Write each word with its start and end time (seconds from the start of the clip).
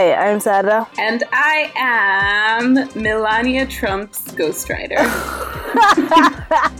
Hi, 0.00 0.14
I'm 0.14 0.40
Sarah. 0.40 0.88
And 0.98 1.24
I 1.30 1.70
am 1.76 2.88
Melania 2.94 3.66
Trump's 3.66 4.32
ghostwriter. 4.32 4.96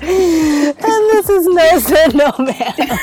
and 0.00 1.02
this 1.12 1.28
is 1.28 1.46
No 1.46 1.78
Sir 1.80 2.06
No 2.14 2.32
Ma'am, 2.38 2.98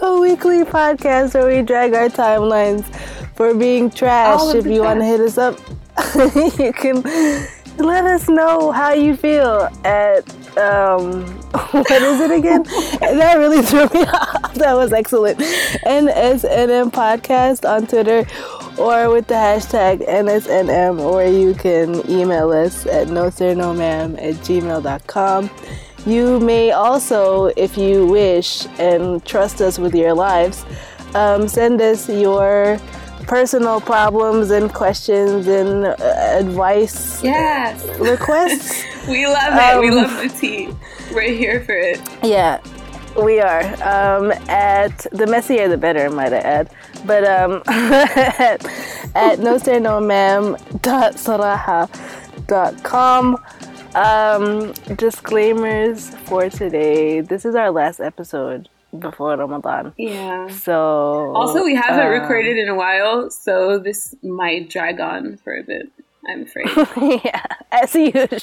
a 0.00 0.20
weekly 0.20 0.62
podcast 0.62 1.34
where 1.34 1.48
we 1.48 1.62
drag 1.66 1.94
our 1.94 2.08
timelines 2.08 2.84
for 3.34 3.52
being 3.54 3.90
trash. 3.90 4.54
If 4.54 4.66
you 4.66 4.82
want 4.82 5.00
to 5.00 5.04
hit 5.04 5.20
us 5.20 5.36
up, 5.36 5.58
you 6.56 6.72
can 6.72 7.02
let 7.78 8.04
us 8.04 8.28
know 8.28 8.70
how 8.70 8.92
you 8.92 9.16
feel 9.16 9.68
at 9.84 10.24
um, 10.56 11.24
what 11.72 11.90
is 11.90 12.20
it 12.20 12.30
again? 12.30 12.62
that 13.00 13.34
really 13.38 13.62
threw 13.62 13.88
me 13.98 14.06
off. 14.06 14.54
That 14.54 14.74
was 14.74 14.92
excellent. 14.92 15.38
NSNM 15.38 16.90
podcast 16.90 17.68
on 17.68 17.86
Twitter 17.86 18.26
or 18.78 19.10
with 19.10 19.26
the 19.26 19.34
hashtag 19.34 20.06
NSNM, 20.08 21.00
or 21.00 21.24
you 21.24 21.54
can 21.54 22.08
email 22.10 22.50
us 22.50 22.86
at 22.86 23.08
no 23.08 23.30
sir 23.30 23.54
no 23.54 23.72
ma'am 23.74 24.16
at 24.16 24.34
gmail.com. 24.36 25.50
You 26.06 26.38
may 26.40 26.70
also, 26.72 27.46
if 27.56 27.78
you 27.78 28.06
wish 28.06 28.66
and 28.78 29.24
trust 29.24 29.60
us 29.60 29.78
with 29.78 29.94
your 29.94 30.12
lives, 30.12 30.64
um, 31.14 31.48
send 31.48 31.80
us 31.80 32.08
your 32.08 32.78
personal 33.26 33.80
problems 33.80 34.50
and 34.50 34.72
questions 34.72 35.46
and 35.46 35.86
uh, 35.86 35.96
advice 36.38 37.22
yes. 37.22 37.82
requests. 37.98 38.84
we 39.08 39.26
love 39.26 39.54
it. 39.54 39.74
Um, 39.74 39.80
we 39.80 39.90
love 39.90 40.10
the 40.10 40.28
tea. 40.28 40.68
We're 41.14 41.32
here 41.34 41.64
for 41.64 41.74
it. 41.74 42.00
Yeah, 42.22 42.60
we 43.22 43.40
are. 43.40 43.62
Um, 43.82 44.32
at 44.48 45.06
the 45.12 45.26
messier 45.26 45.68
the 45.68 45.76
better, 45.76 46.10
might 46.10 46.32
I 46.32 46.38
add. 46.38 46.70
But 47.04 47.24
um, 47.24 47.62
at, 47.66 48.64
at 49.14 49.38
no 49.38 49.58
sir 49.58 49.78
no 49.78 50.00
ma'am 50.00 50.56
dot 50.80 51.18
sarahah 51.18 51.88
dot 52.46 52.82
com. 52.82 53.42
Um, 53.94 54.72
disclaimers 54.96 56.10
for 56.10 56.50
today. 56.50 57.20
This 57.20 57.44
is 57.44 57.54
our 57.54 57.70
last 57.70 58.00
episode 58.00 58.68
before 58.98 59.36
Ramadan. 59.36 59.92
Yeah. 59.96 60.48
So 60.48 61.32
also 61.34 61.64
we 61.64 61.74
haven't 61.74 62.06
uh, 62.06 62.10
recorded 62.10 62.56
in 62.58 62.68
a 62.68 62.74
while, 62.74 63.30
so 63.30 63.78
this 63.78 64.14
might 64.22 64.70
drag 64.70 65.00
on 65.00 65.36
for 65.38 65.56
a 65.56 65.62
bit. 65.62 65.90
I'm 66.26 66.42
afraid. 66.42 67.20
yeah, 67.24 67.44
as 67.70 67.94
usual. 67.94 68.18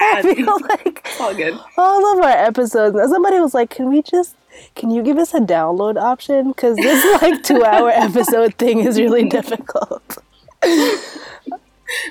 I 0.00 0.22
feel 0.22 0.58
like 0.68 1.06
all 1.20 1.34
good. 1.34 1.58
All 1.76 2.18
of 2.18 2.24
our 2.24 2.30
episodes. 2.30 2.96
Somebody 3.10 3.38
was 3.38 3.54
like, 3.54 3.70
"Can 3.70 3.88
we 3.88 4.02
just? 4.02 4.34
Can 4.74 4.90
you 4.90 5.02
give 5.02 5.18
us 5.18 5.34
a 5.34 5.40
download 5.40 6.00
option? 6.00 6.48
Because 6.48 6.76
this 6.76 7.22
like 7.22 7.42
two-hour 7.42 7.90
episode 7.90 8.54
thing 8.54 8.80
is 8.80 8.98
really 8.98 9.28
difficult." 9.28 10.18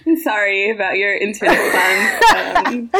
I'm 0.05 0.17
sorry 0.17 0.72
about 0.72 0.97
your 0.97 1.16
internet 1.16 1.58
plans. 1.72 2.91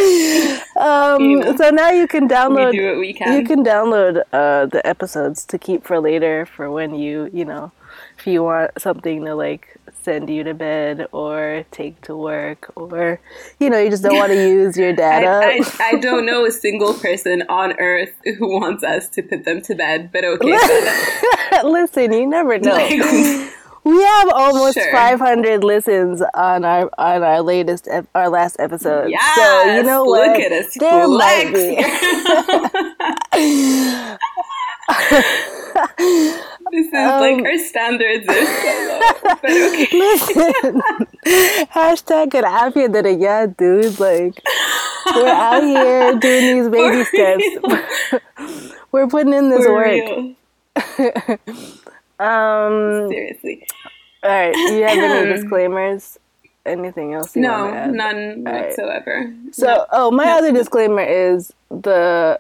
Um, 0.76 0.84
um, 0.84 1.22
you 1.22 1.40
know, 1.40 1.56
so 1.56 1.70
now 1.70 1.92
you 1.92 2.08
can 2.08 2.28
download. 2.28 2.72
We 2.72 2.78
do 2.78 2.86
what 2.88 3.00
we 3.00 3.14
can. 3.14 3.40
You 3.40 3.46
can 3.46 3.64
download 3.64 4.24
uh, 4.32 4.66
the 4.66 4.86
episodes 4.86 5.46
to 5.46 5.58
keep 5.58 5.86
for 5.86 6.00
later, 6.00 6.46
for 6.46 6.72
when 6.72 6.96
you, 6.96 7.30
you 7.34 7.46
know, 7.46 7.72
if 8.18 8.28
you 8.28 8.44
want 8.44 8.72
something 8.80 9.26
to 9.26 9.36
like 9.36 9.78
send 10.04 10.30
you 10.30 10.44
to 10.44 10.54
bed 10.54 11.08
or 11.12 11.66
take 11.72 12.02
to 12.02 12.16
work, 12.16 12.72
or 12.76 13.20
you 13.60 13.70
know, 13.70 13.80
you 13.80 13.90
just 13.90 14.04
don't 14.04 14.16
want 14.16 14.32
to 14.32 14.48
use 14.50 14.78
your 14.78 14.94
data. 14.94 15.28
I, 15.28 15.62
I, 15.80 15.96
I, 15.96 16.00
don't 16.00 16.26
know 16.26 16.46
a 16.46 16.52
single 16.52 16.94
person 16.94 17.44
on 17.50 17.74
earth 17.80 18.14
who 18.24 18.60
wants 18.60 18.84
us 18.84 19.10
to 19.10 19.22
put 19.22 19.46
them 19.46 19.62
to 19.64 19.76
bed, 19.76 20.12
but 20.12 20.24
okay. 20.24 20.58
Listen, 21.64 22.14
you 22.14 22.28
never 22.28 22.58
know. 22.60 22.74
Like, 22.74 23.54
we 23.84 24.02
have 24.02 24.30
almost 24.30 24.76
sure. 24.76 24.92
500 24.92 25.64
listens 25.64 26.22
on 26.34 26.66
our 26.66 26.90
on 26.98 27.24
our 27.24 27.42
latest 27.42 27.88
our 28.14 28.30
last 28.30 28.58
episode. 28.60 29.10
Yes, 29.10 29.36
so 29.36 29.76
you 29.76 29.84
know 29.84 30.04
what? 30.04 30.30
Look 30.30 30.40
at 30.40 30.52
us. 30.52 30.76
There 30.78 31.08
might 31.08 31.54
be. 31.54 31.78
This 36.72 36.88
is 36.88 36.94
um, 36.94 37.20
like 37.22 37.44
our 37.46 37.58
standards 37.58 38.26
is 38.28 38.48
so 38.48 38.70
low. 38.88 39.00
But 39.42 39.52
okay. 39.52 39.88
Listen, 39.92 40.82
hashtag 41.74 42.32
get 42.32 42.44
happier 42.44 42.88
than 42.88 43.06
a 43.06 43.12
yeah, 43.12 43.48
dude. 43.48 44.00
Like 44.00 44.40
we're 45.16 45.28
out 45.28 45.64
here 45.64 46.16
doing 46.20 46.62
these 46.62 46.70
baby 46.70 47.04
steps. 47.06 47.44
we're 48.92 49.08
putting 49.08 49.34
in 49.34 49.50
this 49.50 49.66
For 49.66 49.74
work. 49.74 50.36
Um, 52.20 53.08
Seriously. 53.10 53.66
All 54.24 54.30
right. 54.30 54.56
You 54.56 54.84
have 54.84 54.98
any 54.98 55.34
disclaimers? 55.34 56.20
Anything 56.66 57.14
else? 57.14 57.36
no, 57.36 57.90
none 57.90 58.44
all 58.46 58.54
whatsoever. 58.54 59.34
Right. 59.34 59.56
So, 59.56 59.66
no. 59.66 59.86
oh, 59.92 60.12
my 60.12 60.26
no. 60.26 60.38
other 60.38 60.52
disclaimer 60.52 61.02
is 61.02 61.54
the 61.70 62.40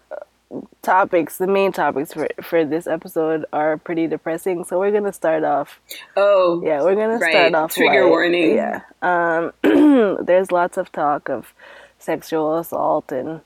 topics, 0.81 1.37
the 1.37 1.47
main 1.47 1.71
topics 1.71 2.13
for 2.13 2.27
for 2.41 2.65
this 2.65 2.87
episode 2.87 3.45
are 3.53 3.77
pretty 3.77 4.07
depressing. 4.07 4.63
So 4.65 4.79
we're 4.79 4.91
gonna 4.91 5.13
start 5.13 5.43
off. 5.43 5.79
Oh, 6.17 6.61
yeah, 6.63 6.81
we're 6.81 6.95
gonna 6.95 7.17
right. 7.17 7.31
start 7.31 7.55
off. 7.55 7.73
Trigger 7.73 8.03
light. 8.03 8.09
warning. 8.09 8.55
Yeah. 8.55 8.81
Um, 9.01 9.53
there's 10.25 10.51
lots 10.51 10.77
of 10.77 10.91
talk 10.91 11.29
of 11.29 11.53
sexual 11.97 12.57
assault 12.57 13.11
and 13.11 13.41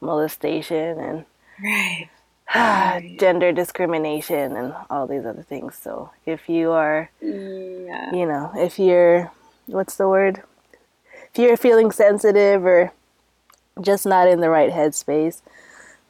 molestation 0.00 0.98
and 0.98 1.24
right. 1.62 2.08
gender 3.18 3.52
discrimination 3.52 4.56
and 4.56 4.74
all 4.90 5.06
these 5.06 5.24
other 5.24 5.42
things. 5.42 5.76
So 5.76 6.10
if 6.26 6.48
you 6.48 6.70
are, 6.70 7.10
yeah. 7.20 8.14
you 8.14 8.26
know, 8.26 8.52
if 8.54 8.78
you're, 8.78 9.32
what's 9.66 9.96
the 9.96 10.08
word? 10.08 10.42
If 11.32 11.38
you're 11.38 11.56
feeling 11.56 11.90
sensitive 11.90 12.64
or 12.64 12.92
just 13.80 14.06
not 14.06 14.28
in 14.28 14.40
the 14.40 14.50
right 14.50 14.70
headspace, 14.70 15.42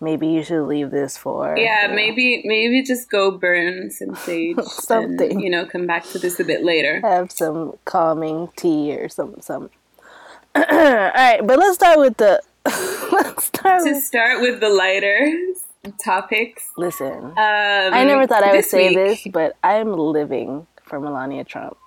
maybe 0.00 0.26
you 0.26 0.42
should 0.42 0.66
leave 0.66 0.90
this 0.90 1.16
for. 1.16 1.56
Yeah, 1.56 1.90
maybe 1.94 2.42
maybe 2.44 2.82
just 2.82 3.10
go 3.10 3.30
burn 3.30 3.90
some 3.90 4.14
sage. 4.26 4.58
something. 4.62 5.30
And, 5.30 5.40
you 5.40 5.50
know, 5.50 5.66
come 5.66 5.86
back 5.86 6.04
to 6.08 6.18
this 6.18 6.38
a 6.40 6.44
bit 6.44 6.62
later. 6.64 7.00
Have 7.00 7.32
some 7.32 7.78
calming 7.84 8.50
tea 8.56 8.94
or 8.94 9.08
some 9.08 9.36
some. 9.40 9.70
all 10.54 10.62
right, 10.62 11.40
but 11.42 11.58
let's 11.58 11.76
start 11.76 11.98
with 11.98 12.16
the. 12.18 12.42
let's 13.12 13.46
start. 13.46 13.82
To 13.84 13.92
with... 13.92 14.04
start 14.04 14.40
with 14.40 14.60
the 14.60 14.68
lighter 14.68 15.32
topics. 16.03 16.69
Listen, 16.77 17.13
um, 17.13 17.33
I 17.37 18.03
never 18.03 18.27
thought 18.27 18.43
I 18.43 18.53
would 18.53 18.65
say 18.65 18.89
week, 18.89 18.97
this, 18.97 19.27
but 19.31 19.55
I 19.63 19.75
am 19.75 19.93
living 19.93 20.67
for 20.83 20.99
Melania 20.99 21.43
Trump. 21.43 21.77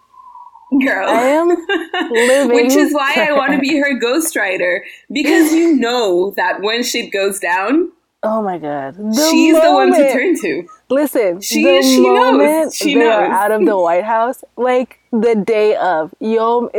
Girl, 0.84 1.06
I 1.06 1.22
am 1.22 1.48
living, 2.12 2.56
which 2.56 2.72
is 2.72 2.94
why 2.94 3.14
I 3.28 3.32
want 3.32 3.52
to 3.52 3.58
be 3.58 3.76
her 3.76 4.00
ghostwriter 4.00 4.80
because 5.12 5.52
you 5.52 5.76
know 5.76 6.32
that 6.36 6.62
when 6.62 6.82
shit 6.82 7.12
goes 7.12 7.38
down, 7.38 7.92
oh 8.22 8.42
my 8.42 8.56
god, 8.56 8.94
the 8.94 9.28
she's 9.30 9.52
moment, 9.52 9.64
the 9.64 9.72
one 9.72 9.92
to 9.92 10.12
turn 10.12 10.34
to. 10.40 10.66
Listen, 10.88 11.40
she 11.42 11.62
the 11.62 11.82
she 11.82 12.00
knows 12.00 12.74
she 12.74 12.94
they 12.94 13.00
knows. 13.00 13.12
are 13.12 13.24
out 13.26 13.50
of 13.50 13.66
the 13.66 13.76
White 13.76 14.04
House, 14.04 14.42
like 14.56 14.98
the 15.12 15.34
day 15.34 15.76
of 15.76 16.14
يوم 16.22 16.70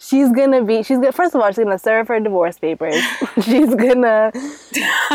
she's 0.00 0.32
gonna 0.32 0.64
be 0.64 0.82
she's 0.82 0.98
gonna 0.98 1.12
first 1.12 1.34
of 1.34 1.40
all 1.40 1.48
she's 1.48 1.58
gonna 1.58 1.78
serve 1.78 2.08
her 2.08 2.18
divorce 2.20 2.58
papers. 2.58 2.96
She's 3.42 3.74
gonna 3.74 4.32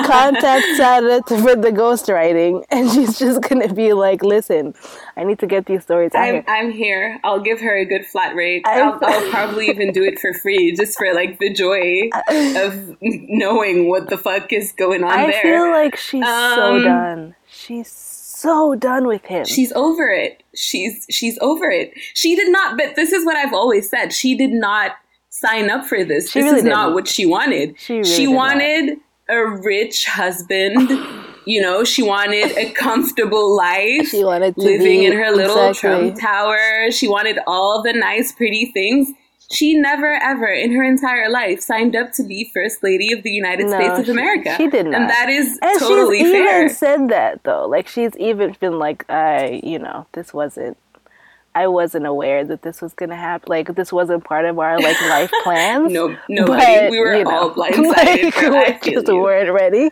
contact 0.05 0.65
Sarah 0.77 1.21
for 1.27 1.55
the 1.55 1.71
ghostwriting 1.71 2.63
and 2.69 2.89
she's 2.91 3.19
just 3.19 3.41
gonna 3.41 3.73
be 3.73 3.93
like 3.93 4.23
listen 4.23 4.73
I 5.17 5.23
need 5.23 5.39
to 5.39 5.47
get 5.47 5.65
these 5.65 5.83
stories 5.83 6.11
I'm, 6.13 6.33
here. 6.33 6.45
I'm 6.47 6.71
here. 6.71 7.19
I'll 7.23 7.41
give 7.41 7.59
her 7.61 7.75
a 7.77 7.85
good 7.85 8.05
flat 8.05 8.35
rate. 8.35 8.63
I'll, 8.65 8.99
I'll, 9.01 9.29
probably 9.31 9.69
even 9.69 9.91
do 9.91 10.03
it 10.03 10.19
for 10.19 10.33
free 10.33 10.75
just 10.75 10.97
for 10.97 11.13
like 11.13 11.39
the 11.39 11.53
joy 11.53 12.09
of 12.57 12.97
knowing 13.01 13.89
what 13.89 14.09
the 14.09 14.17
fuck 14.17 14.51
is 14.53 14.71
going 14.71 15.03
on 15.03 15.11
I 15.11 15.27
there. 15.27 15.39
I 15.39 15.41
feel 15.41 15.71
like 15.71 15.95
she's 15.95 16.25
um, 16.25 16.55
so 16.55 16.83
done. 16.83 17.35
She's 17.47 18.14
so 18.35 18.75
done 18.75 19.07
with 19.07 19.25
him. 19.25 19.45
She's 19.45 19.71
over 19.73 20.09
it. 20.09 20.43
She's 20.55 21.05
she's 21.09 21.37
over 21.41 21.69
it. 21.69 21.93
She 22.13 22.35
did 22.35 22.51
not 22.51 22.77
but 22.77 22.95
this 22.95 23.11
is 23.11 23.25
what 23.25 23.35
I've 23.35 23.53
always 23.53 23.89
said. 23.89 24.13
She 24.13 24.35
did 24.35 24.51
not 24.51 24.91
sign 25.29 25.69
up 25.69 25.85
for 25.85 26.03
this. 26.03 26.31
She 26.31 26.39
this 26.39 26.45
really 26.45 26.57
is 26.57 26.63
didn't. 26.63 26.77
not 26.77 26.93
what 26.93 27.07
she 27.07 27.25
wanted. 27.25 27.79
She, 27.79 27.95
really 27.95 28.09
she 28.09 28.27
wanted 28.27 28.97
a 29.29 29.45
rich 29.45 30.05
husband. 30.05 30.89
you 31.45 31.61
know, 31.61 31.83
she 31.83 32.01
wanted 32.01 32.57
a 32.57 32.71
comfortable 32.71 33.55
life. 33.55 34.09
She 34.09 34.23
wanted 34.23 34.57
living 34.57 35.01
be, 35.01 35.05
in 35.05 35.13
her 35.13 35.31
little 35.31 35.69
exactly. 35.69 36.11
Trump 36.11 36.19
tower. 36.19 36.91
She 36.91 37.07
wanted 37.07 37.37
all 37.47 37.83
the 37.83 37.93
nice, 37.93 38.31
pretty 38.31 38.71
things. 38.73 39.09
She 39.51 39.75
never 39.75 40.13
ever 40.13 40.47
in 40.47 40.71
her 40.73 40.83
entire 40.83 41.29
life 41.29 41.61
signed 41.61 41.95
up 41.95 42.11
to 42.13 42.23
be 42.23 42.49
First 42.53 42.83
Lady 42.83 43.13
of 43.13 43.23
the 43.23 43.29
United 43.29 43.67
no, 43.67 43.79
States 43.79 43.99
of 43.99 44.05
she, 44.05 44.11
America. 44.11 44.55
She 44.57 44.67
did 44.67 44.87
not. 44.87 45.01
And 45.01 45.09
that 45.09 45.29
is 45.29 45.59
and 45.61 45.79
totally 45.79 46.19
she's 46.19 46.31
fair. 46.31 46.63
even 46.63 46.75
said 46.75 47.09
that 47.09 47.43
though. 47.43 47.67
Like 47.67 47.87
she's 47.87 48.15
even 48.17 48.55
been 48.59 48.79
like, 48.79 49.09
I, 49.09 49.61
you 49.63 49.79
know, 49.79 50.07
this 50.13 50.33
wasn't 50.33 50.77
I 51.55 51.67
wasn't 51.67 52.05
aware 52.05 52.43
that 52.43 52.63
this 52.63 52.81
was 52.81 52.93
gonna 52.93 53.15
happen. 53.15 53.49
Like 53.49 53.75
this 53.75 53.93
wasn't 53.93 54.25
part 54.25 54.45
of 54.45 54.59
our 54.59 54.79
like 54.79 54.99
life 55.01 55.31
plans. 55.43 55.91
no, 55.91 56.15
nobody. 56.27 56.89
we 56.89 56.99
were 56.99 57.15
you 57.15 57.23
know, 57.23 57.31
all 57.31 57.51
blindsided. 57.55 58.51
Like, 58.51 58.83
we 58.83 58.91
just 58.91 59.07
weren't 59.07 59.51
ready. 59.51 59.91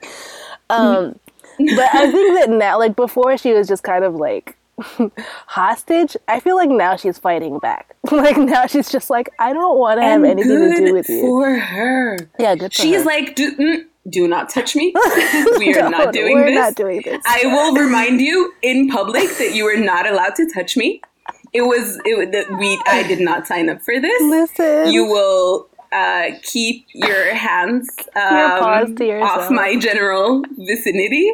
Um, 0.70 1.20
but 1.58 1.96
I 1.96 2.12
think 2.12 2.40
that 2.40 2.50
now, 2.50 2.80
like 2.80 2.96
before, 2.96 3.38
she 3.38 3.54
was 3.54 3.68
just 3.68 3.84
kind 3.84 4.04
of 4.04 4.16
like 4.16 4.58
hostage, 5.48 6.16
I 6.28 6.40
feel 6.40 6.56
like 6.56 6.70
now 6.70 6.96
she's 6.96 7.18
fighting 7.18 7.60
back. 7.60 7.96
like 8.12 8.38
now 8.38 8.66
she's 8.68 8.90
just 8.92 9.10
like, 9.10 9.30
I 9.40 9.54
don't 9.54 9.78
want 9.78 10.00
to 10.00 10.04
have 10.04 10.24
anything 10.24 10.50
to 10.76 10.86
do 10.86 10.94
with 10.94 11.10
you. 11.10 11.22
For 11.22 11.56
her, 11.56 12.18
yeah, 12.40 12.56
good. 12.56 12.74
she's 12.74 12.98
her. 12.98 13.04
like, 13.06 13.36
do, 13.36 13.56
mm, 13.56 13.84
do 14.10 14.28
not 14.28 14.50
touch 14.50 14.76
me. 14.76 14.94
we 15.58 15.74
are 15.76 15.90
No, 15.90 15.90
not 15.90 16.14
doing 16.14 16.36
we're 16.36 16.46
this. 16.48 16.56
not 16.56 16.76
doing 16.76 17.02
this. 17.04 17.22
I 17.26 17.42
will 17.46 17.76
remind 17.76 18.20
you 18.22 18.54
in 18.62 18.90
public 18.90 19.30
that 19.38 19.54
you 19.56 19.66
are 19.68 19.78
not 19.78 20.06
allowed 20.08 20.36
to 20.36 20.50
touch 20.54 20.76
me. 20.78 21.02
It 21.54 21.62
was 21.62 22.00
it 22.06 22.18
was- 22.18 22.30
that 22.32 22.58
we. 22.60 22.80
I 22.88 23.04
did 23.04 23.20
not 23.20 23.48
sign 23.48 23.70
up 23.70 23.82
for 23.82 24.00
this. 24.00 24.22
Listen, 24.24 24.92
You 24.92 25.06
will 25.06 25.70
uh, 25.94 26.32
keep 26.42 26.86
your 26.94 27.34
hands 27.36 27.88
Your 28.16 28.60
paws 28.60 28.88
um, 28.88 28.96
to 28.96 29.06
yourself. 29.06 29.44
off 29.44 29.52
my 29.52 29.76
general 29.78 30.44
vicinity, 30.58 31.32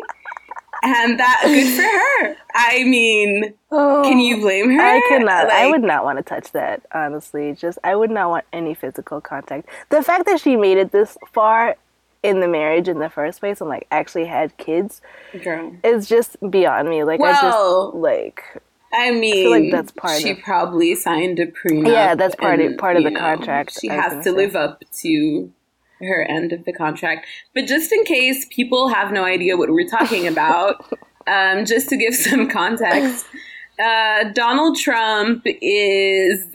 and 0.84 1.20
that 1.20 1.42
good 1.46 1.76
for 1.76 1.82
her. 2.28 2.36
I 2.56 2.84
mean, 2.84 3.54
Oh, 3.72 4.02
can 4.04 4.20
you 4.20 4.38
oh, 4.38 4.42
blame 4.42 4.72
her? 4.72 4.82
I 4.82 5.02
cannot. 5.08 5.50
I 5.52 5.70
would 5.70 5.84
not 5.84 6.04
want 6.04 6.18
to 6.18 6.24
touch 6.24 6.52
that. 6.54 6.82
Honestly, 6.94 7.54
just 7.54 7.78
I 7.84 7.96
would 7.96 8.10
not 8.12 8.30
want 8.30 8.46
any 8.54 8.74
physical 8.74 9.22
contact. 9.22 9.70
The 9.90 10.02
fact 10.02 10.26
that 10.26 10.40
she 10.40 10.56
made 10.56 10.78
it 10.78 10.92
this 10.92 11.18
far 11.32 11.76
in 12.24 12.40
the 12.42 12.48
marriage 12.48 12.88
in 12.90 13.00
the 13.00 13.10
first 13.10 13.40
place 13.40 13.62
and 13.62 13.70
like 13.70 13.88
actually 13.92 14.26
had 14.26 14.56
kids 14.58 15.02
Girl. 15.44 15.74
is 15.84 16.08
just 16.08 16.36
beyond 16.52 16.90
me. 16.90 17.04
Like 17.04 17.20
I 17.20 17.24
Well, 17.24 17.92
just 17.92 17.96
like 17.98 18.44
I 18.92 19.12
mean, 19.12 19.34
feel 19.36 19.52
like 19.52 19.72
that's 19.72 19.92
part 19.92 20.20
She 20.20 20.32
of- 20.32 20.40
probably 20.40 20.96
signed 20.96 21.40
a 21.40 21.46
prenup. 21.46 21.88
Yeah, 21.92 22.16
that's 22.16 22.36
part 22.36 22.60
of- 22.60 22.76
part 22.78 22.98
of 22.98 23.04
the 23.04 23.12
know, 23.12 23.20
contract, 23.20 23.78
She 23.80 23.90
I 23.90 23.94
has 23.96 24.24
to 24.26 24.32
live 24.32 24.56
up 24.56 24.84
to 25.02 25.52
her 26.02 26.24
end 26.30 26.54
of 26.54 26.66
the 26.66 26.74
contract. 26.74 27.26
But 27.54 27.66
just 27.68 27.92
in 27.92 28.04
case 28.06 28.46
people 28.50 28.90
have 28.90 29.12
no 29.12 29.24
idea 29.24 29.58
what 29.58 29.70
we're 29.70 29.88
talking 29.88 30.28
about, 30.34 30.86
um, 31.28 31.66
just 31.66 31.90
to 31.90 31.98
give 31.98 32.16
some 32.16 32.50
context, 32.50 33.26
uh, 33.84 34.26
Donald 34.34 34.78
Trump 34.78 35.44
is 35.46 36.46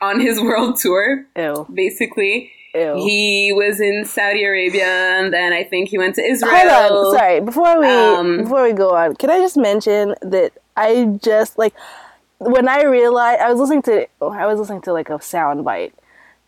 on 0.00 0.20
his 0.20 0.40
world 0.40 0.76
tour, 0.76 1.26
ew, 1.36 1.66
basically. 1.72 2.50
ew. 2.74 2.94
He 2.96 3.52
was 3.54 3.80
in 3.80 4.04
Saudi 4.04 4.44
Arabia, 4.44 4.86
and 4.86 5.32
then 5.32 5.52
I 5.52 5.64
think 5.64 5.88
he 5.88 5.98
went 5.98 6.14
to 6.14 6.22
Israel. 6.22 6.52
Hold 6.54 7.06
on, 7.06 7.18
sorry. 7.18 7.40
Before 7.40 7.80
we 7.80 7.86
Um, 7.86 8.38
before 8.38 8.62
we 8.62 8.72
go 8.72 8.94
on, 8.94 9.16
can 9.16 9.30
I 9.30 9.38
just 9.40 9.56
mention 9.56 10.14
that 10.22 10.52
I 10.76 11.04
just 11.22 11.58
like 11.58 11.74
when 12.38 12.68
I 12.68 12.84
realized 12.84 13.40
I 13.42 13.50
was 13.50 13.60
listening 13.60 13.82
to 13.82 14.06
I 14.24 14.46
was 14.46 14.58
listening 14.58 14.80
to 14.82 14.92
like 14.94 15.10
a 15.10 15.20
sound 15.20 15.62
bite 15.64 15.92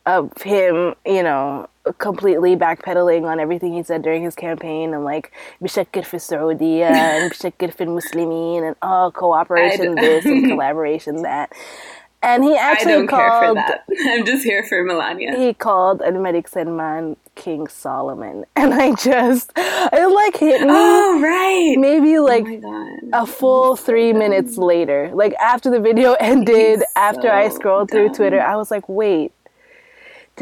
of 0.06 0.32
him, 0.42 0.94
you 1.06 1.22
know, 1.22 1.68
completely 1.98 2.56
backpedaling 2.56 3.24
on 3.24 3.40
everything 3.40 3.72
he 3.72 3.82
said 3.82 4.02
during 4.02 4.22
his 4.22 4.34
campaign 4.34 4.94
and 4.94 5.04
like 5.04 5.32
Bishakir 5.60 6.04
for 6.04 6.18
Saudiya 6.18 6.90
and 6.90 7.32
Bishakir 7.32 7.74
for 7.74 7.86
Muslimin 7.86 8.66
and 8.66 8.76
oh 8.82 9.12
cooperation 9.14 9.94
this 9.96 10.24
and 10.24 10.48
collaboration 10.48 11.22
that. 11.22 11.52
And 12.24 12.44
he 12.44 12.56
actually 12.56 12.92
I 12.92 12.96
don't 12.98 13.06
called. 13.08 13.20
Care 13.20 13.48
for 13.48 13.54
that. 13.54 13.84
I'm 14.06 14.24
just 14.24 14.44
here 14.44 14.62
for 14.62 14.84
Melania. 14.84 15.36
He 15.36 15.54
called 15.54 16.00
Anmedik 16.02 16.48
Salman 16.48 17.16
King 17.34 17.66
Solomon, 17.66 18.44
and 18.54 18.72
I 18.72 18.94
just 18.94 19.50
it 19.56 20.06
like 20.06 20.36
hit 20.36 20.60
me. 20.60 20.68
Oh 20.70 21.20
right. 21.20 21.74
Maybe 21.76 22.16
oh, 22.18 22.24
like 22.24 22.44
oh 22.46 22.98
a 23.12 23.26
full 23.26 23.74
three 23.74 24.12
minutes 24.12 24.56
later, 24.56 25.10
like 25.12 25.34
after 25.34 25.68
the 25.68 25.80
video 25.80 26.12
ended, 26.20 26.84
after 26.94 27.28
I 27.28 27.48
scrolled 27.48 27.88
dumb. 27.88 27.98
through 27.98 28.14
Twitter, 28.14 28.40
I 28.40 28.54
was 28.54 28.70
like, 28.70 28.88
wait, 28.88 29.32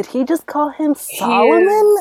did 0.03 0.07
he 0.13 0.25
just 0.25 0.47
call 0.47 0.71
him 0.71 0.95
Solomon? 0.95 1.97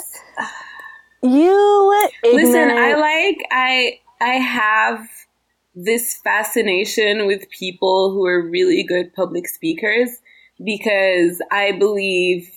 You 1.21 2.09
ignorant. 2.23 2.45
Listen, 2.45 2.69
I 2.71 2.93
like 2.95 3.37
I 3.51 3.99
I 4.21 4.33
have 4.35 5.05
this 5.75 6.17
fascination 6.23 7.27
with 7.27 7.49
people 7.49 8.11
who 8.13 8.25
are 8.25 8.41
really 8.49 8.83
good 8.83 9.13
public 9.13 9.47
speakers 9.47 10.09
because 10.63 11.41
I 11.51 11.73
believe 11.73 12.49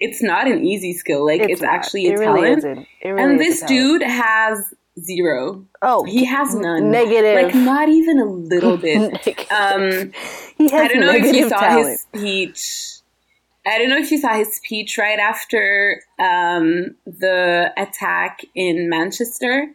it's 0.00 0.20
not 0.22 0.48
an 0.48 0.64
easy 0.64 0.92
skill. 0.94 1.24
Like 1.26 1.42
it's, 1.42 1.62
not. 1.62 1.72
actually 1.74 2.08
a 2.08 2.14
It 2.14 2.16
talent. 2.18 2.64
really. 2.64 2.88
It 3.02 3.08
really 3.08 3.22
and 3.32 3.40
this 3.40 3.62
dude 3.62 4.02
has 4.02 4.74
zero. 5.00 5.64
oh, 5.82 6.02
He 6.04 6.24
has 6.24 6.54
none. 6.56 6.90
negative. 6.90 7.44
Like 7.44 7.54
not 7.54 7.88
even 7.88 8.18
a 8.18 8.24
little 8.24 8.76
bit. 8.88 9.12
Um 9.52 10.12
he 10.56 10.68
has 10.70 10.82
I 10.82 10.88
don't 10.88 11.00
know 11.00 11.12
if 11.12 11.34
you 11.36 11.48
saw 11.48 11.60
talent. 11.60 11.88
his 11.88 12.00
speech. 12.00 12.87
I 13.68 13.78
don't 13.78 13.90
know 13.90 13.98
if 13.98 14.10
you 14.10 14.18
saw 14.18 14.34
his 14.34 14.54
speech 14.54 14.96
right 14.98 15.18
after 15.18 16.02
um, 16.18 16.96
the 17.06 17.72
attack 17.76 18.40
in 18.54 18.88
Manchester, 18.88 19.66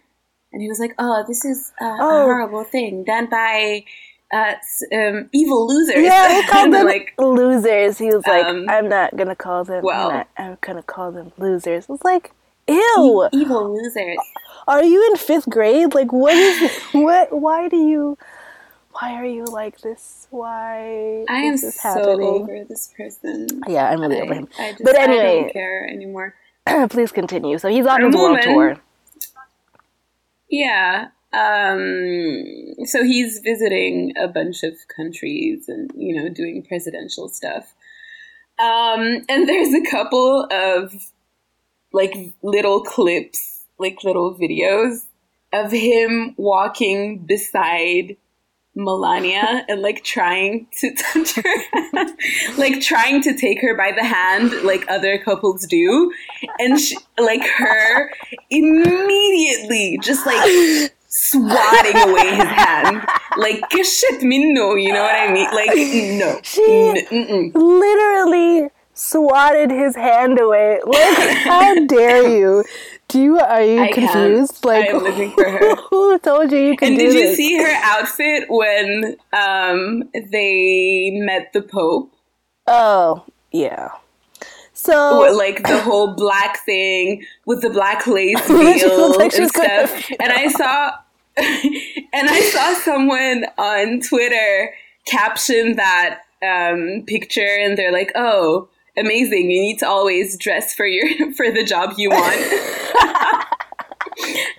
and 0.51 0.61
he 0.61 0.67
was 0.67 0.79
like, 0.79 0.93
"Oh, 0.99 1.23
this 1.27 1.45
is 1.45 1.71
uh, 1.81 1.85
a 1.85 1.97
Oh. 2.01 2.23
horrible 2.23 2.63
thing 2.63 3.03
done 3.03 3.27
by 3.29 3.83
uh, 4.33 4.55
um, 4.93 5.29
evil 5.33 5.67
losers." 5.67 6.03
Yeah, 6.03 6.41
he 6.41 6.47
called 6.47 6.73
them 6.73 6.85
like, 6.87 7.13
losers. 7.17 7.97
He 7.97 8.07
was 8.13 8.25
like, 8.27 8.45
um, 8.45 8.65
I'm 8.69 8.89
not 8.89 9.15
gonna 9.15 9.35
call 9.35 9.63
them. 9.63 9.83
well- 9.83 10.09
I'm, 10.09 10.15
not, 10.17 10.27
I'm 10.37 10.57
gonna 10.61 10.83
call 10.83 11.11
them 11.11 11.31
losers. 11.37 11.85
It's 11.89 12.03
like, 12.03 12.31
ew. 12.67 13.29
evil 13.31 13.75
losers. 13.75 14.17
Are 14.67 14.83
you 14.83 15.05
in 15.11 15.17
fifth 15.17 15.49
grade? 15.49 15.93
Like, 15.93 16.11
what 16.13 16.33
is 16.35 16.71
what? 16.93 17.31
Why 17.37 17.67
do 17.67 17.77
you? 17.77 18.17
Why 18.99 19.13
are 19.13 19.25
you 19.25 19.45
like 19.45 19.81
this? 19.81 20.27
Why 20.29 21.25
I 21.27 21.37
am 21.39 21.57
so 21.57 21.71
happening? 21.81 22.21
over 22.21 22.63
this 22.63 22.93
person. 22.95 23.47
Yeah, 23.67 23.89
I'm 23.89 23.99
really 24.01 24.19
I, 24.19 24.21
over 24.21 24.33
him. 24.35 24.47
I 24.59 24.71
just, 24.71 24.83
But 24.83 24.99
I 24.99 25.07
don't 25.07 25.53
care 25.53 25.87
anymore. 25.89 26.35
Please 26.89 27.11
continue. 27.11 27.57
So 27.57 27.69
he's 27.69 27.85
on 27.85 28.01
For 28.01 28.05
a 28.05 28.07
his 28.07 28.15
world 28.15 28.39
tour. 28.41 28.77
Yeah. 30.49 31.07
Um, 31.33 32.85
so 32.85 33.03
he's 33.03 33.39
visiting 33.39 34.13
a 34.15 34.27
bunch 34.27 34.61
of 34.61 34.75
countries 34.95 35.67
and, 35.67 35.91
you 35.95 36.15
know, 36.15 36.29
doing 36.29 36.61
presidential 36.61 37.29
stuff. 37.29 37.73
Um, 38.59 39.25
and 39.27 39.49
there's 39.49 39.73
a 39.73 39.89
couple 39.89 40.47
of 40.51 41.11
like 41.91 42.13
little 42.43 42.83
clips, 42.83 43.65
like 43.79 44.03
little 44.03 44.35
videos 44.35 45.05
of 45.51 45.71
him 45.71 46.35
walking 46.37 47.19
beside 47.25 48.17
Melania 48.75 49.65
and 49.68 49.82
like 49.82 50.03
trying 50.03 50.68
to 50.80 50.94
touch 50.98 51.36
her, 51.36 52.06
like 52.58 52.82
trying 52.82 53.22
to 53.22 53.38
take 53.38 53.62
her 53.62 53.75
by 53.75 53.92
the 53.96 54.03
hand, 54.03 54.51
like 54.63 54.86
other 54.89 55.18
couples 55.18 55.65
do. 55.68 56.12
And 56.60 56.80
she, 56.80 56.98
like 57.20 57.44
her 57.44 58.12
immediately 58.50 60.00
just 60.01 60.25
like 60.25 60.92
swatting 61.08 61.96
away 62.10 62.36
his 62.36 62.46
hand. 62.46 63.06
Like, 63.38 63.62
shit, 63.72 64.22
minno, 64.22 64.82
you 64.82 64.92
know 64.92 65.03
what 65.03 65.15
I 65.15 65.32
mean? 65.32 65.50
Like, 65.53 65.70
no. 66.20 66.39
She- 66.44 67.06
N-. 67.12 67.51
Literally 67.53 68.70
swatted 68.96 69.70
his 69.72 69.96
hand 69.96 70.39
away. 70.39 70.80
Like, 70.86 71.18
how 71.46 71.86
dare 71.86 72.27
you? 72.27 72.63
Do 73.13 73.22
you 73.22 73.38
are 73.38 73.63
you 73.63 73.79
I 73.79 73.91
confused? 73.91 74.65
Like, 74.65 74.86
I 74.86 74.88
am 74.88 75.03
looking 75.03 75.32
for 75.34 75.48
her. 75.48 75.75
who 75.91 76.17
told 76.17 76.51
you 76.51 76.58
you 76.58 76.75
could 76.75 76.88
And 76.88 76.98
do 76.98 77.12
did 77.12 77.29
you 77.29 77.36
see 77.36 77.60
her 77.60 77.72
outfit 77.84 78.46
when 78.50 79.17
um, 79.32 80.10
they 80.32 81.12
met 81.13 81.53
the 81.53 81.62
Pope? 81.62 82.12
Oh, 82.65 83.24
yeah. 83.51 83.89
So 84.74 85.22
With, 85.22 85.38
like 85.38 85.62
the 85.62 85.79
whole 85.79 86.15
black 86.15 86.65
thing 86.65 87.24
with 87.46 87.62
the 87.62 87.70
black 87.70 88.08
lace 88.08 88.39
veil 88.48 89.15
like 89.15 89.36
and 89.36 89.48
stuff. 89.48 90.10
And 90.20 90.34
I 90.34 90.48
saw, 90.48 90.93
and 91.38 92.29
I 92.32 92.41
saw 92.41 92.74
someone 92.79 93.46
on 93.60 94.01
Twitter 94.01 94.74
caption 95.05 95.75
that 95.75 96.22
um, 96.41 97.03
picture, 97.05 97.60
and 97.62 97.77
they're 97.77 97.91
like, 97.91 98.12
"Oh, 98.15 98.70
amazing! 98.97 99.50
You 99.51 99.62
need 99.62 99.79
to 99.79 99.88
always 99.88 100.38
dress 100.38 100.73
for 100.73 100.85
your 100.85 101.33
for 101.38 101.51
the 101.51 101.63
job 101.63 101.93
you 101.97 102.09
want." 102.09 102.35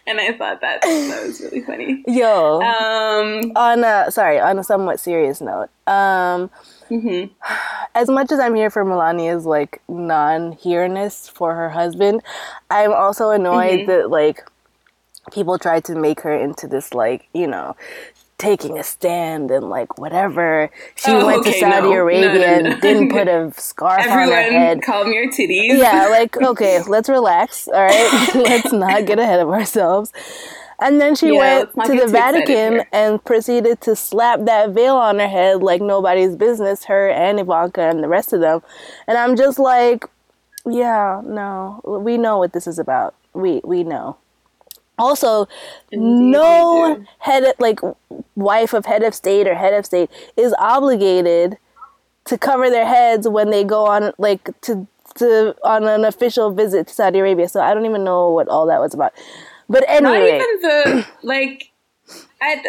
and 0.07 0.21
I 0.21 0.33
thought 0.37 0.61
that 0.61 0.83
that 0.83 1.23
was 1.27 1.41
really 1.41 1.61
funny. 1.63 2.03
yo, 2.07 2.61
Um, 2.61 3.53
on 3.57 3.85
a 3.85 4.11
sorry, 4.11 4.39
on 4.41 4.59
a 4.59 4.65
somewhat 4.65 5.01
serious 5.01 5.41
note, 5.41 5.69
um, 5.87 6.51
mhm. 6.91 7.31
as 7.95 8.09
much 8.11 8.33
as 8.33 8.39
I'm 8.41 8.55
here 8.55 8.71
for 8.71 8.85
Melania's 8.85 9.47
like 9.47 9.81
non-here-ness 9.89 11.29
for 11.29 11.55
her 11.55 11.71
husband, 11.71 12.23
I'm 12.71 12.93
also 12.93 13.31
annoyed 13.31 13.81
Mhm. 13.81 13.87
that 13.87 14.11
like 14.11 14.45
people 15.33 15.59
try 15.59 15.81
to 15.81 15.95
make 15.95 16.21
her 16.21 16.35
into 16.35 16.67
this 16.69 16.93
like 16.93 17.29
you 17.33 17.47
know 17.47 17.75
taking 18.39 18.79
a 18.79 18.85
stand 18.85 19.51
and 19.51 19.69
like 19.69 19.99
whatever. 19.99 20.71
She 20.95 21.17
Oh, 21.17 21.25
went 21.25 21.43
to 21.45 21.53
Saudi 21.53 21.93
no. 21.93 21.93
Arabia 21.93 22.57
no, 22.59 22.59
no. 22.59 22.71
and 22.71 22.81
didn't 22.81 23.09
put 23.09 23.29
a 23.29 23.53
scarf 23.59 24.11
on 24.11 24.31
her 24.31 24.43
Everyone, 24.43 24.45
head. 24.45 24.83
calm 24.83 25.13
your 25.13 25.31
titties. 25.31 25.79
yeah, 25.79 26.07
like 26.07 26.37
okay, 26.43 26.83
let's 26.83 27.09
relax. 27.09 27.69
All 27.69 27.75
right, 27.85 28.15
let's 28.35 28.73
not 28.73 29.07
get 29.07 29.19
ahead 29.19 29.41
of 29.41 29.49
ourselves. 29.49 30.13
And 30.81 31.01
then 31.01 31.15
she 31.15 31.31
Yeah, 31.31 31.39
went 31.39 31.71
to 31.85 31.95
the 31.95 32.07
Vatican 32.09 32.83
and 32.93 33.23
proceeded 33.25 33.81
to 33.83 33.95
slap 33.97 34.45
that 34.45 34.71
veil 34.71 34.97
on 34.97 35.19
her 35.21 35.29
head 35.29 35.63
like 35.63 35.81
nobody's 35.81 36.37
business, 36.37 36.85
her 36.87 37.09
and 37.11 37.39
Ivanka 37.41 37.83
and 37.83 38.03
the 38.03 38.09
rest 38.09 38.33
of 38.33 38.41
them. 38.41 38.63
And 39.07 39.17
I'm 39.17 39.37
just 39.37 39.59
like, 39.59 40.05
yeah, 40.67 41.21
no, 41.25 41.81
we 41.85 42.19
know 42.19 42.39
what 42.39 42.53
this 42.53 42.67
is 42.67 42.79
about. 42.79 43.15
We 43.35 43.61
we 43.65 43.85
know. 43.85 44.17
Also, 44.99 45.49
Indeed 45.91 46.31
no 46.31 47.05
head 47.19 47.53
like 47.59 47.81
wife 48.37 48.73
of 48.73 48.87
head 48.87 49.03
of 49.03 49.15
state 49.15 49.49
or 49.49 49.55
head 49.55 49.75
of 49.75 49.85
state 49.85 50.11
is 50.37 50.55
obligated 50.59 51.59
to 52.27 52.39
cover 52.39 52.71
their 52.71 52.87
heads 52.87 53.29
when 53.29 53.51
they 53.51 53.65
go 53.65 53.87
on 53.87 54.13
like 54.19 54.49
to 54.63 54.87
to 55.17 55.55
on 55.65 55.85
an 55.85 56.05
official 56.05 56.53
visit 56.53 56.89
to 56.89 56.95
Saudi 56.95 57.19
Arabia. 57.19 57.49
So 57.49 57.61
I 57.61 57.75
don't 57.75 57.87
even 57.87 58.05
know 58.05 58.31
what 58.31 58.49
all 58.49 58.67
that 58.67 58.81
was 58.81 58.95
about. 58.95 59.13
But 59.69 59.85
anyway, 59.89 60.03
not 60.03 60.23
even 60.23 60.61
the 60.61 61.07
like 61.23 61.71
I, 62.41 62.63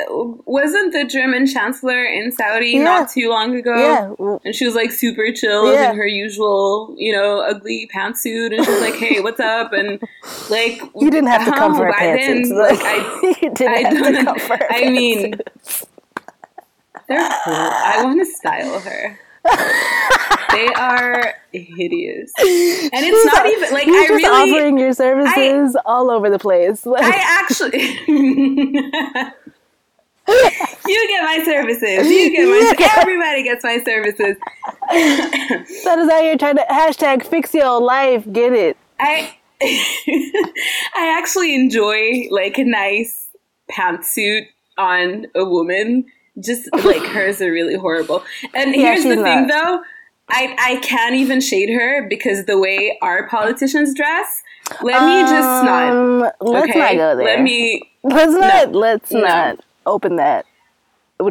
wasn't 0.45 0.93
the 0.93 1.05
German 1.05 1.47
chancellor 1.47 2.03
in 2.05 2.31
Saudi 2.31 2.71
yeah. 2.71 2.83
not 2.83 3.09
too 3.09 3.29
long 3.29 3.55
ago? 3.55 3.75
Yeah. 3.75 4.37
And 4.45 4.55
she 4.55 4.65
was 4.65 4.75
like 4.75 4.91
super 4.91 5.31
chill 5.33 5.73
yeah. 5.73 5.91
in 5.91 5.97
her 5.97 6.07
usual, 6.07 6.95
you 6.97 7.13
know, 7.13 7.41
ugly 7.41 7.89
pantsuit. 7.93 8.55
And 8.55 8.63
she 8.63 8.71
was 8.71 8.81
like, 8.81 8.95
hey, 8.95 9.19
what's 9.19 9.39
up? 9.39 9.73
And 9.73 9.99
like, 10.49 10.81
you 10.95 11.11
didn't 11.11 11.27
have 11.27 11.45
to 11.45 11.51
come 11.51 11.75
for 11.75 11.91
pantsuits. 11.99 12.49
Then, 12.49 12.57
like, 12.57 12.79
I, 12.81 13.35
you 13.41 13.49
didn't 13.53 13.73
I 13.73 13.79
have 13.89 14.15
to 14.15 14.23
come 14.23 14.39
for 14.39 14.57
I 14.71 14.89
mean, 14.89 15.35
they're 17.07 17.29
cool. 17.43 17.53
I 17.53 18.01
want 18.03 18.19
to 18.19 18.25
style 18.25 18.79
her. 18.79 19.19
they 20.51 20.67
are 20.73 21.35
hideous, 21.51 22.33
and 22.39 23.05
it's 23.05 23.25
not 23.31 23.45
even 23.45 23.71
like 23.71 23.85
You're 23.85 23.95
I 23.95 24.07
just 24.07 24.23
really 24.23 24.51
offering 24.51 24.79
your 24.79 24.91
services 24.91 25.75
I, 25.75 25.81
all 25.85 26.09
over 26.09 26.31
the 26.31 26.39
place. 26.39 26.83
Like, 26.83 27.03
I 27.03 27.15
actually. 27.23 27.99
you 30.87 31.07
get 31.07 31.23
my 31.23 31.43
services. 31.45 32.09
You 32.09 32.31
get 32.31 32.47
my. 32.47 32.73
Yeah. 32.79 32.93
Everybody 32.97 33.43
gets 33.43 33.63
my 33.63 33.79
services. 33.83 34.37
that 34.89 35.99
is 35.99 36.09
how 36.09 36.19
you're 36.19 36.37
trying 36.37 36.55
to 36.55 36.65
hashtag 36.69 37.23
fix 37.23 37.53
your 37.53 37.79
life. 37.79 38.25
Get 38.31 38.53
it? 38.53 38.75
I 38.99 39.37
I 39.61 41.15
actually 41.17 41.53
enjoy 41.53 42.27
like 42.31 42.57
a 42.57 42.63
nice 42.63 43.27
pantsuit 43.71 44.47
on 44.79 45.27
a 45.35 45.45
woman. 45.45 46.05
Just 46.43 46.69
like 46.83 47.03
hers 47.03 47.39
are 47.39 47.51
really 47.51 47.75
horrible. 47.75 48.23
And 48.55 48.75
yeah, 48.75 48.95
here's 48.95 49.03
the 49.03 49.21
thing, 49.21 49.47
though. 49.47 49.81
I, 50.27 50.55
I 50.59 50.75
can't 50.77 51.13
even 51.13 51.39
shade 51.39 51.69
her 51.69 52.07
because 52.09 52.45
the 52.45 52.57
way 52.57 52.97
our 53.03 53.29
politicians 53.29 53.93
dress. 53.93 54.41
Let 54.81 55.05
me 55.05 55.21
just 55.21 55.65
not. 55.65 55.93
Um, 55.93 56.19
let's 56.41 56.69
okay? 56.69 56.79
not 56.79 56.93
go 56.95 57.15
there. 57.15 57.25
Let 57.25 57.41
me. 57.41 57.91
Let's 58.03 58.33
not. 58.33 58.71
No, 58.71 58.79
let's 58.79 59.11
no. 59.11 59.21
not 59.21 59.64
open 59.85 60.17
that 60.17 60.45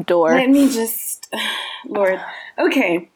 door. 0.07 0.35
Let 0.35 0.51
me 0.51 0.71
just, 0.71 1.33
Lord. 1.87 2.21
Okay. 2.59 3.11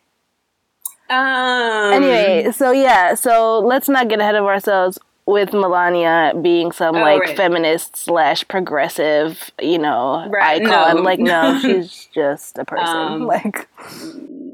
Um. 1.11 1.93
Anyway, 1.93 2.53
so 2.53 2.71
yeah, 2.71 3.15
so 3.15 3.61
let's 3.61 3.89
not 3.89 4.09
get 4.09 4.21
ahead 4.21 4.35
of 4.35 4.45
ourselves 4.45 4.99
with 5.29 5.53
Melania 5.53 6.33
being 6.41 6.73
some 6.73 6.97
oh, 6.97 7.01
like 7.01 7.21
right. 7.21 7.37
feminist 7.37 7.97
slash 7.97 8.49
progressive, 8.49 9.51
you 9.61 9.79
know, 9.79 10.27
right. 10.31 10.63
icon. 10.63 10.97
No. 10.97 11.03
Like, 11.03 11.19
no, 11.19 11.59
she's 11.63 12.09
just 12.15 12.57
a 12.59 12.65
person. 12.65 12.97
Um, 12.97 13.27
like, 13.27 13.69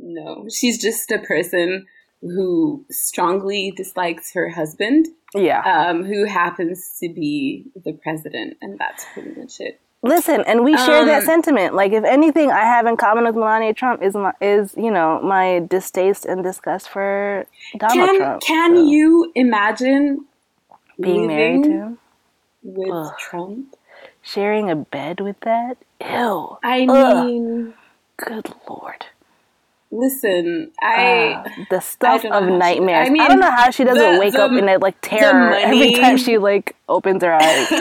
no, 0.03 0.47
she's 0.53 0.83
just 0.83 1.13
a 1.13 1.19
person 1.19 1.87
who 2.21 2.85
strongly 2.91 3.73
dislikes 3.77 4.33
her 4.35 4.49
husband. 4.49 5.07
Yeah. 5.35 5.61
Um, 5.61 6.05
who 6.05 6.25
happens 6.25 6.97
to 7.01 7.09
be 7.09 7.67
the 7.85 7.93
president, 7.93 8.57
and 8.61 8.79
that's 8.79 9.05
pretty 9.13 9.39
much 9.41 9.61
it. 9.61 9.81
Listen, 10.05 10.45
and 10.47 10.65
we 10.65 10.77
share 10.77 11.01
um, 11.01 11.07
that 11.07 11.23
sentiment. 11.23 11.75
Like, 11.75 11.93
if 11.93 12.05
anything, 12.05 12.51
I 12.51 12.61
have 12.61 12.85
in 12.85 12.99
common 12.99 13.25
with 13.25 13.35
Melania 13.35 13.73
Trump 13.73 14.03
is 14.03 14.13
my, 14.15 14.35
is 14.39 14.75
you 14.77 14.91
know 14.91 15.19
my 15.23 15.61
distaste 15.61 16.27
and 16.27 16.43
disgust 16.43 16.91
for 16.91 17.47
Donald 17.79 18.09
can, 18.11 18.17
Trump. 18.19 18.43
Can 18.43 18.77
so. 18.77 18.85
you 18.85 19.33
imagine 19.35 20.27
being 21.01 21.27
married 21.27 21.65
to 21.65 21.71
him 21.71 21.99
with 22.63 22.93
Ugh. 22.93 23.13
Trump, 23.19 23.75
sharing 24.21 24.71
a 24.71 24.77
bed 24.77 25.21
with 25.21 25.41
that? 25.41 25.79
Ew. 26.03 26.59
I 26.63 26.85
mean, 26.85 27.73
good 28.19 28.51
lord. 28.69 29.07
Listen, 29.91 30.73
I 30.83 31.33
uh, 31.33 31.65
the 31.71 31.81
stuff 31.81 32.27
of 32.27 32.45
nightmares. 32.45 33.09
I, 33.09 33.11
mean, 33.11 33.23
I 33.23 33.29
don't 33.29 33.41
know 33.41 33.51
how 33.51 33.71
she 33.71 33.85
doesn't 33.85 34.15
the, 34.15 34.21
wake 34.21 34.35
the, 34.35 34.43
up 34.43 34.53
in 34.53 34.67
like 34.81 35.01
terror 35.01 35.55
every 35.55 35.95
time 35.95 36.19
she 36.19 36.37
like 36.37 36.77
opens 36.91 37.23
her 37.23 37.33
eyes 37.41 37.73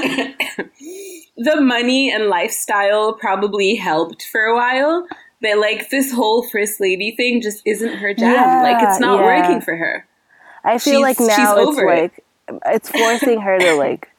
the 1.38 1.60
money 1.60 2.12
and 2.12 2.28
lifestyle 2.28 3.14
probably 3.14 3.76
helped 3.76 4.24
for 4.32 4.42
a 4.42 4.56
while, 4.56 5.08
but 5.42 5.58
like 5.58 5.90
this 5.90 6.12
whole 6.12 6.44
first 6.44 6.80
lady 6.80 7.16
thing 7.16 7.42
just 7.42 7.62
isn't 7.66 7.96
her 7.96 8.14
jam. 8.14 8.34
Yeah, 8.34 8.62
like 8.62 8.84
it's 8.84 9.00
not 9.00 9.20
yeah. 9.20 9.26
working 9.26 9.62
for 9.62 9.76
her. 9.76 10.08
I 10.64 10.78
feel 10.78 11.06
she's, 11.06 11.20
like 11.20 11.20
now 11.20 11.58
it's 11.58 11.78
like 11.78 12.24
it. 12.48 12.62
it's 12.66 12.90
forcing 12.90 13.42
her 13.42 13.60
to 13.60 13.74
like 13.74 14.10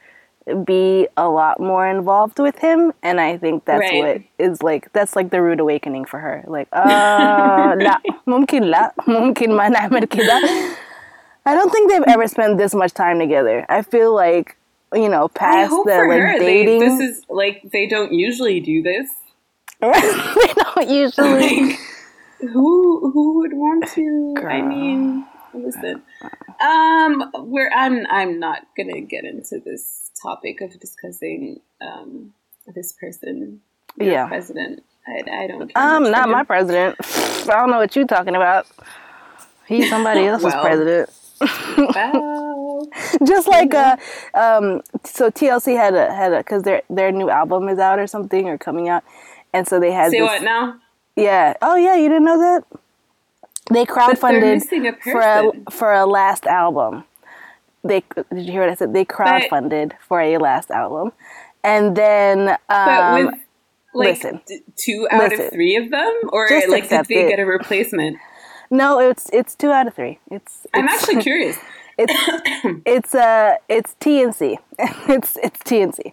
be 0.65 1.09
a 1.17 1.27
lot 1.29 1.59
more 1.59 1.89
involved 1.89 2.39
with 2.39 2.59
him 2.59 2.93
and 3.03 3.19
I 3.19 3.39
think 3.39 3.65
that's 3.65 3.81
right. 3.81 3.99
what 3.99 4.23
is 4.39 4.63
like 4.63 4.93
that's 4.93 5.17
like 5.17 5.31
the 5.31 5.41
rude 5.41 5.61
awakening 5.61 6.05
for 6.05 6.21
her. 6.21 6.45
Like, 6.47 6.69
uh 6.73 7.75
la 7.79 7.97
la 8.75 8.93
mungkin. 9.07 10.31
I 11.47 11.55
don't 11.55 11.71
think 11.71 11.91
they've 11.91 12.03
ever 12.07 12.27
spent 12.27 12.59
this 12.59 12.75
much 12.75 12.93
time 12.93 13.19
together. 13.19 13.65
I 13.69 13.83
feel 13.83 14.15
like 14.15 14.57
you 14.95 15.09
know, 15.09 15.29
past 15.29 15.71
the 15.71 15.77
like 15.85 16.21
her, 16.21 16.39
dating. 16.39 16.79
They, 16.79 16.89
this 16.89 17.01
is 17.01 17.25
like 17.29 17.63
they 17.73 17.87
don't 17.87 18.13
usually 18.13 18.61
do 18.61 18.83
this. 18.83 19.11
they 19.81 20.53
don't 20.55 20.89
usually. 20.89 21.67
Like, 21.67 21.79
who 22.41 23.11
who 23.13 23.39
would 23.41 23.53
want 23.55 23.89
to? 23.91 24.35
Girl. 24.37 24.53
I 24.53 24.63
mean, 24.63 25.27
listen. 25.53 26.03
Um, 26.61 27.31
where 27.51 27.71
I'm 27.73 28.07
I'm 28.11 28.39
not 28.39 28.63
gonna 28.77 29.01
get 29.01 29.25
into 29.25 29.61
this 29.65 30.11
topic 30.23 30.61
of 30.61 30.79
discussing 30.79 31.61
um 31.81 32.33
this 32.75 32.93
person, 32.93 33.61
yeah, 33.99 34.27
president. 34.27 34.83
I, 35.07 35.45
I 35.45 35.47
don't. 35.47 35.71
Um, 35.77 36.11
not 36.11 36.29
my 36.29 36.45
president. 36.45 36.97
I 37.49 37.59
don't 37.59 37.71
know 37.71 37.79
what 37.79 37.95
you're 37.95 38.07
talking 38.07 38.35
about. 38.35 38.67
He's 39.67 39.89
somebody 39.91 40.27
else's 40.27 40.45
well, 40.45 40.63
president. 40.63 41.11
just 43.27 43.49
like 43.49 43.75
uh, 43.75 43.97
um, 44.35 44.83
so 45.05 45.31
TLC 45.31 45.77
had 45.77 45.95
a 45.95 46.13
had 46.13 46.33
a 46.33 46.39
because 46.39 46.63
their 46.63 46.83
their 46.91 47.13
new 47.13 47.31
album 47.31 47.69
is 47.69 47.79
out 47.79 47.99
or 47.99 48.07
something 48.07 48.49
or 48.49 48.59
coming 48.59 48.89
out, 48.89 49.05
and 49.53 49.67
so 49.67 49.81
they 49.81 49.93
had. 49.93 50.11
Say 50.11 50.21
this, 50.21 50.27
what 50.27 50.43
now? 50.43 50.81
Yeah. 51.17 51.55
Oh 51.63 51.77
yeah, 51.77 51.95
you 51.97 52.09
didn't 52.09 52.25
know 52.25 52.39
that. 52.39 52.65
They 53.73 53.87
crowdfunded 53.87 54.63
a 54.73 55.11
for 55.11 55.21
a 55.21 55.71
for 55.71 55.93
a 55.93 56.07
last 56.07 56.47
album. 56.47 57.05
They 57.83 58.03
did 58.15 58.47
you 58.47 58.53
hear 58.53 58.61
what 58.63 58.71
I 58.71 58.75
said? 58.75 58.93
They 58.93 59.05
crowdfunded 59.05 59.91
but, 59.91 60.01
for 60.01 60.21
a 60.21 60.39
last 60.39 60.71
album, 60.71 61.13
and 61.63 61.97
then 61.97 62.57
um, 62.69 63.15
with, 63.15 63.35
like, 63.95 64.09
listen, 64.23 64.41
two 64.77 65.07
out 65.11 65.31
listen, 65.31 65.47
of 65.47 65.53
three 65.53 65.77
of 65.77 65.91
them, 65.91 66.21
or 66.31 66.49
like 66.69 66.89
did 66.89 67.07
they 67.07 67.27
it. 67.27 67.29
get 67.31 67.39
a 67.39 67.47
replacement? 67.47 68.19
No, 68.71 68.99
it's 68.99 69.31
it's 69.33 69.55
two 69.55 69.71
out 69.71 69.87
of 69.87 69.95
three. 69.95 70.19
It's, 70.31 70.65
it's 70.65 70.71
I'm 70.75 70.89
actually 70.89 71.23
curious. 71.23 71.57
It's 71.99 72.13
it's 72.87 73.15
uh 73.15 73.57
it's 73.69 73.95
TNC. 74.01 74.57
it's 75.09 75.37
it's 75.43 75.59
TNC. 75.61 76.07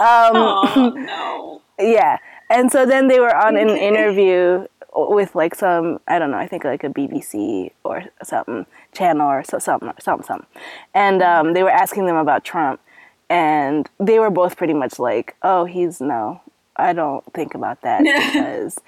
Um, 0.00 0.36
oh 0.36 0.92
no. 0.96 1.62
Yeah, 1.78 2.18
and 2.50 2.70
so 2.70 2.86
then 2.86 3.08
they 3.08 3.20
were 3.20 3.34
on 3.34 3.56
an 3.56 3.70
interview 3.70 4.66
with 4.94 5.34
like 5.34 5.54
some 5.54 5.98
I 6.06 6.18
don't 6.18 6.30
know 6.30 6.38
I 6.38 6.46
think 6.46 6.64
like 6.64 6.84
a 6.84 6.88
BBC 6.88 7.72
or 7.82 8.04
something 8.22 8.66
channel 8.92 9.28
or 9.28 9.42
so 9.42 9.58
something 9.58 9.90
something 9.98 10.26
something, 10.26 10.46
and 10.94 11.22
um, 11.22 11.52
they 11.54 11.62
were 11.62 11.70
asking 11.70 12.06
them 12.06 12.16
about 12.16 12.44
Trump, 12.44 12.80
and 13.28 13.88
they 13.98 14.18
were 14.18 14.30
both 14.30 14.56
pretty 14.56 14.74
much 14.74 14.98
like, 14.98 15.36
oh 15.42 15.64
he's 15.64 16.00
no 16.00 16.40
I 16.76 16.92
don't 16.92 17.24
think 17.32 17.54
about 17.54 17.82
that 17.82 18.02
because, 18.02 18.78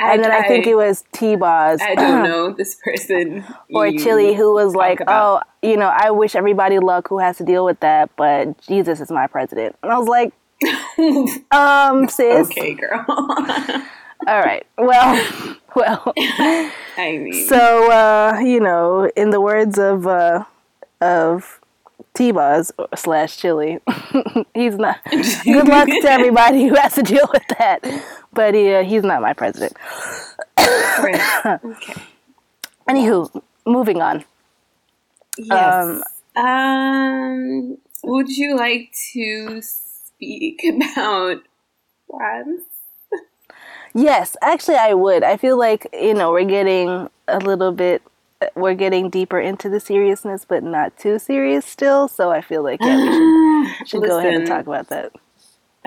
and 0.00 0.22
then 0.22 0.32
I, 0.32 0.38
I, 0.38 0.48
think 0.48 0.66
it 0.66 0.74
was 0.74 1.04
T 1.12 1.36
Boz. 1.36 1.80
I 1.80 1.94
don't 1.94 2.24
know 2.28 2.52
this 2.52 2.76
person 2.76 3.44
or 3.72 3.86
Chilli 3.86 4.36
who 4.36 4.52
was 4.52 4.74
like, 4.74 5.00
about. 5.00 5.42
"Oh, 5.62 5.68
you 5.68 5.76
know, 5.76 5.88
I 5.88 6.10
wish 6.10 6.34
everybody 6.34 6.78
luck 6.78 7.08
who 7.08 7.18
has 7.18 7.38
to 7.38 7.44
deal 7.44 7.64
with 7.64 7.80
that, 7.80 8.10
but 8.16 8.60
Jesus 8.62 9.00
is 9.00 9.10
my 9.10 9.26
president." 9.26 9.76
And 9.82 9.92
I 9.92 9.98
was 9.98 10.08
like, 10.08 10.32
"Um, 11.52 12.08
sis, 12.08 12.50
okay, 12.50 12.74
girl." 12.74 13.04
All 14.26 14.40
right. 14.40 14.66
Well, 14.76 15.56
well. 15.76 16.12
I 16.16 17.18
mean, 17.18 17.46
so 17.46 17.92
uh, 17.92 18.40
you 18.40 18.60
know, 18.60 19.10
in 19.14 19.30
the 19.30 19.40
words 19.40 19.78
of 19.78 20.06
uh, 20.06 20.44
of 21.00 21.60
T-Boz 22.16 22.72
slash 22.96 23.36
Chilli. 23.36 23.80
he's 24.54 24.76
not. 24.76 24.98
Good 25.44 25.68
luck 25.68 25.86
to 25.88 26.10
everybody 26.10 26.66
who 26.66 26.74
has 26.74 26.94
to 26.94 27.02
deal 27.02 27.28
with 27.32 27.42
that. 27.58 27.80
But 28.32 28.54
uh, 28.54 28.82
he's 28.84 29.02
not 29.02 29.20
my 29.20 29.34
president. 29.34 29.76
right. 30.58 31.58
Okay. 31.64 31.94
Anywho, 32.88 33.42
moving 33.66 34.00
on. 34.00 34.24
Yes. 35.38 36.02
Um, 36.36 36.44
um, 36.44 37.78
would 38.04 38.28
you 38.28 38.56
like 38.56 38.94
to 39.12 39.60
speak 39.60 40.62
about 40.96 41.42
France? 42.08 42.62
Yes, 43.94 44.36
actually, 44.42 44.76
I 44.76 44.94
would. 44.94 45.24
I 45.24 45.36
feel 45.36 45.58
like 45.58 45.88
you 45.92 46.14
know 46.14 46.30
we're 46.30 46.44
getting 46.44 47.08
a 47.28 47.38
little 47.38 47.72
bit 47.72 48.02
we're 48.54 48.74
getting 48.74 49.10
deeper 49.10 49.40
into 49.40 49.68
the 49.68 49.80
seriousness, 49.80 50.44
but 50.44 50.62
not 50.62 50.96
too 50.96 51.18
serious 51.18 51.64
still. 51.64 52.08
So 52.08 52.30
I 52.30 52.40
feel 52.40 52.62
like 52.62 52.80
yeah, 52.82 52.96
we 52.96 53.68
should, 53.68 53.88
should 53.88 54.02
go 54.02 54.18
ahead 54.18 54.34
and 54.34 54.46
talk 54.46 54.66
about 54.66 54.88
that. 54.88 55.12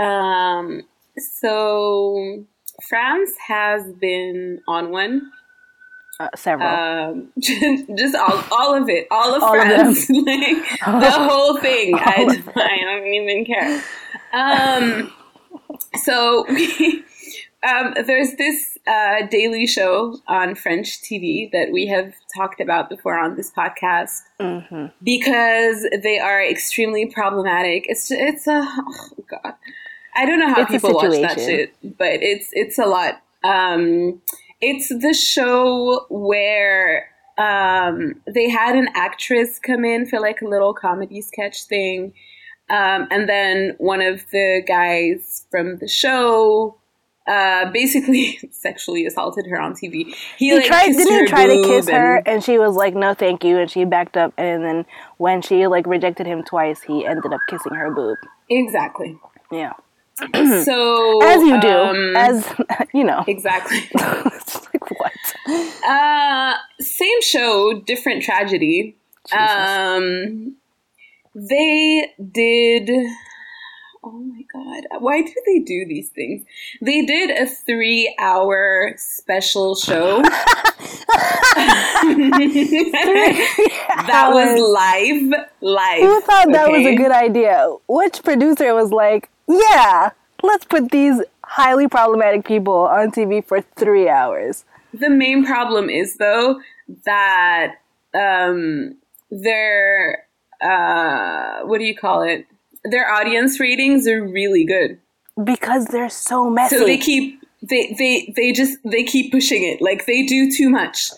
Um, 0.01 0.83
so 1.17 2.45
France 2.87 3.31
has 3.47 3.91
been 3.93 4.61
on 4.67 4.91
one. 4.91 5.31
Uh, 6.19 6.27
several. 6.35 6.67
Um, 6.67 7.31
just 7.39 8.15
all, 8.15 8.43
all 8.51 8.75
of 8.75 8.89
it, 8.89 9.07
all 9.09 9.35
of 9.35 9.43
all 9.43 9.53
France, 9.53 10.09
of 10.09 10.15
like 10.25 10.79
the 10.85 11.11
whole 11.11 11.57
thing. 11.57 11.95
I, 11.95 12.43
I 12.55 12.77
don't 12.83 13.07
even 13.07 13.45
care. 13.45 13.83
Um, 14.33 15.13
so 16.03 16.45
we, 16.49 17.05
um, 17.67 17.93
there's 18.07 18.35
this 18.35 18.77
uh, 18.87 19.25
daily 19.29 19.67
show 19.67 20.17
on 20.27 20.55
French 20.55 21.01
TV 21.01 21.51
that 21.51 21.71
we 21.73 21.87
have 21.87 22.13
talked 22.35 22.61
about 22.61 22.89
before 22.89 23.19
on 23.19 23.35
this 23.35 23.51
podcast 23.51 24.21
mm-hmm. 24.39 24.85
because 25.03 25.85
they 26.01 26.19
are 26.19 26.41
extremely 26.41 27.05
problematic. 27.05 27.85
It's 27.89 28.09
it's 28.11 28.47
a 28.47 28.65
oh 28.65 29.09
god, 29.29 29.55
I 30.15 30.25
don't 30.25 30.39
know 30.39 30.53
how 30.53 30.61
it's 30.61 30.71
people 30.71 30.93
watch 30.93 31.19
that 31.21 31.39
shit, 31.39 31.75
but 31.83 32.21
it's 32.21 32.49
it's 32.53 32.79
a 32.79 32.85
lot. 32.85 33.21
Um, 33.43 34.21
it's 34.61 34.87
the 34.87 35.13
show 35.13 36.05
where 36.09 37.09
um, 37.37 38.21
they 38.33 38.49
had 38.49 38.75
an 38.75 38.87
actress 38.95 39.59
come 39.59 39.83
in 39.83 40.05
for 40.05 40.21
like 40.21 40.41
a 40.41 40.47
little 40.47 40.73
comedy 40.73 41.21
sketch 41.21 41.63
thing. 41.65 42.13
Um, 42.69 43.07
and 43.09 43.27
then 43.27 43.75
one 43.79 44.01
of 44.01 44.21
the 44.31 44.61
guys 44.67 45.47
from 45.49 45.77
the 45.77 45.87
show 45.87 46.78
uh, 47.29 47.69
basically 47.71 48.39
sexually 48.51 49.05
assaulted 49.05 49.45
her 49.47 49.59
on 49.59 49.73
TV. 49.73 50.13
He, 50.37 50.49
he 50.49 50.55
like, 50.55 50.65
tried, 50.65 50.87
didn't 50.87 51.25
he 51.25 51.27
try 51.27 51.47
to 51.47 51.61
kiss 51.63 51.87
and, 51.87 51.95
her, 51.95 52.15
and 52.25 52.43
she 52.43 52.57
was 52.57 52.75
like, 52.75 52.95
"No, 52.95 53.13
thank 53.13 53.43
you," 53.43 53.57
and 53.57 53.69
she 53.69 53.85
backed 53.85 54.17
up. 54.17 54.33
And 54.37 54.63
then 54.63 54.85
when 55.17 55.41
she 55.41 55.67
like 55.67 55.85
rejected 55.85 56.25
him 56.25 56.43
twice, 56.43 56.81
he 56.81 57.05
ended 57.05 57.31
up 57.31 57.41
kissing 57.47 57.73
her 57.73 57.93
boob. 57.93 58.17
Exactly. 58.49 59.17
Yeah. 59.51 59.73
so 60.33 61.23
as 61.23 61.41
you 61.43 61.61
do, 61.61 61.69
um, 61.69 62.15
as 62.17 62.45
you 62.93 63.03
know, 63.03 63.23
exactly. 63.27 63.79
like 63.95 64.91
what? 64.91 65.13
Uh, 65.87 66.55
same 66.79 67.21
show, 67.21 67.79
different 67.85 68.23
tragedy. 68.23 68.97
Jesus. 69.29 69.49
Um, 69.59 70.55
they 71.35 72.13
did. 72.31 72.89
Oh 74.01 74.19
my 74.19 74.43
god! 74.53 74.85
Why 75.01 75.21
do 75.21 75.33
they 75.45 75.59
do 75.59 75.85
these 75.85 76.09
things? 76.09 76.45
They 76.81 77.05
did 77.05 77.31
a 77.31 77.45
three-hour 77.45 78.93
special 78.95 79.75
show. 79.75 80.21
that 84.07 84.29
was 84.31 84.59
live. 84.59 85.47
Live. 85.59 86.01
Who 86.01 86.21
thought 86.21 86.47
okay? 86.47 86.53
that 86.53 86.71
was 86.71 86.85
a 86.85 86.95
good 86.95 87.11
idea? 87.11 87.75
Which 87.89 88.23
producer 88.23 88.73
was 88.73 88.91
like, 88.91 89.29
"Yeah, 89.47 90.11
let's 90.43 90.63
put 90.63 90.91
these 90.91 91.21
highly 91.43 91.89
problematic 91.89 92.45
people 92.45 92.87
on 92.87 93.11
TV 93.11 93.43
for 93.43 93.59
three 93.61 94.07
hours"? 94.07 94.63
The 94.93 95.09
main 95.09 95.45
problem 95.45 95.89
is 95.89 96.15
though 96.15 96.61
that 97.05 97.75
um, 98.13 98.95
their 99.29 100.25
uh, 100.61 101.61
what 101.63 101.79
do 101.79 101.83
you 101.83 101.97
call 101.97 102.21
it? 102.21 102.45
Their 102.85 103.11
audience 103.11 103.59
ratings 103.59 104.07
are 104.07 104.23
really 104.23 104.65
good 104.65 104.99
because 105.43 105.85
they're 105.85 106.09
so 106.09 106.49
messy. 106.49 106.77
So 106.77 106.85
they 106.85 106.97
keep 106.97 107.41
they 107.61 107.95
they 107.97 108.33
they 108.35 108.51
just 108.51 108.77
they 108.83 109.03
keep 109.03 109.31
pushing 109.31 109.63
it 109.63 109.81
like 109.81 110.05
they 110.05 110.23
do 110.25 110.51
too 110.51 110.69
much. 110.69 111.11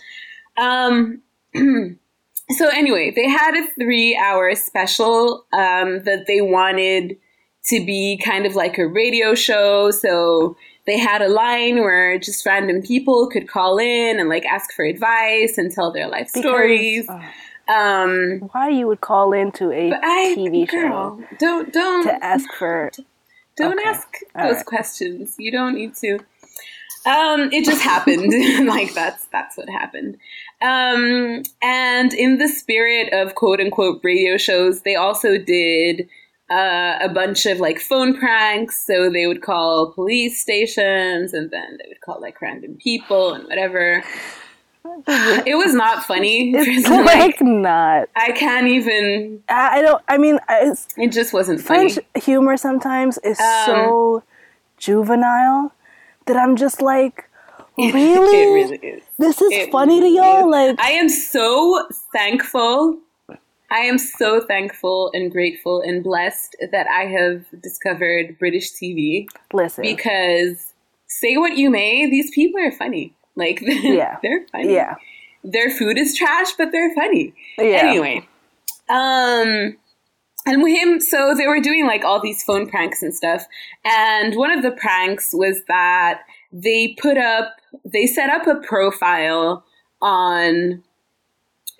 Um, 0.58 1.22
so 1.56 2.70
anyway, 2.70 3.12
they 3.16 3.30
had 3.30 3.56
a 3.56 3.68
three 3.80 4.18
hour 4.18 4.56
special 4.56 5.46
um, 5.54 6.04
that 6.04 6.26
they 6.28 6.42
wanted 6.42 7.18
to 7.66 7.86
be 7.86 8.20
kind 8.24 8.46
of 8.46 8.56
like 8.56 8.78
a 8.78 8.88
radio 8.88 9.36
show. 9.36 9.92
So 9.92 10.56
they 10.88 10.98
had 10.98 11.22
a 11.22 11.30
line 11.30 11.80
where 11.80 12.18
just 12.18 12.46
random 12.46 12.82
people 12.82 13.30
could 13.30 13.48
call 13.48 13.78
in 13.78 14.20
and 14.20 14.30
like 14.30 14.46
ask 14.46 14.74
for 14.74 14.84
advice 14.84 15.58
and 15.58 15.72
tell 15.72 15.92
their 15.92 16.08
life 16.08 16.30
because, 16.34 16.42
stories. 16.42 17.08
Um, 17.68 18.50
why 18.52 18.70
you 18.70 18.88
would 18.88 19.02
call 19.02 19.34
into 19.34 19.72
a 19.72 19.92
I, 19.92 20.36
TV 20.38 20.70
girl, 20.70 21.20
show? 21.20 21.38
Don't 21.40 21.74
don't 21.74 22.04
to 22.06 22.24
ask 22.24 22.52
for. 22.58 22.92
Don't 23.58 23.78
okay. 23.78 23.90
ask 23.90 24.08
those 24.34 24.56
right. 24.56 24.66
questions. 24.66 25.36
You 25.38 25.52
don't 25.52 25.76
need 25.76 25.94
to. 25.96 26.20
Um, 27.06 27.50
it 27.52 27.66
just 27.66 27.82
happened. 27.82 28.32
like 28.68 28.94
that's 28.94 29.26
that's 29.26 29.58
what 29.58 29.70
happened. 29.70 30.18
Um, 30.62 31.44
and 31.62 32.14
in 32.14 32.38
the 32.38 32.48
spirit 32.48 33.12
of 33.14 33.36
quote 33.36 33.60
unquote 33.60 34.00
radio 34.04 34.38
shows, 34.38 34.82
they 34.82 34.96
also 34.96 35.38
did 35.38 36.08
uh, 36.52 36.98
a 37.02 37.10
bunch 37.10 37.46
of 37.46 37.60
like 37.60 37.80
phone 37.80 38.18
pranks. 38.18 38.86
So 38.86 39.10
they 39.10 39.26
would 39.26 39.42
call 39.42 39.94
police 39.94 40.40
stations 40.40 41.34
and 41.34 41.50
then 41.50 41.78
they 41.78 41.88
would 41.88 42.02
call 42.02 42.22
like 42.22 42.42
random 42.42 42.78
people 42.82 43.34
and 43.34 43.46
whatever. 43.46 44.04
It 44.86 45.58
was 45.58 45.74
not 45.74 46.06
funny. 46.06 46.54
It's 46.56 46.90
like, 46.90 47.06
like, 47.06 47.42
not. 47.42 48.10
I 48.16 48.32
can't 48.32 48.68
even. 48.68 49.44
I 49.50 49.82
don't. 49.82 50.02
I 50.08 50.18
mean, 50.18 50.40
it 50.50 51.12
just 51.12 51.34
wasn't 51.34 51.62
French 51.62 51.96
funny. 51.96 52.08
humor 52.16 52.58
sometimes 52.58 53.18
is 53.20 53.40
um, 53.40 53.66
so 53.66 54.24
juvenile 54.78 55.74
that 56.26 56.38
I'm 56.38 56.56
just 56.56 56.82
like, 56.82 57.30
really? 57.78 57.94
it 57.94 58.54
really 58.54 58.78
is. 58.78 59.04
This 59.18 59.42
is 59.42 59.52
it 59.52 59.72
funny 59.72 60.00
really 60.00 60.18
to 60.18 60.24
y'all. 60.24 60.54
Is. 60.54 60.78
Like, 60.78 60.80
I 60.80 60.92
am 60.92 61.10
so 61.10 61.88
thankful 62.14 63.00
I 63.72 63.80
am 63.80 63.98
so 63.98 64.42
thankful 64.42 65.12
and 65.14 65.32
grateful 65.32 65.82
and 65.82 66.04
blessed 66.04 66.58
that 66.74 66.88
I 66.88 67.06
have 67.06 67.46
discovered 67.62 68.38
British 68.38 68.74
TV. 68.74 69.28
Listen. 69.54 69.84
Because 69.84 70.74
say 71.08 71.38
what 71.38 71.56
you 71.56 71.70
may, 71.70 72.10
these 72.10 72.30
people 72.32 72.60
are 72.60 72.74
funny. 72.74 73.14
Like, 73.36 73.60
yeah. 73.66 74.18
they're 74.22 74.46
funny. 74.52 74.74
Yeah. 74.74 74.96
Their 75.44 75.70
food 75.72 75.98
is 75.98 76.16
trash, 76.16 76.54
but 76.58 76.72
they're 76.72 76.94
funny. 76.94 77.34
Yeah. 77.58 77.88
Anyway. 77.88 78.28
Um, 78.90 79.78
and 80.46 80.64
with 80.64 80.78
him, 80.78 81.00
so 81.00 81.36
they 81.36 81.48
were 81.48 81.60
doing 81.60 81.86
like 81.86 82.04
all 82.04 82.20
these 82.20 82.44
phone 82.44 82.70
pranks 82.70 83.02
and 83.02 83.14
stuff. 83.14 83.46
And 83.86 84.36
one 84.36 84.52
of 84.52 84.64
the 84.64 84.72
pranks 84.72 85.32
was 85.34 85.64
that 85.68 86.22
they 86.52 86.96
put 87.02 87.18
up, 87.18 87.56
they 87.86 88.06
set 88.06 88.30
up 88.30 88.48
a 88.48 88.56
profile 88.56 89.64
on 90.02 90.84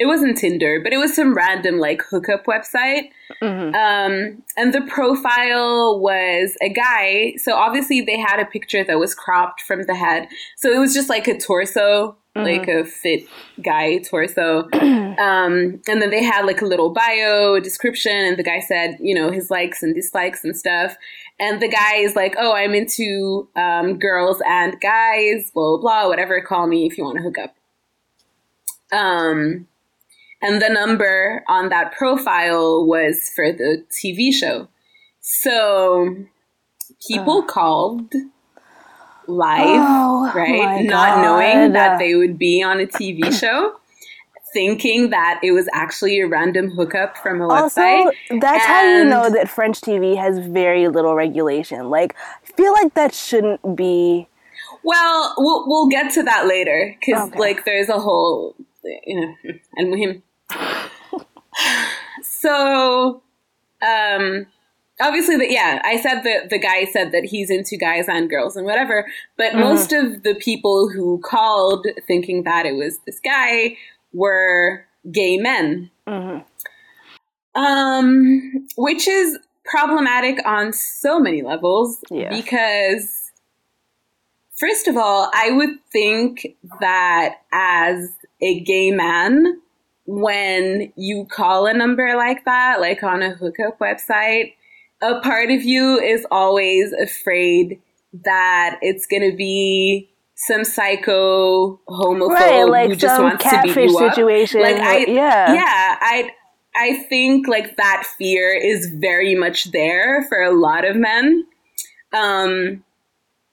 it 0.02 0.08
wasn't 0.08 0.36
Tinder, 0.36 0.80
but 0.84 0.94
it 0.94 0.98
was 0.98 1.16
some 1.16 1.36
random 1.36 1.78
like 1.78 2.02
hookup 2.02 2.46
website. 2.46 3.10
Mm-hmm. 3.40 3.76
Um, 3.76 4.44
and 4.58 4.74
the 4.74 4.82
profile 4.88 6.00
was 6.00 6.58
a 6.60 6.70
guy. 6.70 7.36
So 7.38 7.54
obviously 7.54 8.02
they 8.02 8.18
had 8.18 8.40
a 8.40 8.46
picture 8.46 8.84
that 8.84 8.98
was 8.98 9.14
cropped 9.14 9.62
from 9.62 9.84
the 9.84 9.94
head. 9.94 10.28
So 10.58 10.72
it 10.72 10.80
was 10.80 10.96
just 10.96 11.08
like 11.08 11.28
a 11.28 11.38
torso, 11.38 12.18
mm-hmm. 12.36 12.42
like 12.42 12.68
a 12.68 12.84
fit 12.84 13.28
guy 13.64 14.00
torso. 14.00 14.68
um, 14.74 15.80
and 15.88 16.02
then 16.02 16.10
they 16.10 16.24
had 16.24 16.48
like 16.48 16.64
a 16.64 16.66
little 16.66 16.90
bio 16.90 17.60
description. 17.60 18.12
And 18.12 18.38
the 18.38 18.44
guy 18.44 18.60
said, 18.60 18.98
you 19.00 19.14
know, 19.14 19.30
his 19.30 19.52
likes 19.52 19.84
and 19.84 19.94
dislikes 19.94 20.44
and 20.44 20.58
stuff. 20.58 20.98
And 21.40 21.62
the 21.62 21.70
guy 21.70 21.98
is 21.98 22.16
like, 22.16 22.34
oh, 22.40 22.56
I'm 22.56 22.74
into 22.74 23.48
um, 23.56 24.00
girls 24.00 24.42
and 24.48 24.82
guys, 24.82 25.52
blah, 25.54 25.78
blah, 25.78 25.82
blah, 25.82 26.08
whatever. 26.08 26.42
Call 26.42 26.66
me 26.66 26.88
if 26.88 26.98
you 26.98 27.04
want 27.04 27.18
to 27.18 27.24
hook 27.24 27.38
up. 27.38 27.56
Um, 28.92 29.68
and 30.42 30.62
the 30.62 30.70
number 30.70 31.44
on 31.48 31.70
that 31.70 31.94
profile 31.94 32.86
was 32.86 33.32
for 33.36 33.52
the 33.52 33.86
TV 33.92 34.34
show. 34.34 34.68
So 35.20 36.16
people 37.08 37.44
called 37.44 38.12
live, 39.28 39.66
oh, 39.68 40.32
right? 40.34 40.84
Not 40.84 41.22
knowing 41.22 41.74
that 41.74 42.00
they 42.00 42.16
would 42.16 42.38
be 42.38 42.64
on 42.64 42.80
a 42.80 42.88
TV 42.88 43.32
show. 43.40 43.76
thinking 44.54 45.12
that 45.12 45.40
it 45.42 45.54
was 45.54 45.66
actually 45.74 46.20
a 46.20 46.28
random 46.28 46.70
hookup 46.72 47.16
from 47.18 47.40
a 47.40 47.48
website. 47.48 48.06
Also, 48.06 48.12
that's 48.42 48.66
and 48.66 48.74
how 48.74 48.98
you 48.98 49.06
know 49.06 49.30
that 49.30 49.48
French 49.48 49.80
TV 49.80 50.18
has 50.18 50.40
very 50.40 50.90
little 50.90 51.16
regulation. 51.16 51.90
Like, 51.90 52.16
I 52.44 52.52
feel 52.58 52.74
like 52.74 52.94
that 52.96 53.14
shouldn't 53.14 53.78
be. 53.78 54.28
Well, 54.84 55.36
we'll 55.38 55.68
we'll 55.68 55.88
get 55.88 56.12
to 56.14 56.24
that 56.24 56.48
later 56.48 56.98
because 57.00 57.30
okay. 57.30 57.40
like 57.40 57.64
there's 57.64 57.88
a 57.88 58.00
whole 58.00 58.56
you 58.84 59.20
know, 59.22 59.54
and 59.76 59.98
him 59.98 60.24
so, 62.24 63.22
um, 63.82 64.48
obviously 65.02 65.38
that 65.38 65.50
yeah 65.50 65.82
i 65.84 65.98
said 65.98 66.22
that 66.24 66.50
the 66.50 66.60
guy 66.60 66.86
said 66.86 67.12
that 67.12 67.26
he's 67.26 67.50
into 67.50 67.76
guys 67.78 68.08
and 68.08 68.30
girls 68.30 68.56
and 68.56 68.66
whatever 68.66 69.06
but 69.38 69.52
mm-hmm. 69.52 69.62
most 69.62 69.92
of 69.92 70.24
the 70.24 70.36
people 70.36 70.90
who 70.90 71.20
called 71.24 71.86
thinking 72.08 72.44
that 72.44 72.66
it 72.66 72.76
was 72.76 73.00
this 73.06 73.20
guy 73.20 73.76
were 74.14 74.86
gay 75.12 75.38
men 75.38 75.90
mm-hmm. 76.08 77.62
um 77.62 78.68
which 78.78 79.08
is 79.08 79.38
problematic 79.66 80.46
on 80.46 80.72
so 80.74 81.20
many 81.20 81.42
levels 81.42 82.00
yeah. 82.10 82.30
because 82.30 83.32
first 84.60 84.88
of 84.88 84.98
all 84.98 85.32
i 85.34 85.52
would 85.52 85.82
think 85.92 86.56
that 86.80 87.38
as 87.52 88.14
a 88.42 88.60
gay 88.62 88.92
man 88.92 89.60
when 90.06 90.92
you 90.96 91.26
call 91.32 91.68
a 91.68 91.74
number 91.74 92.16
like 92.16 92.46
that, 92.46 92.82
like 92.82 93.04
on 93.04 93.22
a 93.22 93.32
hookup 93.32 93.80
website, 93.80 94.54
a 95.02 95.20
part 95.22 95.50
of 95.52 95.64
you 95.64 96.00
is 96.00 96.26
always 96.32 96.92
afraid 96.94 97.80
that 98.26 98.78
it's 98.82 99.06
going 99.06 99.30
to 99.30 99.36
be 99.36 100.10
some 100.36 100.64
psycho 100.64 101.80
homophobe 101.88 102.30
right, 102.30 102.64
like 102.64 102.90
who 102.90 102.96
just 102.96 103.22
wants 103.22 103.44
to 103.44 103.62
beat 103.64 103.76
you 103.76 104.00
up. 104.00 104.14
situation. 104.14 104.62
Like 104.62 104.78
I, 104.78 104.98
yeah, 105.06 105.54
yeah, 105.54 105.98
I, 106.02 106.32
I 106.76 107.04
think 107.10 107.48
like 107.48 107.78
that 107.78 108.08
fear 108.18 108.56
is 108.56 108.92
very 109.00 109.36
much 109.36 109.72
there 109.72 110.26
for 110.28 110.42
a 110.42 110.52
lot 110.52 110.84
of 110.84 110.96
men. 110.96 111.46
Um, 112.12 112.84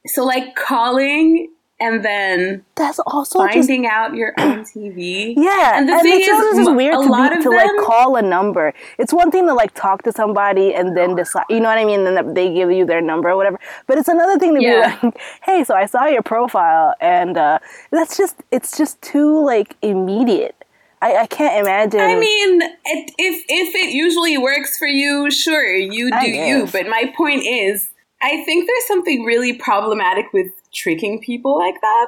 so 0.06 0.24
like 0.24 0.56
calling 0.56 1.52
and 1.80 2.04
then 2.04 2.64
that's 2.74 2.98
also 2.98 3.38
finding 3.38 3.84
just, 3.84 3.92
out 3.92 4.14
you're 4.14 4.34
on 4.38 4.64
TV. 4.64 5.34
Yeah, 5.36 5.78
and 5.78 5.88
the 5.88 5.92
and 5.92 6.02
thing 6.02 6.20
it's 6.20 6.28
is, 6.28 6.56
just 6.56 6.74
weird 6.74 6.94
to, 6.94 7.02
be, 7.02 7.42
to 7.42 7.50
them, 7.50 7.52
like 7.52 7.86
call 7.86 8.16
a 8.16 8.22
number. 8.22 8.74
It's 8.98 9.12
one 9.12 9.30
thing 9.30 9.46
to 9.46 9.54
like 9.54 9.74
talk 9.74 10.02
to 10.02 10.12
somebody 10.12 10.74
and 10.74 10.96
then 10.96 11.14
decide, 11.14 11.44
you 11.48 11.60
know 11.60 11.68
what 11.68 11.78
I 11.78 11.84
mean? 11.84 12.06
And 12.06 12.16
then 12.16 12.34
they 12.34 12.52
give 12.52 12.72
you 12.72 12.84
their 12.84 13.00
number 13.00 13.30
or 13.30 13.36
whatever. 13.36 13.60
But 13.86 13.98
it's 13.98 14.08
another 14.08 14.38
thing 14.38 14.54
to 14.54 14.62
yeah. 14.62 14.98
be 15.00 15.06
like, 15.06 15.20
hey, 15.42 15.62
so 15.62 15.74
I 15.74 15.86
saw 15.86 16.06
your 16.06 16.22
profile, 16.22 16.94
and 17.00 17.36
uh, 17.36 17.58
that's 17.92 18.16
just 18.16 18.36
it's 18.50 18.76
just 18.76 19.00
too 19.00 19.44
like 19.44 19.76
immediate. 19.82 20.56
I, 21.00 21.16
I 21.18 21.26
can't 21.26 21.64
imagine. 21.64 22.00
I 22.00 22.18
mean, 22.18 22.60
it, 22.60 23.12
if 23.18 23.44
if 23.48 23.74
it 23.76 23.94
usually 23.94 24.36
works 24.36 24.76
for 24.76 24.88
you, 24.88 25.30
sure, 25.30 25.76
you 25.76 26.10
do 26.20 26.28
you. 26.28 26.66
But 26.72 26.88
my 26.88 27.12
point 27.16 27.44
is, 27.46 27.90
I 28.20 28.42
think 28.44 28.66
there's 28.66 28.86
something 28.88 29.22
really 29.22 29.52
problematic 29.52 30.32
with 30.32 30.50
tricking 30.72 31.20
people 31.20 31.58
like 31.58 31.80
that. 31.80 32.06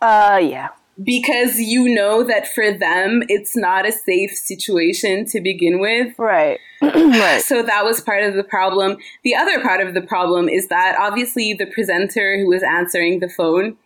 Uh, 0.00 0.38
yeah. 0.38 0.68
Because 1.02 1.58
you 1.58 1.94
know 1.94 2.22
that 2.24 2.46
for 2.46 2.72
them, 2.72 3.22
it's 3.28 3.56
not 3.56 3.86
a 3.86 3.92
safe 3.92 4.32
situation 4.32 5.24
to 5.26 5.40
begin 5.40 5.80
with. 5.80 6.18
Right. 6.18 6.58
right. 6.82 7.42
So 7.42 7.62
that 7.62 7.84
was 7.84 8.00
part 8.00 8.22
of 8.22 8.34
the 8.34 8.44
problem. 8.44 8.98
The 9.24 9.34
other 9.34 9.62
part 9.62 9.86
of 9.86 9.94
the 9.94 10.02
problem 10.02 10.48
is 10.48 10.68
that 10.68 10.96
obviously 10.98 11.54
the 11.54 11.66
presenter 11.66 12.38
who 12.38 12.48
was 12.48 12.62
answering 12.62 13.20
the 13.20 13.30
phone, 13.30 13.76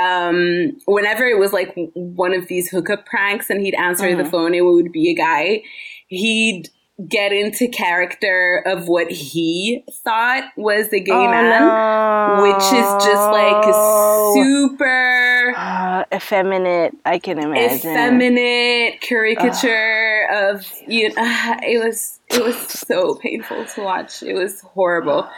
um, 0.00 0.78
whenever 0.86 1.24
it 1.24 1.38
was 1.38 1.52
like 1.52 1.74
one 1.94 2.34
of 2.34 2.46
these 2.46 2.68
hookup 2.68 3.04
pranks 3.06 3.50
and 3.50 3.60
he'd 3.60 3.74
answer 3.74 4.06
mm-hmm. 4.06 4.22
the 4.22 4.30
phone, 4.30 4.54
it 4.54 4.64
would 4.64 4.92
be 4.92 5.10
a 5.10 5.14
guy. 5.14 5.62
He'd 6.06 6.68
get 7.08 7.32
into 7.32 7.68
character 7.68 8.62
of 8.66 8.88
what 8.88 9.10
he 9.10 9.84
thought 9.90 10.44
was 10.56 10.92
a 10.92 11.00
gay 11.00 11.12
oh, 11.12 11.30
man, 11.30 11.50
no. 11.50 12.42
which 12.42 12.64
is 12.64 13.04
just 13.04 13.30
like 13.30 14.34
super 14.34 15.54
uh, 15.56 16.04
effeminate. 16.12 16.96
I 17.04 17.18
can 17.18 17.38
imagine 17.38 17.90
effeminate 17.90 19.00
caricature 19.00 20.28
uh, 20.32 20.52
of 20.52 20.66
you. 20.86 21.08
Uh, 21.16 21.56
it 21.62 21.84
was 21.84 22.20
it 22.28 22.42
was 22.42 22.56
so 22.56 23.14
painful 23.16 23.64
to 23.64 23.82
watch. 23.82 24.22
It 24.22 24.34
was 24.34 24.60
horrible. 24.60 25.28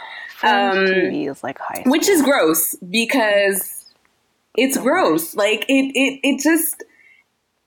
Um, 0.43 0.75
TV 0.75 1.29
is 1.29 1.43
like 1.43 1.59
high, 1.59 1.83
which 1.85 2.09
is 2.09 2.21
gross 2.21 2.75
because 2.89 3.85
it's 4.55 4.77
gross. 4.77 5.35
Like 5.35 5.65
it 5.69 5.91
it 5.95 6.19
it 6.23 6.41
just 6.41 6.83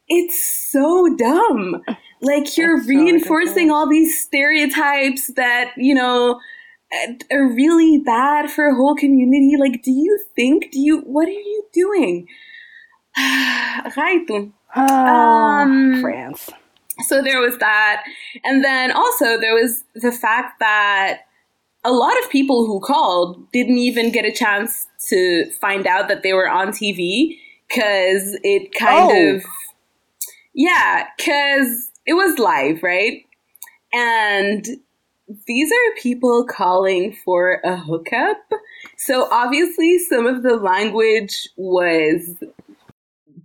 it's 0.09 0.71
so 0.71 1.15
dumb. 1.17 1.83
Like 2.21 2.57
you're 2.57 2.79
That's 2.79 2.89
reinforcing 2.89 3.69
so 3.69 3.75
all 3.75 3.89
these 3.89 4.21
stereotypes 4.21 5.29
that, 5.35 5.73
you 5.77 5.95
know, 5.95 6.41
are 7.31 7.49
really 7.53 7.99
bad 7.99 8.51
for 8.51 8.69
a 8.69 8.75
whole 8.75 8.95
community. 8.95 9.57
Like, 9.59 9.83
do 9.83 9.91
you 9.91 10.19
think, 10.35 10.71
do 10.71 10.81
you, 10.81 11.01
what 11.01 11.29
are 11.29 11.33
you 11.33 11.65
doing? 11.73 12.29
right. 13.19 14.27
Oh, 14.75 14.83
um, 14.83 16.01
France. 16.01 16.51
So 17.07 17.23
there 17.23 17.41
was 17.41 17.59
that. 17.59 18.05
And 18.45 18.65
then 18.65 18.93
also 18.93 19.39
there 19.39 19.55
was 19.55 19.85
the 19.95 20.13
fact 20.13 20.59
that 20.61 21.23
a 21.85 21.93
lot 21.93 22.19
of 22.23 22.31
people 22.31 22.67
who 22.67 22.81
called 22.81 23.51
didn't 23.53 23.79
even 23.79 24.11
get 24.11 24.25
a 24.25 24.33
chance 24.33 24.87
to 25.09 25.51
find 25.61 25.87
out 25.87 26.09
that 26.09 26.23
they 26.23 26.33
were 26.33 26.49
on 26.49 26.69
TV 26.69 27.39
because 27.69 28.39
it 28.43 28.75
kind 28.75 29.11
oh. 29.13 29.37
of, 29.37 29.45
yeah, 30.55 31.07
because 31.17 31.91
it 32.07 32.15
was 32.15 32.39
live, 32.39 32.83
right? 32.83 33.25
And 33.93 34.65
these 35.47 35.71
are 35.71 36.01
people 36.01 36.45
calling 36.45 37.17
for 37.25 37.61
a 37.65 37.77
hookup. 37.77 38.39
So 38.97 39.29
obviously, 39.31 39.99
some 39.99 40.27
of 40.27 40.43
the 40.43 40.57
language 40.57 41.49
was 41.57 42.37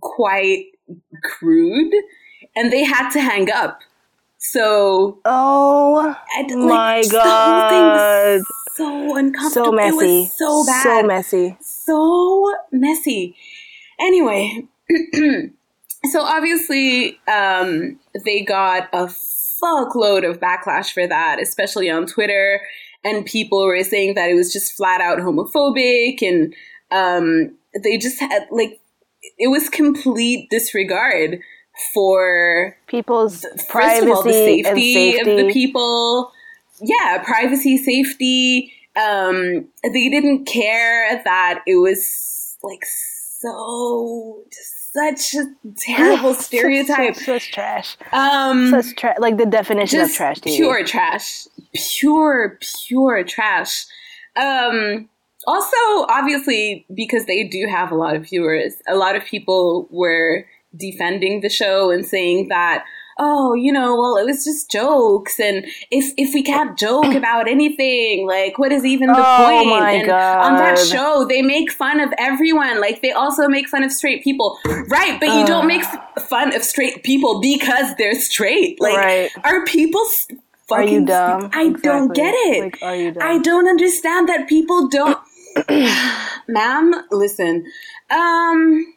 quite 0.00 0.66
crude, 1.22 1.92
and 2.54 2.72
they 2.72 2.84
had 2.84 3.10
to 3.10 3.20
hang 3.20 3.50
up. 3.50 3.80
So, 4.38 5.18
oh 5.24 6.16
like, 6.36 6.50
my 6.50 7.02
god, 7.10 8.40
so 8.74 9.16
uncomfortable, 9.16 9.66
so 9.66 9.72
messy, 9.72 10.26
so 10.26 10.64
bad, 10.66 10.82
so 10.82 11.02
messy, 11.06 11.56
so 11.60 12.54
messy. 12.70 13.36
Anyway. 14.00 14.68
so 16.10 16.22
obviously 16.22 17.18
um, 17.28 17.98
they 18.24 18.42
got 18.42 18.88
a 18.92 19.08
fuckload 19.62 20.28
of 20.28 20.40
backlash 20.40 20.92
for 20.92 21.06
that, 21.06 21.40
especially 21.40 21.88
on 21.90 22.06
Twitter. 22.06 22.60
And 23.04 23.26
people 23.26 23.64
were 23.64 23.82
saying 23.82 24.14
that 24.14 24.30
it 24.30 24.34
was 24.34 24.52
just 24.52 24.76
flat 24.76 25.00
out 25.00 25.18
homophobic, 25.18 26.22
and 26.22 26.54
um, 26.92 27.56
they 27.82 27.98
just 27.98 28.20
had 28.20 28.46
like 28.52 28.80
it 29.38 29.48
was 29.48 29.68
complete 29.68 30.48
disregard 30.50 31.40
for 31.92 32.76
people's 32.86 33.44
privacy 33.68 34.10
all, 34.10 34.22
the 34.22 34.30
safety, 34.30 34.94
safety, 34.94 35.18
of 35.18 35.36
the 35.36 35.52
people. 35.52 36.30
Yeah, 36.80 37.22
privacy, 37.24 37.76
safety. 37.76 38.72
Um, 38.94 39.68
they 39.82 40.08
didn't 40.08 40.44
care 40.44 41.22
that 41.24 41.62
it 41.66 41.76
was 41.76 42.56
like 42.62 42.84
so 42.84 44.44
just 44.48 44.81
such 44.94 45.34
a 45.34 45.46
terrible 45.78 46.34
stereotype. 46.48 47.14
such, 47.16 47.24
such, 47.24 47.52
trash. 47.52 47.96
Um, 48.12 48.70
such 48.70 48.96
trash. 48.96 49.16
Like 49.18 49.38
the 49.38 49.46
definition 49.46 50.00
of 50.00 50.12
trash. 50.12 50.40
Pure 50.42 50.84
trash. 50.84 51.46
Pure, 51.74 52.58
pure 52.60 53.24
trash. 53.24 53.86
Um, 54.36 55.08
also, 55.46 55.76
obviously, 56.08 56.86
because 56.94 57.26
they 57.26 57.44
do 57.44 57.66
have 57.70 57.90
a 57.90 57.94
lot 57.94 58.14
of 58.14 58.28
viewers, 58.28 58.74
a 58.88 58.94
lot 58.94 59.16
of 59.16 59.24
people 59.24 59.88
were 59.90 60.46
defending 60.76 61.40
the 61.40 61.48
show 61.48 61.90
and 61.90 62.06
saying 62.06 62.48
that 62.48 62.84
oh, 63.22 63.54
you 63.54 63.72
know, 63.72 63.96
well, 63.96 64.16
it 64.16 64.24
was 64.24 64.44
just 64.44 64.70
jokes, 64.70 65.38
and 65.38 65.64
if 65.90 66.12
if 66.16 66.34
we 66.34 66.42
can't 66.42 66.76
joke 66.76 67.14
about 67.14 67.48
anything, 67.48 68.26
like, 68.26 68.58
what 68.58 68.72
is 68.72 68.84
even 68.84 69.08
the 69.08 69.18
oh 69.18 69.36
point? 69.44 69.68
My 69.68 69.92
and 69.92 70.06
God. 70.06 70.44
on 70.44 70.54
that 70.56 70.78
show, 70.78 71.24
they 71.28 71.42
make 71.42 71.70
fun 71.72 72.00
of 72.00 72.12
everyone. 72.18 72.80
Like, 72.80 73.00
they 73.02 73.12
also 73.12 73.48
make 73.48 73.68
fun 73.68 73.84
of 73.84 73.92
straight 73.92 74.24
people, 74.24 74.58
right? 74.88 75.18
But 75.20 75.28
you 75.28 75.42
uh. 75.42 75.46
don't 75.46 75.66
make 75.66 75.82
f- 75.82 76.28
fun 76.28 76.54
of 76.54 76.62
straight 76.62 77.02
people 77.04 77.40
because 77.40 77.94
they're 77.96 78.20
straight. 78.20 78.80
Like, 78.80 78.96
right. 78.96 79.30
are 79.44 79.64
people? 79.64 80.04
St- 80.06 80.40
are 80.70 80.84
you 80.84 81.04
dumb? 81.04 81.50
I 81.52 81.64
exactly. 81.64 81.82
don't 81.82 82.14
get 82.14 82.34
it. 82.34 82.64
Like, 82.64 82.82
are 82.82 82.96
you 82.96 83.12
dumb? 83.12 83.22
I 83.22 83.38
don't 83.38 83.68
understand 83.68 84.28
that 84.28 84.48
people 84.48 84.88
don't. 84.88 85.18
Ma'am, 86.48 86.94
listen. 87.10 87.66
Um. 88.10 88.94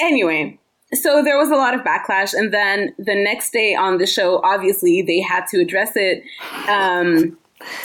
Anyway, 0.00 0.58
so 0.94 1.22
there 1.22 1.38
was 1.38 1.50
a 1.50 1.54
lot 1.54 1.74
of 1.74 1.80
backlash 1.82 2.34
and 2.34 2.52
then 2.52 2.94
the 2.98 3.14
next 3.14 3.52
day 3.52 3.74
on 3.74 3.98
the 3.98 4.06
show 4.06 4.40
obviously 4.44 5.02
they 5.02 5.20
had 5.20 5.46
to 5.46 5.60
address 5.60 5.92
it 5.94 6.22
um, 6.68 7.36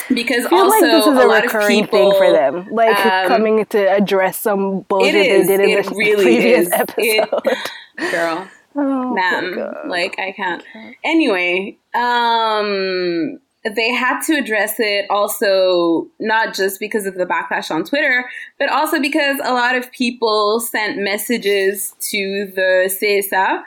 because 0.08 0.44
also 0.46 0.68
like 0.68 0.80
this 0.80 1.06
is 1.06 1.18
a, 1.18 1.20
a 1.20 1.42
recurring 1.42 1.84
people, 1.84 2.10
thing 2.10 2.18
for 2.18 2.32
them 2.32 2.68
like 2.70 3.06
um, 3.06 3.28
coming 3.28 3.64
to 3.66 3.78
address 3.78 4.38
some 4.38 4.80
bullshit 4.80 5.14
is, 5.14 5.46
they 5.46 5.56
did 5.56 5.68
in 5.68 5.82
the 5.82 5.90
really 5.90 6.24
previous 6.24 6.66
is. 6.66 6.72
episode 6.72 7.42
it, 7.44 7.70
girl 8.10 8.48
oh, 8.76 9.14
ma'am 9.14 9.74
like 9.86 10.18
i 10.18 10.32
can't 10.32 10.62
anyway 11.04 11.76
um 11.94 13.38
they 13.64 13.92
had 13.92 14.20
to 14.22 14.34
address 14.34 14.76
it 14.78 15.06
also 15.10 16.06
not 16.20 16.54
just 16.54 16.78
because 16.78 17.06
of 17.06 17.14
the 17.14 17.26
backlash 17.26 17.70
on 17.70 17.84
Twitter, 17.84 18.28
but 18.58 18.70
also 18.70 19.00
because 19.00 19.38
a 19.44 19.52
lot 19.52 19.74
of 19.76 19.90
people 19.92 20.60
sent 20.60 20.98
messages 20.98 21.94
to 22.00 22.52
the 22.54 22.88
CSA, 22.88 23.62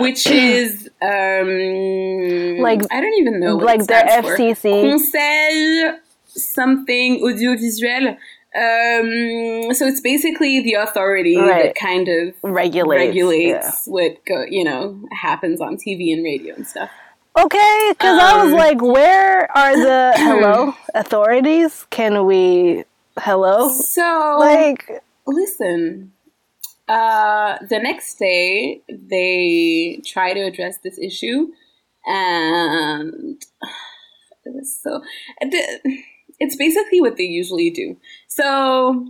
which 0.00 0.26
is 0.30 0.90
um, 1.00 2.58
like 2.58 2.82
I 2.90 3.00
don't 3.00 3.18
even 3.18 3.40
know 3.40 3.56
like 3.56 3.86
the 3.86 3.92
FCC 3.92 4.56
for. 4.56 4.90
Conseil 4.90 5.98
something 6.26 7.20
audiovisuel. 7.22 8.16
Um, 8.56 9.74
so 9.74 9.86
it's 9.86 10.00
basically 10.00 10.62
the 10.62 10.74
authority 10.74 11.36
right. 11.36 11.64
that 11.64 11.74
kind 11.74 12.08
of 12.08 12.34
regulates, 12.42 13.06
regulates 13.06 13.86
yeah. 13.86 13.92
what 13.92 14.24
go, 14.24 14.44
you 14.48 14.64
know 14.64 14.98
happens 15.12 15.60
on 15.60 15.76
TV 15.76 16.12
and 16.12 16.24
radio 16.24 16.54
and 16.54 16.66
stuff. 16.66 16.90
Okay, 17.36 17.88
because 17.90 18.18
um, 18.18 18.24
I 18.24 18.44
was 18.44 18.52
um, 18.52 18.58
like, 18.58 18.80
where 18.80 19.50
are 19.56 19.76
the 19.76 20.12
hello 20.16 20.74
authorities? 20.94 21.86
Can 21.90 22.24
we 22.24 22.84
hello? 23.18 23.68
So 23.68 24.36
like 24.40 25.02
listen, 25.26 26.12
uh, 26.88 27.58
the 27.68 27.78
next 27.78 28.18
day, 28.18 28.80
they 28.88 30.00
try 30.06 30.32
to 30.32 30.40
address 30.40 30.78
this 30.78 30.98
issue, 30.98 31.48
and 32.06 33.42
it 34.46 34.54
was 34.54 34.78
so. 34.82 35.02
It's 36.38 36.56
basically 36.56 37.02
what 37.02 37.18
they 37.18 37.24
usually 37.24 37.70
do. 37.70 37.98
So 38.28 39.08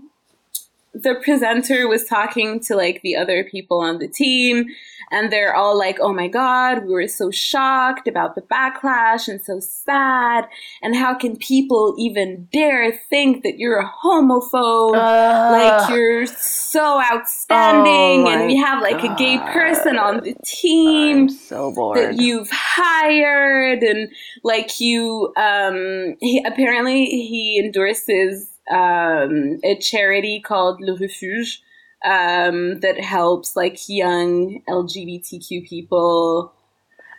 the 1.03 1.21
presenter 1.23 1.89
was 1.89 2.05
talking 2.05 2.61
to 2.61 2.77
like 2.77 3.03
the 3.03 3.17
other 3.17 3.45
people 3.45 3.81
on 3.81 3.99
the 3.99 4.09
team 4.09 4.67
and 5.11 5.33
they're 5.33 5.55
all 5.55 5.79
like, 5.79 5.99
oh 6.01 6.13
my 6.13 6.27
God, 6.27 6.85
we 6.85 6.93
were 6.93 7.07
so 7.07 7.31
shocked 7.31 8.09
about 8.09 8.35
the 8.35 8.43
backlash 8.43 9.29
and 9.29 9.41
so 9.41 9.61
sad. 9.61 10.49
And 10.83 10.97
how 10.97 11.15
can 11.15 11.37
people 11.37 11.95
even 11.99 12.49
dare 12.53 12.91
think 13.09 13.43
that 13.45 13.59
you're 13.59 13.79
a 13.79 13.89
homophobe? 14.03 14.97
Uh, 14.97 15.53
like, 15.53 15.91
you're 15.91 16.27
so 16.27 17.01
outstanding. 17.01 18.27
Oh 18.27 18.31
and 18.31 18.47
we 18.47 18.57
have 18.57 18.83
like 18.83 19.01
God. 19.03 19.13
a 19.13 19.15
gay 19.17 19.39
person 19.39 19.97
on 19.97 20.25
the 20.25 20.35
team 20.45 21.23
I'm 21.23 21.29
so 21.29 21.73
bored. 21.73 21.99
that 21.99 22.17
you've 22.17 22.51
hired. 22.51 23.83
And 23.85 24.11
like, 24.43 24.81
you, 24.81 25.33
um, 25.37 26.17
he, 26.21 26.45
apparently 26.45 27.05
he 27.05 27.63
endorses 27.65 28.56
um, 28.71 29.59
a 29.65 29.77
charity 29.81 30.41
called 30.41 30.81
Le 30.81 30.97
Refuge 30.97 31.63
um, 32.05 32.81
that 32.81 33.01
helps 33.01 33.57
like 33.57 33.89
young 33.89 34.63
LGBTQ 34.69 35.69
people. 35.69 36.53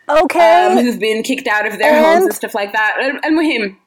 Okay. 0.08 0.66
Um, 0.66 0.78
who've 0.78 1.00
been 1.00 1.22
kicked 1.22 1.46
out 1.46 1.66
of 1.66 1.78
their 1.78 1.94
and? 1.94 2.04
homes 2.04 2.24
and 2.24 2.34
stuff 2.34 2.54
like 2.54 2.72
that. 2.72 2.96
And, 3.00 3.20
and 3.24 3.36
with 3.36 3.46
him. 3.46 3.78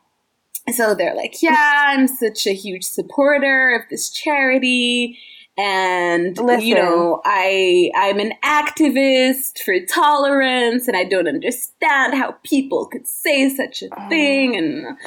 So 0.74 0.94
they're 0.94 1.16
like, 1.16 1.42
yeah, 1.42 1.86
I'm 1.88 2.08
such 2.08 2.46
a 2.46 2.54
huge 2.54 2.84
supporter 2.84 3.76
of 3.76 3.90
this 3.90 4.10
charity 4.12 5.18
and 5.58 6.38
Listen. 6.38 6.66
you 6.66 6.76
know 6.76 7.22
i 7.26 7.92
i'm 7.96 8.20
an 8.20 8.32
activist 8.44 9.60
for 9.60 9.76
tolerance 9.86 10.88
and 10.88 10.96
i 10.96 11.04
don't 11.04 11.28
understand 11.28 12.14
how 12.14 12.32
people 12.44 12.86
could 12.86 13.06
say 13.06 13.50
such 13.50 13.84
a 13.84 14.10
thing 14.10 14.56
and 14.56 14.98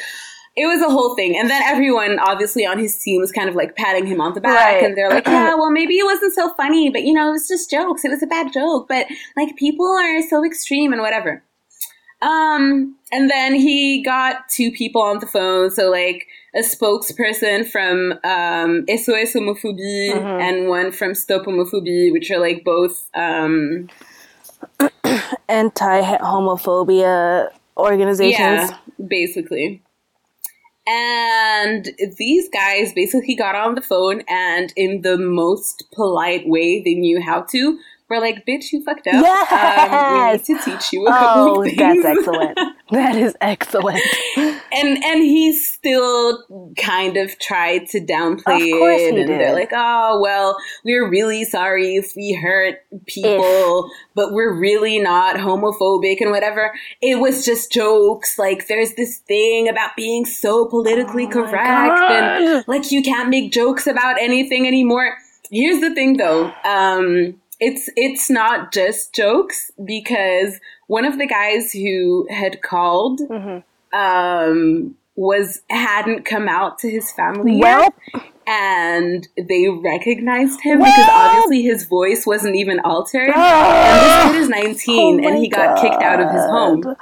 it 0.56 0.66
was 0.66 0.80
a 0.80 0.90
whole 0.90 1.16
thing. 1.16 1.36
And 1.36 1.50
then 1.50 1.62
everyone, 1.64 2.18
obviously, 2.20 2.64
on 2.64 2.78
his 2.78 2.96
team 2.98 3.20
was 3.20 3.32
kind 3.32 3.48
of 3.48 3.56
like 3.56 3.74
patting 3.74 4.06
him 4.06 4.20
on 4.20 4.34
the 4.34 4.40
back. 4.40 4.56
Right. 4.56 4.84
And 4.84 4.96
they're 4.96 5.10
like, 5.10 5.26
yeah, 5.26 5.54
well, 5.54 5.70
maybe 5.70 5.94
it 5.94 6.04
wasn't 6.04 6.32
so 6.32 6.54
funny, 6.54 6.90
but 6.90 7.02
you 7.02 7.12
know, 7.12 7.28
it 7.28 7.32
was 7.32 7.48
just 7.48 7.70
jokes. 7.70 8.04
It 8.04 8.10
was 8.10 8.22
a 8.22 8.26
bad 8.26 8.52
joke. 8.52 8.86
But 8.88 9.06
like, 9.36 9.56
people 9.56 9.86
are 9.86 10.22
so 10.22 10.44
extreme 10.44 10.92
and 10.92 11.02
whatever. 11.02 11.42
Um, 12.22 12.96
and 13.12 13.30
then 13.30 13.54
he 13.54 14.02
got 14.02 14.48
two 14.48 14.70
people 14.70 15.02
on 15.02 15.18
the 15.18 15.26
phone. 15.26 15.70
So, 15.70 15.90
like, 15.90 16.26
a 16.54 16.60
spokesperson 16.60 17.68
from 17.68 18.12
um, 18.24 18.84
SOS 18.88 19.34
Homophobie 19.34 20.12
mm-hmm. 20.12 20.40
and 20.40 20.68
one 20.68 20.92
from 20.92 21.14
Stop 21.14 21.46
Homophobie, 21.46 22.12
which 22.12 22.30
are 22.30 22.38
like 22.38 22.62
both 22.64 23.08
um, 23.14 23.88
anti 25.48 26.00
homophobia 26.18 27.50
organizations. 27.76 28.70
Yeah, 28.70 28.76
basically. 29.06 29.82
And 30.86 31.88
these 32.18 32.48
guys 32.50 32.92
basically 32.92 33.34
got 33.34 33.54
on 33.54 33.74
the 33.74 33.80
phone 33.80 34.22
and, 34.28 34.72
in 34.76 35.02
the 35.02 35.16
most 35.16 35.84
polite 35.92 36.46
way 36.46 36.82
they 36.82 36.94
knew 36.94 37.22
how 37.22 37.42
to, 37.50 37.78
were 38.08 38.20
like, 38.20 38.44
bitch, 38.46 38.72
you 38.72 38.82
fucked 38.82 39.06
up. 39.06 39.14
Yes! 39.14 39.52
Um, 39.52 40.48
we 40.48 40.54
need 40.54 40.60
to 40.60 40.64
teach 40.70 40.92
you 40.92 41.06
a 41.06 41.10
couple 41.10 41.42
oh, 41.42 41.62
of 41.62 41.68
things. 41.68 42.02
that's 42.02 42.18
excellent. 42.18 42.58
that 42.90 43.16
is 43.16 43.34
excellent. 43.40 44.02
And 44.74 45.02
and 45.04 45.22
he 45.22 45.52
still 45.52 46.44
kind 46.76 47.16
of 47.16 47.38
tried 47.38 47.88
to 47.88 48.00
downplay 48.00 48.60
it. 48.60 49.14
and 49.14 49.28
did. 49.28 49.28
they're 49.28 49.54
like, 49.54 49.72
oh, 49.72 50.20
well, 50.20 50.56
we're 50.84 51.08
really 51.08 51.44
sorry 51.44 51.96
if 51.96 52.14
we 52.16 52.32
hurt 52.32 52.78
people, 53.06 53.86
if. 53.86 53.92
but 54.14 54.32
we're 54.32 54.52
really 54.52 54.98
not 54.98 55.36
homophobic 55.36 56.20
and 56.20 56.30
whatever. 56.30 56.72
It 57.00 57.20
was 57.20 57.44
just 57.44 57.72
jokes. 57.72 58.38
Like, 58.38 58.66
there's 58.66 58.94
this 58.94 59.18
thing 59.18 59.68
about 59.68 59.96
being 59.96 60.24
so 60.24 60.66
politically 60.66 61.26
oh 61.26 61.30
correct 61.30 61.98
and 61.98 62.64
like 62.66 62.90
you 62.90 63.02
can't 63.02 63.28
make 63.28 63.52
jokes 63.52 63.86
about 63.86 64.20
anything 64.20 64.66
anymore. 64.66 65.16
Here's 65.50 65.80
the 65.80 65.94
thing 65.94 66.16
though. 66.16 66.52
Um, 66.64 67.40
it's 67.60 67.88
it's 67.96 68.28
not 68.28 68.72
just 68.72 69.14
jokes 69.14 69.70
because 69.84 70.58
one 70.86 71.04
of 71.04 71.18
the 71.18 71.26
guys 71.26 71.72
who 71.72 72.26
had 72.30 72.62
called 72.62 73.20
mm-hmm. 73.20 73.60
Um, 73.94 74.96
was 75.16 75.62
hadn't 75.70 76.24
come 76.24 76.48
out 76.48 76.78
to 76.80 76.90
his 76.90 77.10
family 77.12 77.58
well, 77.58 77.94
yet, 78.12 78.22
and 78.46 79.28
they 79.36 79.68
recognized 79.68 80.60
him 80.60 80.78
because 80.78 81.08
obviously 81.10 81.62
his 81.62 81.86
voice 81.86 82.26
wasn't 82.26 82.56
even 82.56 82.80
altered. 82.80 83.30
and 83.30 84.00
this 84.00 84.32
kid 84.32 84.40
is 84.42 84.48
nineteen, 84.48 85.24
oh 85.24 85.28
and 85.28 85.38
he 85.38 85.48
got 85.48 85.76
God. 85.76 85.82
kicked 85.82 86.02
out 86.02 86.20
of 86.20 86.30
his 86.30 86.44
home. 86.44 86.96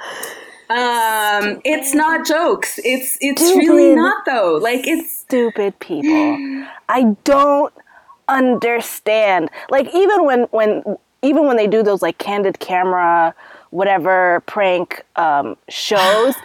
Um, 0.69 1.61
it's 1.65 1.93
not 1.93 2.25
jokes. 2.25 2.79
It's 2.83 3.17
it's 3.19 3.45
stupid, 3.45 3.67
really 3.67 3.95
not 3.95 4.25
though. 4.25 4.59
Like 4.61 4.87
it's 4.87 5.19
stupid 5.19 5.77
people. 5.79 6.67
I 6.89 7.15
don't 7.23 7.73
understand. 8.27 9.49
Like 9.69 9.93
even 9.93 10.25
when 10.25 10.43
when 10.51 10.83
even 11.23 11.47
when 11.47 11.57
they 11.57 11.67
do 11.67 11.81
those 11.83 12.01
like 12.01 12.17
candid 12.19 12.59
camera 12.59 13.33
whatever 13.73 14.41
prank 14.45 15.03
um, 15.15 15.57
shows. 15.69 16.35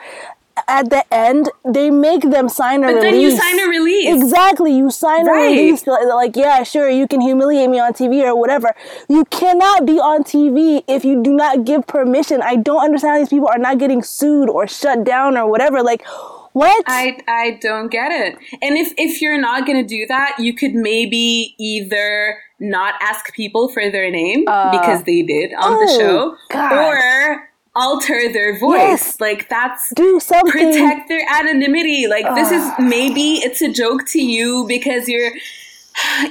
At 0.69 0.91
the 0.91 1.03
end, 1.13 1.51
they 1.65 1.91
make 1.91 2.23
them 2.23 2.49
sign 2.49 2.85
a 2.85 2.89
but 2.89 2.95
release. 2.97 3.13
Then 3.13 3.21
you 3.21 3.31
sign 3.37 3.61
a 3.61 3.69
release. 3.69 4.23
Exactly, 4.23 4.77
you 4.77 4.91
sign 4.91 5.27
right. 5.27 5.47
a 5.47 5.51
release. 5.51 5.87
Like, 5.87 6.37
yeah, 6.37 6.63
sure, 6.63 6.89
you 6.89 7.09
can 7.09 7.21
humiliate 7.21 7.71
me 7.71 7.81
on 7.81 7.95
TV 7.95 8.23
or 8.23 8.37
whatever. 8.37 8.75
You 9.09 9.25
cannot 9.27 9.87
be 9.87 9.99
on 9.99 10.25
TV 10.25 10.85
if 10.87 11.05
you 11.05 11.23
do 11.23 11.33
not 11.33 11.65
give 11.65 11.87
permission. 11.87 12.43
I 12.43 12.57
don't 12.57 12.85
understand 12.85 13.15
how 13.15 13.19
these 13.19 13.31
people 13.31 13.49
are 13.49 13.59
not 13.59 13.79
getting 13.79 14.03
sued 14.03 14.51
or 14.51 14.69
shut 14.69 15.05
down 15.05 15.37
or 15.37 15.51
whatever. 15.51 15.83
Like, 15.83 16.05
what? 16.53 16.85
I 16.87 17.19
I 17.27 17.59
don't 17.61 17.89
get 17.89 18.13
it. 18.13 18.37
And 18.61 18.77
if 18.77 18.93
if 18.97 19.23
you're 19.23 19.41
not 19.41 19.67
going 19.67 19.81
to 19.81 19.89
do 19.89 20.07
that, 20.09 20.37
you 20.39 20.55
could 20.55 20.75
maybe 20.75 21.55
either 21.59 22.39
not 22.61 22.95
ask 23.01 23.33
people 23.35 23.69
for 23.69 23.91
their 23.91 24.11
name 24.11 24.45
uh, 24.49 24.71
because 24.71 25.05
they 25.05 25.23
did 25.23 25.53
on 25.55 25.75
oh, 25.75 25.87
the 25.87 25.93
show 25.99 26.37
God. 26.51 26.73
or 26.73 27.48
alter 27.79 28.33
their 28.33 28.59
voice. 28.59 28.79
Yes. 28.79 29.21
Like 29.21 29.49
that's 29.49 29.93
do 29.95 30.21
something 30.21 30.51
protect 30.51 31.09
their 31.09 31.25
anonymity. 31.31 32.07
Like 32.09 32.25
uh, 32.25 32.35
this 32.35 32.51
is 32.51 32.71
maybe 32.79 33.35
it's 33.35 33.63
a 33.63 33.73
joke 33.73 34.07
to 34.09 34.21
you 34.21 34.67
because 34.67 35.09
you're 35.09 35.33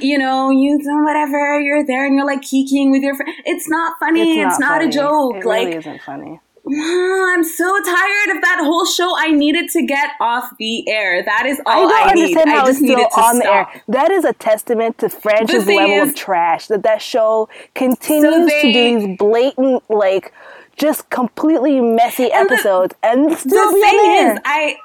you 0.00 0.16
know, 0.16 0.50
you 0.50 0.78
whatever, 1.04 1.60
you're 1.60 1.84
there 1.84 2.06
and 2.06 2.14
you're 2.14 2.26
like 2.26 2.40
kikiing 2.40 2.90
with 2.90 3.02
your 3.02 3.14
friend. 3.14 3.32
It's 3.44 3.68
not 3.68 3.98
funny. 3.98 4.40
It's 4.40 4.58
not, 4.58 4.82
it's 4.82 4.84
not 4.84 4.84
a 4.84 4.88
joke. 4.88 5.36
It 5.36 5.46
like 5.46 5.66
really 5.66 5.78
isn't 5.78 6.02
funny. 6.02 6.40
I'm 6.70 7.44
so 7.44 7.64
tired 7.82 8.36
of 8.36 8.42
that 8.42 8.58
whole 8.62 8.84
show. 8.84 9.14
I 9.16 9.30
needed 9.30 9.70
to 9.70 9.86
get 9.86 10.10
off 10.20 10.52
the 10.58 10.88
air. 10.90 11.22
That 11.22 11.46
is 11.46 11.60
all 11.64 11.72
I 11.72 11.80
don't 11.80 11.92
I 11.92 12.10
understand 12.10 12.46
need. 12.46 12.52
how 12.52 12.62
I 12.62 12.66
just 12.66 12.82
it's 12.82 12.90
still 12.90 13.24
on 13.24 13.36
stop. 13.36 13.42
the 13.42 13.48
air. 13.48 13.82
That 13.88 14.10
is 14.10 14.24
a 14.24 14.34
testament 14.34 14.98
to 14.98 15.08
French's 15.08 15.66
level 15.66 16.02
is, 16.02 16.10
of 16.10 16.14
trash. 16.14 16.66
That 16.66 16.82
that 16.82 17.00
show 17.00 17.48
continues 17.74 18.34
so 18.34 18.46
they, 18.46 18.62
to 18.62 18.72
do 18.72 19.06
these 19.06 19.18
blatant, 19.18 19.88
like, 19.88 20.34
just 20.78 21.10
completely 21.10 21.80
messy 21.80 22.30
and 22.30 22.50
episodes, 22.50 22.94
the, 23.02 23.08
and 23.08 23.36
still 23.36 23.70
the 23.70 23.74
be 23.74 23.80
thing 23.80 23.98
on 23.98 24.10
the 24.10 24.18
air. 24.18 24.32
Is, 24.34 24.40
I 24.44 24.76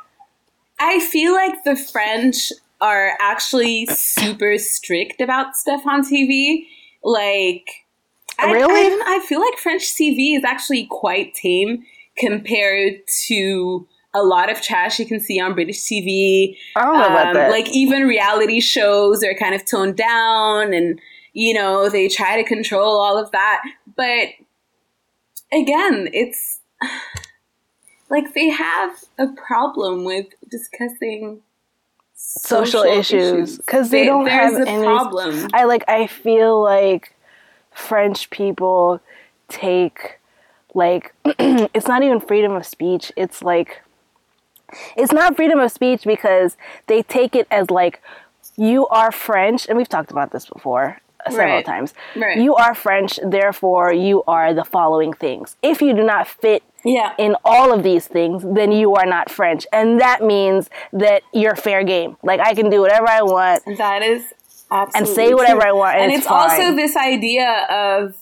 I 0.80 1.00
feel 1.00 1.34
like 1.34 1.64
the 1.64 1.76
French 1.76 2.52
are 2.82 3.14
actually 3.22 3.86
super 3.88 4.58
strict 4.58 5.22
about 5.22 5.56
stuff 5.56 5.82
on 5.86 6.04
TV. 6.04 6.66
Like 7.04 7.70
Really? 8.42 8.74
I, 8.74 9.02
I, 9.06 9.16
I 9.16 9.26
feel 9.26 9.40
like 9.40 9.58
French 9.58 9.84
TV 9.84 10.36
is 10.38 10.44
actually 10.44 10.88
quite 10.90 11.34
tame 11.34 11.84
compared 12.18 12.94
to 13.28 13.88
a 14.14 14.22
lot 14.22 14.52
of 14.52 14.62
trash 14.62 15.00
you 15.00 15.06
can 15.06 15.20
see 15.20 15.40
on 15.40 15.54
British 15.54 15.82
TV. 15.82 16.56
I 16.76 16.84
don't 16.84 16.94
know 16.94 17.06
um, 17.06 17.12
about 17.12 17.34
that. 17.34 17.52
Like 17.52 17.70
even 17.70 18.04
reality 18.04 18.60
shows 18.60 19.24
are 19.24 19.34
kind 19.34 19.56
of 19.56 19.66
toned 19.66 19.98
down, 19.98 20.74
and 20.74 21.00
you 21.34 21.54
know 21.54 21.90
they 21.90 22.08
try 22.08 22.42
to 22.42 22.48
control 22.48 23.00
all 23.00 23.18
of 23.18 23.32
that. 23.32 23.62
But 23.96 24.30
again, 25.54 26.10
it's 26.14 26.60
like 28.10 28.34
they 28.34 28.50
have 28.50 29.04
a 29.18 29.28
problem 29.28 30.04
with 30.04 30.28
discussing 30.50 31.42
social, 32.16 32.82
social 32.82 32.84
issues 32.84 33.58
because 33.58 33.90
they, 33.90 34.02
they, 34.02 34.06
don't 34.06 34.28
have 34.28 34.56
any 34.68 34.84
problem. 34.84 35.48
I 35.54 35.66
like. 35.66 35.84
I 35.88 36.08
feel 36.08 36.62
like 36.62 37.16
French 37.72 38.30
people 38.30 39.02
take 39.50 40.20
like 40.74 41.14
it's 41.26 41.88
not 41.88 42.04
even 42.04 42.20
freedom 42.20 42.54
of 42.54 42.66
speech. 42.66 43.12
It's 43.16 43.42
like 43.42 43.82
it's 44.96 45.12
not 45.12 45.36
freedom 45.36 45.60
of 45.60 45.72
speech 45.72 46.04
because 46.04 46.58
they 46.88 47.04
take 47.04 47.36
it 47.36 47.48
as 47.52 47.70
like 47.70 48.02
you 48.58 48.88
are 48.88 49.12
French, 49.12 49.68
and 49.68 49.78
we've 49.78 49.90
talked 49.90 50.12
about 50.12 50.32
this 50.32 50.46
before 50.46 51.00
several 51.32 51.56
right. 51.56 51.66
times. 51.66 51.94
Right. 52.16 52.38
You 52.38 52.56
are 52.56 52.76
French, 52.76 53.20
therefore 53.24 53.94
you 53.94 54.24
are 54.28 54.54
the 54.54 54.64
following 54.64 55.14
things. 55.14 55.56
If 55.62 55.82
you 55.82 55.94
do 55.94 56.04
not 56.04 56.28
fit 56.28 56.64
yeah. 56.84 57.14
in 57.18 57.36
all 57.46 57.74
of 57.74 57.84
these 57.84 58.08
things, 58.08 58.44
then 58.46 58.72
you 58.72 58.94
are 58.96 59.06
not 59.06 59.30
French. 59.30 59.66
And 59.72 60.00
that 60.00 60.22
means 60.22 60.70
that 60.92 61.24
you're 61.34 61.56
fair 61.56 61.84
game. 61.84 62.18
Like 62.24 62.40
I 62.40 62.54
can 62.54 62.70
do 62.70 62.82
whatever 62.82 63.08
I 63.08 63.22
want. 63.22 63.64
That 63.78 64.02
is 64.02 64.34
Absolutely 64.72 65.00
and 65.00 65.16
say 65.16 65.34
whatever 65.34 65.62
true. 65.62 65.70
I 65.70 65.74
want. 65.74 65.96
And, 65.96 66.04
and 66.06 66.14
it's, 66.14 66.26
it's 66.26 66.32
also 66.32 66.76
this 66.76 66.96
idea 66.96 67.68
of 67.70 68.16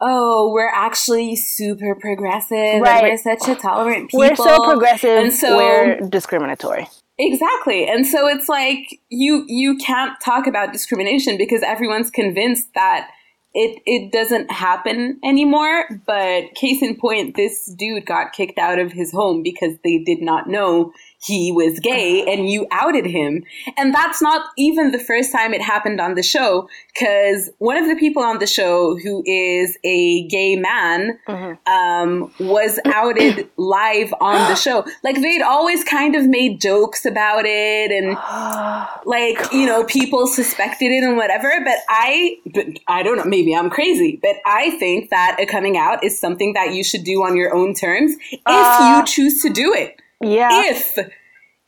oh, 0.00 0.50
we're 0.52 0.70
actually 0.72 1.36
super 1.36 1.94
progressive 1.94 2.80
right. 2.80 3.04
and 3.04 3.08
we're 3.08 3.16
such 3.18 3.48
a 3.48 3.54
tolerant 3.54 4.10
people. 4.10 4.20
We're 4.20 4.34
so 4.34 4.64
progressive 4.64 5.24
and 5.24 5.32
so 5.32 5.56
we're 5.56 6.00
discriminatory. 6.08 6.88
Exactly. 7.22 7.86
And 7.86 8.06
so 8.06 8.26
it's 8.28 8.48
like 8.48 8.98
you 9.10 9.44
you 9.46 9.76
can't 9.76 10.18
talk 10.24 10.46
about 10.46 10.72
discrimination 10.72 11.36
because 11.36 11.62
everyone's 11.62 12.10
convinced 12.10 12.68
that 12.74 13.10
it 13.52 13.78
it 13.84 14.10
doesn't 14.10 14.50
happen 14.50 15.20
anymore. 15.22 15.84
But 16.06 16.54
case 16.54 16.80
in 16.80 16.96
point, 16.96 17.36
this 17.36 17.70
dude 17.76 18.06
got 18.06 18.32
kicked 18.32 18.58
out 18.58 18.78
of 18.78 18.92
his 18.92 19.12
home 19.12 19.42
because 19.42 19.74
they 19.84 19.98
did 19.98 20.22
not 20.22 20.48
know 20.48 20.92
he 21.22 21.52
was 21.52 21.78
gay 21.80 22.24
and 22.26 22.48
you 22.48 22.66
outed 22.70 23.04
him. 23.04 23.44
And 23.76 23.94
that's 23.94 24.22
not 24.22 24.46
even 24.56 24.90
the 24.90 24.98
first 24.98 25.32
time 25.32 25.52
it 25.52 25.60
happened 25.60 26.00
on 26.00 26.14
the 26.14 26.22
show, 26.22 26.68
because 26.94 27.50
one 27.58 27.76
of 27.76 27.86
the 27.86 27.96
people 27.96 28.22
on 28.22 28.38
the 28.38 28.46
show 28.46 28.96
who 28.96 29.22
is 29.26 29.76
a 29.84 30.26
gay 30.28 30.56
man 30.56 31.18
mm-hmm. 31.28 31.72
um, 31.72 32.32
was 32.40 32.80
outed 32.86 33.48
live 33.58 34.14
on 34.20 34.48
the 34.48 34.54
show. 34.54 34.84
Like 35.04 35.16
they'd 35.16 35.42
always 35.42 35.84
kind 35.84 36.16
of 36.16 36.26
made 36.26 36.60
jokes 36.60 37.04
about 37.04 37.44
it 37.44 37.90
and 37.90 38.14
like, 39.04 39.52
you 39.52 39.66
know, 39.66 39.84
people 39.84 40.26
suspected 40.26 40.86
it 40.86 41.04
and 41.04 41.16
whatever. 41.18 41.52
But 41.62 41.78
I, 41.90 42.38
but 42.54 42.66
I 42.88 43.02
don't 43.02 43.18
know, 43.18 43.24
maybe 43.24 43.54
I'm 43.54 43.68
crazy, 43.68 44.18
but 44.22 44.36
I 44.46 44.70
think 44.78 45.10
that 45.10 45.36
a 45.38 45.44
coming 45.44 45.76
out 45.76 46.02
is 46.02 46.18
something 46.18 46.54
that 46.54 46.72
you 46.72 46.82
should 46.82 47.04
do 47.04 47.22
on 47.22 47.36
your 47.36 47.54
own 47.54 47.74
terms 47.74 48.14
if 48.32 48.40
uh, 48.46 48.96
you 48.96 49.06
choose 49.06 49.42
to 49.42 49.50
do 49.50 49.74
it. 49.74 50.00
Yeah. 50.22 50.48
If 50.52 50.98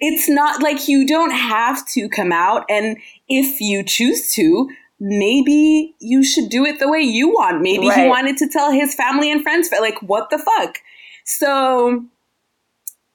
it's 0.01 0.29
not 0.29 0.63
like 0.63 0.89
you 0.89 1.07
don't 1.07 1.31
have 1.31 1.87
to 1.89 2.09
come 2.09 2.33
out, 2.33 2.65
and 2.69 2.99
if 3.29 3.61
you 3.61 3.85
choose 3.85 4.33
to, 4.35 4.69
maybe 4.99 5.95
you 6.01 6.23
should 6.25 6.49
do 6.49 6.65
it 6.65 6.79
the 6.79 6.89
way 6.89 7.01
you 7.01 7.29
want. 7.29 7.63
Maybe 7.63 7.89
right. 7.89 8.03
he 8.03 8.09
wanted 8.09 8.37
to 8.39 8.49
tell 8.49 8.71
his 8.73 8.95
family 8.95 9.31
and 9.31 9.43
friends, 9.43 9.69
but 9.71 9.81
like, 9.81 10.01
what 10.03 10.31
the 10.31 10.39
fuck? 10.39 10.79
So 11.25 12.05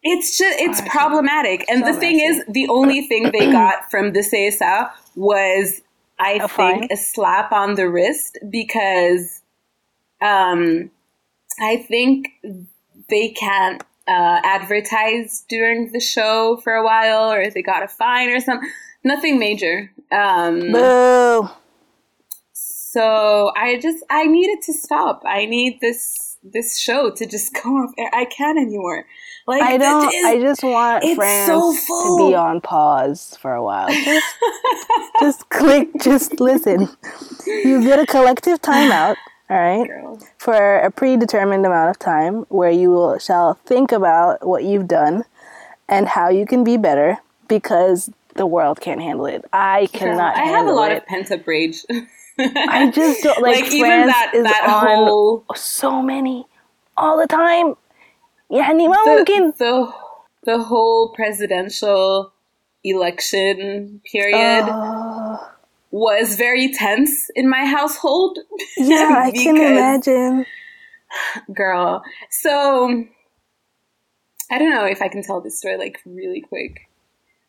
it's 0.04 0.38
just 0.38 0.60
it's 0.60 0.82
oh, 0.82 0.86
problematic. 0.90 1.66
And 1.70 1.84
so 1.84 1.94
the 1.94 2.00
thing 2.00 2.18
messy. 2.18 2.40
is, 2.40 2.44
the 2.50 2.68
only 2.70 3.02
thing 3.08 3.32
they 3.32 3.52
got 3.52 3.90
from 3.92 4.14
the 4.14 4.20
CSA 4.20 4.90
was, 5.16 5.82
I 6.20 6.34
a 6.34 6.48
think, 6.48 6.50
fine. 6.50 6.88
a 6.92 6.98
slap 6.98 7.52
on 7.52 7.76
the 7.76 7.90
wrist 7.90 8.38
because 8.50 9.42
um, 10.22 10.90
I 11.60 11.78
think 11.88 12.30
they 13.10 13.30
can't 13.30 13.84
uh, 14.08 14.40
advertised 14.44 15.46
during 15.50 15.92
the 15.92 16.00
show 16.00 16.60
for 16.64 16.74
a 16.74 16.84
while, 16.84 17.32
or 17.32 17.42
if 17.42 17.54
they 17.54 17.62
got 17.62 17.84
a 17.84 17.88
fine 17.88 18.30
or 18.30 18.40
something. 18.40 18.70
Nothing 19.04 19.40
major. 19.40 19.92
Um, 20.12 20.72
Boo. 20.72 21.50
So 22.54 23.52
I 23.56 23.80
just 23.80 24.04
I 24.10 24.26
needed 24.26 24.62
to 24.64 24.74
stop. 24.74 25.24
I 25.26 25.46
need 25.46 25.80
this 25.82 26.38
this 26.44 26.80
show 26.80 27.12
to 27.12 27.26
just 27.26 27.54
go 27.64 27.70
off 27.70 27.92
air. 27.98 28.10
I 28.14 28.26
can't 28.26 28.58
anymore. 28.58 29.06
Like 29.46 29.62
I 29.62 29.78
don't. 29.78 30.14
Is, 30.14 30.26
I 30.26 30.40
just 30.40 30.64
want 30.64 31.04
France 31.16 31.48
so 31.48 31.74
to 31.74 32.30
be 32.30 32.36
on 32.36 32.60
pause 32.60 33.38
for 33.42 33.54
a 33.54 33.64
while. 33.64 33.88
Just, 34.04 34.36
just 35.22 35.50
click. 35.50 35.88
Just 36.02 36.40
listen. 36.42 36.90
You 37.46 37.82
get 37.82 37.98
a 37.98 38.06
collective 38.06 38.62
timeout 38.62 39.16
all 39.50 39.58
right, 39.58 39.90
for 40.38 40.80
a 40.80 40.92
predetermined 40.92 41.66
amount 41.66 41.90
of 41.90 42.00
time 42.00 42.46
where 42.50 42.72
you 42.72 42.92
will, 42.92 43.18
shall 43.18 43.54
think 43.66 43.92
about 43.92 44.46
what 44.46 44.64
you've 44.64 44.88
done 44.88 45.24
and 45.88 46.08
how 46.08 46.30
you 46.30 46.46
can 46.46 46.64
be 46.64 46.76
better 46.76 47.18
because 47.48 48.10
the 48.36 48.46
world 48.46 48.82
can't 48.82 49.02
handle 49.02 49.26
it. 49.26 49.46
I 49.54 49.88
cannot. 49.94 50.36
I 50.36 50.44
have 50.44 50.68
a 50.68 50.72
lot 50.72 50.92
it. 50.92 50.98
of 50.98 51.06
pent 51.06 51.32
up 51.32 51.46
rage. 51.48 51.86
I 52.40 52.92
just 52.94 53.24
don't 53.24 53.42
like, 53.42 53.64
like 53.64 53.74
even 53.74 54.08
that 54.08 54.32
that 54.34 54.64
whole 54.68 55.46
so 55.56 56.02
many 56.02 56.46
all 56.96 57.18
the 57.18 57.28
time. 57.28 57.76
Yeah, 58.50 58.72
the, 58.72 59.54
the 59.58 59.94
the 60.44 60.64
whole 60.64 61.10
presidential 61.14 62.34
election 62.84 64.02
period. 64.10 64.66
Was 65.92 66.36
very 66.36 66.74
tense 66.74 67.30
in 67.36 67.50
my 67.50 67.66
household. 67.66 68.40
Yeah, 68.78 69.24
I 69.26 69.32
can 69.32 69.58
imagine. 69.58 70.46
Girl. 71.54 72.04
So 72.30 73.06
I 74.52 74.60
don't 74.60 74.70
know 74.70 74.86
if 74.86 75.02
I 75.02 75.08
can 75.08 75.24
tell 75.24 75.42
this 75.42 75.58
story 75.58 75.78
like 75.78 76.00
really 76.06 76.42
quick. 76.42 76.90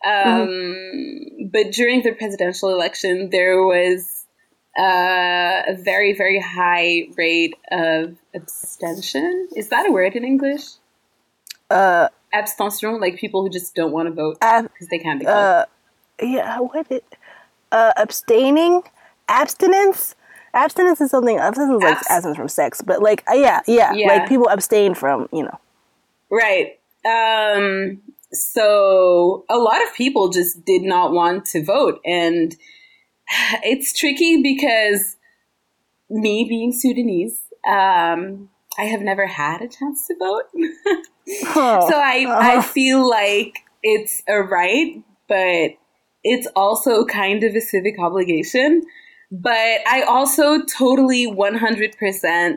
Um, 0.07 0.48
mm-hmm. 0.48 1.46
But 1.53 1.72
during 1.72 2.03
the 2.03 2.12
presidential 2.12 2.70
election, 2.70 3.31
there 3.31 3.62
was 3.62 4.24
uh, 4.79 5.62
a 5.68 5.74
very, 5.77 6.12
very 6.14 6.40
high 6.40 7.09
rate 7.16 7.57
of 7.70 8.16
abstention. 8.35 9.48
Is 9.57 9.68
that 9.70 9.88
a 9.88 9.92
word 9.92 10.14
in 10.14 10.24
English? 10.24 10.62
Uh, 11.68 12.09
Abstention, 12.33 13.01
like 13.01 13.16
people 13.16 13.42
who 13.42 13.51
just 13.51 13.74
don't 13.74 13.92
want 13.92 14.09
to 14.09 14.14
vote 14.14 14.38
because 14.40 14.88
they 14.90 14.98
can't 14.98 15.20
be. 15.20 15.27
Uh, 15.27 15.64
yeah, 16.22 16.59
what 16.61 16.90
it? 16.90 17.05
Uh, 17.72 17.92
abstaining, 17.96 18.83
abstinence. 19.28 20.14
Abstinence 20.54 21.00
is 21.00 21.11
something. 21.11 21.37
Abstinence 21.37 21.76
is 21.76 21.83
like 21.83 21.96
Abs- 21.96 22.11
abstinence 22.11 22.37
from 22.37 22.48
sex, 22.48 22.83
but 22.83 23.02
like 23.02 23.22
uh, 23.31 23.35
yeah, 23.35 23.61
yeah, 23.66 23.92
yeah, 23.92 24.09
like 24.09 24.28
people 24.28 24.48
abstain 24.48 24.94
from 24.94 25.28
you 25.33 25.44
know. 25.44 25.59
Right. 26.31 26.78
Um. 27.07 28.00
So 28.33 29.44
a 29.48 29.57
lot 29.57 29.83
of 29.83 29.94
people 29.94 30.28
just 30.28 30.64
did 30.64 30.83
not 30.83 31.12
want 31.12 31.46
to 31.46 31.64
vote, 31.64 32.00
and 32.04 32.54
it's 33.62 33.98
tricky 33.98 34.42
because 34.42 35.16
me 36.11 36.44
being 36.48 36.72
Sudanese, 36.72 37.40
um, 37.66 38.48
I 38.78 38.85
have 38.85 39.02
never 39.02 39.26
had 39.26 39.61
a 39.61 39.68
chance 39.68 40.07
to 40.07 40.14
vote. 40.18 40.44
oh. 41.54 41.88
So 41.88 41.96
I 41.96 42.24
I 42.26 42.57
uh-huh. 42.57 42.62
feel 42.62 43.09
like 43.09 43.59
it's 43.83 44.22
a 44.28 44.40
right, 44.40 45.02
but 45.28 45.72
it's 46.28 46.46
also 46.54 47.04
kind 47.06 47.42
of 47.42 47.54
a 47.54 47.60
civic 47.60 47.98
obligation. 47.98 48.82
But 49.30 49.80
I 49.86 50.04
also 50.06 50.62
totally 50.64 51.26
100% 51.26 52.56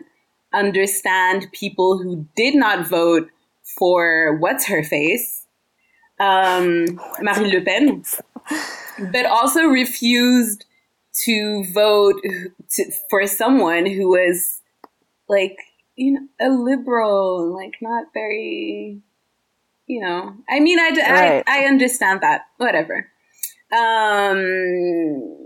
understand 0.53 1.47
people 1.51 1.97
who 1.97 2.27
did 2.35 2.55
not 2.55 2.87
vote 2.87 3.29
for 3.77 4.37
what's 4.37 4.67
her 4.67 4.83
face, 4.83 5.45
um, 6.19 6.99
Marine 7.21 7.53
Le 7.53 7.61
Pen, 7.61 8.03
but 9.11 9.25
also 9.25 9.63
refused 9.63 10.65
to 11.25 11.65
vote 11.73 12.21
to, 12.71 12.91
for 13.09 13.25
someone 13.27 13.85
who 13.85 14.09
was 14.09 14.61
like, 15.27 15.57
you 15.95 16.13
know, 16.13 16.27
a 16.39 16.49
liberal, 16.49 17.53
like 17.53 17.75
not 17.81 18.07
very, 18.13 19.01
you 19.87 20.01
know, 20.01 20.35
I 20.49 20.59
mean, 20.59 20.79
I, 20.79 20.89
right. 20.89 21.43
I, 21.47 21.63
I 21.63 21.65
understand 21.65 22.21
that, 22.21 22.41
whatever. 22.57 23.07
Um, 23.71 25.41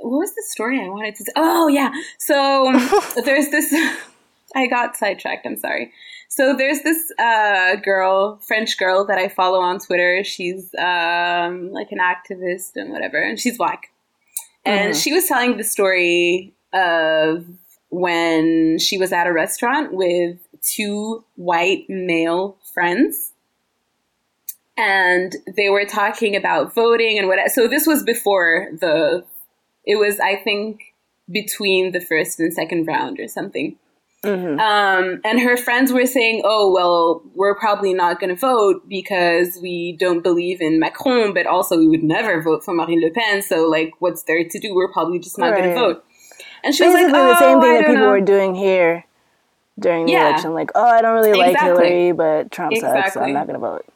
what 0.00 0.18
was 0.18 0.34
the 0.34 0.44
story 0.48 0.80
I 0.80 0.88
wanted 0.88 1.14
to? 1.16 1.24
Say? 1.24 1.32
Oh 1.36 1.68
yeah, 1.68 1.92
so 2.18 2.72
there's 3.24 3.48
this. 3.50 3.74
I 4.54 4.66
got 4.66 4.96
sidetracked. 4.96 5.46
I'm 5.46 5.56
sorry. 5.56 5.92
So 6.28 6.56
there's 6.56 6.80
this 6.82 7.12
uh, 7.18 7.76
girl, 7.76 8.38
French 8.46 8.78
girl 8.78 9.04
that 9.06 9.18
I 9.18 9.28
follow 9.28 9.60
on 9.60 9.78
Twitter. 9.78 10.24
She's 10.24 10.74
um, 10.78 11.70
like 11.72 11.92
an 11.92 11.98
activist 11.98 12.72
and 12.74 12.90
whatever, 12.90 13.20
and 13.22 13.38
she's 13.38 13.58
black. 13.58 13.92
And 14.64 14.92
mm-hmm. 14.92 14.98
she 14.98 15.12
was 15.12 15.26
telling 15.26 15.56
the 15.56 15.64
story 15.64 16.54
of 16.72 17.44
when 17.90 18.78
she 18.78 18.98
was 18.98 19.12
at 19.12 19.26
a 19.26 19.32
restaurant 19.32 19.92
with 19.92 20.38
two 20.62 21.24
white 21.36 21.84
male 21.88 22.56
friends 22.74 23.32
and 24.76 25.34
they 25.56 25.68
were 25.68 25.84
talking 25.84 26.36
about 26.36 26.74
voting 26.74 27.18
and 27.18 27.28
what. 27.28 27.50
So 27.50 27.68
this 27.68 27.86
was 27.86 28.02
before 28.02 28.68
the. 28.72 29.24
It 29.84 29.96
was, 29.96 30.18
I 30.18 30.36
think, 30.36 30.80
between 31.30 31.92
the 31.92 32.00
first 32.00 32.40
and 32.40 32.52
second 32.52 32.86
round 32.86 33.20
or 33.20 33.28
something. 33.28 33.76
Mm-hmm. 34.24 34.58
Um, 34.58 35.20
and 35.24 35.40
her 35.40 35.56
friends 35.56 35.92
were 35.92 36.06
saying, 36.06 36.42
"Oh, 36.44 36.72
well, 36.72 37.22
we're 37.34 37.54
probably 37.54 37.94
not 37.94 38.18
going 38.18 38.34
to 38.34 38.40
vote 38.40 38.88
because 38.88 39.58
we 39.62 39.96
don't 39.98 40.22
believe 40.22 40.60
in 40.60 40.80
Macron, 40.80 41.32
but 41.32 41.46
also 41.46 41.78
we 41.78 41.86
would 41.86 42.02
never 42.02 42.42
vote 42.42 42.64
for 42.64 42.74
Marine 42.74 43.00
Le 43.00 43.10
Pen. 43.10 43.42
So, 43.42 43.68
like, 43.68 43.92
what's 44.00 44.24
there 44.24 44.42
to 44.42 44.58
do? 44.58 44.74
We're 44.74 44.92
probably 44.92 45.20
just 45.20 45.38
not 45.38 45.50
right. 45.50 45.62
going 45.62 45.74
to 45.74 45.80
vote." 45.80 46.04
And 46.64 46.74
she 46.74 46.82
Basically 46.82 47.04
was 47.04 47.12
like, 47.12 47.22
"Oh, 47.22 47.28
the 47.28 47.38
same 47.38 47.60
thing 47.60 47.74
that 47.74 47.86
people 47.86 48.02
know. 48.02 48.08
were 48.08 48.20
doing 48.20 48.54
here 48.54 49.04
during 49.78 50.06
the 50.06 50.12
yeah. 50.12 50.30
election. 50.30 50.54
Like, 50.54 50.72
oh, 50.74 50.84
I 50.84 51.02
don't 51.02 51.14
really 51.14 51.30
exactly. 51.30 51.52
like 51.52 51.60
Hillary, 51.60 52.12
but 52.12 52.50
Trump 52.50 52.72
exactly. 52.72 53.02
sucks, 53.02 53.14
so 53.14 53.20
I'm 53.20 53.32
not 53.32 53.46
going 53.46 53.60
to 53.60 53.66
vote." 53.66 53.86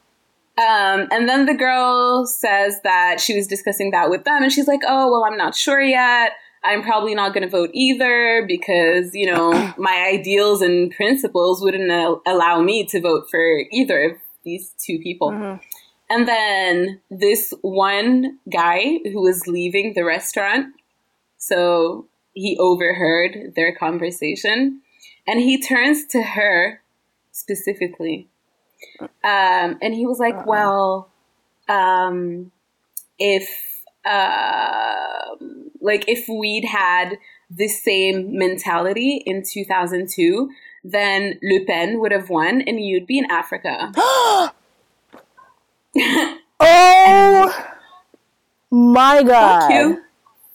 Um, 0.58 1.08
and 1.10 1.28
then 1.28 1.46
the 1.46 1.54
girl 1.54 2.26
says 2.26 2.80
that 2.84 3.20
she 3.20 3.34
was 3.34 3.46
discussing 3.46 3.92
that 3.92 4.10
with 4.10 4.24
them, 4.24 4.42
and 4.42 4.52
she's 4.52 4.68
like, 4.68 4.80
"Oh, 4.86 5.10
well, 5.10 5.24
I'm 5.24 5.38
not 5.38 5.54
sure 5.54 5.80
yet. 5.80 6.32
I'm 6.62 6.82
probably 6.82 7.14
not 7.14 7.32
going 7.32 7.44
to 7.44 7.48
vote 7.48 7.70
either 7.72 8.44
because 8.46 9.14
you 9.14 9.32
know 9.32 9.74
my 9.78 10.06
ideals 10.12 10.60
and 10.60 10.90
principles 10.90 11.62
wouldn't 11.62 11.90
allow 12.26 12.60
me 12.60 12.84
to 12.86 13.00
vote 13.00 13.28
for 13.30 13.62
either 13.70 14.10
of 14.10 14.16
these 14.44 14.74
two 14.78 14.98
people." 14.98 15.30
Mm-hmm. 15.30 15.62
And 16.10 16.26
then 16.26 17.00
this 17.08 17.54
one 17.62 18.40
guy 18.52 18.98
who 19.04 19.22
was 19.22 19.46
leaving 19.46 19.94
the 19.94 20.04
restaurant, 20.04 20.74
so 21.38 22.08
he 22.34 22.56
overheard 22.58 23.54
their 23.54 23.74
conversation, 23.74 24.82
and 25.26 25.40
he 25.40 25.62
turns 25.62 26.04
to 26.08 26.22
her 26.22 26.82
specifically, 27.30 28.28
um, 29.00 29.78
and 29.82 29.94
he 29.94 30.06
was 30.06 30.18
like, 30.18 30.34
uh-uh. 30.34 30.44
"Well, 30.46 31.10
um, 31.68 32.52
if 33.18 33.48
uh, 34.04 35.36
like 35.80 36.04
if 36.08 36.28
we'd 36.28 36.64
had 36.64 37.18
the 37.50 37.68
same 37.68 38.36
mentality 38.36 39.22
in 39.24 39.42
2002." 39.42 40.50
Then 40.82 41.38
Le 41.42 41.66
Pen 41.66 42.00
would 42.00 42.10
have 42.10 42.30
won, 42.30 42.62
and 42.62 42.80
you'd 42.80 43.06
be 43.06 43.18
in 43.18 43.30
Africa. 43.30 43.92
oh 46.60 47.66
my 48.70 49.22
god! 49.22 49.60
Fuck 49.60 49.70
you. 49.70 50.02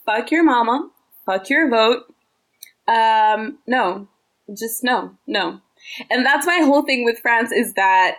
Fuck 0.04 0.30
your 0.32 0.44
mama. 0.44 0.90
Fuck 1.26 1.50
your 1.50 1.68
vote. 1.68 2.12
Um, 2.88 3.58
no, 3.66 4.08
just 4.56 4.84
no, 4.84 5.16
no. 5.26 5.60
And 6.10 6.24
that's 6.24 6.46
my 6.46 6.58
whole 6.58 6.82
thing 6.82 7.04
with 7.04 7.18
France 7.18 7.52
is 7.52 7.74
that 7.74 8.16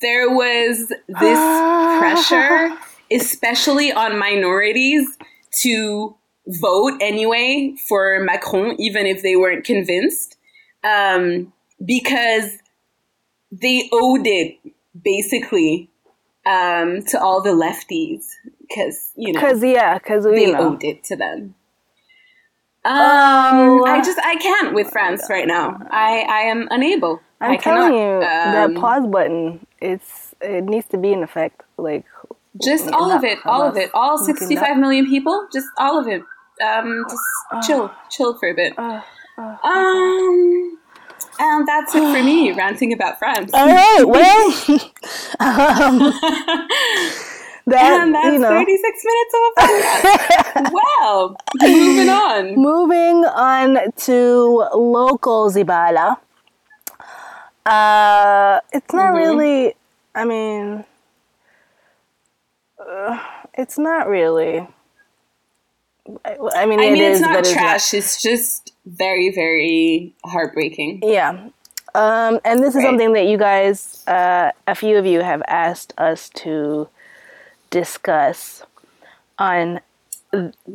there 0.00 0.30
was 0.30 0.88
this 0.88 1.98
pressure, 1.98 2.70
especially 3.12 3.92
on 3.92 4.18
minorities, 4.18 5.06
to 5.62 6.16
vote 6.46 6.98
anyway 7.00 7.74
for 7.88 8.20
Macron, 8.20 8.76
even 8.80 9.06
if 9.06 9.22
they 9.22 9.36
weren't 9.36 9.64
convinced, 9.64 10.36
um, 10.84 11.52
because 11.84 12.58
they 13.50 13.88
owed 13.92 14.26
it 14.26 14.58
basically 15.00 15.90
um, 16.46 17.02
to 17.04 17.20
all 17.20 17.42
the 17.42 17.50
lefties 17.50 18.24
because 18.60 19.12
you 19.16 19.32
know 19.32 19.40
because 19.40 19.62
yeah 19.62 19.98
because 19.98 20.24
they 20.24 20.50
know. 20.50 20.72
owed 20.72 20.84
it 20.84 21.04
to 21.04 21.16
them. 21.16 21.54
Um, 22.84 22.94
oh, 22.94 23.84
I 23.86 24.02
just 24.02 24.18
I 24.18 24.36
can't 24.36 24.74
with 24.74 24.90
France 24.90 25.26
right 25.30 25.46
now. 25.46 25.80
I 25.90 26.26
I 26.28 26.40
am 26.50 26.66
unable. 26.70 27.20
I'm 27.40 27.52
I 27.52 27.56
telling 27.56 27.94
you, 27.94 28.00
um, 28.00 28.20
that 28.22 28.74
pause 28.74 29.06
button 29.06 29.66
it's 29.80 30.34
it 30.40 30.64
needs 30.64 30.86
to 30.88 30.98
be 30.98 31.12
in 31.12 31.22
effect. 31.22 31.62
Like 31.76 32.04
just 32.62 32.90
all 32.90 33.10
of 33.10 33.24
it, 33.24 33.38
all 33.44 33.62
of 33.62 33.76
it, 33.76 33.90
all 33.94 34.18
65 34.18 34.76
million 34.78 35.06
people, 35.06 35.48
just 35.52 35.68
all 35.78 35.98
of 35.98 36.06
it. 36.06 36.22
Um, 36.62 37.04
just 37.08 37.22
uh, 37.50 37.62
chill, 37.62 37.90
chill 38.10 38.38
for 38.38 38.48
a 38.48 38.54
bit. 38.54 38.78
Uh, 38.78 39.00
uh, 39.38 39.56
um, 39.64 40.78
and 41.38 41.66
that's 41.66 41.94
it 41.94 42.00
for 42.00 42.22
me 42.22 42.52
ranting 42.52 42.92
about 42.92 43.18
France. 43.18 43.50
All 43.54 43.66
right, 43.66 44.04
well, 44.04 44.52
um, 45.40 46.12
that, 47.66 48.02
and 48.02 48.14
that's 48.14 48.32
you 48.32 48.38
know. 48.38 48.48
36 48.48 49.04
minutes 49.04 49.34
of 49.34 49.40
a 49.46 49.60
podcast. 49.60 50.72
well, 50.72 51.36
moving 51.60 52.08
on. 52.08 52.54
Moving 52.56 53.24
on 53.24 53.92
to 53.92 54.68
local 54.74 55.50
Zibala. 55.50 56.18
Uh, 57.64 58.60
it's 58.72 58.92
not 58.92 59.14
mm-hmm. 59.14 59.38
really, 59.38 59.74
I 60.14 60.24
mean, 60.24 60.84
uh, 62.78 63.20
it's 63.54 63.78
not 63.78 64.08
really. 64.08 64.66
I 66.26 66.66
mean, 66.66 66.80
I 66.80 66.90
mean, 66.90 66.96
it's 66.96 67.20
not 67.20 67.44
trash. 67.44 67.94
It's, 67.94 68.16
it's 68.16 68.22
just 68.22 68.72
very, 68.86 69.30
very 69.32 70.14
heartbreaking. 70.24 71.00
Yeah. 71.04 71.50
Um, 71.94 72.40
and 72.44 72.60
this 72.60 72.70
is 72.70 72.76
right. 72.76 72.86
something 72.86 73.12
that 73.12 73.26
you 73.26 73.38
guys, 73.38 74.02
uh, 74.08 74.50
a 74.66 74.74
few 74.74 74.96
of 74.96 75.06
you 75.06 75.20
have 75.20 75.42
asked 75.46 75.94
us 75.98 76.28
to 76.30 76.88
discuss 77.72 78.62
on 79.38 79.80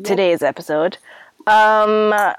today's 0.04 0.41
episode. 0.41 0.98
Um, 1.45 2.12
uh, 2.12 2.34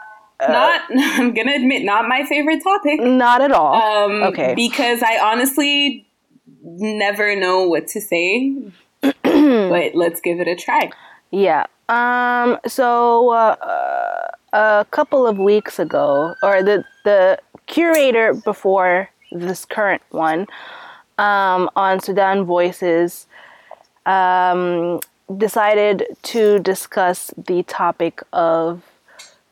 not, 0.47 0.83
I'm 0.91 1.33
gonna 1.33 1.55
admit, 1.55 1.85
not 1.85 2.07
my 2.07 2.25
favorite 2.27 2.63
topic. 2.63 3.01
Not 3.01 3.41
at 3.41 3.53
all. 3.53 3.75
Um, 3.75 4.23
okay. 4.25 4.55
Because 4.55 5.03
I 5.03 5.19
honestly 5.19 6.07
never 6.63 7.35
know 7.35 7.67
what 7.67 7.89
to 7.89 8.01
say. 8.01 8.55
but 9.01 9.95
let's 9.95 10.21
give 10.21 10.41
it 10.41 10.49
a 10.49 10.57
try. 10.57 10.91
Yeah. 11.31 11.65
Um, 11.89 12.59
so 12.67 13.31
uh, 13.31 14.29
a 14.53 14.87
couple 14.91 15.27
of 15.27 15.39
weeks 15.39 15.79
ago, 15.79 16.35
or 16.43 16.63
the 16.63 16.85
the 17.05 17.39
curator 17.67 18.35
before 18.35 19.09
this 19.31 19.65
current 19.65 20.03
one 20.11 20.47
um, 21.19 21.71
on 21.77 22.01
Sudan 22.01 22.45
Voices 22.45 23.27
um, 24.09 25.01
decided 25.37 26.07
to 26.23 26.59
discuss 26.61 27.33
the 27.37 27.63
topic 27.65 28.23
of 28.33 28.83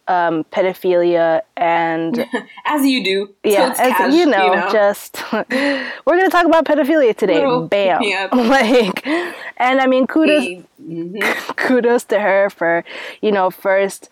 um, 0.09 0.45
pedophilia 0.45 1.43
and 1.57 2.27
as 2.67 2.87
you 2.87 3.05
do. 3.05 3.35
Yeah 3.45 3.71
as 3.71 3.77
cash, 3.77 4.15
you, 4.15 4.25
know, 4.27 4.47
you 4.47 4.57
know. 4.57 4.73
just 4.73 5.23
we're 5.33 5.91
gonna 6.07 6.31
talk 6.31 6.47
about 6.47 6.65
pedophilia 6.65 7.15
today. 7.17 7.35
Little 7.35 7.69
bam. 7.69 8.03
like 8.33 9.07
and 9.07 9.81
i 9.81 9.87
mean 9.87 10.07
kudos 10.07 10.45
mm-hmm. 10.45 11.53
kudos 11.55 12.05
to 12.05 12.21
her 12.21 12.51
for 12.51 12.85
you 13.21 13.33
know 13.33 13.51
first 13.51 14.09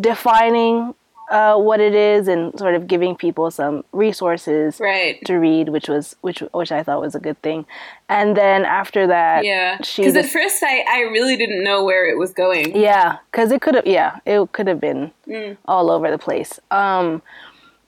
defining 0.00 0.94
uh, 1.30 1.56
what 1.56 1.80
it 1.80 1.94
is 1.94 2.28
and 2.28 2.58
sort 2.58 2.74
of 2.74 2.86
giving 2.86 3.14
people 3.14 3.50
some 3.50 3.84
resources 3.92 4.80
right. 4.80 5.22
to 5.26 5.36
read, 5.36 5.68
which 5.68 5.88
was 5.88 6.16
which 6.22 6.40
which 6.52 6.72
I 6.72 6.82
thought 6.82 7.00
was 7.00 7.14
a 7.14 7.20
good 7.20 7.40
thing. 7.42 7.66
And 8.08 8.36
then 8.36 8.64
after 8.64 9.06
that, 9.06 9.44
yeah, 9.44 9.76
because 9.78 10.16
at 10.16 10.26
first 10.26 10.62
I 10.62 10.84
I 10.88 11.00
really 11.10 11.36
didn't 11.36 11.62
know 11.62 11.84
where 11.84 12.08
it 12.08 12.16
was 12.16 12.32
going. 12.32 12.76
Yeah, 12.76 13.18
because 13.30 13.52
it 13.52 13.60
could 13.60 13.74
have 13.74 13.86
yeah 13.86 14.20
it 14.24 14.52
could 14.52 14.66
have 14.66 14.80
been 14.80 15.12
mm. 15.26 15.56
all 15.66 15.90
over 15.90 16.10
the 16.10 16.18
place. 16.18 16.58
Um, 16.70 17.22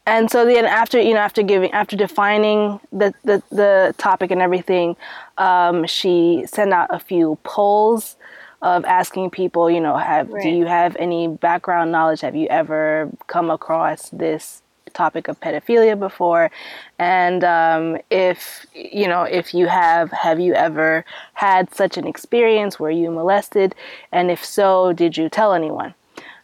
and 0.07 0.30
so 0.30 0.45
then 0.45 0.64
after 0.64 1.01
you 1.01 1.14
know 1.14 1.20
after 1.20 1.43
giving 1.43 1.70
after 1.72 1.97
defining 1.97 2.80
the 2.93 3.14
the, 3.24 3.43
the 3.51 3.95
topic 3.97 4.30
and 4.30 4.43
everything, 4.43 4.97
um, 5.38 5.86
she 5.86 6.45
sent 6.47 6.72
out 6.72 6.88
a 6.91 6.99
few 6.99 7.38
polls 7.43 8.16
of 8.63 8.85
asking 8.85 9.31
people, 9.31 9.71
you 9.71 9.81
know, 9.81 9.97
have 9.97 10.29
right. 10.29 10.43
do 10.43 10.49
you 10.49 10.67
have 10.67 10.97
any 10.99 11.29
background 11.29 11.93
knowledge? 11.93 12.21
Have 12.21 12.37
you 12.37 12.47
ever 12.49 13.11
come 13.27 13.51
across 13.51 14.11
this 14.11 14.63
topic 14.93 15.29
of 15.29 15.41
pedophilia 15.41 15.99
before? 15.99 16.51
And 16.99 17.43
um, 17.45 17.99
if 18.11 18.67
you 18.75 19.09
know, 19.09 19.23
if 19.23 19.55
you 19.55 19.67
have, 19.67 20.11
have 20.13 20.41
you 20.41 20.55
ever 20.55 21.05
had 21.35 21.75
such 21.75 21.97
an 21.97 22.07
experience? 22.07 22.79
Were 22.79 22.91
you 22.91 23.11
molested? 23.11 23.75
And 24.13 24.31
if 24.31 24.45
so, 24.45 24.93
did 24.93 25.17
you 25.17 25.29
tell 25.29 25.55
anyone? 25.55 25.95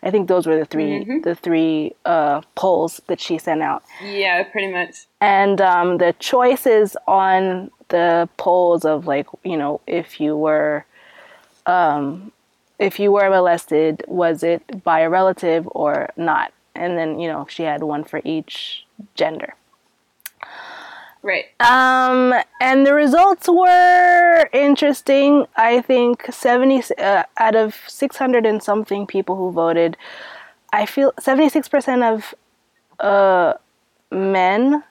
I 0.03 0.11
think 0.11 0.29
those 0.29 0.47
were 0.47 0.57
the 0.57 0.65
3 0.65 0.85
mm-hmm. 0.85 1.21
the 1.23 1.35
three 1.35 1.95
uh, 2.05 2.43
polls 2.55 3.01
that 3.09 3.21
she 3.21 3.39
sent 3.39 3.63
out. 3.63 3.83
Yeah, 4.03 4.43
pretty 4.45 4.73
much. 4.73 5.07
And 5.21 5.61
um, 5.61 5.99
the 5.99 6.15
choices 6.19 6.97
on 7.09 7.71
the 7.89 8.29
polls 8.37 8.85
of 8.85 9.07
like 9.07 9.27
you 9.45 9.57
know 9.57 9.81
if 9.87 10.21
you 10.21 10.37
were 10.37 10.85
um, 11.67 12.33
if 12.79 12.99
you 12.99 13.13
were 13.13 13.29
molested, 13.31 14.05
was 14.07 14.43
it 14.43 14.85
by 14.85 15.01
a 15.01 15.11
relative 15.11 15.69
or 15.73 16.11
not? 16.17 16.53
And 16.75 16.97
then, 16.99 17.19
you 17.19 17.29
know, 17.29 17.47
she 17.49 17.63
had 17.63 17.83
one 17.83 18.05
for 18.05 18.21
each 18.25 18.85
gender. 19.15 19.55
Right. 21.23 21.47
Um, 21.59 22.35
and 22.61 22.87
the 22.87 22.95
results 22.95 23.49
were 23.49 24.49
interesting. 24.53 25.47
I 25.57 25.81
think 25.81 26.27
70 26.31 26.83
uh, 26.99 27.25
out 27.39 27.57
of 27.57 27.75
600 27.89 28.47
and 28.47 28.63
something 28.63 29.07
people 29.07 29.35
who 29.35 29.51
voted, 29.51 29.97
I 30.73 30.87
feel 30.87 31.13
76% 31.21 32.15
of 32.15 32.35
uh, 33.01 33.55
men 34.13 34.85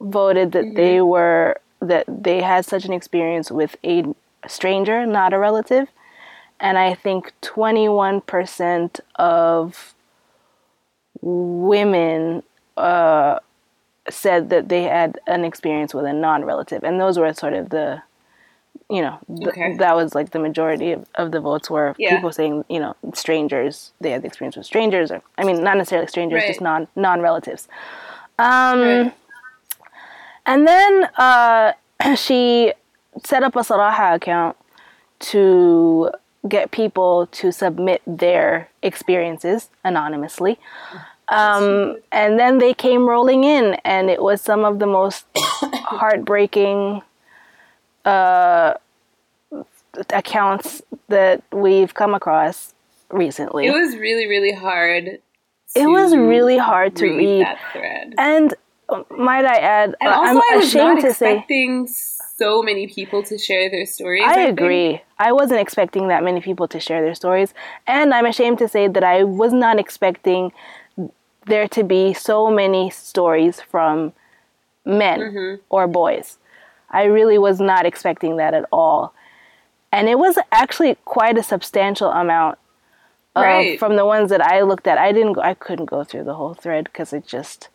voted 0.00 0.52
that 0.52 0.64
mm-hmm. 0.64 0.76
they 0.76 1.00
were 1.00 1.58
that 1.80 2.04
they 2.08 2.42
had 2.42 2.64
such 2.64 2.84
an 2.84 2.92
experience 2.92 3.50
with 3.50 3.76
a 3.84 4.04
stranger, 4.48 5.06
not 5.06 5.32
a 5.32 5.38
relative. 5.38 5.88
And 6.58 6.78
I 6.78 6.94
think 6.94 7.32
21% 7.42 9.00
of 9.16 9.94
women 11.20 12.42
uh, 12.76 13.38
said 14.08 14.50
that 14.50 14.68
they 14.68 14.84
had 14.84 15.18
an 15.26 15.44
experience 15.44 15.92
with 15.92 16.04
a 16.04 16.12
non 16.12 16.44
relative. 16.44 16.82
And 16.84 17.00
those 17.00 17.18
were 17.18 17.32
sort 17.34 17.52
of 17.52 17.70
the, 17.70 18.02
you 18.88 19.02
know, 19.02 19.18
okay. 19.46 19.76
that 19.76 19.96
was 19.96 20.14
like 20.14 20.30
the 20.30 20.38
majority 20.38 20.92
of, 20.92 21.06
of 21.16 21.32
the 21.32 21.40
votes 21.40 21.68
were 21.68 21.94
yeah. 21.98 22.14
people 22.14 22.32
saying, 22.32 22.64
you 22.68 22.78
know, 22.78 22.94
strangers, 23.12 23.92
they 24.00 24.10
had 24.10 24.22
the 24.22 24.26
experience 24.26 24.56
with 24.56 24.66
strangers, 24.66 25.10
or 25.10 25.22
I 25.36 25.44
mean, 25.44 25.62
not 25.62 25.76
necessarily 25.76 26.08
strangers, 26.08 26.40
right. 26.40 26.48
just 26.48 26.60
non 26.60 26.88
non 26.96 27.20
relatives. 27.20 27.68
Um, 28.38 28.80
right. 28.80 29.14
And 30.46 30.66
then 30.66 31.04
uh, 31.16 31.72
she 32.16 32.72
set 33.24 33.42
up 33.42 33.56
a 33.56 33.64
Sarahah 33.64 34.14
account 34.14 34.56
to 35.18 36.10
get 36.48 36.70
people 36.70 37.26
to 37.32 37.50
submit 37.52 38.02
their 38.06 38.68
experiences 38.82 39.70
anonymously. 39.84 40.58
Um, 41.28 41.98
and 42.12 42.38
then 42.38 42.58
they 42.58 42.72
came 42.72 43.08
rolling 43.08 43.44
in, 43.44 43.74
and 43.84 44.08
it 44.10 44.22
was 44.22 44.40
some 44.40 44.64
of 44.64 44.78
the 44.78 44.86
most 44.86 45.26
heartbreaking 45.36 47.02
uh, 48.04 48.74
accounts 50.10 50.82
that 51.08 51.42
we've 51.52 51.94
come 51.94 52.14
across 52.14 52.74
recently. 53.10 53.66
It 53.66 53.72
was 53.72 53.96
really, 53.96 54.26
really 54.26 54.52
hard. 54.52 55.20
It 55.74 55.86
was 55.88 56.14
really 56.14 56.58
hard 56.58 56.94
to 56.96 57.06
read, 57.06 57.16
read. 57.16 57.46
that 57.46 57.58
thread. 57.72 58.14
And 58.18 58.54
might 59.10 59.44
I 59.44 59.56
add, 59.56 59.96
And 60.00 60.12
also, 60.12 60.30
I'm 60.30 60.36
I 60.36 60.56
was 60.56 60.66
ashamed 60.68 61.02
not 61.02 61.08
to 61.08 61.14
say. 61.14 61.44
So 62.38 62.62
many 62.62 62.86
people 62.86 63.22
to 63.24 63.38
share 63.38 63.70
their 63.70 63.86
stories. 63.86 64.22
I 64.24 64.34
think. 64.34 64.58
agree. 64.60 65.02
I 65.18 65.32
wasn't 65.32 65.60
expecting 65.60 66.08
that 66.08 66.22
many 66.22 66.40
people 66.40 66.68
to 66.68 66.78
share 66.80 67.02
their 67.02 67.14
stories. 67.14 67.54
And 67.86 68.12
I'm 68.12 68.26
ashamed 68.26 68.58
to 68.58 68.68
say 68.68 68.88
that 68.88 69.02
I 69.04 69.24
was 69.24 69.52
not 69.52 69.78
expecting 69.78 70.52
there 71.46 71.68
to 71.68 71.82
be 71.84 72.12
so 72.12 72.50
many 72.50 72.90
stories 72.90 73.60
from 73.60 74.12
men 74.84 75.20
Mm-hmm. 75.20 75.62
or 75.70 75.86
boys. 75.86 76.38
I 76.90 77.04
really 77.04 77.38
was 77.38 77.60
not 77.60 77.86
expecting 77.86 78.36
that 78.36 78.54
at 78.54 78.66
all. 78.72 79.12
And 79.92 80.08
it 80.08 80.18
was 80.18 80.38
actually 80.52 80.96
quite 81.04 81.38
a 81.38 81.42
substantial 81.42 82.10
amount 82.10 82.58
of, 83.34 83.42
Right. 83.44 83.78
from 83.78 83.96
the 83.96 84.04
ones 84.06 84.30
that 84.30 84.40
I 84.40 84.62
looked 84.62 84.86
at. 84.86 84.98
I 84.98 85.12
didn't 85.12 85.34
go, 85.34 85.40
I 85.40 85.54
couldn't 85.54 85.86
go 85.86 86.04
through 86.04 86.24
the 86.24 86.34
whole 86.34 86.54
thread 86.54 86.84
because 86.84 87.12
it 87.12 87.26
just 87.26 87.68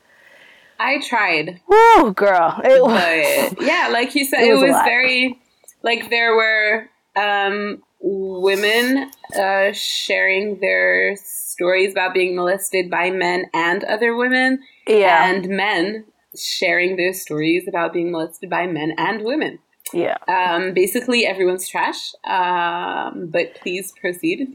I 0.82 1.00
tried. 1.00 1.62
whoo 1.68 2.14
girl. 2.14 2.60
It 2.64 2.82
was 2.82 3.54
But 3.54 3.62
yeah, 3.66 3.90
like 3.92 4.16
you 4.16 4.26
said, 4.26 4.42
It 4.42 4.50
it 4.50 4.54
was 4.54 4.64
was, 4.64 4.82
very 4.84 5.40
like 5.84 6.10
there 6.10 6.36
were 6.36 6.90
um, 7.16 7.84
women 8.00 9.12
uh, 9.40 9.72
sharing 9.74 10.60
their 10.60 11.16
stories 11.18 11.92
about 11.92 12.14
being 12.14 12.36
molested 12.36 12.90
by 12.90 13.12
men 13.12 13.46
and 13.54 13.84
other 13.84 14.16
women, 14.16 14.60
yeah. 14.88 15.30
and 15.30 15.48
men 15.48 16.06
sharing 16.36 16.96
their 16.96 17.14
stories 17.14 17.68
about 17.68 17.94
being 17.94 18.12
molested 18.12 18.50
by 18.50 18.66
men 18.66 18.94
and 18.98 19.24
women. 19.24 19.60
yeah. 19.94 20.18
Um, 20.28 20.74
basically, 20.74 21.26
everyone's 21.26 21.68
trash. 21.68 22.14
Um, 22.26 23.30
but 23.32 23.56
please 23.56 23.94
proceed. 24.00 24.48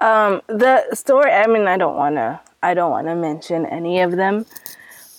Um, 0.00 0.40
the 0.48 0.94
story. 0.94 1.30
I 1.30 1.46
mean, 1.46 1.66
I 1.66 1.76
don't 1.76 1.96
want 1.96 2.16
to. 2.16 2.40
I 2.62 2.74
don't 2.74 2.90
want 2.90 3.08
to 3.08 3.14
mention 3.14 3.66
any 3.66 4.00
of 4.00 4.12
them 4.12 4.46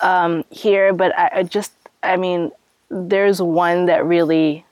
um, 0.02 0.44
here, 0.50 0.92
but 0.92 1.16
I, 1.18 1.30
I 1.36 1.42
just. 1.44 1.72
I 2.02 2.16
mean, 2.16 2.50
there's 2.90 3.40
one 3.40 3.86
that 3.86 4.04
really, 4.04 4.66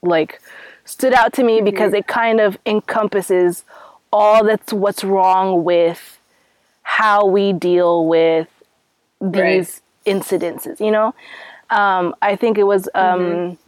like, 0.00 0.40
stood 0.86 1.12
out 1.12 1.34
to 1.34 1.44
me 1.44 1.60
because 1.60 1.92
it 1.92 2.06
kind 2.06 2.40
of 2.40 2.56
encompasses 2.64 3.64
all 4.10 4.42
that's 4.44 4.72
what's 4.72 5.04
wrong 5.04 5.62
with 5.62 6.18
how 6.82 7.26
we 7.26 7.52
deal 7.52 8.06
with 8.06 8.48
these 9.20 9.82
incidences. 10.06 10.80
You 10.80 10.90
know, 10.90 11.14
um, 11.68 12.14
I 12.22 12.34
think 12.34 12.56
it 12.56 12.64
was 12.64 12.88
um, 12.94 13.58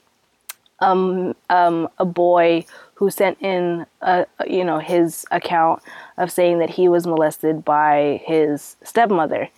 um, 0.81 1.37
um, 1.51 1.89
a 1.99 2.05
boy 2.05 2.65
who 2.95 3.11
sent 3.11 3.41
in, 3.41 3.85
a, 4.01 4.27
you 4.47 4.65
know, 4.65 4.79
his 4.79 5.27
account 5.31 5.83
of 6.17 6.31
saying 6.31 6.59
that 6.61 6.71
he 6.71 6.89
was 6.89 7.07
molested 7.07 7.65
by 7.65 8.23
his 8.25 8.77
stepmother, 8.83 9.49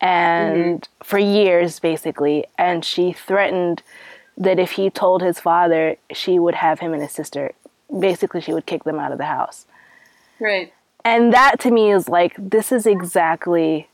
and 0.00 0.86
for 1.02 1.18
years 1.18 1.78
basically, 1.80 2.44
and 2.58 2.84
she 2.84 3.12
threatened 3.12 3.82
that 4.36 4.58
if 4.58 4.72
he 4.72 4.90
told 4.90 5.22
his 5.22 5.40
father, 5.40 5.96
she 6.12 6.38
would 6.38 6.56
have 6.56 6.80
him 6.80 6.92
and 6.92 7.02
his 7.02 7.12
sister. 7.12 7.52
Basically, 7.98 8.40
she 8.40 8.52
would 8.52 8.66
kick 8.66 8.84
them 8.84 8.98
out 8.98 9.12
of 9.12 9.18
the 9.18 9.24
house. 9.24 9.64
Right. 10.40 10.72
And 11.04 11.32
that 11.32 11.60
to 11.60 11.70
me 11.70 11.90
is 11.92 12.08
like 12.08 12.34
this 12.36 12.72
is 12.72 12.84
exactly 12.86 13.88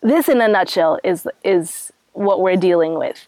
this 0.00 0.28
in 0.28 0.40
a 0.40 0.48
nutshell 0.48 0.98
is 1.04 1.28
is 1.44 1.92
what 2.12 2.40
we're 2.40 2.56
dealing 2.56 2.98
with. 2.98 3.26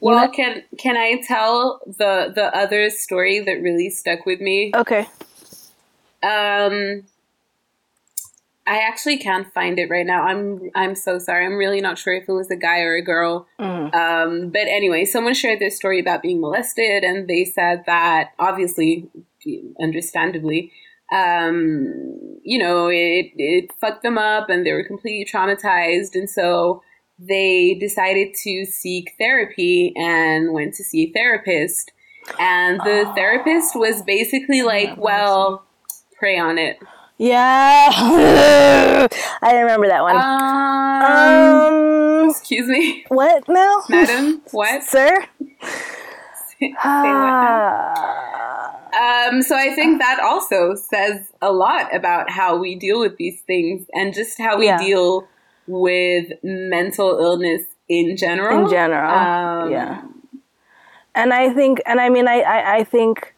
You 0.00 0.08
Well, 0.08 0.26
know- 0.26 0.32
can 0.32 0.62
can 0.78 0.96
I 0.96 1.20
tell 1.28 1.80
the 1.86 2.32
the 2.34 2.54
other 2.56 2.88
story 2.90 3.38
that 3.40 3.60
really 3.62 3.90
stuck 3.90 4.24
with 4.26 4.40
me? 4.40 4.72
Okay. 4.74 5.06
Um, 6.22 7.04
I 8.70 8.86
actually 8.86 9.18
can't 9.18 9.52
find 9.52 9.80
it 9.80 9.90
right 9.90 10.06
now. 10.06 10.22
I'm 10.22 10.70
I'm 10.76 10.94
so 10.94 11.18
sorry. 11.18 11.44
I'm 11.44 11.56
really 11.56 11.80
not 11.80 11.98
sure 11.98 12.14
if 12.14 12.28
it 12.28 12.32
was 12.32 12.52
a 12.52 12.56
guy 12.56 12.82
or 12.82 12.94
a 12.94 13.02
girl. 13.02 13.48
Um, 13.92 14.50
but 14.50 14.68
anyway, 14.68 15.04
someone 15.06 15.34
shared 15.34 15.58
their 15.58 15.70
story 15.70 15.98
about 15.98 16.22
being 16.22 16.40
molested, 16.40 17.02
and 17.02 17.26
they 17.26 17.44
said 17.44 17.82
that 17.86 18.28
obviously, 18.38 19.10
understandably, 19.82 20.70
um, 21.12 21.92
you 22.44 22.60
know, 22.60 22.86
it 22.86 23.32
it 23.36 23.72
fucked 23.80 24.04
them 24.04 24.16
up, 24.16 24.48
and 24.48 24.64
they 24.64 24.72
were 24.72 24.84
completely 24.84 25.26
traumatized, 25.28 26.14
and 26.14 26.30
so 26.30 26.80
they 27.18 27.76
decided 27.80 28.34
to 28.44 28.64
seek 28.66 29.14
therapy 29.18 29.92
and 29.96 30.52
went 30.52 30.74
to 30.74 30.84
see 30.84 31.08
a 31.08 31.12
therapist. 31.12 31.90
And 32.38 32.78
the 32.82 33.10
therapist 33.16 33.74
was 33.74 34.00
basically 34.02 34.62
like, 34.62 34.96
"Well, 34.96 35.64
pray 36.20 36.38
on 36.38 36.56
it." 36.56 36.78
Yeah. 37.20 37.90
I 39.42 39.52
remember 39.60 39.88
that 39.88 40.00
one. 40.02 40.16
Um, 40.16 42.24
Um, 42.24 42.30
excuse 42.30 42.66
me, 42.66 43.04
what 43.08 43.46
now? 43.46 43.82
madam. 43.90 44.40
What? 44.52 44.82
Sir? 44.84 45.26
Say 45.60 46.72
what 46.72 47.36
now? 47.44 47.92
Ah, 47.92 49.28
Um, 49.28 49.42
so 49.42 49.54
I 49.54 49.74
think 49.74 50.00
that 50.00 50.18
also 50.20 50.74
says 50.74 51.30
a 51.42 51.52
lot 51.52 51.94
about 51.94 52.30
how 52.30 52.56
we 52.56 52.74
deal 52.74 52.98
with 53.00 53.18
these 53.18 53.42
things 53.42 53.84
and 53.92 54.14
just 54.14 54.38
how 54.40 54.56
we 54.58 54.66
Yeah. 54.66 54.78
deal 54.78 55.28
with 55.66 56.32
mental 56.42 57.18
illness 57.20 57.62
in 57.88 58.16
general. 58.16 58.64
in 58.64 58.70
general. 58.70 59.10
Um, 59.12 59.70
yeah. 59.70 60.00
And 61.14 61.32
I 61.34 61.52
think, 61.52 61.82
and 61.86 62.00
I 62.00 62.08
mean, 62.08 62.26
I, 62.28 62.40
I, 62.40 62.76
I 62.76 62.84
think, 62.84 63.34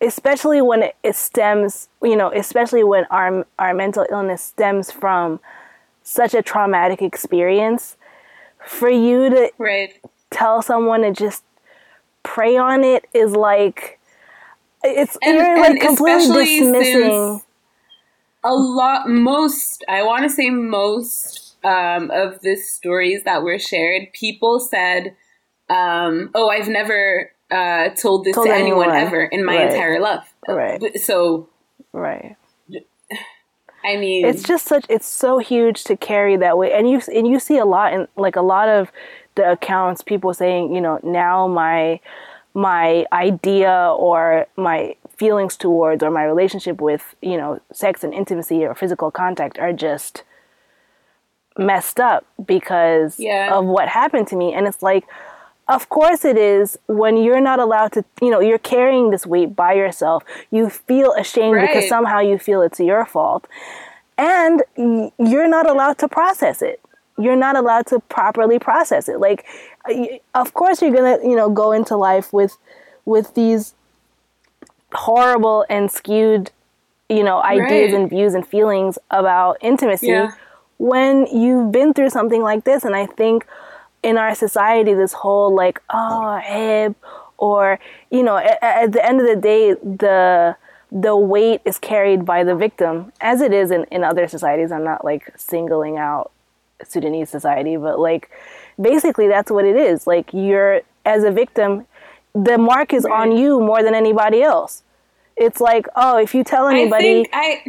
especially 0.00 0.60
when 0.62 0.82
it, 1.02 1.16
stems, 1.16 1.88
you 2.02 2.16
know, 2.16 2.30
especially 2.32 2.84
when 2.84 3.04
our, 3.10 3.46
our 3.58 3.74
mental 3.74 4.06
illness 4.10 4.42
stems 4.42 4.90
from 4.90 5.40
such 6.02 6.34
a 6.34 6.42
traumatic 6.42 7.02
experience, 7.02 7.96
for 8.66 8.88
you 8.88 9.28
to 9.30 9.50
Right. 9.58 10.00
tell 10.30 10.62
someone 10.62 11.02
to 11.02 11.12
just 11.12 11.44
pray 12.22 12.56
on 12.56 12.84
it 12.84 13.06
is 13.14 13.34
like, 13.34 13.98
it's 14.84 15.18
And- 15.22 15.36
you're 15.36 15.60
like 15.60 15.80
completely 15.80 16.60
dismissing. 16.60 17.42
A 18.44 18.54
lot, 18.54 19.08
most, 19.08 19.84
I 19.88 20.04
want 20.04 20.22
to 20.22 20.28
say 20.28 20.48
most 20.48 21.56
um, 21.64 22.10
of 22.12 22.40
the 22.40 22.54
stories 22.54 23.24
that 23.24 23.42
were 23.42 23.58
shared, 23.58 24.12
people 24.12 24.60
said, 24.60 25.16
um, 25.68 26.30
oh, 26.34 26.48
I've 26.48 26.68
never 26.68 27.32
uh, 27.50 27.88
told 27.90 28.24
this 28.24 28.34
Told 28.34 28.48
to 28.48 28.54
anyone, 28.54 28.90
anyone. 28.90 29.06
ever 29.06 29.22
in 29.24 29.44
my 29.44 29.56
Right. 29.56 29.70
entire 29.70 30.00
life. 30.00 30.32
Right. 30.48 30.98
So, 31.00 31.48
Right. 31.92 32.36
I 33.84 33.96
mean, 33.96 34.24
it's 34.26 34.42
just 34.42 34.66
such 34.66 34.84
it's 34.88 35.06
so 35.06 35.38
huge 35.38 35.84
to 35.84 35.96
carry 35.96 36.36
that 36.36 36.58
way 36.58 36.72
and 36.72 36.90
you 36.90 37.00
and 37.14 37.26
you 37.26 37.38
see 37.38 37.56
a 37.58 37.64
lot 37.64 37.92
in 37.92 38.08
like 38.16 38.34
a 38.36 38.42
lot 38.42 38.68
of 38.68 38.90
the 39.36 39.48
accounts 39.52 40.02
people 40.02 40.34
saying 40.34 40.74
you 40.74 40.80
know 40.80 40.98
now 41.04 41.46
my 41.46 42.00
my 42.54 43.06
idea 43.12 43.94
or 43.96 44.46
my 44.56 44.96
feelings 45.16 45.56
towards 45.56 46.02
or 46.02 46.10
my 46.10 46.24
relationship 46.24 46.80
with 46.80 47.14
you 47.22 47.36
know 47.36 47.60
sex 47.72 48.02
and 48.02 48.12
intimacy 48.12 48.64
or 48.64 48.74
physical 48.74 49.10
contact 49.12 49.58
are 49.58 49.72
just 49.72 50.24
messed 51.56 52.00
up 52.00 52.26
because 52.44 53.18
Yeah. 53.18 53.54
of 53.54 53.64
what 53.64 53.88
happened 53.88 54.26
to 54.28 54.36
me 54.36 54.52
and 54.54 54.66
it's 54.66 54.82
like 54.82 55.04
of 55.68 55.88
course 55.90 56.24
it 56.24 56.36
is 56.38 56.78
when 56.86 57.16
you're 57.16 57.40
not 57.40 57.58
allowed 57.58 57.92
to 57.92 58.04
you 58.22 58.30
know 58.30 58.40
you're 58.40 58.58
carrying 58.58 59.10
this 59.10 59.26
weight 59.26 59.54
by 59.54 59.72
yourself 59.74 60.22
you 60.50 60.68
feel 60.70 61.12
ashamed 61.14 61.60
because 61.60 61.88
somehow 61.88 62.18
you 62.20 62.38
feel 62.38 62.62
it's 62.62 62.80
your 62.80 63.04
fault 63.04 63.46
and 64.16 64.62
you're 65.18 65.48
not 65.48 65.68
allowed 65.68 65.98
to 65.98 66.08
process 66.08 66.62
it 66.62 66.80
you're 67.18 67.36
not 67.36 67.56
allowed 67.56 67.86
to 67.86 67.98
properly 68.08 68.58
process 68.58 69.08
it 69.08 69.18
like 69.20 69.44
of 70.34 70.54
course 70.54 70.80
you're 70.80 70.92
gonna 70.94 71.18
you 71.22 71.36
know 71.36 71.48
go 71.50 71.72
into 71.72 71.96
life 71.96 72.32
with 72.32 72.56
with 73.04 73.34
these 73.34 73.74
horrible 74.92 75.66
and 75.68 75.90
skewed 75.90 76.50
you 77.08 77.22
know 77.22 77.42
ideas 77.42 77.92
Right. 77.92 78.00
and 78.00 78.08
views 78.10 78.34
and 78.34 78.46
feelings 78.46 78.98
about 79.10 79.58
intimacy 79.60 80.08
Yeah. 80.08 80.30
when 80.78 81.26
you've 81.26 81.70
been 81.72 81.92
through 81.92 82.10
something 82.10 82.42
like 82.42 82.64
this 82.64 82.84
and 82.84 82.94
i 82.96 83.04
think 83.06 83.46
in 84.02 84.16
our 84.16 84.34
society 84.34 84.94
this 84.94 85.12
whole 85.12 85.54
like 85.54 85.82
oh 85.90 86.38
hip 86.38 86.96
or 87.36 87.78
you 88.10 88.22
know 88.22 88.36
at, 88.36 88.58
at 88.62 88.92
the 88.92 89.04
end 89.04 89.20
of 89.20 89.26
the 89.26 89.36
day 89.36 89.72
the 89.74 90.56
the 90.90 91.16
weight 91.16 91.60
is 91.64 91.78
carried 91.78 92.24
by 92.24 92.42
the 92.42 92.54
victim 92.54 93.12
as 93.20 93.42
it 93.42 93.52
is 93.52 93.70
in, 93.70 93.84
in 93.90 94.02
other 94.02 94.26
societies. 94.26 94.72
I'm 94.72 94.84
not 94.84 95.04
like 95.04 95.32
singling 95.36 95.98
out 95.98 96.32
sudanese 96.84 97.28
society 97.28 97.76
but 97.76 97.98
like 97.98 98.30
basically 98.80 99.26
that's 99.28 99.50
what 99.50 99.64
it 99.64 99.76
is. 99.76 100.06
Like 100.06 100.32
you're 100.32 100.82
as 101.04 101.24
a 101.24 101.30
victim 101.30 101.86
the 102.34 102.58
mark 102.58 102.92
is 102.92 103.04
on 103.04 103.36
you 103.36 103.60
more 103.60 103.82
than 103.82 103.94
anybody 103.94 104.42
else. 104.42 104.82
It's 105.36 105.60
like 105.60 105.86
oh 105.96 106.18
if 106.18 106.34
you 106.34 106.44
tell 106.44 106.66
I 106.66 106.74
anybody 106.78 107.24
think 107.24 107.28
I 107.32 107.62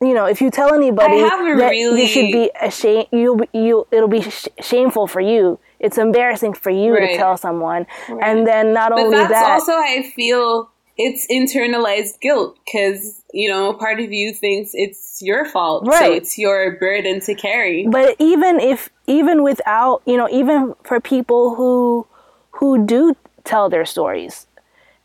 you 0.00 0.12
know, 0.12 0.26
if 0.26 0.40
you 0.40 0.50
tell 0.50 0.74
anybody 0.74 1.20
that 1.20 1.36
really... 1.38 2.02
you 2.02 2.06
should 2.06 2.32
be 2.32 2.50
ashamed, 2.60 3.08
you 3.12 3.46
you 3.52 3.86
it'll 3.90 4.08
be 4.08 4.22
sh- 4.22 4.48
shameful 4.60 5.06
for 5.06 5.20
you. 5.20 5.58
It's 5.80 5.98
embarrassing 5.98 6.54
for 6.54 6.70
you 6.70 6.94
right. 6.94 7.12
to 7.12 7.16
tell 7.16 7.36
someone, 7.36 7.86
right. 8.08 8.22
and 8.22 8.46
then 8.46 8.74
not 8.74 8.90
but 8.90 9.00
only 9.00 9.16
that's 9.16 9.30
that, 9.30 9.50
also 9.50 9.72
I 9.72 10.10
feel 10.14 10.70
it's 10.98 11.26
internalized 11.30 12.20
guilt 12.20 12.58
because 12.64 13.22
you 13.32 13.48
know 13.48 13.72
part 13.72 14.00
of 14.00 14.12
you 14.12 14.34
thinks 14.34 14.70
it's 14.74 15.18
your 15.22 15.46
fault, 15.46 15.86
right? 15.86 15.98
So 15.98 16.12
it's 16.12 16.36
your 16.36 16.78
burden 16.78 17.20
to 17.20 17.34
carry. 17.34 17.86
But 17.86 18.16
even 18.18 18.60
if 18.60 18.90
even 19.06 19.42
without 19.42 20.02
you 20.04 20.18
know, 20.18 20.28
even 20.30 20.74
for 20.84 21.00
people 21.00 21.54
who 21.54 22.06
who 22.50 22.84
do 22.84 23.16
tell 23.44 23.70
their 23.70 23.86
stories, 23.86 24.45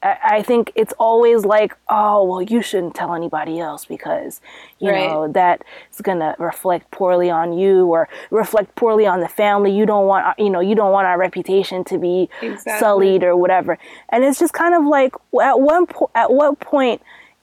I 0.04 0.41
think 0.41 0.72
it's 0.74 0.93
always 0.97 1.45
like, 1.45 1.78
oh, 1.88 2.24
well, 2.24 2.41
you 2.41 2.64
shouldn't 2.64 2.95
tell 2.95 3.14
anybody 3.14 3.60
else 3.60 3.86
because, 3.86 4.41
you 4.80 4.89
right. 4.89 5.08
know, 5.08 5.32
that 5.32 5.64
is 5.93 6.02
going 6.02 6.18
to 6.20 6.36
reflect 6.39 6.89
poorly 6.89 7.30
on 7.30 7.54
you 7.54 7.86
or 7.86 8.10
reflect 8.32 8.76
poorly 8.76 9.06
on 9.06 9.20
the 9.20 9.28
family. 9.28 9.72
You 9.72 9.86
don't 9.86 10.08
want, 10.08 10.26
uh, 10.26 10.34
you 10.39 10.49
know, 10.49 10.60
you 10.60 10.74
don't 10.74 10.91
want 10.91 11.06
our 11.06 11.20
reputation 11.20 11.84
to 11.84 11.99
be 11.99 12.30
exactly. 12.41 12.80
sullied 12.80 13.24
or 13.24 13.38
whatever. 13.38 13.78
And 14.10 14.24
it's 14.24 14.39
just 14.39 14.54
kind 14.54 14.74
of 14.74 14.86
like, 14.86 15.14
at 15.39 15.60
one 15.60 15.86
po- 15.86 16.10
at 16.16 16.32
what 16.32 16.60
point 16.60 17.02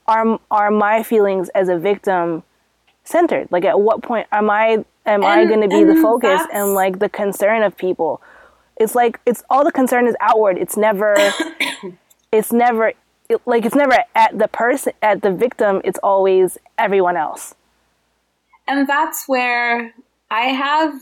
are 0.09 0.41
are 0.51 0.71
my 0.71 1.05
feelings 1.05 1.51
as 1.51 1.69
a 1.69 1.79
victim 1.79 2.43
centered? 3.05 3.47
Like, 3.53 3.65
at 3.65 3.81
what 3.81 4.03
point 4.03 4.27
am 4.33 4.51
I 4.51 4.67
am 4.69 4.85
and, 5.07 5.25
I 5.25 5.45
going 5.45 5.61
to 5.61 5.69
be 5.69 5.85
the 5.85 6.01
focus 6.03 6.43
and 6.53 6.75
like 6.75 6.99
the 6.99 7.09
concern 7.09 7.63
of 7.63 7.77
people? 7.77 8.21
It's 8.77 8.97
like 8.97 9.21
it's 9.27 9.45
all 9.49 9.65
the 9.65 9.73
concern 9.73 10.09
is 10.09 10.17
outward. 10.21 10.59
It's 10.59 10.77
never. 10.77 11.17
it's 12.33 12.53
never 12.53 12.93
like 13.47 13.65
it's 13.65 13.75
never 13.75 13.97
at 14.15 14.39
the 14.39 14.49
person 14.49 14.93
at 15.03 15.23
the 15.23 15.31
victim 15.31 15.81
it's 15.85 15.99
always 16.03 16.59
everyone 16.79 17.17
else. 17.17 17.55
And 18.67 18.89
that's 18.89 19.27
where 19.27 19.95
i 20.31 20.43
have 20.43 20.95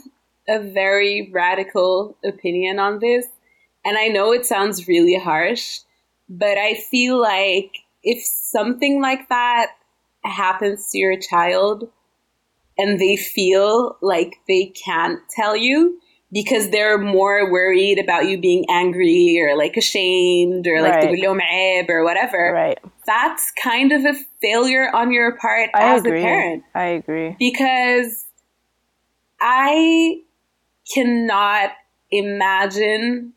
a 0.48 0.60
very 0.60 1.30
radical 1.32 2.16
opinion 2.24 2.78
on 2.78 2.98
this. 3.00 3.26
And 3.84 3.96
i 3.96 4.08
know 4.08 4.32
it 4.32 4.46
sounds 4.46 4.88
really 4.88 5.18
harsh 5.18 5.80
but 6.28 6.58
i 6.58 6.74
feel 6.74 7.20
like 7.20 7.76
if 8.02 8.24
something 8.24 9.00
like 9.00 9.28
that 9.28 9.72
happens 10.24 10.90
to 10.90 10.98
your 10.98 11.18
child 11.18 11.88
and 12.78 13.00
they 13.00 13.16
feel 13.16 13.96
like 14.00 14.36
they 14.48 14.66
can't 14.66 15.20
tell 15.30 15.56
you 15.56 16.00
because 16.32 16.70
they're 16.70 16.98
more 16.98 17.50
worried 17.50 17.98
about 17.98 18.26
you 18.26 18.40
being 18.40 18.64
angry 18.68 19.40
or 19.40 19.56
like 19.56 19.76
ashamed 19.76 20.66
or 20.66 20.82
like 20.82 20.94
right. 20.94 21.88
or 21.88 22.04
whatever. 22.04 22.52
Right. 22.52 22.78
That's 23.06 23.52
kind 23.62 23.92
of 23.92 24.04
a 24.04 24.14
failure 24.42 24.90
on 24.94 25.12
your 25.12 25.36
part 25.36 25.70
I 25.74 25.94
as 25.94 26.00
agree. 26.00 26.20
a 26.20 26.24
parent. 26.24 26.64
I 26.74 26.84
agree. 26.86 27.36
Because 27.38 28.24
I 29.40 30.22
cannot 30.92 31.70
imagine 32.10 33.32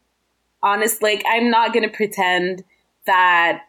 honest 0.62 1.02
like 1.02 1.24
I'm 1.28 1.50
not 1.50 1.74
going 1.74 1.90
to 1.90 1.96
pretend 1.96 2.64
that 3.06 3.64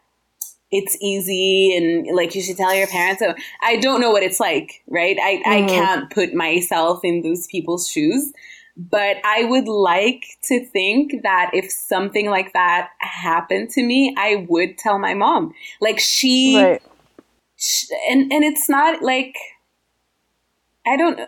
it's 0.70 0.96
easy 1.00 1.76
and 1.76 2.14
like 2.14 2.34
you 2.34 2.42
should 2.42 2.56
tell 2.56 2.74
your 2.74 2.86
parents. 2.86 3.20
So 3.20 3.34
I 3.62 3.76
don't 3.76 4.00
know 4.00 4.10
what 4.10 4.22
it's 4.22 4.38
like, 4.38 4.82
right? 4.88 5.16
I, 5.22 5.36
mm-hmm. 5.36 5.50
I 5.50 5.68
can't 5.68 6.10
put 6.10 6.34
myself 6.34 7.00
in 7.04 7.22
those 7.22 7.46
people's 7.48 7.88
shoes. 7.88 8.32
But 8.76 9.18
I 9.24 9.44
would 9.44 9.68
like 9.68 10.24
to 10.44 10.64
think 10.64 11.22
that 11.22 11.50
if 11.52 11.70
something 11.70 12.30
like 12.30 12.52
that 12.52 12.90
happened 12.98 13.70
to 13.70 13.82
me, 13.82 14.14
I 14.16 14.46
would 14.48 14.78
tell 14.78 14.98
my 14.98 15.14
mom. 15.14 15.52
Like 15.80 15.98
she, 15.98 16.62
right. 16.62 16.82
she 17.56 17.86
and 18.10 18.32
and 18.32 18.44
it's 18.44 18.68
not 18.68 19.02
like 19.02 19.34
I 20.86 20.96
don't 20.96 21.20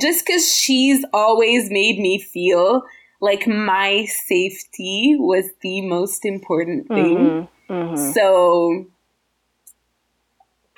just 0.00 0.26
because 0.26 0.52
she's 0.52 1.04
always 1.12 1.70
made 1.70 1.98
me 1.98 2.18
feel 2.18 2.82
like 3.20 3.46
my 3.46 4.04
safety 4.06 5.16
was 5.18 5.46
the 5.62 5.80
most 5.82 6.24
important 6.24 6.88
thing. 6.88 7.16
Mm-hmm. 7.16 7.72
Mm-hmm. 7.72 8.12
So 8.12 8.86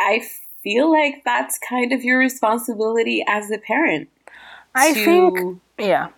I 0.01 0.23
feel 0.63 0.91
like 0.91 1.23
that's 1.25 1.59
kind 1.69 1.93
of 1.93 2.05
your 2.05 2.19
responsibility 2.19 3.25
as 3.27 3.51
a 3.51 3.59
parent. 3.59 4.09
I 4.79 4.93
to, 4.93 5.05
think, 5.05 5.61
yeah 5.79 6.09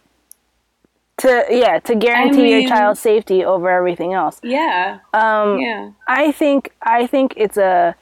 to 1.20 1.46
yeah 1.50 1.78
to 1.80 1.94
guarantee 1.94 2.40
I 2.40 2.42
mean, 2.42 2.60
your 2.62 2.70
child's 2.70 3.00
safety 3.00 3.44
over 3.44 3.68
everything 3.68 4.12
else. 4.14 4.40
Yeah. 4.42 5.00
Um, 5.12 5.60
yeah. 5.60 5.90
I 6.08 6.32
think 6.32 6.72
I 6.82 7.06
think 7.06 7.34
it's 7.36 7.56
a 7.56 7.94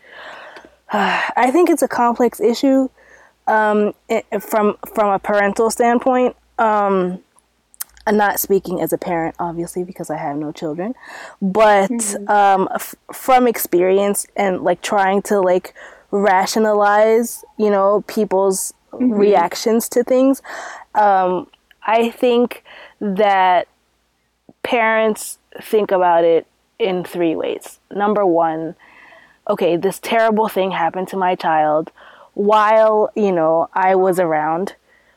uh, 0.92 1.30
I 1.36 1.50
think 1.50 1.68
it's 1.68 1.82
a 1.82 1.88
complex 1.88 2.40
issue 2.40 2.88
um, 3.46 3.94
it, 4.08 4.24
from 4.42 4.76
from 4.94 5.12
a 5.12 5.18
parental 5.18 5.70
standpoint. 5.70 6.36
Um, 6.58 7.22
I'm 8.06 8.16
not 8.16 8.40
speaking 8.40 8.80
as 8.80 8.92
a 8.94 8.98
parent, 8.98 9.36
obviously, 9.38 9.84
because 9.84 10.08
I 10.08 10.16
have 10.16 10.36
no 10.36 10.50
children, 10.50 10.94
but 11.42 11.90
mm-hmm. 11.90 12.28
um, 12.28 12.68
f- 12.74 12.94
from 13.12 13.46
experience 13.46 14.26
and 14.34 14.62
like 14.62 14.80
trying 14.80 15.20
to 15.22 15.40
like 15.40 15.74
rationalize, 16.10 17.44
you 17.58 17.68
know, 17.68 18.02
people's 18.06 18.72
mm-hmm. 18.92 19.12
reactions 19.12 19.88
to 19.90 20.02
things. 20.02 20.42
Um, 20.94 21.48
I 21.82 22.10
think 22.10 22.64
that 23.00 23.68
parents 24.62 25.38
think 25.60 25.90
about 25.90 26.24
it 26.24 26.46
in 26.78 27.04
three 27.04 27.34
ways. 27.34 27.78
Number 27.90 28.24
one, 28.24 28.76
okay, 29.48 29.76
this 29.76 29.98
terrible 29.98 30.48
thing 30.48 30.70
happened 30.70 31.08
to 31.08 31.16
my 31.16 31.34
child 31.34 31.90
while, 32.34 33.10
you 33.16 33.32
know, 33.32 33.68
I 33.72 33.94
was 33.94 34.20
around 34.20 34.74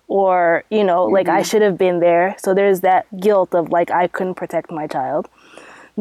or, 0.08 0.64
you 0.70 0.84
know, 0.84 1.06
mm-hmm. 1.06 1.14
like 1.14 1.28
I 1.28 1.42
mm-hmm. 1.42 1.44
should 1.44 1.62
have 1.62 1.78
been 1.78 2.00
there. 2.00 2.36
So 2.40 2.54
there's 2.54 2.82
that 2.82 3.06
guilt 3.20 3.54
of 3.54 3.70
like 3.70 3.92
I 3.92 4.08
couldn't 4.08 4.36
protect 4.36 4.72
my 4.72 4.88
child. 4.88 5.28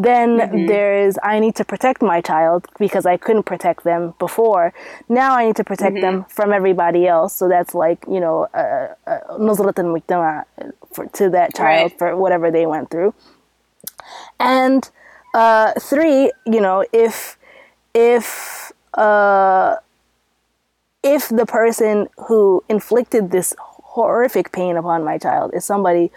Then 0.02 0.38
mm-hmm. 0.38 0.66
there's 0.66 1.18
I 1.22 1.40
need 1.40 1.56
to 1.56 1.64
protect 1.64 2.00
my 2.00 2.20
child 2.22 2.66
because 2.78 3.04
I 3.04 3.16
couldn't 3.18 3.42
protect 3.42 3.84
them 3.84 4.14
before. 4.18 4.72
Now 5.08 5.36
I 5.36 5.46
need 5.46 5.56
to 5.56 5.64
protect 5.64 5.96
mm-hmm. 5.96 6.22
them 6.22 6.24
from 6.28 6.52
everybody 6.52 7.06
else. 7.06 7.34
So 7.34 7.48
that's 7.48 7.74
like 7.74 8.02
you 8.08 8.20
know, 8.20 8.48
nuzratan 8.54 10.02
uh, 10.10 10.14
uh, 10.14 10.70
uh 10.98 11.04
to 11.12 11.30
that 11.30 11.54
child 11.54 11.90
right. 11.92 11.98
for 11.98 12.16
whatever 12.16 12.50
they 12.50 12.64
went 12.64 12.90
through. 12.90 13.12
And 14.38 14.88
uh, 15.34 15.72
three, 15.78 16.32
you 16.46 16.60
know, 16.60 16.84
if 16.92 17.36
if 17.94 18.72
uh, 18.94 19.76
if 21.02 21.28
the 21.28 21.46
person 21.46 22.08
who 22.28 22.64
inflicted 22.70 23.32
this 23.32 23.54
horrific 23.58 24.52
pain 24.52 24.76
upon 24.76 25.04
my 25.04 25.18
child 25.18 25.52
is 25.54 25.64
somebody 25.64 26.10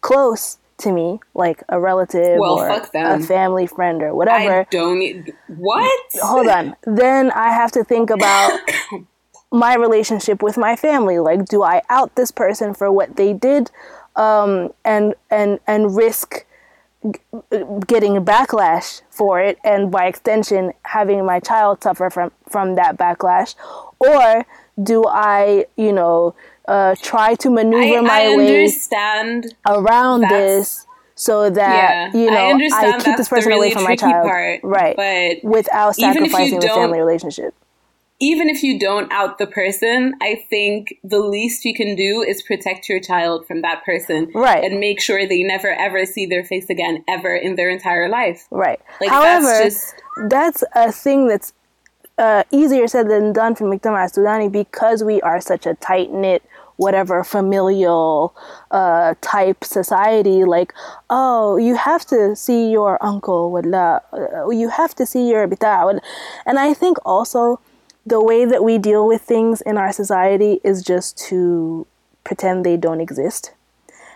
close 0.00 0.58
to 0.78 0.92
me, 0.92 1.20
like 1.34 1.62
a 1.68 1.80
relative 1.80 2.38
well, 2.38 2.58
or 2.58 2.68
a 2.68 3.20
family 3.20 3.66
friend 3.66 4.02
or 4.02 4.14
whatever. 4.14 4.60
I 4.60 4.66
don't. 4.70 5.30
What? 5.48 6.02
Hold 6.20 6.48
on. 6.48 6.76
Then 6.84 7.30
I 7.30 7.50
have 7.50 7.72
to 7.72 7.84
think 7.84 8.10
about 8.10 8.58
my 9.52 9.74
relationship 9.74 10.42
with 10.42 10.56
my 10.56 10.76
family. 10.76 11.18
Like, 11.18 11.46
do 11.46 11.62
I 11.62 11.82
out 11.88 12.14
this 12.16 12.30
person 12.30 12.74
for 12.74 12.92
what 12.92 13.16
they 13.16 13.32
did, 13.32 13.70
um, 14.16 14.72
and 14.84 15.14
and 15.30 15.60
and 15.66 15.96
risk 15.96 16.44
getting 17.86 18.16
a 18.16 18.20
backlash 18.20 19.02
for 19.10 19.40
it, 19.40 19.58
and 19.64 19.90
by 19.90 20.06
extension, 20.06 20.72
having 20.82 21.24
my 21.24 21.40
child 21.40 21.82
suffer 21.82 22.10
from 22.10 22.32
from 22.48 22.74
that 22.74 22.98
backlash, 22.98 23.54
or 23.98 24.44
do 24.82 25.04
I, 25.06 25.66
you 25.76 25.92
know? 25.92 26.34
Uh, 26.68 26.94
try 27.00 27.34
to 27.36 27.50
maneuver 27.50 27.98
I, 27.98 28.00
my 28.00 28.22
I 28.24 28.36
way 28.36 28.72
around 29.66 30.22
this 30.22 30.86
so 31.14 31.48
that 31.48 32.12
yeah, 32.12 32.18
you 32.18 32.30
know 32.30 32.58
I, 32.74 32.92
I 32.92 32.98
keep 32.98 33.16
this 33.16 33.28
person 33.28 33.48
really 33.48 33.68
away 33.68 33.74
from 33.74 33.84
my 33.84 33.96
child, 33.96 34.26
part, 34.26 34.60
right? 34.62 34.96
But 34.96 35.48
without 35.48 35.96
sacrificing 35.96 36.60
the 36.60 36.68
family 36.68 36.98
relationship. 36.98 37.54
Even 38.18 38.48
if 38.48 38.62
you 38.62 38.78
don't 38.78 39.12
out 39.12 39.36
the 39.36 39.46
person, 39.46 40.14
I 40.22 40.42
think 40.48 40.94
the 41.04 41.18
least 41.18 41.66
you 41.66 41.74
can 41.74 41.94
do 41.96 42.24
is 42.26 42.42
protect 42.42 42.88
your 42.88 42.98
child 42.98 43.46
from 43.46 43.60
that 43.60 43.84
person, 43.84 44.30
right? 44.34 44.64
And 44.64 44.80
make 44.80 45.02
sure 45.02 45.26
they 45.26 45.42
never 45.42 45.68
ever 45.68 46.06
see 46.06 46.24
their 46.24 46.44
face 46.44 46.70
again 46.70 47.04
ever 47.08 47.36
in 47.36 47.56
their 47.56 47.68
entire 47.68 48.08
life, 48.08 48.46
right? 48.50 48.80
Like 49.00 49.10
However, 49.10 49.44
that's 49.44 49.64
just 49.64 49.94
that's 50.28 50.64
a 50.74 50.92
thing 50.92 51.28
that's 51.28 51.52
uh, 52.18 52.44
easier 52.50 52.86
said 52.86 53.08
than 53.08 53.32
done 53.32 53.54
for 53.54 53.64
Mujtama 53.64 54.10
Sudani 54.10 54.50
because 54.50 55.04
we 55.04 55.20
are 55.20 55.40
such 55.40 55.66
a 55.66 55.74
tight 55.74 56.10
knit 56.10 56.42
whatever 56.77 57.23
familial 57.23 58.35
uh, 58.71 59.13
type 59.21 59.63
society 59.63 60.43
like 60.43 60.73
oh 61.09 61.57
you 61.57 61.75
have 61.75 62.03
to 62.05 62.35
see 62.35 62.71
your 62.71 62.97
uncle 63.03 63.51
ولا 63.51 64.01
uh, 64.13 64.49
you 64.49 64.69
have 64.69 64.95
to 64.95 65.05
see 65.05 65.29
your 65.29 65.47
بتاع 65.47 65.99
and 66.45 66.57
I 66.59 66.73
think 66.73 66.97
also 67.05 67.59
the 68.05 68.21
way 68.21 68.45
that 68.45 68.63
we 68.63 68.79
deal 68.79 69.05
with 69.05 69.21
things 69.21 69.61
in 69.61 69.77
our 69.77 69.91
society 69.93 70.59
is 70.63 70.81
just 70.81 71.17
to 71.29 71.85
pretend 72.23 72.65
they 72.65 72.77
don't 72.77 73.01
exist 73.01 73.51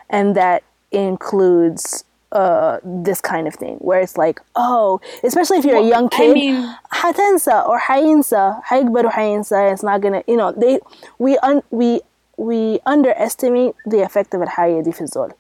and 0.10 0.36
that 0.36 0.64
includes 0.92 2.04
uh, 2.32 2.80
this 2.84 3.22
kind 3.22 3.48
of 3.48 3.54
thing 3.54 3.76
where 3.78 4.02
it's 4.02 4.18
like 4.18 4.42
oh 4.56 5.00
especially 5.24 5.58
if 5.60 5.66
you're 5.66 5.76
well, 5.76 5.86
a 5.86 5.96
young 5.96 6.10
kid 6.10 6.32
I 6.32 6.34
mean, 6.34 6.76
حتنسى 6.92 7.68
or 7.68 7.78
حينسى 7.80 8.56
حيكبر 8.64 9.06
وحينسى 9.06 9.74
it's 9.74 9.84
not 9.84 10.02
gonna 10.02 10.24
you 10.28 10.36
know 10.36 10.52
they 10.52 10.80
we 11.20 11.38
un, 11.38 11.62
we 11.70 12.02
we 12.40 12.80
underestimate 12.86 13.76
the 13.86 14.02
effect 14.02 14.34
of 14.34 14.42
الحياة 14.42 14.82
دي 14.82 14.92
في 14.92 15.02
الزول 15.02 15.34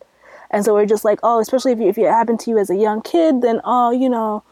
and 0.51 0.63
so 0.63 0.73
we're 0.73 0.85
just 0.85 1.03
like 1.03 1.19
oh 1.23 1.39
especially 1.39 1.71
if, 1.71 1.79
you, 1.79 1.87
if 1.87 1.97
it 1.97 2.05
happened 2.05 2.39
to 2.39 2.49
you 2.51 2.57
as 2.57 2.69
a 2.69 2.75
young 2.75 3.01
kid 3.01 3.41
then 3.41 3.59
oh 3.63 3.91
you 3.91 4.09
know 4.09 4.43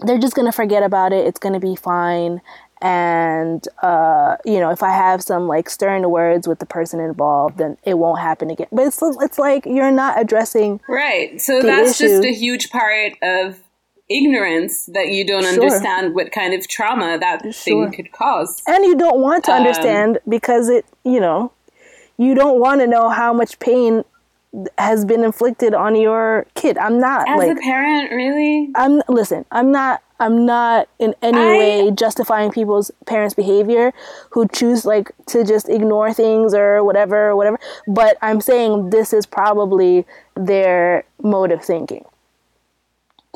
they're 0.00 0.18
just 0.18 0.34
gonna 0.34 0.52
forget 0.52 0.82
about 0.82 1.12
it 1.12 1.26
it's 1.26 1.38
gonna 1.38 1.60
be 1.60 1.76
fine 1.76 2.40
and 2.82 3.68
uh, 3.82 4.36
you 4.44 4.58
know 4.58 4.70
if 4.70 4.82
i 4.82 4.90
have 4.90 5.22
some 5.22 5.46
like 5.46 5.68
stern 5.68 6.10
words 6.10 6.48
with 6.48 6.58
the 6.58 6.66
person 6.66 6.98
involved 7.00 7.58
then 7.58 7.76
it 7.84 7.94
won't 7.94 8.20
happen 8.20 8.50
again 8.50 8.66
but 8.72 8.86
it's, 8.86 9.00
it's 9.02 9.38
like 9.38 9.66
you're 9.66 9.90
not 9.90 10.20
addressing 10.20 10.80
right 10.88 11.40
so 11.40 11.60
that's 11.62 12.00
issue. 12.00 12.08
just 12.08 12.24
a 12.24 12.32
huge 12.32 12.70
part 12.70 13.12
of 13.22 13.58
ignorance 14.09 14.85
that 14.87 15.07
you 15.07 15.25
don't 15.25 15.43
sure. 15.43 15.53
understand 15.53 16.13
what 16.13 16.31
kind 16.31 16.53
of 16.53 16.67
trauma 16.67 17.17
that 17.19 17.41
sure. 17.41 17.51
thing 17.53 17.91
could 17.91 18.11
cause 18.11 18.61
and 18.67 18.85
you 18.85 18.95
don't 18.95 19.19
want 19.19 19.43
to 19.43 19.51
um, 19.51 19.57
understand 19.57 20.19
because 20.29 20.69
it 20.69 20.85
you 21.03 21.19
know 21.19 21.51
you 22.17 22.35
don't 22.35 22.59
want 22.59 22.81
to 22.81 22.87
know 22.87 23.09
how 23.09 23.33
much 23.33 23.59
pain 23.59 24.03
has 24.77 25.05
been 25.05 25.23
inflicted 25.23 25.73
on 25.73 25.95
your 25.95 26.45
kid. 26.55 26.77
I'm 26.77 26.99
not 26.99 27.27
as 27.27 27.37
like 27.37 27.57
a 27.57 27.59
parent, 27.59 28.11
really. 28.11 28.69
I'm 28.75 29.01
listen. 29.07 29.45
I'm 29.51 29.71
not 29.71 30.01
I'm 30.19 30.45
not 30.45 30.87
in 30.97 31.13
any 31.21 31.37
I, 31.37 31.57
way 31.57 31.91
justifying 31.91 32.51
people's 32.51 32.89
parents' 33.05 33.33
behavior 33.33 33.93
who 34.29 34.47
choose 34.47 34.85
like 34.85 35.11
to 35.27 35.43
just 35.43 35.67
ignore 35.67 36.13
things 36.13 36.53
or 36.53 36.83
whatever, 36.83 37.29
or 37.29 37.35
whatever. 37.35 37.59
But 37.87 38.17
I'm 38.21 38.39
saying 38.39 38.91
this 38.91 39.11
is 39.13 39.25
probably 39.25 40.05
their 40.35 41.03
mode 41.21 41.51
of 41.51 41.63
thinking. 41.63 42.05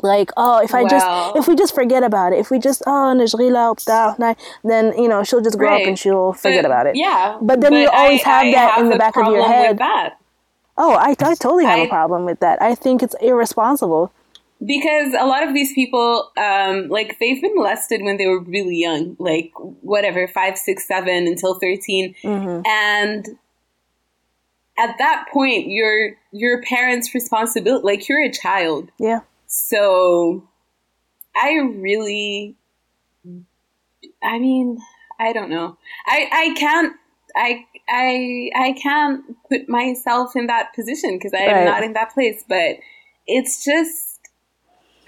Like, 0.02 0.30
oh, 0.36 0.62
if 0.62 0.74
I 0.74 0.82
wow. 0.82 0.88
just, 0.88 1.36
if 1.36 1.48
we 1.48 1.54
just 1.54 1.74
forget 1.74 2.02
about 2.02 2.32
it, 2.32 2.38
if 2.38 2.50
we 2.50 2.58
just, 2.58 2.82
oh, 2.86 3.14
then, 4.64 4.98
you 4.98 5.08
know, 5.08 5.22
she'll 5.22 5.40
just 5.40 5.58
grow 5.58 5.68
right. 5.68 5.82
up 5.82 5.88
and 5.88 5.98
she'll 5.98 6.32
forget 6.32 6.62
but, 6.62 6.66
about 6.66 6.86
it. 6.86 6.96
Yeah. 6.96 7.38
But 7.40 7.60
then 7.60 7.72
but 7.72 7.78
you 7.78 7.88
always 7.88 8.22
I, 8.24 8.28
have 8.28 8.44
I 8.44 8.50
that 8.52 8.70
have 8.74 8.84
in 8.84 8.90
the 8.90 8.96
back 8.96 9.16
of 9.16 9.26
your 9.26 9.46
head. 9.46 9.78
Oh, 10.76 10.94
I, 10.94 11.10
I 11.10 11.34
totally 11.34 11.64
have 11.64 11.78
I, 11.78 11.82
a 11.82 11.88
problem 11.88 12.24
with 12.24 12.40
that. 12.40 12.62
I 12.62 12.74
think 12.74 13.02
it's 13.02 13.14
irresponsible. 13.20 14.12
Because 14.64 15.14
a 15.18 15.26
lot 15.26 15.46
of 15.46 15.54
these 15.54 15.72
people, 15.72 16.30
um, 16.36 16.88
like, 16.88 17.18
they've 17.18 17.40
been 17.40 17.54
molested 17.54 18.02
when 18.02 18.18
they 18.18 18.26
were 18.26 18.40
really 18.40 18.76
young, 18.76 19.16
like, 19.18 19.52
whatever, 19.80 20.28
five, 20.28 20.58
six, 20.58 20.86
seven, 20.86 21.26
until 21.26 21.58
13. 21.58 22.14
Mm-hmm. 22.22 22.62
And 22.66 23.38
at 24.80 24.96
that 24.98 25.26
point 25.32 25.68
your 25.68 26.16
your 26.32 26.62
parents 26.62 27.14
responsibility 27.14 27.84
like 27.84 28.08
you're 28.08 28.22
a 28.22 28.32
child 28.32 28.90
yeah 28.98 29.20
so 29.50 30.48
i 31.36 31.54
really 31.54 32.56
i 34.22 34.38
mean 34.38 34.78
i 35.18 35.32
don't 35.32 35.50
know 35.50 35.76
i 36.06 36.28
i 36.32 36.54
can't 36.58 36.94
i 37.36 37.64
i 37.88 38.50
i 38.56 38.72
can't 38.80 39.24
put 39.48 39.68
myself 39.68 40.36
in 40.36 40.46
that 40.46 40.72
position 40.74 41.18
because 41.18 41.32
i'm 41.34 41.48
right. 41.48 41.64
not 41.64 41.82
in 41.82 41.92
that 41.92 42.14
place 42.14 42.44
but 42.48 42.76
it's 43.26 43.64
just 43.64 44.20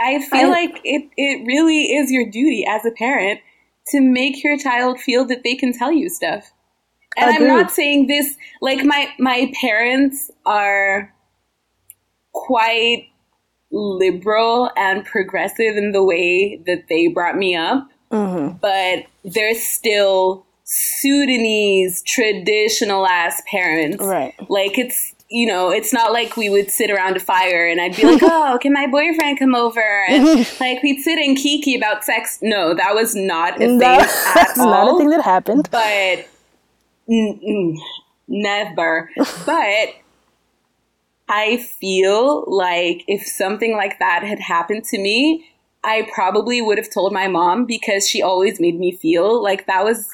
I 0.00 0.18
feel 0.18 0.48
I, 0.48 0.50
like 0.50 0.80
it, 0.82 1.08
it 1.16 1.46
really 1.46 1.94
is 1.94 2.10
your 2.10 2.28
duty 2.28 2.66
as 2.68 2.84
a 2.84 2.90
parent 2.90 3.40
to 3.88 4.00
make 4.00 4.42
your 4.42 4.58
child 4.58 4.98
feel 5.00 5.24
that 5.26 5.44
they 5.44 5.54
can 5.54 5.72
tell 5.72 5.92
you 5.92 6.08
stuff. 6.08 6.52
And 7.16 7.30
I'm 7.30 7.46
not 7.46 7.70
saying 7.70 8.06
this 8.06 8.36
like 8.60 8.84
my 8.84 9.08
my 9.18 9.52
parents 9.60 10.30
are 10.46 11.14
quite 12.32 13.08
liberal 13.72 14.70
and 14.76 15.04
progressive 15.04 15.76
in 15.76 15.92
the 15.92 16.04
way 16.04 16.60
that 16.66 16.84
they 16.88 17.08
brought 17.08 17.36
me 17.36 17.56
up, 17.56 17.88
mm-hmm. 18.10 18.56
but 18.60 19.06
they're 19.24 19.54
still 19.54 20.46
Sudanese 20.64 22.02
traditional 22.02 23.06
ass 23.06 23.42
parents. 23.50 24.04
Right. 24.04 24.34
Like 24.48 24.78
it's 24.78 25.14
you 25.32 25.46
know, 25.46 25.70
it's 25.70 25.94
not 25.94 26.12
like 26.12 26.36
we 26.36 26.50
would 26.50 26.70
sit 26.70 26.90
around 26.90 27.16
a 27.16 27.20
fire 27.20 27.66
and 27.66 27.80
I'd 27.80 27.96
be 27.96 28.04
like, 28.04 28.22
oh, 28.22 28.58
can 28.60 28.72
my 28.74 28.86
boyfriend 28.86 29.38
come 29.38 29.54
over? 29.54 30.04
And 30.08 30.26
like 30.60 30.82
we'd 30.82 31.00
sit 31.00 31.18
and 31.18 31.36
kiki 31.36 31.74
about 31.74 32.04
sex. 32.04 32.38
No, 32.42 32.74
that 32.74 32.94
was 32.94 33.16
not 33.16 33.54
a 33.54 33.58
thing 33.58 33.78
That's 33.78 34.58
all. 34.58 34.66
not 34.66 34.94
a 34.94 34.98
thing 34.98 35.08
that 35.08 35.22
happened. 35.22 35.68
But 35.70 36.28
n- 37.10 37.78
never. 38.28 39.10
but 39.46 39.94
I 41.34 41.56
feel 41.56 42.44
like 42.46 43.04
if 43.08 43.26
something 43.26 43.74
like 43.74 43.98
that 44.00 44.22
had 44.22 44.38
happened 44.38 44.84
to 44.84 44.98
me, 44.98 45.48
I 45.82 46.06
probably 46.12 46.60
would 46.60 46.76
have 46.76 46.92
told 46.92 47.14
my 47.14 47.26
mom 47.26 47.64
because 47.64 48.06
she 48.06 48.20
always 48.20 48.60
made 48.60 48.78
me 48.78 48.94
feel 48.94 49.42
like 49.42 49.66
that 49.66 49.82
was, 49.82 50.10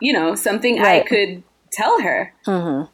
you 0.00 0.12
know, 0.12 0.36
something 0.36 0.78
right. 0.78 1.02
I 1.02 1.08
could 1.08 1.42
tell 1.72 2.00
her. 2.00 2.32
Mm-hmm. 2.46 2.88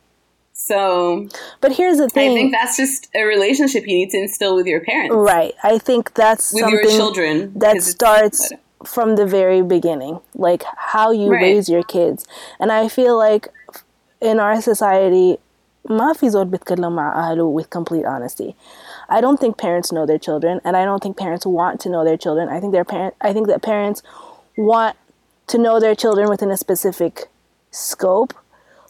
So, 0.55 1.29
but 1.61 1.73
here's 1.73 1.99
the 1.99 2.09
thing. 2.09 2.31
I 2.31 2.35
think 2.35 2.53
that's 2.53 2.79
just 2.79 3.09
a 3.15 3.25
relationship 3.25 3.87
you 3.87 3.97
need 3.97 4.11
to 4.11 4.17
instill 4.17 4.57
with 4.57 4.67
your 4.67 4.81
parents. 4.81 5.15
Right. 5.15 5.53
I 5.63 5.77
think 5.77 6.15
that's 6.15 6.55
with 6.55 6.69
your 6.71 6.85
children 6.85 7.53
that 7.59 7.83
starts 7.83 8.51
from 8.87 9.17
the 9.17 9.27
very 9.27 9.61
beginning, 9.61 10.21
like 10.35 10.65
how 10.77 11.11
you 11.11 11.31
right. 11.31 11.43
raise 11.43 11.69
your 11.69 11.83
kids. 11.83 12.25
And 12.59 12.73
I 12.73 12.89
feel 12.89 13.19
like 13.19 13.49
in 14.23 14.41
our 14.41 14.63
society, 14.63 15.37
ما 15.90 16.14
في 16.14 16.30
زول 16.30 16.46
بيتكلم 16.46 16.96
مع 16.96 17.32
أهله 17.32 17.62
with 17.62 17.70
complete 17.70 18.06
honesty. 18.06 18.56
I 19.10 19.22
don't 19.22 19.40
think 19.40 19.58
parents 19.58 19.92
know 19.92 20.06
their 20.06 20.18
children, 20.18 20.62
and 20.64 20.78
I 20.78 20.86
don't 20.86 21.04
think 21.04 21.18
parents 21.18 21.46
want 21.46 21.80
to 21.82 21.90
know 21.90 22.04
their 22.06 22.18
children. 22.18 22.48
I 22.50 22.60
think 22.60 22.72
their 22.72 22.86
parent. 22.86 23.16
I 23.22 23.34
think 23.34 23.48
that 23.48 23.62
parents 23.62 24.02
want 24.58 24.96
to 25.48 25.58
know 25.58 25.80
their 25.80 25.96
children 25.96 26.30
within 26.30 26.52
a 26.52 26.58
specific 26.58 27.30
scope 27.72 28.34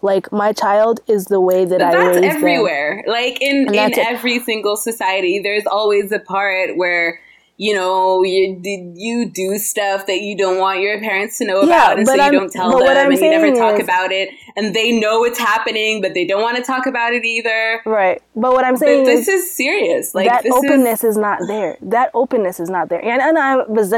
like 0.04 0.32
my 0.34 0.52
child 0.52 1.00
is 1.08 1.26
the 1.26 1.40
way 1.40 1.64
that 1.64 1.80
but 1.80 1.96
I 1.96 2.20
that's 2.20 2.36
everywhere. 2.36 3.02
Them. 3.06 3.14
Like 3.14 3.42
in 3.42 3.74
in 3.74 4.00
every 4.00 4.40
single 4.40 4.76
society, 4.76 5.40
there's 5.40 5.66
always 5.66 6.12
a 6.12 6.20
part 6.20 6.76
where 6.76 7.22
you 7.61 7.75
know, 7.75 8.23
you 8.23 8.57
did 8.63 8.93
you 8.95 9.29
do 9.29 9.59
stuff 9.59 10.07
that 10.07 10.21
you 10.21 10.37
don't 10.37 10.59
want 10.59 10.81
your 10.81 11.01
parents 11.01 11.39
to 11.39 11.45
know 11.45 11.63
about, 11.63 11.69
yeah, 11.69 11.93
and 11.99 12.07
so 12.07 12.15
you 12.15 12.23
I'm, 12.23 12.33
don't 12.33 12.53
tell 12.53 12.71
them, 12.71 13.11
and 13.11 13.13
you 13.13 13.31
never 13.31 13.53
talk 13.53 13.81
is, 13.81 13.85
about 13.85 14.13
it, 14.13 14.31
and 14.57 14.75
they 14.77 14.93
know 14.93 15.25
it's 15.25 15.41
happening, 15.41 16.01
but 16.01 16.15
they 16.15 16.25
don't 16.25 16.41
want 16.41 16.57
to 16.57 16.63
talk 16.63 16.87
about 16.87 17.13
it 17.13 17.25
either. 17.25 17.83
Right. 17.85 18.23
But 18.37 18.53
what 18.53 18.65
I'm 18.65 18.77
saying 18.77 19.05
but 19.05 19.11
is, 19.11 19.27
this 19.27 19.43
is 19.43 19.57
serious. 19.57 20.15
Like 20.15 20.29
that 20.29 20.47
openness 20.47 21.03
is, 21.03 21.11
is, 21.11 21.17
not 21.17 21.41
there. 21.49 21.77
That 21.83 22.13
openness 22.15 22.61
is 22.61 22.71
not 22.71 22.91
there. 22.91 23.05
And 23.05 23.21
and 23.21 23.37
I 23.37 23.57
was 23.57 23.93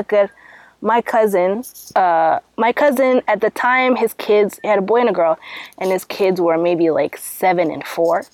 my 0.81 1.03
cousin, 1.03 1.63
uh, 1.97 2.39
my 2.57 2.73
cousin 2.73 3.21
at 3.29 3.43
the 3.43 3.51
time, 3.51 3.97
his 3.97 4.15
kids 4.15 4.59
had 4.65 4.79
a 4.79 4.83
boy 4.83 5.01
and 5.01 5.11
a 5.11 5.13
girl, 5.13 5.39
and 5.77 5.91
his 5.91 6.07
kids 6.07 6.41
were 6.41 6.57
maybe 6.57 6.89
like 6.89 7.19
seven 7.19 7.71
and 7.71 7.87
four. 7.87 8.25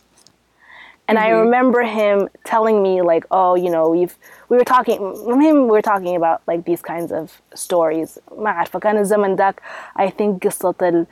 And 1.07 1.17
mm-hmm. 1.17 1.27
I 1.27 1.39
remember 1.43 1.83
him 1.83 2.29
telling 2.45 2.81
me 2.81 3.01
like, 3.01 3.25
oh, 3.31 3.55
you 3.55 3.69
know, 3.69 3.89
we've 3.89 4.15
we 4.49 4.57
were 4.57 4.63
talking 4.63 4.99
him 5.41 5.63
we 5.63 5.71
were 5.77 5.81
talking 5.81 6.15
about 6.15 6.41
like 6.47 6.65
these 6.65 6.81
kinds 6.81 7.11
of 7.11 7.41
stories. 7.53 8.19
ما 8.37 8.49
عارفة 8.49 8.79
كان 8.79 8.97
الزمن 8.97 9.35
ذاك 9.35 9.61
I 9.95 10.09
think 10.09 10.43
قصة 10.43 10.75
ال 10.81 11.07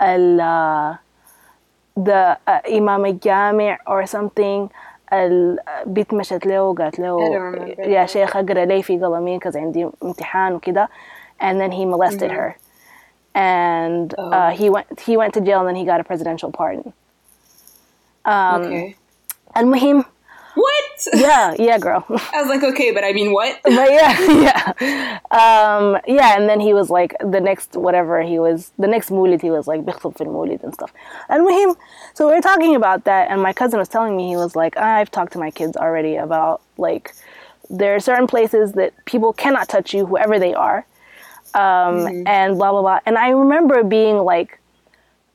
ال 0.00 0.98
the 1.96 2.36
uh, 2.46 2.60
Imam 2.66 3.04
الجامع 3.04 3.78
or 3.86 4.06
something 4.06 4.68
البيت 5.12 6.14
مشت 6.14 6.46
له 6.46 6.62
وقالت 6.62 6.98
له 6.98 7.18
يا 7.78 8.06
شيخ 8.06 8.36
اقرا 8.36 8.64
لي 8.64 8.82
في 8.82 8.98
قلمين 8.98 9.38
كذا 9.38 9.60
عندي 9.60 9.90
امتحان 10.02 10.54
وكذا 10.54 10.88
and 11.40 11.60
then 11.60 11.72
he 11.72 11.84
molested 11.84 12.30
mm-hmm. 12.30 12.36
her 12.36 12.56
and 13.34 14.14
oh. 14.18 14.30
uh, 14.30 14.50
he 14.50 14.70
went 14.70 15.00
he 15.00 15.16
went 15.16 15.34
to 15.34 15.40
jail 15.40 15.60
and 15.60 15.68
then 15.68 15.76
he 15.76 15.84
got 15.84 16.00
a 16.00 16.04
presidential 16.04 16.50
pardon 16.50 16.92
um, 18.24 18.62
okay. 18.62 18.96
المهم 19.56 20.04
what? 20.54 21.08
Yeah, 21.14 21.54
yeah, 21.58 21.78
girl. 21.78 22.04
I 22.08 22.40
was 22.40 22.48
like, 22.48 22.62
okay, 22.62 22.92
but 22.92 23.04
I 23.04 23.12
mean, 23.12 23.32
what? 23.32 23.58
but 23.64 23.72
yeah, 23.90 24.70
yeah, 24.80 25.18
um, 25.30 25.98
yeah. 26.06 26.36
And 26.36 26.48
then 26.48 26.60
he 26.60 26.72
was 26.72 26.90
like, 26.90 27.14
the 27.20 27.40
next 27.40 27.76
whatever 27.76 28.22
he 28.22 28.38
was, 28.38 28.70
the 28.78 28.86
next 28.86 29.10
mulid 29.10 29.42
he 29.42 29.50
was 29.50 29.66
like 29.66 29.80
بيخطب 29.80 30.16
في 30.16 30.24
المولد 30.24 30.62
and 30.62 30.72
stuff. 30.72 30.92
And 31.28 31.48
him, 31.50 31.74
so 32.14 32.28
we 32.28 32.34
were 32.34 32.40
talking 32.40 32.76
about 32.76 33.04
that, 33.04 33.30
and 33.30 33.42
my 33.42 33.52
cousin 33.52 33.78
was 33.78 33.88
telling 33.88 34.16
me 34.16 34.28
he 34.28 34.36
was 34.36 34.54
like, 34.54 34.76
I've 34.76 35.10
talked 35.10 35.32
to 35.32 35.38
my 35.38 35.50
kids 35.50 35.76
already 35.76 36.16
about 36.16 36.60
like 36.78 37.12
there 37.68 37.94
are 37.96 38.00
certain 38.00 38.26
places 38.26 38.72
that 38.74 38.92
people 39.06 39.32
cannot 39.32 39.68
touch 39.68 39.92
you, 39.92 40.06
whoever 40.06 40.38
they 40.38 40.54
are, 40.54 40.86
um, 41.54 41.62
mm-hmm. 41.62 42.28
and 42.28 42.56
blah 42.58 42.70
blah 42.70 42.82
blah. 42.82 43.00
And 43.06 43.18
I 43.18 43.30
remember 43.30 43.82
being 43.82 44.18
like 44.18 44.60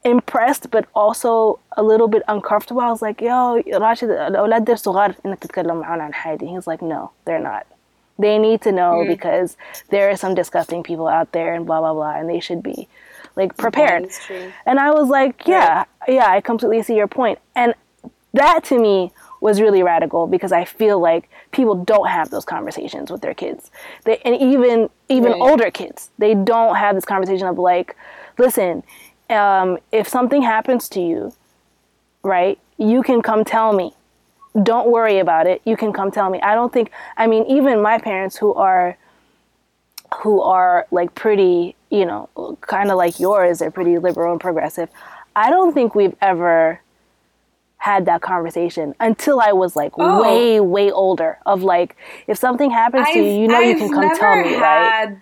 impressed 0.03 0.71
but 0.71 0.85
also 0.95 1.59
a 1.75 1.83
little 1.83 2.07
bit 2.07 2.23
uncomfortable. 2.27 2.81
I 2.81 2.89
was 2.89 3.01
like, 3.01 3.21
yo, 3.21 3.61
Rashid, 3.79 4.09
الأولاد 4.09 4.65
دير 4.65 4.75
صغار 4.75 5.15
إنك 5.25 5.39
تتكلم 5.39 5.75
معاهم 5.79 6.01
عن 6.01 6.13
حياتي. 6.13 6.47
He's 6.47 6.67
like, 6.67 6.81
no, 6.81 7.11
they're 7.25 7.39
not. 7.39 7.65
They 8.17 8.37
need 8.37 8.61
to 8.61 8.71
know 8.71 9.03
mm. 9.03 9.07
because 9.07 9.57
there 9.89 10.09
are 10.09 10.15
some 10.15 10.35
disgusting 10.35 10.83
people 10.83 11.07
out 11.07 11.31
there 11.31 11.53
and 11.53 11.65
blah 11.65 11.79
blah 11.79 11.93
blah, 11.93 12.15
and 12.19 12.29
they 12.29 12.39
should 12.39 12.61
be 12.63 12.87
like 13.35 13.55
prepared. 13.57 14.09
And 14.65 14.79
I 14.79 14.91
was 14.91 15.09
like, 15.09 15.47
yeah, 15.47 15.77
right. 15.77 15.87
yeah, 16.07 16.27
I 16.29 16.41
completely 16.41 16.83
see 16.83 16.95
your 16.95 17.07
point. 17.07 17.39
And 17.55 17.73
that 18.33 18.63
to 18.65 18.79
me 18.79 19.11
was 19.41 19.61
really 19.61 19.83
radical 19.83 20.27
because 20.27 20.51
I 20.51 20.65
feel 20.65 20.99
like 20.99 21.29
people 21.51 21.75
don't 21.75 22.09
have 22.09 22.29
those 22.29 22.45
conversations 22.45 23.09
with 23.09 23.21
their 23.21 23.33
kids. 23.33 23.71
They, 24.03 24.17
and 24.25 24.35
even 24.35 24.89
even 25.07 25.31
right. 25.31 25.41
older 25.41 25.71
kids, 25.71 26.09
they 26.17 26.35
don't 26.35 26.75
have 26.75 26.95
this 26.95 27.05
conversation 27.05 27.47
of 27.47 27.57
like, 27.57 27.95
listen, 28.37 28.83
um, 29.30 29.78
if 29.92 30.08
something 30.08 30.42
happens 30.42 30.88
to 30.90 31.00
you, 31.00 31.32
right, 32.22 32.58
you 32.78 33.02
can 33.02 33.22
come 33.22 33.44
tell 33.44 33.72
me. 33.72 33.94
Don't 34.62 34.88
worry 34.88 35.18
about 35.18 35.46
it. 35.46 35.60
You 35.64 35.76
can 35.76 35.92
come 35.92 36.10
tell 36.10 36.30
me. 36.30 36.40
I 36.40 36.54
don't 36.54 36.72
think. 36.72 36.90
I 37.16 37.26
mean, 37.26 37.44
even 37.46 37.82
my 37.82 37.98
parents 37.98 38.36
who 38.36 38.54
are 38.54 38.96
who 40.22 40.40
are 40.40 40.86
like 40.90 41.14
pretty, 41.14 41.74
you 41.90 42.04
know, 42.06 42.28
kind 42.60 42.90
of 42.90 42.96
like 42.96 43.18
yours, 43.18 43.58
they're 43.58 43.70
pretty 43.70 43.98
liberal 43.98 44.32
and 44.32 44.40
progressive. 44.40 44.88
I 45.34 45.50
don't 45.50 45.72
think 45.74 45.94
we've 45.94 46.14
ever 46.20 46.80
had 47.78 48.06
that 48.06 48.22
conversation 48.22 48.94
until 49.00 49.40
I 49.40 49.52
was 49.52 49.76
like 49.76 49.92
oh. 49.98 50.22
way, 50.22 50.60
way 50.60 50.90
older. 50.90 51.38
Of 51.44 51.62
like, 51.62 51.96
if 52.26 52.38
something 52.38 52.70
happens 52.70 53.06
I've, 53.08 53.14
to 53.14 53.20
you, 53.20 53.40
you 53.42 53.48
know 53.48 53.58
I've 53.58 53.68
you 53.68 53.76
can 53.76 53.92
come 53.92 54.16
tell 54.16 54.36
me, 54.42 54.52
had, 54.52 55.10
right? 55.10 55.18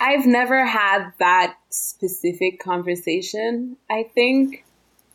I've 0.00 0.26
never 0.26 0.64
had 0.64 1.12
that 1.18 1.56
specific 1.77 2.59
conversation, 2.59 3.77
I 3.89 4.03
think. 4.13 4.65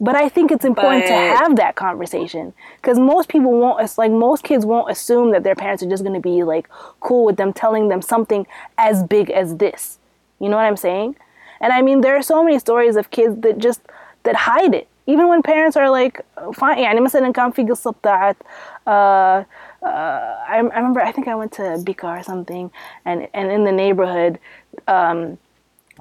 But 0.00 0.14
I 0.14 0.28
think 0.28 0.52
it's 0.52 0.64
important 0.64 1.04
but, 1.04 1.08
to 1.08 1.14
have 1.14 1.56
that 1.56 1.74
conversation 1.74 2.54
because 2.76 2.98
most 2.98 3.28
people 3.28 3.50
won't, 3.58 3.82
it's 3.82 3.98
like 3.98 4.12
most 4.12 4.44
kids 4.44 4.64
won't 4.64 4.90
assume 4.90 5.32
that 5.32 5.42
their 5.42 5.56
parents 5.56 5.82
are 5.82 5.90
just 5.90 6.04
going 6.04 6.14
to 6.14 6.20
be 6.20 6.44
like 6.44 6.68
cool 7.00 7.24
with 7.24 7.36
them 7.36 7.52
telling 7.52 7.88
them 7.88 8.00
something 8.00 8.46
as 8.76 9.02
big 9.02 9.30
as 9.30 9.56
this. 9.56 9.98
You 10.38 10.48
know 10.48 10.56
what 10.56 10.66
I'm 10.66 10.76
saying? 10.76 11.16
And 11.60 11.72
I 11.72 11.82
mean, 11.82 12.00
there 12.00 12.16
are 12.16 12.22
so 12.22 12.44
many 12.44 12.60
stories 12.60 12.94
of 12.94 13.10
kids 13.10 13.40
that 13.40 13.58
just, 13.58 13.80
that 14.22 14.36
hide 14.36 14.74
it 14.74 14.88
even 15.08 15.26
when 15.28 15.42
parents 15.42 15.76
are 15.76 15.90
like 15.90 16.20
fine 16.54 16.78
يعني 16.78 17.00
مثلا 17.00 17.32
كان 17.32 17.50
في 17.50 17.64
قصة 17.64 17.92
بتاعت 17.92 18.36
uh, 18.86 18.90
uh, 18.90 19.44
I, 19.82 20.56
I 20.56 20.58
remember 20.58 21.00
I 21.00 21.12
think 21.12 21.28
I 21.28 21.34
went 21.34 21.52
to 21.52 21.62
Bika 21.62 22.20
or 22.20 22.22
something 22.22 22.70
and 23.04 23.26
and 23.34 23.50
in 23.50 23.64
the 23.64 23.72
neighborhood 23.72 24.38
um, 24.86 25.38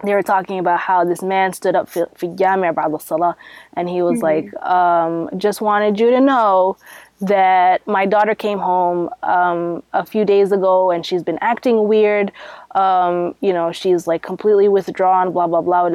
they 0.03 0.14
were 0.14 0.22
talking 0.22 0.59
about 0.59 0.80
how 0.80 1.05
this 1.05 1.22
man 1.22 1.53
stood 1.53 1.74
up 1.74 1.88
for 1.88 2.07
Yamir 2.07 3.03
Salah 3.03 3.36
and 3.74 3.88
he 3.88 4.03
was 4.03 4.20
mm-hmm. 4.20 4.55
like, 4.55 4.66
um, 4.66 5.30
just 5.38 5.61
wanted 5.61 5.98
you 5.98 6.11
to 6.11 6.20
know 6.20 6.76
that 7.20 7.86
my 7.86 8.05
daughter 8.05 8.34
came 8.34 8.59
home 8.59 9.09
um, 9.22 9.82
a 9.92 10.05
few 10.05 10.24
days 10.24 10.50
ago 10.50 10.90
and 10.90 11.07
she's 11.07 11.22
been 11.22 11.38
acting 11.40 11.86
weird. 11.86 12.32
Um, 12.74 13.34
you 13.40 13.53
know, 13.53 13.70
she's 13.70 14.07
like 14.07 14.22
completely 14.22 14.68
withdrawn, 14.68 15.32
blah, 15.32 15.46
blah, 15.46 15.61
blah. 15.61 15.88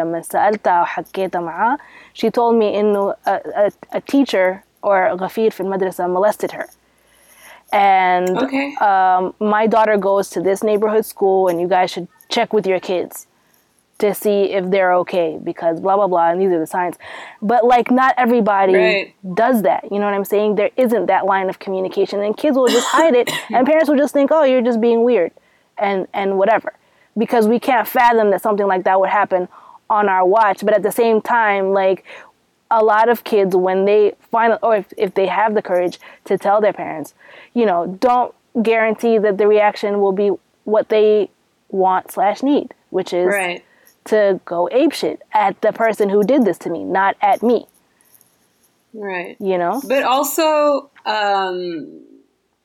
She 2.13 2.31
told 2.31 2.55
me 2.55 2.73
in 2.73 2.95
a, 2.95 3.15
a, 3.25 3.71
a 3.91 4.01
teacher 4.01 4.63
or 4.81 5.09
Ghafir 5.17 5.51
from 5.51 5.67
madrasa 5.67 6.09
molested 6.09 6.51
her 6.51 6.67
and 7.71 8.37
okay. 8.37 8.75
um, 8.75 9.33
my 9.39 9.67
daughter 9.67 9.97
goes 9.97 10.29
to 10.29 10.41
this 10.41 10.63
neighborhood 10.63 11.05
school 11.05 11.47
and 11.47 11.59
you 11.59 11.67
guys 11.67 11.91
should 11.91 12.07
check 12.29 12.53
with 12.53 12.65
your 12.65 12.79
kids 12.79 13.27
to 13.99 14.13
see 14.13 14.51
if 14.51 14.69
they're 14.69 14.93
okay 14.93 15.39
because 15.43 15.79
blah 15.79 15.95
blah 15.95 16.07
blah 16.07 16.29
and 16.29 16.41
these 16.41 16.51
are 16.51 16.59
the 16.59 16.67
signs. 16.67 16.95
But 17.41 17.65
like 17.65 17.89
not 17.89 18.13
everybody 18.17 18.75
right. 18.75 19.35
does 19.35 19.63
that. 19.63 19.85
You 19.91 19.99
know 19.99 20.05
what 20.05 20.13
i'm 20.13 20.25
saying? 20.25 20.55
There 20.55 20.71
isn't 20.77 21.07
that 21.07 21.25
line 21.25 21.49
of 21.49 21.59
communication 21.59 22.21
and 22.21 22.37
kids 22.37 22.57
will 22.57 22.67
just 22.67 22.87
hide 22.87 23.15
it 23.15 23.31
and 23.51 23.65
parents 23.65 23.89
will 23.89 23.97
just 23.97 24.13
think 24.13 24.31
oh 24.31 24.43
you're 24.43 24.61
just 24.61 24.79
being 24.79 25.03
weird 25.03 25.31
and 25.77 26.07
and 26.13 26.37
whatever 26.37 26.73
because 27.17 27.47
we 27.47 27.59
can't 27.59 27.87
fathom 27.87 28.29
that 28.31 28.41
something 28.41 28.67
like 28.67 28.83
that 28.83 28.99
would 28.99 29.09
happen 29.09 29.47
on 29.89 30.09
our 30.09 30.25
watch. 30.25 30.63
But 30.63 30.73
at 30.73 30.83
the 30.83 30.91
same 30.91 31.21
time 31.21 31.73
like 31.73 32.05
a 32.69 32.83
lot 32.83 33.09
of 33.09 33.23
kids 33.23 33.55
when 33.55 33.85
they 33.85 34.13
finally 34.31 34.59
or 34.61 34.75
if, 34.75 34.93
if 34.97 35.13
they 35.13 35.27
have 35.27 35.55
the 35.55 35.61
courage 35.61 35.99
to 36.25 36.37
tell 36.37 36.59
their 36.59 36.73
parents 36.73 37.13
you 37.53 37.65
know 37.65 37.97
don't 38.01 38.35
guarantee 38.61 39.17
that 39.17 39.37
the 39.37 39.47
reaction 39.47 40.01
will 40.01 40.11
be 40.11 40.31
what 40.65 40.89
they 40.89 41.29
want 41.69 42.11
slash 42.11 42.43
need 42.43 42.73
which 42.89 43.13
is 43.13 43.27
right 43.27 43.63
to 44.07 44.39
go 44.45 44.69
apeshit 44.73 45.19
at 45.33 45.61
the 45.61 45.71
person 45.71 46.09
who 46.09 46.23
did 46.23 46.45
this 46.45 46.57
to 46.59 46.69
me, 46.69 46.83
not 46.83 47.15
at 47.21 47.41
me. 47.43 47.67
Right. 48.93 49.37
You 49.39 49.57
know? 49.57 49.81
But 49.87 50.03
also, 50.03 50.89
um, 51.05 52.03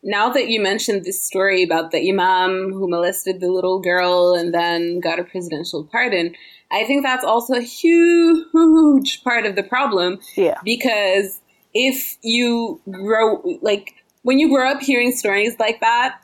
now 0.03 0.30
that 0.30 0.49
you 0.49 0.61
mentioned 0.61 1.05
this 1.05 1.22
story 1.22 1.62
about 1.62 1.90
the 1.90 2.11
imam 2.11 2.72
who 2.72 2.88
molested 2.88 3.40
the 3.40 3.49
little 3.49 3.80
girl 3.80 4.34
and 4.34 4.53
then 4.53 5.01
got 5.01 5.18
a 5.18 5.24
presidential 5.24 5.84
pardon, 5.84 6.34
I 6.70 6.84
think 6.84 7.05
that's 7.05 7.24
also 7.24 7.55
a 7.55 7.61
huge 7.61 9.22
part 9.22 9.45
of 9.45 9.57
the 9.57 9.62
problem. 9.62 10.20
Yeah. 10.36 10.59
Because 10.64 11.40
if 11.74 12.16
you 12.22 12.80
grow, 12.90 13.43
like, 13.61 13.95
when 14.22 14.38
you 14.38 14.49
grow 14.49 14.70
up 14.70 14.80
hearing 14.80 15.12
stories 15.12 15.57
like 15.59 15.80
that, 15.80 16.18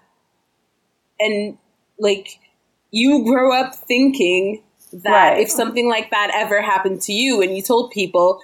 and, 1.20 1.58
like, 1.98 2.38
you 2.90 3.24
grow 3.24 3.52
up 3.52 3.74
thinking 3.74 4.62
that 4.93 5.32
right. 5.32 5.41
if 5.41 5.51
something 5.51 5.89
like 5.89 6.11
that 6.11 6.30
ever 6.34 6.62
happened 6.62 7.01
to 7.03 7.12
you 7.12 7.43
and 7.43 7.57
you 7.57 7.62
told 7.62 7.91
people 7.91 8.41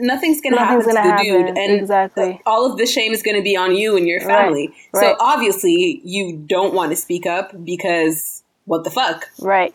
nothing's 0.00 0.40
gonna 0.40 0.56
nothing's 0.56 0.86
happen 0.86 0.94
gonna 0.94 1.18
to 1.18 1.24
the 1.24 1.30
happen. 1.30 1.46
dude 1.46 1.58
and 1.58 1.72
exactly 1.80 2.40
all 2.46 2.70
of 2.70 2.78
the 2.78 2.86
shame 2.86 3.12
is 3.12 3.22
gonna 3.22 3.42
be 3.42 3.56
on 3.56 3.74
you 3.76 3.96
and 3.96 4.08
your 4.08 4.20
family 4.20 4.68
right. 4.92 5.00
so 5.00 5.06
right. 5.08 5.16
obviously 5.20 6.00
you 6.04 6.36
don't 6.46 6.74
want 6.74 6.90
to 6.90 6.96
speak 6.96 7.26
up 7.26 7.52
because 7.64 8.42
what 8.64 8.84
the 8.84 8.90
fuck 8.90 9.28
right 9.40 9.74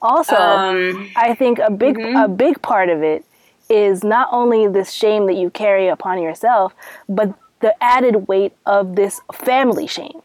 also 0.00 0.36
um, 0.36 1.10
i 1.16 1.34
think 1.34 1.58
a 1.58 1.70
big 1.70 1.96
mm-hmm. 1.96 2.16
a 2.16 2.28
big 2.28 2.60
part 2.62 2.88
of 2.88 3.02
it 3.02 3.24
is 3.68 4.02
not 4.04 4.28
only 4.32 4.66
this 4.66 4.92
shame 4.92 5.26
that 5.26 5.34
you 5.34 5.50
carry 5.50 5.88
upon 5.88 6.22
yourself 6.22 6.74
but 7.08 7.34
the 7.60 7.74
added 7.82 8.28
weight 8.28 8.52
of 8.66 8.94
this 8.94 9.20
family 9.32 9.86
shame 9.86 10.22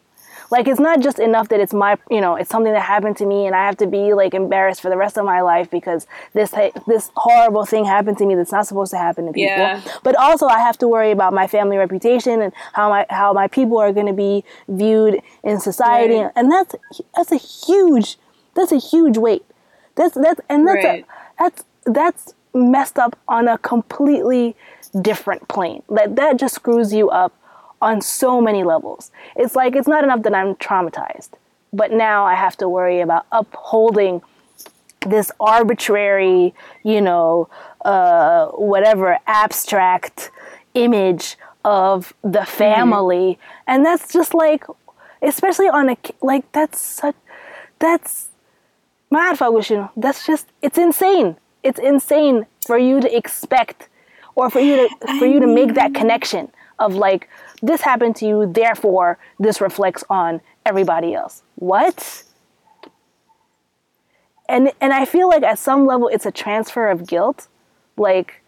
like 0.54 0.68
it's 0.68 0.80
not 0.80 1.00
just 1.00 1.18
enough 1.18 1.50
that 1.50 1.60
it's 1.60 1.74
my, 1.74 1.98
you 2.12 2.22
know, 2.22 2.36
it's 2.36 2.52
something 2.52 2.72
that 2.74 2.84
happened 2.84 3.18
to 3.18 3.26
me 3.26 3.48
and 3.48 3.56
I 3.56 3.66
have 3.66 3.76
to 3.78 3.88
be 3.88 4.14
like 4.14 4.36
embarrassed 4.36 4.82
for 4.82 4.90
the 4.92 4.98
rest 4.98 5.18
of 5.18 5.26
my 5.26 5.42
life 5.42 5.68
because 5.72 6.06
this 6.34 6.52
this 6.86 7.10
horrible 7.16 7.66
thing 7.66 7.86
happened 7.86 8.20
to 8.20 8.26
me 8.28 8.36
that's 8.36 8.52
not 8.52 8.68
supposed 8.68 8.92
to 8.92 9.00
happen 9.00 9.26
to 9.26 9.34
people. 9.34 9.50
Yeah. 9.50 9.82
But 10.04 10.16
also 10.16 10.46
I 10.46 10.60
have 10.60 10.78
to 10.78 10.88
worry 10.88 11.10
about 11.10 11.34
my 11.34 11.48
family 11.48 11.78
reputation 11.78 12.40
and 12.40 12.54
how 12.74 12.88
my 12.90 13.08
how 13.10 13.34
my 13.34 13.48
people 13.48 13.80
are 13.80 13.92
going 13.92 14.06
to 14.06 14.14
be 14.14 14.44
viewed 14.68 15.22
in 15.44 15.60
society 15.60 16.20
right. 16.20 16.32
and 16.36 16.52
that's 16.52 16.76
that's 17.16 17.32
a 17.32 17.38
huge 17.38 18.18
that's 18.54 18.72
a 18.72 18.78
huge 18.78 19.18
weight. 19.18 19.46
That's 19.96 20.14
that's 20.14 20.40
and 20.50 20.68
that's 20.68 20.86
right. 20.86 21.04
a, 21.04 21.44
that's 21.44 21.64
that's 21.88 22.36
messed 22.54 23.00
up 23.00 23.18
on 23.28 23.48
a 23.48 23.58
completely 23.58 24.56
different 25.02 25.48
plane. 25.48 25.82
That 25.90 26.16
that 26.16 26.38
just 26.38 26.54
screws 26.54 26.94
you 26.94 27.10
up 27.10 27.34
on 27.84 28.02
so 28.02 28.42
many 28.42 28.64
levels. 28.64 29.12
It's 29.36 29.56
like 29.56 29.76
it's 29.76 29.88
not 29.88 30.04
enough 30.04 30.24
that 30.24 30.34
I'm 30.34 30.56
traumatized, 30.56 31.32
but 31.74 31.92
now 31.92 32.26
I 32.26 32.36
have 32.36 32.56
to 32.58 32.70
worry 32.70 33.02
about 33.02 33.26
upholding 33.32 34.22
this 35.06 35.32
arbitrary, 35.40 36.54
you 36.84 37.02
know, 37.02 37.50
uh, 37.84 38.48
whatever 38.48 39.20
abstract 39.28 40.32
image 40.74 41.36
of 41.66 42.14
the 42.22 42.40
mm-hmm. 42.40 42.58
family, 42.58 43.28
mm-hmm. 43.34 43.64
and 43.68 43.86
that's 43.86 44.12
just 44.14 44.34
like, 44.34 44.64
especially 45.22 45.68
on 45.68 45.90
a 45.90 45.98
like 46.22 46.50
that's 46.54 46.80
such 46.80 47.16
that's 47.80 48.30
that's 49.98 50.26
just 50.26 50.48
it's 50.62 50.78
insane. 50.78 51.36
It's 51.64 51.80
insane 51.80 52.46
for 52.66 52.78
you 52.78 53.02
to 53.02 53.10
expect 53.16 53.90
or 54.36 54.50
for 54.50 54.62
you 54.62 54.88
to 54.88 55.20
for 55.20 55.26
you 55.26 55.40
to 55.42 55.48
make 55.48 55.74
that 55.76 55.94
connection 55.94 56.50
of 56.80 56.96
like 56.96 57.30
this 57.64 57.82
happened 57.82 58.16
to 58.18 58.28
you, 58.28 58.46
therefore 58.46 59.18
this 59.40 59.62
reflects 59.62 60.04
on 60.10 60.42
everybody 60.66 61.16
else. 61.16 61.42
What? 61.56 62.24
And 64.48 64.72
and 64.82 64.94
I 64.94 65.06
feel 65.06 65.30
like 65.30 65.44
at 65.44 65.58
some 65.58 65.88
level 65.88 66.10
it's 66.10 66.26
a 66.26 66.32
transfer 66.32 66.90
of 66.90 67.08
guilt. 67.08 67.48
Like 67.96 68.42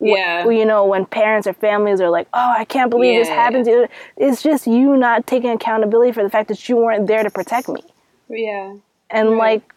yeah. 0.00 0.48
you 0.48 0.64
know, 0.64 0.84
when 0.84 1.06
parents 1.06 1.46
or 1.46 1.52
families 1.52 2.00
are 2.00 2.10
like, 2.10 2.26
"Oh, 2.34 2.54
I 2.58 2.64
can't 2.64 2.90
believe 2.90 3.14
yeah, 3.14 3.20
this 3.20 3.28
happened 3.28 3.66
to 3.66 3.70
you." 3.70 3.88
It's 4.16 4.42
just 4.42 4.66
you 4.66 4.96
not 4.96 5.26
taking 5.26 5.50
accountability 5.50 6.12
for 6.12 6.24
the 6.24 6.30
fact 6.30 6.48
that 6.48 6.68
you 6.68 6.76
weren't 6.76 7.06
there 7.06 7.22
to 7.22 7.30
protect 7.30 7.68
me. 7.68 7.82
Yeah. 8.28 8.74
And 9.10 9.30
right. 9.30 9.38
like 9.38 9.74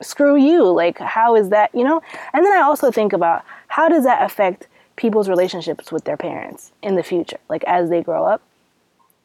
screw 0.00 0.36
you. 0.36 0.64
Like 0.64 0.98
how 0.98 1.36
is 1.36 1.50
that, 1.50 1.72
you 1.74 1.84
know? 1.84 2.02
And 2.32 2.44
then 2.44 2.52
I 2.52 2.62
also 2.62 2.90
think 2.90 3.12
about 3.12 3.44
how 3.68 3.88
does 3.88 4.02
that 4.02 4.22
affect 4.22 4.66
people's 4.96 5.28
relationships 5.28 5.90
with 5.90 6.04
their 6.04 6.16
parents 6.16 6.72
in 6.82 6.96
the 6.96 7.02
future, 7.02 7.38
like 7.48 7.64
as 7.64 7.90
they 7.90 8.02
grow 8.02 8.24
up, 8.24 8.42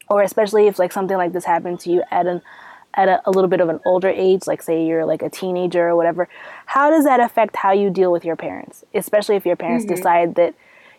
or 0.08 0.22
especially 0.22 0.66
if 0.66 0.78
like 0.78 0.92
something 0.92 1.16
like 1.16 1.32
this 1.32 1.44
happened 1.44 1.80
to 1.80 1.90
you 1.90 2.02
at 2.10 2.26
an 2.26 2.42
at 2.94 3.08
a, 3.08 3.20
a, 3.26 3.30
little 3.30 3.48
bit 3.48 3.60
of 3.60 3.68
an 3.68 3.78
older 3.84 4.08
age, 4.08 4.46
like 4.46 4.62
say 4.62 4.84
you're 4.84 5.04
like 5.04 5.22
a 5.22 5.28
teenager 5.28 5.88
or 5.88 5.94
whatever, 5.94 6.28
how 6.66 6.90
does 6.90 7.04
that 7.04 7.20
affect 7.20 7.54
how 7.54 7.70
you 7.70 7.90
deal 7.90 8.10
with 8.10 8.24
your 8.24 8.34
parents? 8.34 8.84
Especially 8.94 9.36
if 9.36 9.46
your 9.46 9.56
parents 9.56 9.84
mm-hmm. 9.84 9.94
decide 9.94 10.34
that, 10.34 10.54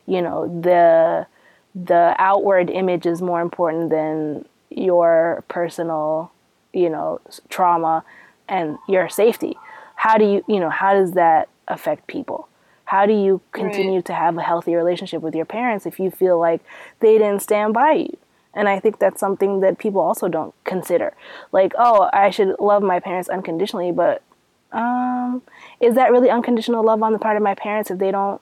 you 0.05 0.21
know, 0.21 0.47
the 0.61 1.27
the 1.75 2.15
outward 2.17 2.69
image 2.69 3.05
is 3.05 3.21
more 3.21 3.41
important 3.41 3.89
than 3.89 4.45
your 4.69 5.43
personal, 5.47 6.31
you 6.73 6.89
know, 6.89 7.19
trauma 7.49 8.03
and 8.47 8.77
your 8.87 9.09
safety. 9.09 9.57
How 9.95 10.17
do 10.17 10.25
you, 10.25 10.43
you 10.47 10.59
know, 10.59 10.69
how 10.69 10.93
does 10.93 11.13
that 11.13 11.49
affect 11.67 12.07
people? 12.07 12.48
How 12.89 13.05
do 13.05 13.13
you 13.13 13.41
continue 13.51 13.95
right. 13.95 14.05
to 14.05 14.13
have 14.13 14.37
a 14.37 14.41
healthy 14.41 14.75
relationship 14.75 15.21
with 15.21 15.35
your 15.35 15.45
parents 15.45 15.85
if 15.85 15.99
you 15.99 16.09
feel 16.11 16.39
like 16.39 16.61
they 16.99 17.17
didn't 17.17 17.41
stand 17.41 17.73
by 17.73 17.93
you 17.93 18.17
and 18.53 18.67
I 18.67 18.79
think 18.79 18.99
that's 18.99 19.19
something 19.19 19.59
that 19.61 19.77
people 19.77 20.01
also 20.01 20.27
don't 20.27 20.53
consider. 20.63 21.13
Like, 21.51 21.73
oh, 21.77 22.09
I 22.11 22.29
should 22.29 22.55
love 22.59 22.81
my 22.81 22.99
parents 22.99 23.29
unconditionally, 23.29 23.91
but 23.91 24.23
um, 24.71 25.41
is 25.79 25.95
that 25.95 26.11
really 26.11 26.29
unconditional 26.29 26.83
love 26.83 27.01
on 27.03 27.13
the 27.13 27.19
part 27.19 27.37
of 27.37 27.43
my 27.43 27.55
parents 27.55 27.91
if 27.91 27.99
they 27.99 28.11
don't 28.11 28.41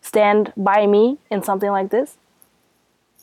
stand 0.00 0.52
by 0.56 0.86
me 0.86 1.18
in 1.30 1.42
something 1.42 1.70
like 1.70 1.90
this? 1.90 2.18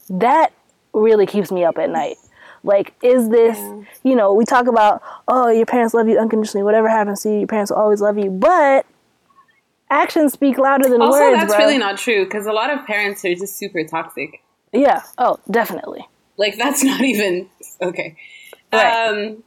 That 0.09 0.51
really 0.93 1.25
keeps 1.25 1.51
me 1.51 1.63
up 1.63 1.77
at 1.77 1.89
night. 1.89 2.17
Like, 2.63 2.93
is 3.01 3.29
this, 3.29 3.57
you 4.03 4.15
know, 4.15 4.33
we 4.33 4.43
talk 4.43 4.67
about, 4.67 5.01
oh, 5.29 5.49
your 5.49 5.65
parents 5.65 5.93
love 5.93 6.09
you 6.09 6.19
unconditionally, 6.19 6.63
whatever 6.63 6.89
happens 6.89 7.21
to 7.21 7.29
you, 7.29 7.37
your 7.39 7.47
parents 7.47 7.71
will 7.71 7.77
always 7.77 8.01
love 8.01 8.17
you, 8.17 8.29
but 8.29 8.85
actions 9.89 10.33
speak 10.33 10.57
louder 10.57 10.89
than 10.89 11.01
also, 11.01 11.19
words. 11.19 11.35
Also, 11.35 11.39
that's 11.39 11.55
bro. 11.55 11.65
really 11.65 11.77
not 11.77 11.97
true 11.97 12.25
because 12.25 12.45
a 12.45 12.51
lot 12.51 12.71
of 12.71 12.85
parents 12.85 13.23
are 13.25 13.35
just 13.35 13.57
super 13.57 13.83
toxic. 13.83 14.41
Yeah. 14.71 15.01
Oh, 15.17 15.39
definitely. 15.49 16.07
Like 16.37 16.57
that's 16.57 16.83
not 16.83 17.01
even 17.01 17.49
okay. 17.81 18.15
Right. 18.71 19.07
Um, 19.07 19.43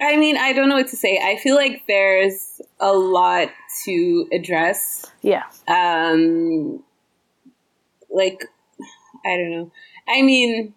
I 0.00 0.16
mean, 0.16 0.36
I 0.36 0.52
don't 0.52 0.68
know 0.68 0.76
what 0.76 0.88
to 0.88 0.96
say. 0.96 1.20
I 1.22 1.36
feel 1.36 1.54
like 1.54 1.84
there's 1.86 2.60
a 2.80 2.92
lot 2.92 3.48
to 3.84 4.28
address. 4.32 5.06
Yeah. 5.22 5.44
Um, 5.68 6.82
like 8.10 8.44
I 9.24 9.36
don't 9.36 9.50
know. 9.50 9.72
I 10.08 10.22
mean, 10.22 10.74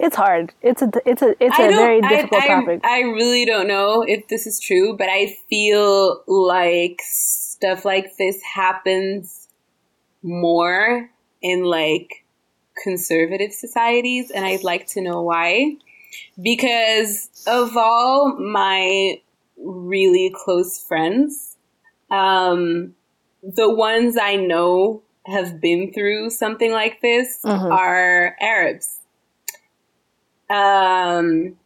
it's 0.00 0.16
hard. 0.16 0.52
It's 0.62 0.82
a 0.82 0.90
it's 1.04 1.22
a 1.22 1.34
it's 1.40 1.58
a 1.58 1.68
very 1.68 2.00
difficult 2.00 2.42
I, 2.42 2.46
topic. 2.46 2.80
I 2.84 3.00
really 3.00 3.44
don't 3.44 3.68
know 3.68 4.02
if 4.06 4.28
this 4.28 4.46
is 4.46 4.60
true, 4.60 4.96
but 4.96 5.08
I 5.08 5.36
feel 5.48 6.22
like 6.26 7.00
stuff 7.02 7.84
like 7.84 8.16
this 8.16 8.40
happens 8.42 9.48
more 10.22 11.10
in 11.42 11.64
like 11.64 12.24
conservative 12.82 13.52
societies, 13.52 14.30
and 14.30 14.44
I'd 14.44 14.64
like 14.64 14.86
to 14.88 15.00
know 15.00 15.22
why. 15.22 15.76
Because 16.40 17.30
of 17.46 17.76
all 17.76 18.36
my 18.38 19.20
really 19.56 20.32
close 20.34 20.82
friends, 20.86 21.56
um, 22.10 22.94
the 23.42 23.72
ones 23.72 24.16
I 24.20 24.36
know 24.36 25.02
have 25.26 25.60
been 25.60 25.92
through 25.92 26.30
something 26.30 26.72
like 26.72 27.00
this 27.00 27.40
mm-hmm. 27.44 27.72
are 27.72 28.36
Arabs. 28.40 28.97
Um, 30.50 31.56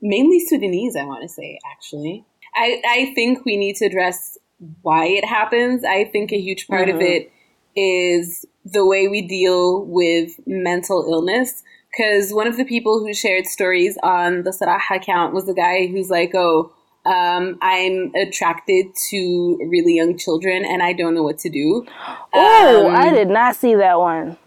mainly 0.00 0.40
Sudanese, 0.40 0.96
I 0.96 1.04
want 1.04 1.22
to 1.22 1.28
say, 1.28 1.58
actually. 1.70 2.24
I, 2.54 2.82
I 2.86 3.12
think 3.14 3.44
we 3.44 3.56
need 3.56 3.76
to 3.76 3.86
address 3.86 4.36
why 4.82 5.06
it 5.06 5.24
happens. 5.24 5.84
I 5.84 6.04
think 6.04 6.32
a 6.32 6.40
huge 6.40 6.66
part 6.66 6.88
mm-hmm. 6.88 6.96
of 6.96 7.02
it 7.02 7.32
is 7.74 8.44
the 8.64 8.84
way 8.86 9.08
we 9.08 9.22
deal 9.22 9.84
with 9.84 10.32
mental 10.46 11.06
illness. 11.10 11.62
Because 11.90 12.32
one 12.32 12.46
of 12.46 12.56
the 12.56 12.64
people 12.64 13.00
who 13.00 13.12
shared 13.12 13.46
stories 13.46 13.98
on 14.02 14.44
the 14.44 14.52
Sarahah 14.52 14.94
account 14.94 15.34
was 15.34 15.46
the 15.46 15.54
guy 15.54 15.86
who's 15.86 16.08
like, 16.08 16.32
oh, 16.34 16.72
um, 17.04 17.58
I'm 17.60 18.12
attracted 18.14 18.86
to 19.10 19.58
really 19.68 19.96
young 19.96 20.16
children 20.16 20.64
and 20.64 20.82
I 20.82 20.92
don't 20.92 21.14
know 21.14 21.22
what 21.22 21.38
to 21.40 21.50
do. 21.50 21.84
Oh, 22.32 22.86
um, 22.88 22.94
I 22.94 23.10
did 23.10 23.28
not 23.28 23.56
see 23.56 23.74
that 23.74 23.98
one. 23.98 24.38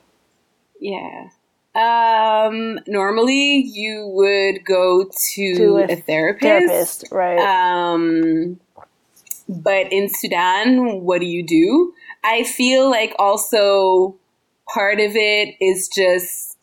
Yeah. 0.79 1.29
Um, 1.75 2.79
normally 2.87 3.63
you 3.65 4.07
would 4.13 4.63
go 4.65 5.03
to, 5.03 5.55
to 5.55 5.77
a, 5.77 5.83
a, 5.83 5.95
therapist. 5.97 6.41
Therapist, 6.41 7.05
right. 7.11 7.37
Um, 7.37 8.59
but 9.49 9.91
in 9.91 10.09
Sudan, 10.09 11.01
what 11.01 11.19
do 11.19 11.27
you 11.27 11.45
do? 11.45 11.93
I 12.23 12.43
feel 12.43 12.89
like 12.89 13.13
also 13.19 14.15
part 14.73 14.99
of 14.99 15.11
it 15.15 15.55
is 15.59 15.89
just 15.93 16.55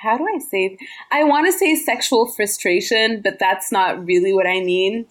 how 0.00 0.16
do 0.16 0.24
I 0.24 0.38
say? 0.38 0.78
I 1.10 1.24
want 1.24 1.46
to 1.46 1.52
say 1.52 1.74
sexual 1.74 2.26
frustration, 2.26 3.20
but 3.20 3.38
that's 3.38 3.72
not 3.72 4.04
really 4.04 4.32
what 4.32 4.46
I 4.46 4.60
mean. 4.60 5.06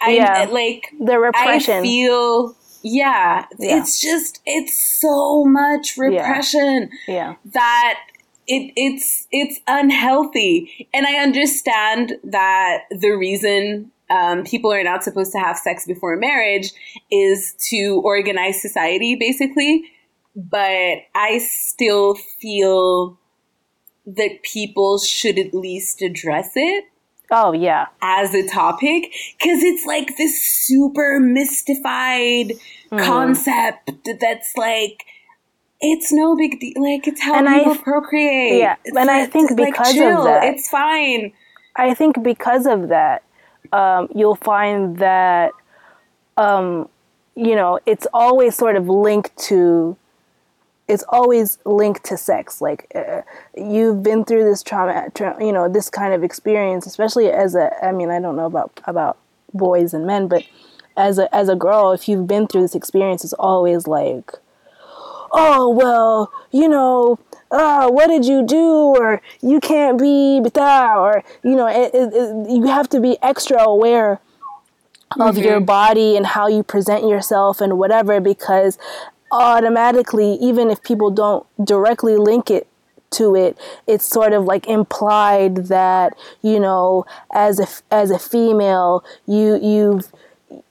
I 0.00 0.10
yeah, 0.10 0.46
like 0.50 0.92
the 0.98 1.18
repression. 1.18 1.76
I 1.76 1.82
feel 1.82 2.56
yeah, 2.86 3.46
yeah, 3.58 3.78
it's 3.80 4.00
just 4.00 4.40
it's 4.46 5.00
so 5.00 5.44
much 5.44 5.96
repression. 5.98 6.88
Yeah. 7.08 7.14
yeah. 7.14 7.34
That 7.52 7.98
it 8.46 8.72
it's 8.76 9.26
it's 9.32 9.58
unhealthy. 9.66 10.88
And 10.94 11.04
I 11.04 11.16
understand 11.16 12.14
that 12.22 12.84
the 12.90 13.10
reason 13.10 13.90
um, 14.08 14.44
people 14.44 14.72
are 14.72 14.84
not 14.84 15.02
supposed 15.02 15.32
to 15.32 15.38
have 15.38 15.56
sex 15.56 15.84
before 15.84 16.16
marriage 16.16 16.70
is 17.10 17.56
to 17.70 18.00
organize 18.04 18.62
society, 18.62 19.16
basically. 19.16 19.82
But 20.36 20.98
I 21.12 21.38
still 21.38 22.14
feel 22.40 23.18
that 24.06 24.42
people 24.44 24.98
should 24.98 25.40
at 25.40 25.52
least 25.52 26.02
address 26.02 26.52
it. 26.54 26.84
Oh, 27.30 27.52
yeah. 27.52 27.86
As 28.02 28.34
a 28.34 28.46
topic. 28.46 29.12
Because 29.38 29.62
it's 29.62 29.84
like 29.86 30.16
this 30.16 30.40
super 30.40 31.18
mystified 31.18 32.52
mm. 32.90 33.04
concept 33.04 33.90
that's 34.20 34.56
like, 34.56 35.04
it's 35.80 36.12
no 36.12 36.36
big 36.36 36.58
deal. 36.60 36.74
Like, 36.76 37.06
it's 37.06 37.22
how 37.22 37.36
and 37.36 37.46
people 37.46 37.72
I, 37.72 37.76
procreate. 37.76 38.58
Yeah. 38.58 38.76
It's 38.84 38.96
and 38.96 39.10
I 39.10 39.26
think 39.26 39.56
because 39.56 39.96
like, 39.96 40.18
of 40.18 40.24
that. 40.24 40.44
It's 40.44 40.68
fine. 40.68 41.32
I 41.76 41.94
think 41.94 42.22
because 42.22 42.66
of 42.66 42.88
that, 42.88 43.22
um, 43.72 44.08
you'll 44.14 44.36
find 44.36 44.96
that 44.98 45.52
um, 46.36 46.88
you 47.34 47.54
know 47.54 47.78
it's 47.86 48.06
always 48.12 48.56
sort 48.56 48.76
of 48.76 48.88
linked 48.88 49.36
to 49.36 49.96
it's 50.88 51.04
always 51.08 51.58
linked 51.64 52.04
to 52.04 52.16
sex 52.16 52.60
like 52.60 52.86
uh, 52.94 53.22
you've 53.56 54.02
been 54.02 54.24
through 54.24 54.44
this 54.44 54.62
trauma 54.62 55.08
tra- 55.14 55.36
you 55.38 55.52
know 55.52 55.68
this 55.68 55.90
kind 55.90 56.14
of 56.14 56.24
experience 56.24 56.86
especially 56.86 57.30
as 57.30 57.54
a 57.54 57.70
i 57.84 57.92
mean 57.92 58.10
i 58.10 58.20
don't 58.20 58.36
know 58.36 58.46
about 58.46 58.80
about 58.84 59.18
boys 59.52 59.92
and 59.92 60.06
men 60.06 60.28
but 60.28 60.42
as 60.96 61.18
a 61.18 61.34
as 61.34 61.48
a 61.48 61.56
girl 61.56 61.92
if 61.92 62.08
you've 62.08 62.26
been 62.26 62.46
through 62.46 62.62
this 62.62 62.74
experience 62.74 63.24
it's 63.24 63.32
always 63.34 63.86
like 63.86 64.32
oh 65.32 65.68
well 65.68 66.30
you 66.50 66.68
know 66.68 67.18
oh, 67.50 67.90
what 67.90 68.08
did 68.08 68.24
you 68.24 68.44
do? 68.44 68.64
Or 68.64 69.22
you 69.40 69.60
can't 69.60 69.98
be, 69.98 70.40
or, 70.40 71.22
you 71.42 71.56
know, 71.56 71.66
it, 71.66 71.94
it, 71.94 72.12
it, 72.14 72.50
you 72.50 72.66
have 72.66 72.88
to 72.90 73.00
be 73.00 73.16
extra 73.22 73.62
aware 73.62 74.20
of 75.18 75.36
mm-hmm. 75.36 75.44
your 75.44 75.60
body 75.60 76.16
and 76.16 76.26
how 76.26 76.48
you 76.48 76.62
present 76.62 77.08
yourself 77.08 77.60
and 77.60 77.78
whatever, 77.78 78.20
because 78.20 78.78
automatically, 79.30 80.34
even 80.34 80.70
if 80.70 80.82
people 80.82 81.10
don't 81.10 81.46
directly 81.64 82.16
link 82.16 82.50
it 82.50 82.66
to 83.08 83.36
it 83.36 83.56
it's 83.86 84.04
sort 84.04 84.32
of 84.32 84.46
like 84.46 84.66
implied 84.66 85.68
that 85.68 86.12
you 86.42 86.58
know 86.58 87.06
as 87.32 87.60
a 87.60 87.94
as 87.94 88.10
a 88.10 88.18
female 88.18 89.04
you 89.26 89.56
you've 89.62 90.10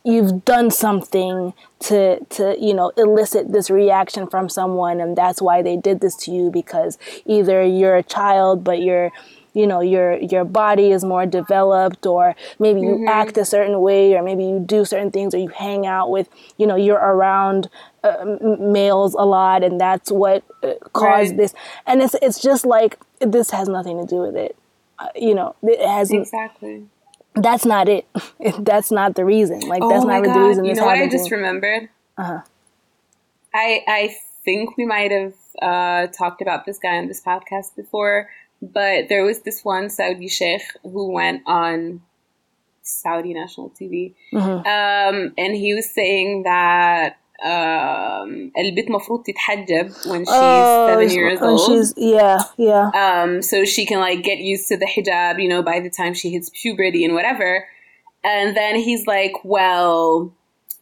you've 0.03 0.45
done 0.45 0.71
something 0.71 1.53
to 1.79 2.23
to 2.25 2.55
you 2.59 2.73
know 2.73 2.91
elicit 2.97 3.51
this 3.51 3.69
reaction 3.69 4.27
from 4.27 4.47
someone 4.47 5.01
and 5.01 5.17
that's 5.17 5.41
why 5.41 5.61
they 5.61 5.75
did 5.75 5.99
this 5.99 6.15
to 6.15 6.31
you 6.31 6.49
because 6.49 6.97
either 7.25 7.63
you're 7.63 7.95
a 7.95 8.03
child 8.03 8.63
but 8.63 8.81
you're 8.81 9.11
you 9.53 9.65
know 9.65 9.81
your 9.81 10.17
your 10.17 10.45
body 10.45 10.91
is 10.91 11.03
more 11.03 11.25
developed 11.25 12.05
or 12.05 12.35
maybe 12.59 12.81
you 12.81 12.95
mm-hmm. 12.95 13.07
act 13.07 13.37
a 13.37 13.45
certain 13.45 13.81
way 13.81 14.13
or 14.13 14.21
maybe 14.21 14.43
you 14.43 14.59
do 14.59 14.85
certain 14.85 15.09
things 15.09 15.33
or 15.33 15.37
you 15.37 15.47
hang 15.49 15.87
out 15.87 16.11
with 16.11 16.29
you 16.57 16.67
know 16.67 16.75
you're 16.75 16.97
around 16.97 17.69
uh, 18.03 18.37
males 18.59 19.13
a 19.15 19.25
lot 19.25 19.63
and 19.63 19.79
that's 19.81 20.11
what 20.11 20.43
uh, 20.61 20.73
caused 20.93 21.31
right. 21.31 21.37
this 21.37 21.53
and 21.87 22.01
it's 22.01 22.15
it's 22.21 22.39
just 22.39 22.65
like 22.65 22.99
this 23.19 23.49
has 23.49 23.67
nothing 23.67 23.99
to 23.99 24.05
do 24.05 24.17
with 24.17 24.35
it 24.35 24.55
uh, 24.99 25.07
you 25.15 25.33
know 25.33 25.55
it 25.63 25.81
has 25.85 26.11
exactly 26.11 26.85
that's 27.35 27.65
not 27.65 27.87
it. 27.89 28.05
that's 28.59 28.91
not 28.91 29.15
the 29.15 29.25
reason. 29.25 29.61
Like 29.61 29.81
oh 29.81 29.89
that's 29.89 30.05
not 30.05 30.23
God. 30.23 30.35
the 30.35 30.39
reason. 30.39 30.65
You 30.65 30.73
know 30.75 30.85
what 30.85 30.97
I 30.97 31.07
just 31.07 31.31
remembered? 31.31 31.89
Uh 32.17 32.23
huh. 32.23 32.41
I 33.53 33.81
I 33.87 34.15
think 34.43 34.77
we 34.77 34.85
might 34.85 35.11
have 35.11 35.33
uh, 35.61 36.07
talked 36.07 36.41
about 36.41 36.65
this 36.65 36.77
guy 36.79 36.97
on 36.97 37.07
this 37.07 37.21
podcast 37.21 37.75
before, 37.75 38.29
but 38.61 39.09
there 39.09 39.23
was 39.23 39.41
this 39.41 39.63
one 39.63 39.89
Saudi 39.89 40.27
sheikh 40.27 40.61
who 40.83 41.11
went 41.11 41.41
on 41.45 42.01
Saudi 42.83 43.33
national 43.33 43.71
TV, 43.71 44.13
mm-hmm. 44.31 44.39
um, 44.39 45.33
and 45.37 45.55
he 45.55 45.73
was 45.73 45.89
saying 45.89 46.43
that 46.43 47.17
um, 47.44 48.52
البنت 48.58 48.90
مفروض 48.90 49.22
تتحجب 49.22 49.92
when 49.92 50.24
she's 50.24 50.28
oh, 50.28 50.88
seven 50.88 51.10
years 51.10 51.42
old. 51.42 51.60
She's 51.66 51.94
yeah, 51.96 52.42
yeah. 52.56 52.90
Um, 52.94 53.42
so 53.42 53.64
she 53.64 53.86
can 53.86 53.98
like 53.98 54.22
get 54.22 54.38
used 54.38 54.68
to 54.68 54.76
the 54.76 54.86
hijab, 54.86 55.42
you 55.42 55.48
know, 55.48 55.62
by 55.62 55.80
the 55.80 55.90
time 55.90 56.12
she 56.14 56.30
hits 56.30 56.50
puberty 56.50 57.04
and 57.04 57.14
whatever. 57.14 57.64
And 58.22 58.54
then 58.54 58.76
he's 58.76 59.06
like, 59.06 59.32
well, 59.44 60.34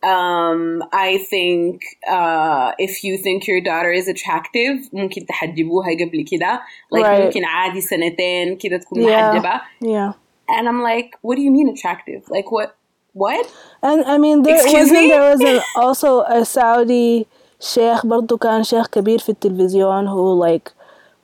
um, 0.03 0.83
I 0.93 1.19
think 1.31 1.83
uh, 2.09 2.73
if 2.79 3.05
you 3.05 3.19
think 3.19 3.47
your 3.47 3.61
daughter 3.61 3.93
is 3.93 4.09
attractive 4.09 4.89
ممكن 4.93 5.27
تحجبوها 5.27 5.91
قبل 5.91 6.25
كده 6.31 6.61
like 6.95 7.05
right. 7.05 7.21
ممكن 7.21 7.45
عادي 7.45 7.81
سنتين 7.81 8.57
كده 8.57 8.77
تكون 8.77 9.05
yeah. 9.05 9.11
محجبة 9.11 9.61
yeah 9.85 10.13
and 10.51 10.69
I'm 10.69 10.83
like 10.83 11.17
what 11.23 11.37
do 11.37 11.43
you 11.43 11.51
mean 11.51 11.69
attractive 11.69 12.23
like 12.31 12.51
what 12.51 12.77
What? 13.13 13.45
And 13.83 14.05
I 14.05 14.17
mean, 14.19 14.43
there 14.43 14.57
Excuse 14.57 14.91
wasn't 14.91 15.03
me? 15.03 15.09
there 15.09 15.31
was 15.31 15.41
an, 15.41 15.61
also 15.77 16.11
a 16.23 16.45
Saudi 16.45 17.27
sheikh 17.61 18.03
برضو 18.05 18.37
كان 18.37 18.63
شيخ 18.65 18.87
كبير 18.87 19.19
في 19.19 19.29
التلفزيون 19.29 20.07
who 20.09 20.35
like 20.47 20.73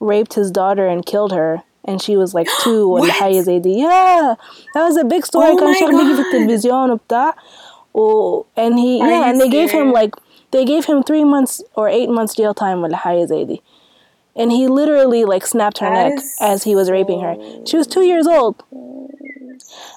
raped 0.01 0.35
his 0.35 0.51
daughter 0.51 0.87
and 0.89 1.07
killed 1.07 1.33
her 1.33 1.63
and 1.85 2.01
she 2.03 2.17
was 2.17 2.35
like 2.35 2.49
two 2.65 2.89
ولا 2.89 3.03
What? 3.03 3.11
حاجة 3.11 3.41
زي 3.41 3.59
دي 3.59 3.83
yeah 3.87 4.35
that 4.75 4.89
was 4.89 4.97
a 4.97 5.05
big 5.05 5.25
story 5.27 5.53
Oh 5.55 5.59
كان 5.61 5.75
my 5.75 5.79
شيخ 5.79 5.91
بيجي 5.91 6.15
في 6.15 6.23
God. 6.23 6.27
التلفزيون 6.35 6.91
وبتاع 6.91 7.35
و 7.95 8.41
and 8.59 8.75
he 8.79 9.01
Are 9.01 9.09
yeah 9.09 9.19
you 9.19 9.25
and 9.31 9.41
they 9.41 9.49
gave 9.49 9.71
him 9.71 9.93
serious? 9.93 9.95
like 9.95 10.15
they 10.51 10.65
gave 10.65 10.85
him 10.87 11.03
three 11.03 11.25
months 11.25 11.63
or 11.77 11.89
eight 11.89 12.11
months 12.11 12.35
jail 12.35 12.55
time 12.55 12.83
ولا 12.83 12.97
حاجة 12.97 13.25
زي 13.25 13.45
دي 13.45 13.63
and 14.36 14.52
he 14.52 14.68
literally 14.68 15.26
like 15.26 15.46
snapped 15.46 15.80
her 15.80 15.90
neck 15.90 16.14
as 16.40 16.64
he 16.64 16.76
was 16.76 16.90
raping 16.90 17.22
her 17.22 17.36
she 17.66 17.78
was 17.78 17.88
two 17.88 18.04
years 18.04 18.28
old 18.28 18.64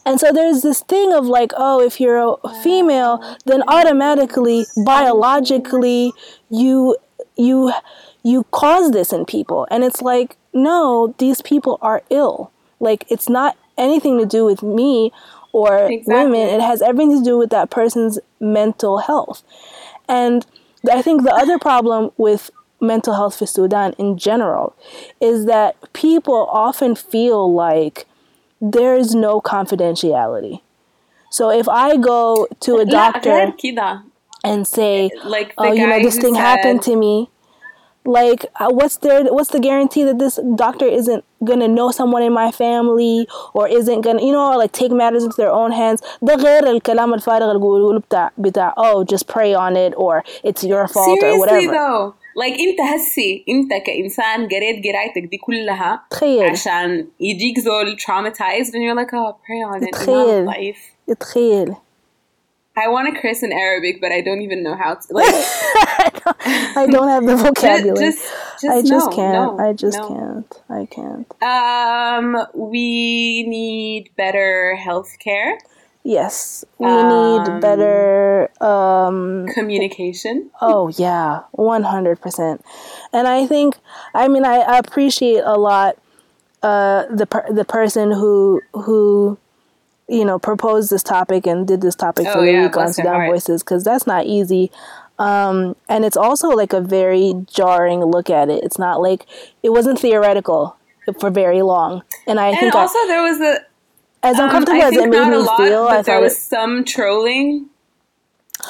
and 0.05 0.18
so 0.18 0.33
there's 0.33 0.62
this 0.62 0.80
thing 0.80 1.12
of 1.12 1.26
like, 1.26 1.53
oh, 1.57 1.80
if 1.80 2.01
you're 2.01 2.37
a 2.43 2.62
female, 2.62 3.37
then 3.45 3.62
automatically, 3.68 4.66
biologically, 4.85 6.12
you 6.51 6.97
you 7.37 7.72
you 8.22 8.45
cause 8.51 8.91
this 8.93 9.12
in 9.12 9.24
people. 9.24 9.66
And 9.70 9.85
it's 9.85 10.03
like, 10.03 10.37
no, 10.53 11.14
these 11.18 11.41
people 11.41 11.78
are 11.80 12.03
ill. 12.11 12.51
Like 12.80 13.05
it's 13.09 13.28
not 13.28 13.57
anything 13.78 14.18
to 14.18 14.26
do 14.26 14.45
with 14.45 14.62
me 14.62 15.12
or 15.53 15.87
Exactly. 15.87 16.24
women. 16.24 16.49
It 16.49 16.61
has 16.61 16.83
everything 16.83 17.18
to 17.18 17.24
do 17.24 17.39
with 17.39 17.51
that 17.51 17.70
person's 17.70 18.18
mental 18.41 18.99
health. 18.99 19.43
And 20.09 20.45
I 20.91 21.01
think 21.03 21.22
the 21.22 21.35
other 21.35 21.59
problem 21.59 22.11
with 22.16 22.51
mental 22.82 23.14
health 23.16 23.36
for 23.39 23.45
Sudan 23.47 23.93
in 23.97 24.18
general 24.18 24.76
is 25.20 25.45
that 25.45 25.76
people 25.93 26.47
often 26.51 26.95
feel 26.95 27.51
like 27.53 28.05
there's 28.62 29.16
no 29.16 29.34
confidentiality. 29.41 30.62
So 31.30 31.49
if 31.49 31.68
I 31.70 31.97
go 31.97 32.47
to 32.62 32.72
a 32.76 32.84
لا 32.86 33.12
doctor 33.12 33.30
غير 33.30 33.53
كده. 33.58 34.01
and 34.45 34.68
say, 34.68 35.10
Like 35.26 35.49
the 35.55 35.68
"Oh, 35.70 35.72
you 35.74 35.86
know, 35.88 35.97
guy 35.97 36.03
this 36.03 36.16
who 36.16 36.22
thing 36.22 36.36
happened 36.36 36.84
said- 36.84 36.91
to 36.93 36.95
me," 37.05 37.30
like, 38.05 38.45
uh, 38.62 38.70
what's 38.70 38.97
there? 38.97 39.22
What's 39.38 39.49
the 39.49 39.60
guarantee 39.60 40.03
that 40.10 40.18
this 40.24 40.36
doctor 40.55 40.86
isn't 40.99 41.24
gonna 41.43 41.68
know 41.68 41.89
someone 41.99 42.24
in 42.30 42.34
my 42.43 42.49
family 42.51 43.28
or 43.53 43.64
isn't 43.68 44.01
gonna, 44.01 44.22
you 44.28 44.32
know, 44.32 44.45
or 44.51 44.58
like 44.58 44.72
take 44.72 44.91
matters 45.03 45.24
into 45.26 45.36
their 45.43 45.51
own 45.62 45.72
hands? 45.72 45.99
ده 46.22 46.36
غير 46.36 46.68
الكلام 46.72 47.14
الفارغ 47.14 47.47
اللي 47.47 47.60
بيقولوه 47.60 47.99
بتاع 47.99 48.32
بتاع 48.38 48.74
oh 48.78 49.03
just 49.14 49.26
pray 49.28 49.53
on 49.66 49.74
it 49.76 49.93
or 49.97 50.24
it's 50.49 50.64
your 50.64 50.88
fault 50.88 51.20
or 51.20 51.22
Seriously 51.22 51.39
whatever. 51.39 51.74
though 51.74 52.14
like 52.32 52.60
انت 52.60 52.82
هسي 52.82 53.45
انت 53.49 53.74
كإنسان 53.86 54.47
قريت 54.47 54.88
قرايتك 54.88 55.22
دي 55.32 55.38
كلها 55.38 56.03
تخيل 56.10 56.43
عشان 56.49 57.08
يجيك 57.20 57.60
زول 57.60 57.97
traumatized 57.99 58.70
and 58.74 58.82
you're 58.84 58.95
like 59.01 59.14
oh 59.14 59.34
pray 59.45 59.62
on 59.76 59.88
it 59.88 59.91
تخيل. 59.91 60.30
إمام 60.30 60.45
ضعيف. 60.45 60.78
تخيل 61.20 61.76
I 62.80 62.88
want 62.89 63.05
to 63.12 63.20
curse 63.22 63.41
in 63.41 63.51
Arabic 63.51 63.95
but 64.03 64.12
I 64.12 64.22
don't 64.28 64.41
even 64.47 64.60
know 64.66 64.76
how 64.84 64.93
to 64.93 65.08
like 65.20 65.36
I 66.82 66.86
don't 66.93 67.08
have 67.16 67.26
the 67.26 67.36
vocabulary. 67.36 68.05
just 68.05 68.22
just 68.62 68.74
I 68.78 68.82
just 68.93 69.08
no, 69.10 69.16
can't. 69.20 69.58
no, 69.58 69.68
I 69.68 69.74
just 69.84 69.97
no. 69.97 70.08
can't. 70.12 70.51
I 70.80 70.84
can't. 70.97 71.30
Um, 71.55 72.28
we 72.53 72.88
need 73.55 74.03
better 74.24 74.51
healthcare, 74.88 75.51
Yes, 76.05 76.64
we 76.78 76.86
Um, 76.86 77.09
need 77.09 77.61
better. 77.61 78.50
Um, 78.61 79.46
communication. 79.55 80.50
oh 80.61 80.88
yeah, 80.96 81.42
one 81.53 81.84
hundred 81.84 82.20
percent. 82.20 82.64
And 83.12 83.28
I 83.28 83.46
think, 83.46 83.76
I 84.14 84.26
mean, 84.26 84.44
I 84.44 84.78
appreciate 84.78 85.42
a 85.44 85.57
lot 85.57 85.96
uh, 86.62 87.05
the 87.11 87.26
per- 87.26 87.53
the 87.53 87.64
person 87.64 88.11
who 88.11 88.61
who 88.74 89.38
you 90.09 90.24
know 90.24 90.38
proposed 90.40 90.90
this 90.90 91.03
topic 91.05 91.46
and 91.46 91.66
did 91.68 91.80
this 91.82 91.94
topic 91.94 92.26
for 92.26 92.38
Oh, 92.38 92.42
the 92.42 92.50
yeah, 92.53 92.62
week 92.66 92.76
on 92.76 92.84
bless 92.84 92.96
her 92.98 93.03
Sudan. 93.05 93.26
Voices 93.30 93.62
because 93.62 93.84
that's 93.84 94.07
not 94.07 94.26
easy. 94.26 94.70
Um, 95.20 95.76
and 95.88 96.05
it's 96.05 96.16
also 96.16 96.48
like 96.48 96.72
a 96.72 96.80
very 96.80 97.34
jarring 97.46 98.00
look 98.05 98.28
at 98.28 98.48
it. 98.50 98.64
It's 98.64 98.78
not 98.78 99.00
like 99.00 99.26
it 99.62 99.70
wasn't 99.70 100.00
theoretical 100.00 100.76
for 101.20 101.30
very 101.30 101.62
long. 101.62 102.03
And 102.26 102.40
I 102.40 102.48
And 102.48 102.59
think 102.59 102.74
I- 102.74 102.80
also, 102.80 102.98
there 103.07 103.22
was 103.22 103.40
a 103.40 103.61
as 104.23 104.39
um, 104.39 104.45
uncomfortable 104.47 104.81
I 104.83 104.87
as 104.87 104.93
it 104.97 105.09
made 105.09 105.27
me 105.29 105.35
a 105.35 105.39
lot, 105.41 105.57
feel, 105.57 105.85
I 105.85 105.97
but 105.97 106.07
there 106.07 106.20
was 106.20 106.33
it, 106.35 106.37
some 106.41 106.85
trolling. 106.85 107.68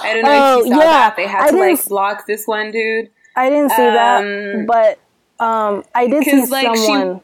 I 0.02 0.14
don't 0.14 0.22
know 0.22 0.30
Oh, 0.32 0.60
if 0.60 0.66
you 0.66 0.72
saw 0.74 0.78
yeah. 0.80 0.86
that. 0.86 1.16
They 1.16 1.26
had 1.26 1.42
I 1.48 1.50
to 1.50 1.56
like 1.56 1.84
block 1.86 2.26
this 2.26 2.46
one 2.46 2.70
dude. 2.70 3.10
I 3.36 3.50
didn't 3.50 3.70
see 3.70 3.82
um, 3.82 3.94
that, 3.94 4.66
but 4.66 5.44
um, 5.44 5.84
I 5.94 6.06
did 6.06 6.24
see 6.24 6.46
like, 6.46 6.74
she- 6.76 6.84
someone. 6.86 7.20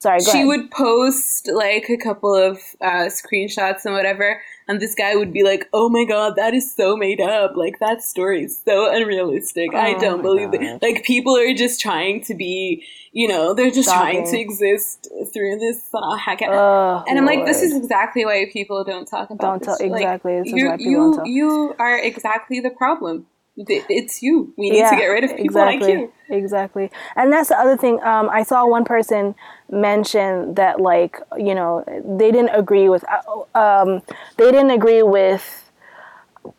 Sorry, 0.00 0.20
she 0.20 0.30
ahead. 0.30 0.46
would 0.46 0.70
post 0.70 1.46
like 1.52 1.90
a 1.90 1.96
couple 1.98 2.34
of 2.34 2.56
uh, 2.80 3.10
screenshots 3.12 3.84
and 3.84 3.94
whatever, 3.94 4.40
and 4.66 4.80
this 4.80 4.94
guy 4.94 5.14
would 5.14 5.30
be 5.30 5.42
like, 5.44 5.68
"Oh 5.74 5.90
my 5.90 6.04
god, 6.08 6.36
that 6.36 6.54
is 6.54 6.74
so 6.74 6.96
made 6.96 7.20
up! 7.20 7.54
Like 7.54 7.78
that 7.80 8.02
story 8.02 8.44
is 8.44 8.58
so 8.64 8.90
unrealistic. 8.94 9.74
I 9.74 9.94
Oh 9.94 10.00
don't 10.00 10.22
believe 10.22 10.52
God. 10.52 10.62
it." 10.62 10.82
Like 10.82 11.04
people 11.04 11.36
are 11.36 11.52
just 11.52 11.80
trying 11.80 12.22
to 12.24 12.34
be, 12.34 12.82
you 13.12 13.28
know, 13.28 13.52
they're 13.52 13.70
just 13.70 13.90
trying 13.90 14.24
to 14.30 14.38
exist 14.40 15.06
through 15.34 15.58
this. 15.58 15.90
Uh, 15.92 16.16
hack- 16.16 16.40
Oh, 16.48 17.04
and 17.06 17.18
I'm 17.18 17.26
like, 17.26 17.44
this 17.44 17.60
is 17.60 17.76
exactly 17.76 18.24
why 18.24 18.46
people 18.50 18.82
don't 18.84 19.04
talk 19.06 19.28
about 19.28 19.60
Don't 19.60 19.62
this. 19.66 19.76
tell- 19.78 19.90
Like, 19.90 20.00
exactly, 20.00 20.38
this 20.38 20.46
is 20.46 20.52
you, 20.54 20.68
why 20.68 20.76
you, 20.78 20.96
don't 20.96 21.16
talk. 21.16 21.26
You 21.26 21.74
are 21.78 21.98
exactly 21.98 22.60
the 22.60 22.70
problem. 22.70 23.26
It's 23.68 24.22
you. 24.22 24.52
We 24.56 24.70
need 24.70 24.78
yeah, 24.78 24.90
to 24.90 24.96
get 24.96 25.06
rid 25.06 25.24
of 25.24 25.30
people 25.30 25.44
exactly, 25.44 25.96
like 25.96 25.98
you. 25.98 26.12
Exactly, 26.28 26.90
and 27.16 27.32
that's 27.32 27.48
the 27.48 27.58
other 27.58 27.76
thing. 27.76 28.02
Um, 28.02 28.28
I 28.30 28.42
saw 28.42 28.66
one 28.66 28.84
person 28.84 29.34
mention 29.70 30.54
that, 30.54 30.80
like, 30.80 31.20
you 31.36 31.54
know, 31.54 31.84
they 31.86 32.30
didn't 32.30 32.50
agree 32.50 32.88
with, 32.88 33.04
uh, 33.08 33.58
um, 33.58 34.02
they 34.36 34.50
didn't 34.50 34.70
agree 34.70 35.02
with 35.02 35.70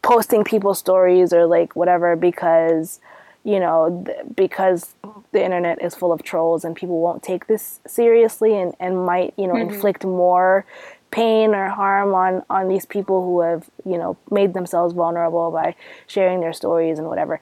posting 0.02 0.43
people's 0.43 0.80
stories 0.80 1.34
or 1.34 1.45
like 1.45 1.76
whatever 1.76 2.16
because, 2.16 2.99
you 3.43 3.60
know, 3.60 4.04
th- 4.06 4.18
because 4.36 4.95
the 5.32 5.43
internet 5.43 5.82
is 5.82 5.95
full 5.95 6.12
of 6.12 6.24
trolls 6.24 6.64
and 6.64 6.76
people 6.76 6.99
won't 6.99 7.24
take 7.24 7.47
this 7.47 7.80
seriously 7.88 8.58
and, 8.58 8.74
and 8.80 9.06
might, 9.06 9.34
you 9.38 9.47
know, 9.47 9.56
inflict 9.56 10.06
more 10.06 10.66
pain 11.12 11.53
or 11.53 11.68
harm 11.70 12.14
on 12.14 12.43
on 12.49 12.68
these 12.68 12.86
people 12.86 13.24
who 13.24 13.41
have 13.41 13.70
you 13.86 13.97
know 13.97 14.18
made 14.32 14.53
themselves 14.53 14.93
vulnerable 14.93 15.51
by 15.51 15.76
sharing 16.07 16.39
their 16.39 16.53
stories 16.53 16.97
and 16.97 17.07
whatever. 17.07 17.39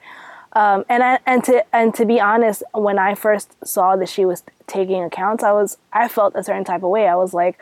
Um, 0.52 0.84
and 0.88 1.02
I, 1.02 1.20
and 1.26 1.44
to 1.44 1.64
and 1.72 1.94
to 1.94 2.04
be 2.04 2.18
honest 2.20 2.64
when 2.74 2.98
i 2.98 3.14
first 3.14 3.54
saw 3.64 3.94
that 3.94 4.08
she 4.08 4.24
was 4.24 4.42
taking 4.66 5.00
accounts 5.04 5.44
i 5.44 5.52
was 5.52 5.78
i 5.92 6.08
felt 6.08 6.34
a 6.34 6.42
certain 6.42 6.64
type 6.64 6.82
of 6.82 6.90
way. 6.90 7.06
I 7.06 7.14
was 7.14 7.32
like 7.32 7.58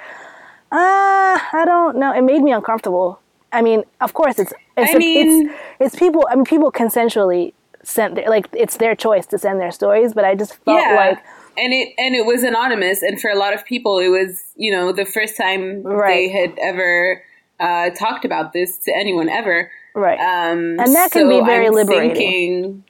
ah 0.72 1.48
i 1.52 1.64
don't 1.64 1.98
know. 1.98 2.12
It 2.12 2.22
made 2.22 2.42
me 2.42 2.52
uncomfortable. 2.52 3.20
I 3.52 3.61
mean 3.61 3.84
of 4.00 4.14
course 4.14 4.38
it's 4.38 4.54
it's, 4.78 4.94
I 4.94 4.98
mean- 4.98 5.50
it's 5.50 5.54
it's 5.80 5.96
people 5.96 6.26
i 6.30 6.34
mean 6.34 6.44
people 6.44 6.72
consensually 6.72 7.52
sent 7.82 8.14
their, 8.14 8.28
like 8.28 8.48
it's 8.52 8.76
their 8.78 8.94
choice 8.94 9.26
to 9.26 9.38
send 9.38 9.61
their 9.61 9.70
stories 9.70 10.12
but 10.12 10.24
i 10.24 10.34
just 10.34 10.54
felt 10.64 10.80
yeah. 10.80 10.94
like 10.94 11.18
and 11.59 11.72
it 11.72 11.94
and 11.98 12.14
it 12.14 12.24
was 12.24 12.42
anonymous, 12.42 13.02
and 13.02 13.20
for 13.20 13.30
a 13.30 13.36
lot 13.36 13.52
of 13.54 13.64
people, 13.64 13.98
it 13.98 14.09
was 14.09 14.42
you 14.56 14.70
know 14.70 14.92
the 14.92 15.04
first 15.04 15.36
time 15.36 15.82
they 15.82 16.28
had 16.28 16.59
ever 16.61 17.22
uh, 17.60 17.90
talked 17.90 18.24
about 18.24 18.52
this 18.52 18.78
to 18.78 18.93
anyone 18.97 19.28
ever. 19.28 19.70
right 19.94 20.18
Um, 20.18 20.78
And 20.80 20.94
that 20.94 21.10
can 21.10 21.28
be 21.28 21.40
very 21.40 21.66
I'm 21.66 21.74
liberating. 21.74 22.14
Thinking, 22.14 22.85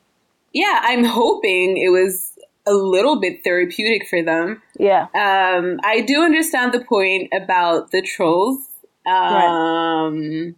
yeah, 0.53 0.81
I'm 0.83 1.05
hoping 1.05 1.79
it 1.79 1.91
was 1.91 2.39
a 2.67 2.75
little 2.75 3.19
bit 3.19 3.43
therapeutic 3.45 4.07
for 4.09 4.23
them. 4.23 4.63
yeah 4.79 5.07
Um, 5.15 5.81
I 5.85 6.03
do 6.03 6.23
understand 6.23 6.73
the 6.73 6.85
point 6.85 7.33
about 7.33 7.91
the 7.91 8.03
trolls, 8.03 8.69
um, 9.07 10.55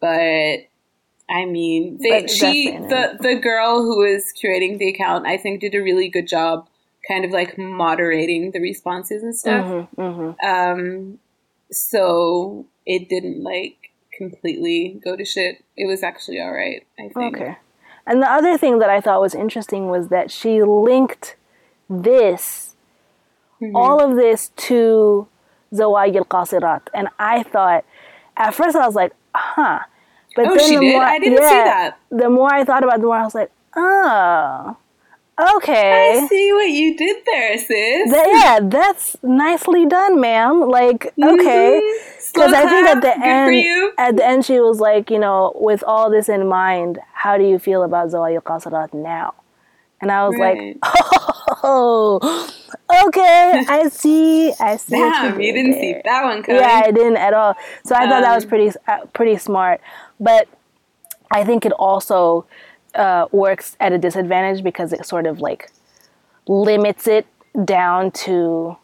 but 0.00 0.68
I 1.30 1.46
mean, 1.46 1.98
they, 2.02 2.26
she 2.26 2.72
the 2.72 3.16
the 3.20 3.36
girl 3.36 3.82
who 3.82 3.98
was 3.98 4.32
curating 4.32 4.78
the 4.78 4.88
account, 4.90 5.26
I 5.26 5.36
think, 5.38 5.60
did 5.60 5.74
a 5.74 5.82
really 5.82 6.08
good 6.08 6.28
job, 6.28 6.68
kind 7.08 7.24
of 7.24 7.30
like 7.30 7.58
moderating 7.58 8.50
the 8.52 8.60
responses 8.60 9.22
and 9.22 9.34
stuff. 9.36 9.66
hmm 9.66 10.02
hmm 10.02 10.46
Um, 10.46 11.18
so 11.70 12.66
it 12.86 13.08
didn't 13.08 13.42
like 13.42 13.76
completely 14.16 15.00
go 15.02 15.16
to 15.16 15.24
shit. 15.24 15.64
It 15.76 15.86
was 15.86 16.02
actually 16.02 16.40
all 16.40 16.52
right. 16.52 16.86
I 16.98 17.08
think. 17.08 17.36
Okay. 17.36 17.56
And 18.06 18.20
the 18.22 18.30
other 18.30 18.58
thing 18.58 18.78
that 18.80 18.90
I 18.90 19.00
thought 19.00 19.20
was 19.20 19.34
interesting 19.34 19.88
was 19.88 20.08
that 20.08 20.30
she 20.30 20.62
linked 20.62 21.36
this, 21.88 22.74
Mm-hmm. 23.60 23.76
all 23.76 24.00
of 24.02 24.16
this 24.16 24.50
to 24.56 25.28
Zawaj 25.72 26.16
al 26.16 26.24
Qasirat. 26.24 26.82
And 26.92 27.06
I 27.20 27.44
thought, 27.44 27.84
at 28.36 28.54
first 28.56 28.74
I 28.74 28.84
was 28.84 28.96
like, 28.96 29.12
huh. 29.36 29.78
But 30.34 30.46
Oh, 30.48 30.56
then 30.56 30.68
she 30.68 30.74
the 30.74 30.80
did? 30.80 30.92
more, 30.92 31.04
I 31.04 31.18
didn't 31.20 31.38
see 31.38 31.62
that. 31.72 31.96
The 32.10 32.28
more 32.28 32.52
I 32.52 32.64
thought 32.64 32.82
about 32.82 32.96
it, 32.98 33.02
the 33.02 33.06
more 33.06 33.16
I 33.18 33.22
was 33.22 33.36
like, 33.36 33.52
oh, 33.76 34.76
I 35.46 36.26
see 36.28 36.52
what 36.52 36.68
you 36.70 36.96
did 36.96 37.16
there, 37.26 37.58
sis. 37.58 38.10
Yeah, 38.12 38.60
that's 38.62 39.16
nicely 39.22 39.86
done, 39.86 40.20
ma'am. 40.20 40.60
Like, 40.68 41.06
okay. 41.22 41.80
Mhm. 41.82 42.08
Because 42.32 42.50
Slow 42.50 42.58
I 42.58 42.66
think 42.68 42.88
at 42.88 43.00
the 43.02 43.14
end, 43.26 43.92
at 43.98 44.16
the 44.16 44.24
end, 44.26 44.44
she 44.44 44.60
was 44.60 44.80
like, 44.80 45.10
you 45.10 45.18
know, 45.18 45.52
with 45.56 45.82
all 45.86 46.10
this 46.10 46.28
in 46.28 46.46
mind, 46.48 46.98
how 47.12 47.36
do 47.36 47.44
you 47.44 47.58
feel 47.58 47.82
about 47.82 48.12
al 48.14 48.22
Qasirat 48.40 48.94
now? 48.94 49.34
And 50.00 50.10
I 50.10 50.26
was 50.26 50.36
Right. 50.38 50.76
like, 50.82 50.92
Oh, 51.62 52.18
okay. 53.06 53.64
I 53.68 53.88
see. 54.00 54.52
I 54.58 54.76
see. 54.76 54.96
Damn, 54.96 55.38
you, 55.40 55.46
you 55.46 55.52
didn't 55.52 55.72
there. 55.72 55.80
see 55.80 56.00
that 56.04 56.24
one 56.24 56.42
coming. 56.42 56.60
Yeah, 56.60 56.82
I 56.84 56.90
didn't 56.90 57.16
at 57.16 57.34
all. 57.34 57.54
So 57.84 57.94
I 57.94 58.04
um, 58.04 58.08
thought 58.10 58.22
that 58.22 58.34
was 58.34 58.44
um, 58.44 58.48
pretty 58.50 58.70
uh, 58.88 59.06
pretty 59.12 59.36
smart. 59.36 59.80
But 60.18 60.48
I 61.30 61.44
think 61.44 61.64
it 61.64 61.72
also 61.72 62.46
uh, 62.94 63.26
works 63.32 63.76
at 63.80 63.92
a 63.92 63.98
disadvantage 63.98 64.62
because 64.62 64.92
it 64.92 65.06
sort 65.06 65.26
of 65.26 65.40
like 65.40 65.70
limits 66.46 67.06
it 67.06 67.26
down 67.64 68.10
to 68.10 68.76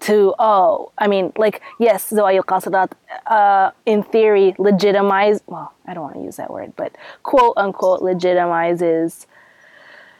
to 0.00 0.34
oh 0.38 0.90
i 0.96 1.06
mean 1.06 1.32
like 1.36 1.60
yes 1.78 2.10
Zawaj 2.10 2.40
al 2.72 2.88
uh 3.26 3.70
in 3.84 4.02
theory 4.02 4.54
legitimize 4.58 5.42
well 5.46 5.74
i 5.86 5.92
don't 5.92 6.02
want 6.02 6.14
to 6.14 6.22
use 6.22 6.36
that 6.36 6.50
word 6.50 6.72
but 6.76 6.96
quote 7.22 7.52
unquote 7.58 8.00
legitimizes 8.00 9.26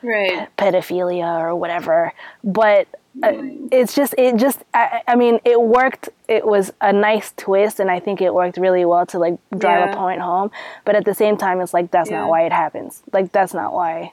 right. 0.02 0.48
pedophilia 0.56 1.40
or 1.40 1.54
whatever. 1.54 2.12
But 2.44 2.88
it's 3.20 3.94
just 3.94 4.14
it 4.16 4.36
just 4.36 4.60
I, 4.72 5.02
I, 5.06 5.16
mean 5.16 5.38
it 5.44 5.60
worked 5.60 6.08
it 6.28 6.46
was 6.46 6.72
a 6.80 6.92
nice 6.92 7.32
twist 7.36 7.78
and 7.78 7.90
i 7.90 8.00
think 8.00 8.20
it 8.20 8.32
worked 8.32 8.56
really 8.56 8.84
well 8.84 9.04
to 9.06 9.18
like 9.18 9.38
drive 9.56 9.86
yeah. 9.86 9.92
a 9.92 9.96
point 9.96 10.20
home 10.20 10.50
but 10.84 10.94
at 10.94 11.04
the 11.04 11.14
same 11.14 11.36
time 11.36 11.60
it's 11.60 11.74
like 11.74 11.90
that's 11.90 12.10
yeah. 12.10 12.20
not 12.20 12.28
why 12.28 12.46
it 12.46 12.52
happens 12.52 13.02
like 13.12 13.30
that's 13.32 13.52
not 13.52 13.72
why 13.72 14.12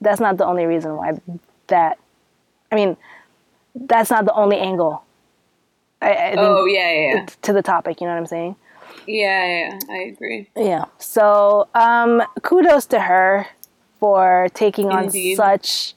that's 0.00 0.20
not 0.20 0.38
the 0.38 0.44
only 0.44 0.64
reason 0.64 0.96
why 0.96 1.12
that 1.68 1.98
i 2.72 2.74
mean 2.74 2.96
that's 3.74 4.10
not 4.10 4.24
the 4.24 4.34
only 4.34 4.58
angle 4.58 5.04
I, 6.02 6.12
I 6.12 6.34
oh 6.36 6.66
yeah, 6.66 6.92
yeah 6.92 7.26
to 7.42 7.52
the 7.52 7.62
topic 7.62 8.00
you 8.00 8.06
know 8.06 8.12
what 8.12 8.18
i'm 8.18 8.26
saying 8.26 8.56
yeah 9.06 9.46
yeah 9.46 9.78
i 9.88 9.96
agree 9.98 10.48
yeah 10.56 10.86
so 10.98 11.68
um 11.74 12.22
kudos 12.42 12.86
to 12.86 13.00
her 13.00 13.46
for 14.00 14.48
taking 14.52 14.90
Indeed. 14.90 15.38
on 15.38 15.58
such 15.58 15.95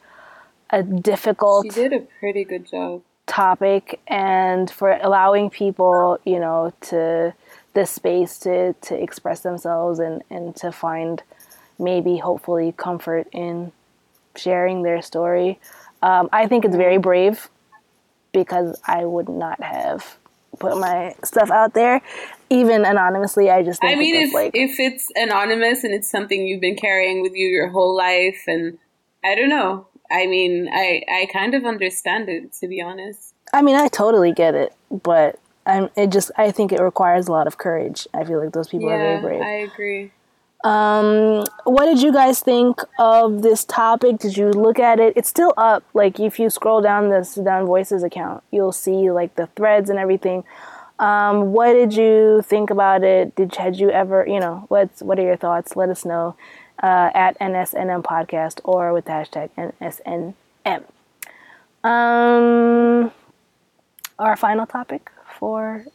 a 0.72 0.84
difficult 0.84 1.66
she 1.66 1.70
did 1.70 1.94
a 1.94 2.00
pretty 2.20 2.44
good 2.44 2.70
job. 2.70 3.02
topic 3.28 4.00
and 4.08 4.70
for 4.70 4.92
allowing 5.02 5.50
people 5.50 6.20
you 6.26 6.40
know 6.40 6.74
to 6.82 7.34
this 7.74 7.90
space 7.90 8.38
to 8.40 8.74
to 8.82 9.02
express 9.02 9.42
themselves 9.42 10.00
and 10.00 10.22
and 10.30 10.56
to 10.56 10.72
find 10.72 11.24
maybe 11.80 12.18
hopefully 12.18 12.74
comfort 12.76 13.28
in 13.32 13.72
sharing 14.36 14.84
their 14.84 15.02
story. 15.02 15.60
Um, 16.02 16.30
i 16.32 16.48
think 16.48 16.66
it's 16.66 16.76
very 16.76 16.98
brave 16.98 17.50
because 18.32 18.80
i 18.86 19.04
would 19.06 19.28
not 19.28 19.62
have 19.62 20.18
put 20.60 20.78
my 20.78 21.16
stuff 21.24 21.52
out 21.52 21.74
there 21.74 22.02
even 22.50 22.84
anonymously. 22.86 23.50
I 23.50 23.64
just 23.64 23.84
i 23.84 23.96
mean 23.96 24.16
if, 24.16 24.34
like, 24.34 24.52
if 24.54 24.80
it's 24.80 25.12
anonymous 25.16 25.84
and 25.84 25.94
it's 25.94 26.10
something 26.10 26.48
you've 26.48 26.62
been 26.62 26.76
carrying 26.76 27.22
with 27.22 27.34
you 27.34 27.48
your 27.48 27.70
whole 27.70 27.96
life 27.96 28.44
and 28.48 28.78
i 29.24 29.36
don't 29.36 29.50
know 29.50 29.88
I 30.12 30.28
mean, 30.28 30.70
I 30.72 31.04
I 31.12 31.28
kind 31.32 31.54
of 31.54 31.66
understand 31.66 32.30
it 32.30 32.54
to 32.54 32.68
be 32.68 32.82
honest. 32.82 33.34
I 33.54 33.62
mean, 33.62 33.76
I 33.76 33.88
totally 33.88 34.32
get 34.32 34.56
it, 34.56 34.74
but 34.90 35.40
I'm 35.66 35.90
it 35.96 36.12
just 36.12 36.32
I 36.38 36.52
think 36.52 36.72
it 36.72 36.82
requires 36.82 37.28
a 37.28 37.32
lot 37.32 37.48
of 37.48 37.58
courage. 37.58 38.08
I 38.14 38.24
feel 38.24 38.44
like 38.44 38.54
those 38.54 38.68
people 38.68 38.90
yeah, 38.90 38.96
are 38.96 39.22
very 39.22 39.22
brave. 39.22 39.42
I 39.42 39.54
agree. 39.72 40.12
Um, 40.64 41.46
what 41.64 41.86
did 41.86 42.02
you 42.02 42.12
guys 42.12 42.42
think 42.42 42.82
of 42.98 43.44
this 43.44 43.64
topic? 43.64 44.20
Did 44.20 44.36
you 44.36 44.50
look 44.52 44.78
at 44.78 45.00
it? 45.00 45.14
It's 45.16 45.30
still 45.30 45.54
up. 45.56 45.84
Like 45.94 46.20
if 46.20 46.38
you 46.38 46.50
scroll 46.50 46.82
down 46.82 47.10
the 47.10 47.24
Sudan 47.24 47.66
Voices 47.66 48.04
account, 48.04 48.44
you'll 48.52 48.74
see 48.74 49.10
like 49.10 49.36
the 49.36 49.48
threads 49.56 49.90
and 49.90 49.98
everything. 49.98 50.44
Um, 51.00 51.54
what 51.54 51.74
did 51.74 51.94
you 51.94 52.42
think 52.42 52.70
about 52.70 53.04
it? 53.04 53.34
Did 53.36 53.56
had 53.56 53.78
you 53.78 53.90
ever, 53.90 54.26
you 54.28 54.40
know, 54.40 54.66
what's 54.68 55.02
what 55.02 55.18
are 55.18 55.24
your 55.24 55.38
thoughts? 55.38 55.78
Let 55.78 55.88
us 55.90 56.04
know 56.04 56.36
uh, 56.82 57.10
at 57.14 57.40
NSNM 57.40 58.04
podcast 58.04 58.62
or 58.64 58.94
with 58.94 59.06
the 59.06 59.12
hashtag 59.12 59.50
NSNM. 59.58 60.84
Um, 61.84 63.12
our 64.18 64.36
final 64.36 64.66
topic 64.66 65.12
for 65.38 65.86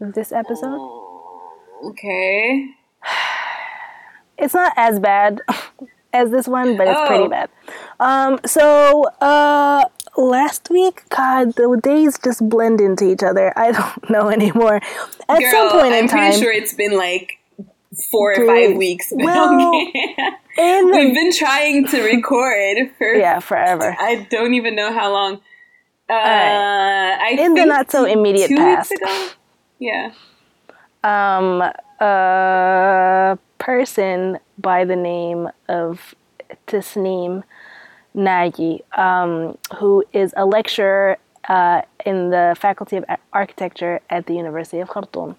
this 0.00 0.32
episode. 0.32 0.80
Okay. 1.84 2.70
It's 4.38 4.54
not 4.54 4.72
as 4.76 4.98
bad 4.98 5.40
as 6.12 6.30
this 6.30 6.48
one, 6.48 6.76
but 6.76 6.88
it's 6.88 6.98
oh. 6.98 7.06
pretty 7.06 7.28
bad. 7.28 7.48
Um, 8.00 8.40
so 8.44 9.04
uh, 9.20 9.84
last 10.16 10.68
week, 10.68 11.08
God, 11.10 11.54
the 11.54 11.78
days 11.80 12.18
just 12.18 12.48
blend 12.48 12.80
into 12.80 13.04
each 13.08 13.22
other. 13.22 13.52
I 13.56 13.70
don't 14.00 14.10
know 14.10 14.30
anymore. 14.30 14.80
At 15.28 15.38
Girl, 15.38 15.50
some 15.52 15.70
point 15.70 15.94
in 15.94 16.04
I'm 16.04 16.08
time, 16.08 16.18
I'm 16.18 16.30
pretty 16.30 16.42
sure 16.42 16.52
it's 16.52 16.74
been 16.74 16.96
like 16.96 17.38
four 18.10 18.32
or 18.32 18.46
five 18.46 18.76
weeks. 18.76 19.12
Well, 19.16 19.58
We've 20.54 21.14
been 21.14 21.32
trying 21.32 21.86
to 21.88 22.02
record 22.02 22.90
for 22.98 23.14
yeah 23.14 23.38
forever. 23.40 23.96
I 23.98 24.26
don't 24.30 24.54
even 24.54 24.76
know 24.76 24.92
how 24.92 25.12
long. 25.12 25.40
Uh, 26.10 26.12
I 26.12 27.36
in 27.38 27.54
the 27.54 27.64
not 27.64 27.90
so 27.90 28.04
immediate 28.04 28.50
past. 28.50 28.90
Weeks 28.90 29.02
ago? 29.02 29.28
Yeah. 29.78 30.12
Um, 31.04 31.62
a 32.00 33.38
person 33.58 34.38
by 34.58 34.84
the 34.84 34.96
name 34.96 35.48
of 35.68 36.14
Tasneem 36.66 37.44
Nagy, 38.14 38.82
um, 38.96 39.56
who 39.78 40.04
is 40.12 40.34
a 40.36 40.44
lecturer 40.44 41.16
uh, 41.48 41.82
in 42.04 42.30
the 42.30 42.54
Faculty 42.58 42.96
of 42.96 43.04
Architecture 43.32 44.00
at 44.10 44.26
the 44.26 44.34
University 44.34 44.80
of 44.80 44.88
Khartoum. 44.88 45.36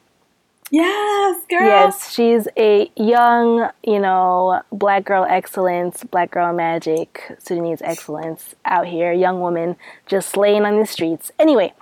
Yes, 0.73 1.45
girl. 1.51 1.67
Yes, 1.67 2.11
she's 2.11 2.47
a 2.57 2.91
young, 2.97 3.69
you 3.83 3.99
know, 3.99 4.63
black 4.71 5.05
girl 5.05 5.23
excellence, 5.29 6.03
black 6.03 6.31
girl 6.31 6.51
magic, 6.51 7.31
Sudanese 7.37 7.79
excellence 7.83 8.55
out 8.65 8.87
here, 8.87 9.13
young 9.13 9.39
woman 9.39 9.75
just 10.07 10.29
slaying 10.29 10.65
on 10.65 10.79
the 10.79 10.87
streets. 10.87 11.31
Anyway, 11.37 11.73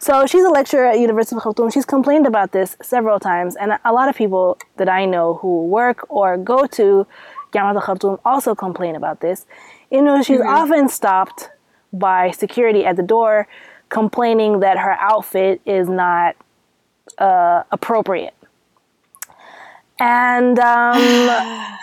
so 0.00 0.26
she's 0.26 0.42
a 0.42 0.48
lecturer 0.48 0.86
at 0.86 0.98
University 0.98 1.36
of 1.36 1.42
Khartoum. 1.42 1.70
She's 1.70 1.84
complained 1.84 2.26
about 2.26 2.50
this 2.50 2.76
several 2.82 3.20
times, 3.20 3.54
and 3.54 3.78
a 3.84 3.92
lot 3.92 4.08
of 4.08 4.16
people 4.16 4.58
that 4.78 4.88
I 4.88 5.04
know 5.04 5.34
who 5.34 5.66
work 5.66 6.04
or 6.08 6.36
go 6.36 6.66
to 6.66 7.06
Jamaat 7.52 7.80
Khartoum 7.84 8.18
also 8.24 8.56
complain 8.56 8.96
about 8.96 9.20
this. 9.20 9.46
You 9.92 10.02
know, 10.02 10.22
she's 10.22 10.40
mm-hmm. 10.40 10.48
often 10.48 10.88
stopped 10.88 11.50
by 11.92 12.32
security 12.32 12.84
at 12.84 12.96
the 12.96 13.04
door 13.04 13.46
complaining 13.90 14.58
that 14.58 14.76
her 14.76 14.96
outfit 14.98 15.60
is 15.64 15.88
not 15.88 16.34
uh, 17.18 17.62
appropriate. 17.70 18.34
And 20.00 20.58
um, 20.58 20.96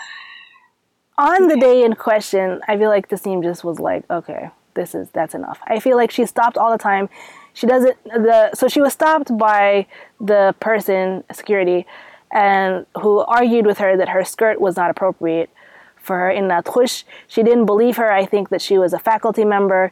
on 1.18 1.48
the 1.48 1.58
day 1.60 1.84
in 1.84 1.94
question, 1.96 2.62
I 2.68 2.78
feel 2.78 2.90
like 2.90 3.10
the 3.10 3.18
team 3.18 3.42
just 3.42 3.64
was 3.64 3.80
like, 3.80 4.10
okay, 4.10 4.50
this 4.74 4.96
is 4.96 5.10
that's 5.10 5.36
enough. 5.36 5.60
I 5.66 5.80
feel 5.80 5.98
like 5.98 6.12
she 6.12 6.26
stopped 6.26 6.58
all 6.58 6.72
the 6.72 6.78
time. 6.78 7.10
She 7.54 7.68
doesn't 7.68 8.02
the 8.06 8.54
so 8.54 8.68
she 8.68 8.82
was 8.82 8.94
stopped 8.94 9.38
by 9.38 9.88
the 10.20 10.56
person 10.60 11.24
security 11.32 11.86
and 12.32 12.86
who 13.02 13.20
argued 13.20 13.66
with 13.66 13.78
her 13.80 13.98
that 13.98 14.10
her 14.10 14.24
skirt 14.24 14.62
was 14.62 14.78
not 14.78 14.90
appropriate 14.90 15.50
for 15.98 16.18
her 16.18 16.32
in 16.32 16.46
Natrush. 16.46 17.04
She 17.28 17.44
didn't 17.44 17.66
believe 17.66 17.98
her. 17.98 18.12
I 18.12 18.26
think 18.26 18.50
that 18.50 18.62
she 18.62 18.78
was 18.78 18.94
a 18.94 19.00
faculty 19.00 19.46
member. 19.46 19.92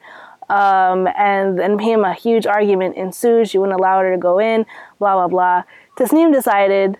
Um, 0.49 1.07
and 1.15 1.59
then 1.59 1.77
him 1.79 2.03
a 2.03 2.13
huge 2.13 2.47
argument 2.47 2.95
ensued. 2.95 3.49
She 3.49 3.57
wouldn't 3.57 3.79
allow 3.79 3.99
her 3.99 4.11
to 4.11 4.17
go 4.17 4.39
in, 4.39 4.65
blah, 4.97 5.13
blah, 5.13 5.27
blah. 5.27 5.63
Tasneem 5.97 6.33
decided, 6.33 6.97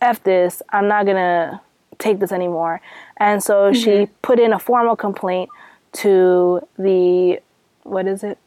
F 0.00 0.22
this, 0.22 0.62
I'm 0.70 0.88
not 0.88 1.04
gonna 1.04 1.60
take 1.98 2.20
this 2.20 2.32
anymore. 2.32 2.80
And 3.18 3.42
so 3.42 3.70
mm-hmm. 3.70 3.74
she 3.74 4.06
put 4.22 4.38
in 4.38 4.52
a 4.52 4.58
formal 4.58 4.96
complaint 4.96 5.50
to 5.92 6.66
the, 6.78 7.40
what 7.82 8.06
is 8.06 8.22
it? 8.22 8.38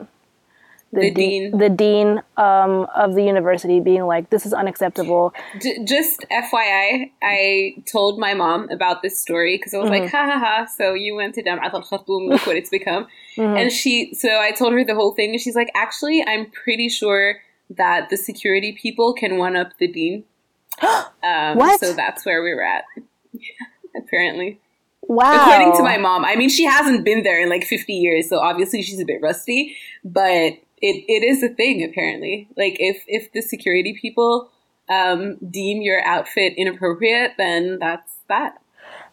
The, 0.93 1.01
the 1.01 1.11
dean, 1.11 1.57
the 1.57 1.69
dean 1.69 2.21
um, 2.37 2.87
of 2.95 3.15
the 3.15 3.23
university, 3.23 3.79
being 3.79 4.05
like, 4.05 4.29
"This 4.29 4.45
is 4.45 4.53
unacceptable." 4.53 5.33
D- 5.59 5.83
just 5.85 6.25
FYI, 6.31 7.11
I 7.21 7.75
told 7.91 8.19
my 8.19 8.33
mom 8.33 8.69
about 8.69 9.01
this 9.01 9.19
story 9.19 9.57
because 9.57 9.73
I 9.73 9.77
was 9.77 9.89
mm-hmm. 9.89 10.03
like, 10.03 10.11
"Ha 10.11 10.25
ha 10.25 10.39
ha!" 10.39 10.65
So 10.65 10.93
you 10.93 11.15
went 11.15 11.35
to 11.35 11.43
Jamaat 11.43 11.73
al 11.73 11.81
Khartoum, 11.81 12.27
look 12.29 12.45
what 12.45 12.55
it's 12.55 12.69
become. 12.69 13.07
Mm-hmm. 13.37 13.57
And 13.57 13.71
she, 13.71 14.13
so 14.13 14.29
I 14.29 14.51
told 14.51 14.73
her 14.73 14.83
the 14.85 14.95
whole 14.95 15.13
thing, 15.13 15.31
and 15.31 15.41
she's 15.41 15.55
like, 15.55 15.71
"Actually, 15.75 16.23
I'm 16.25 16.49
pretty 16.51 16.89
sure 16.89 17.37
that 17.71 18.09
the 18.09 18.17
security 18.17 18.71
people 18.71 19.13
can 19.13 19.37
one 19.37 19.55
up 19.55 19.77
the 19.79 19.87
dean." 19.87 20.23
um, 20.81 21.57
what? 21.57 21.79
So 21.79 21.93
that's 21.93 22.25
where 22.25 22.43
we 22.43 22.53
were 22.53 22.63
at. 22.63 22.85
apparently. 23.95 24.59
Wow. 25.01 25.41
According 25.41 25.77
to 25.77 25.83
my 25.83 25.97
mom, 25.97 26.23
I 26.23 26.35
mean, 26.35 26.49
she 26.49 26.63
hasn't 26.63 27.03
been 27.03 27.23
there 27.23 27.41
in 27.41 27.49
like 27.49 27.63
50 27.63 27.93
years, 27.93 28.29
so 28.29 28.39
obviously 28.39 28.81
she's 28.81 29.01
a 29.01 29.05
bit 29.05 29.21
rusty, 29.21 29.75
but 30.03 30.53
it, 30.83 31.05
it 31.07 31.25
is 31.25 31.41
a 31.41 31.49
thing 31.49 31.83
apparently. 31.83 32.49
Like 32.57 32.75
if 32.77 33.03
if 33.07 33.31
the 33.31 33.41
security 33.41 33.97
people 33.99 34.51
um, 34.89 35.37
deem 35.37 35.81
your 35.81 36.03
outfit 36.03 36.53
inappropriate, 36.57 37.31
then 37.37 37.79
that's 37.79 38.11
that. 38.27 38.61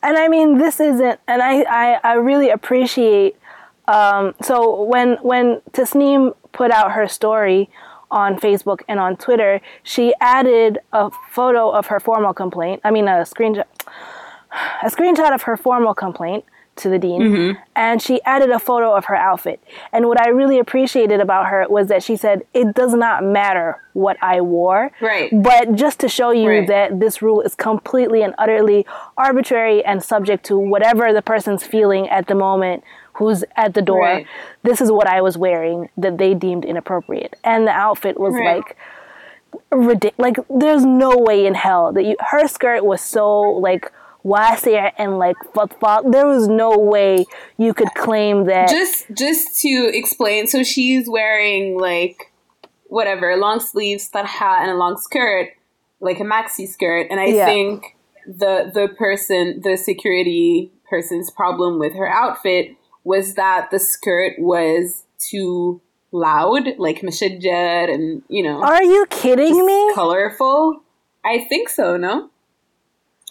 And 0.02 0.18
I 0.18 0.28
mean, 0.28 0.58
this 0.58 0.80
isn't, 0.80 1.20
and 1.28 1.40
I 1.40 1.62
I, 1.62 2.00
I 2.02 2.12
really 2.14 2.50
appreciate. 2.50 3.36
Um, 3.86 4.34
so 4.42 4.82
when 4.82 5.16
when 5.22 5.62
Tasneem 5.70 6.34
put 6.52 6.72
out 6.72 6.92
her 6.92 7.06
story 7.06 7.70
on 8.10 8.36
Facebook 8.36 8.80
and 8.88 8.98
on 8.98 9.16
Twitter, 9.16 9.60
she 9.84 10.12
added 10.20 10.80
a 10.92 11.10
photo 11.30 11.70
of 11.70 11.86
her 11.86 12.00
formal 12.00 12.34
complaint. 12.34 12.80
I 12.82 12.90
mean, 12.90 13.06
a 13.06 13.22
screenshot, 13.22 13.66
a 14.82 14.90
screenshot 14.90 15.32
of 15.32 15.42
her 15.42 15.56
formal 15.56 15.94
complaint 15.94 16.44
to 16.80 16.88
the 16.88 16.98
dean 16.98 17.20
mm-hmm. 17.22 17.60
and 17.76 18.02
she 18.02 18.22
added 18.22 18.50
a 18.50 18.58
photo 18.58 18.94
of 18.94 19.06
her 19.06 19.14
outfit. 19.14 19.62
And 19.92 20.06
what 20.06 20.20
I 20.20 20.30
really 20.30 20.58
appreciated 20.58 21.20
about 21.20 21.46
her 21.46 21.66
was 21.68 21.88
that 21.88 22.02
she 22.02 22.16
said, 22.16 22.42
It 22.54 22.74
does 22.74 22.94
not 22.94 23.24
matter 23.24 23.82
what 23.92 24.16
I 24.22 24.40
wore. 24.40 24.92
Right. 25.00 25.30
But 25.32 25.74
just 25.74 26.00
to 26.00 26.08
show 26.08 26.30
you 26.30 26.48
right. 26.48 26.68
that 26.68 27.00
this 27.00 27.22
rule 27.22 27.40
is 27.40 27.54
completely 27.54 28.22
and 28.22 28.34
utterly 28.38 28.86
arbitrary 29.16 29.84
and 29.84 30.02
subject 30.02 30.44
to 30.46 30.58
whatever 30.58 31.12
the 31.12 31.22
person's 31.22 31.64
feeling 31.64 32.08
at 32.08 32.26
the 32.26 32.34
moment 32.34 32.82
who's 33.14 33.44
at 33.56 33.74
the 33.74 33.82
door. 33.82 34.00
Right. 34.00 34.26
This 34.62 34.80
is 34.80 34.90
what 34.90 35.06
I 35.06 35.20
was 35.20 35.36
wearing 35.36 35.90
that 35.96 36.18
they 36.18 36.34
deemed 36.34 36.64
inappropriate. 36.64 37.36
And 37.44 37.66
the 37.66 37.72
outfit 37.72 38.18
was 38.18 38.34
right. 38.34 38.56
like 38.56 38.76
ridiculous. 39.70 40.18
Like, 40.18 40.38
there's 40.48 40.84
no 40.84 41.16
way 41.16 41.46
in 41.46 41.54
hell 41.54 41.92
that 41.92 42.04
you. 42.04 42.16
Her 42.20 42.46
skirt 42.48 42.84
was 42.84 43.00
so 43.00 43.40
like 43.40 43.92
wasi'ah 44.24 44.92
and 44.98 45.18
like 45.18 45.36
fatfat. 45.54 46.10
There 46.12 46.26
was 46.26 46.48
no 46.48 46.76
way 46.76 47.26
you 47.56 47.74
could 47.74 47.92
claim 47.94 48.44
that. 48.44 48.68
Just 48.68 49.06
just 49.12 49.60
to 49.62 49.90
explain, 49.92 50.46
so 50.46 50.62
she's 50.62 51.08
wearing 51.08 51.78
like 51.78 52.32
whatever 52.88 53.36
long 53.36 53.60
sleeves 53.60 54.10
tarha 54.10 54.60
and 54.60 54.70
a 54.70 54.74
long 54.74 54.98
skirt, 54.98 55.50
like 56.00 56.20
a 56.20 56.24
maxi 56.24 56.68
skirt, 56.68 57.06
and 57.10 57.20
I 57.20 57.26
yeah. 57.26 57.46
think 57.46 57.96
the 58.26 58.70
the 58.72 58.88
person, 58.96 59.60
the 59.62 59.76
security 59.76 60.70
person's 60.88 61.30
problem 61.30 61.78
with 61.78 61.94
her 61.94 62.08
outfit 62.08 62.76
was 63.04 63.34
that 63.34 63.70
the 63.70 63.78
skirt 63.78 64.34
was 64.38 65.04
too 65.18 65.80
loud, 66.12 66.68
like 66.78 67.00
mashajjar 67.00 67.92
and 67.92 68.22
you 68.28 68.42
know. 68.42 68.62
Are 68.62 68.82
you 68.82 69.06
kidding 69.10 69.64
me? 69.64 69.92
Colorful. 69.94 70.82
I 71.24 71.46
think 71.48 71.68
so. 71.68 71.96
No. 71.96 72.30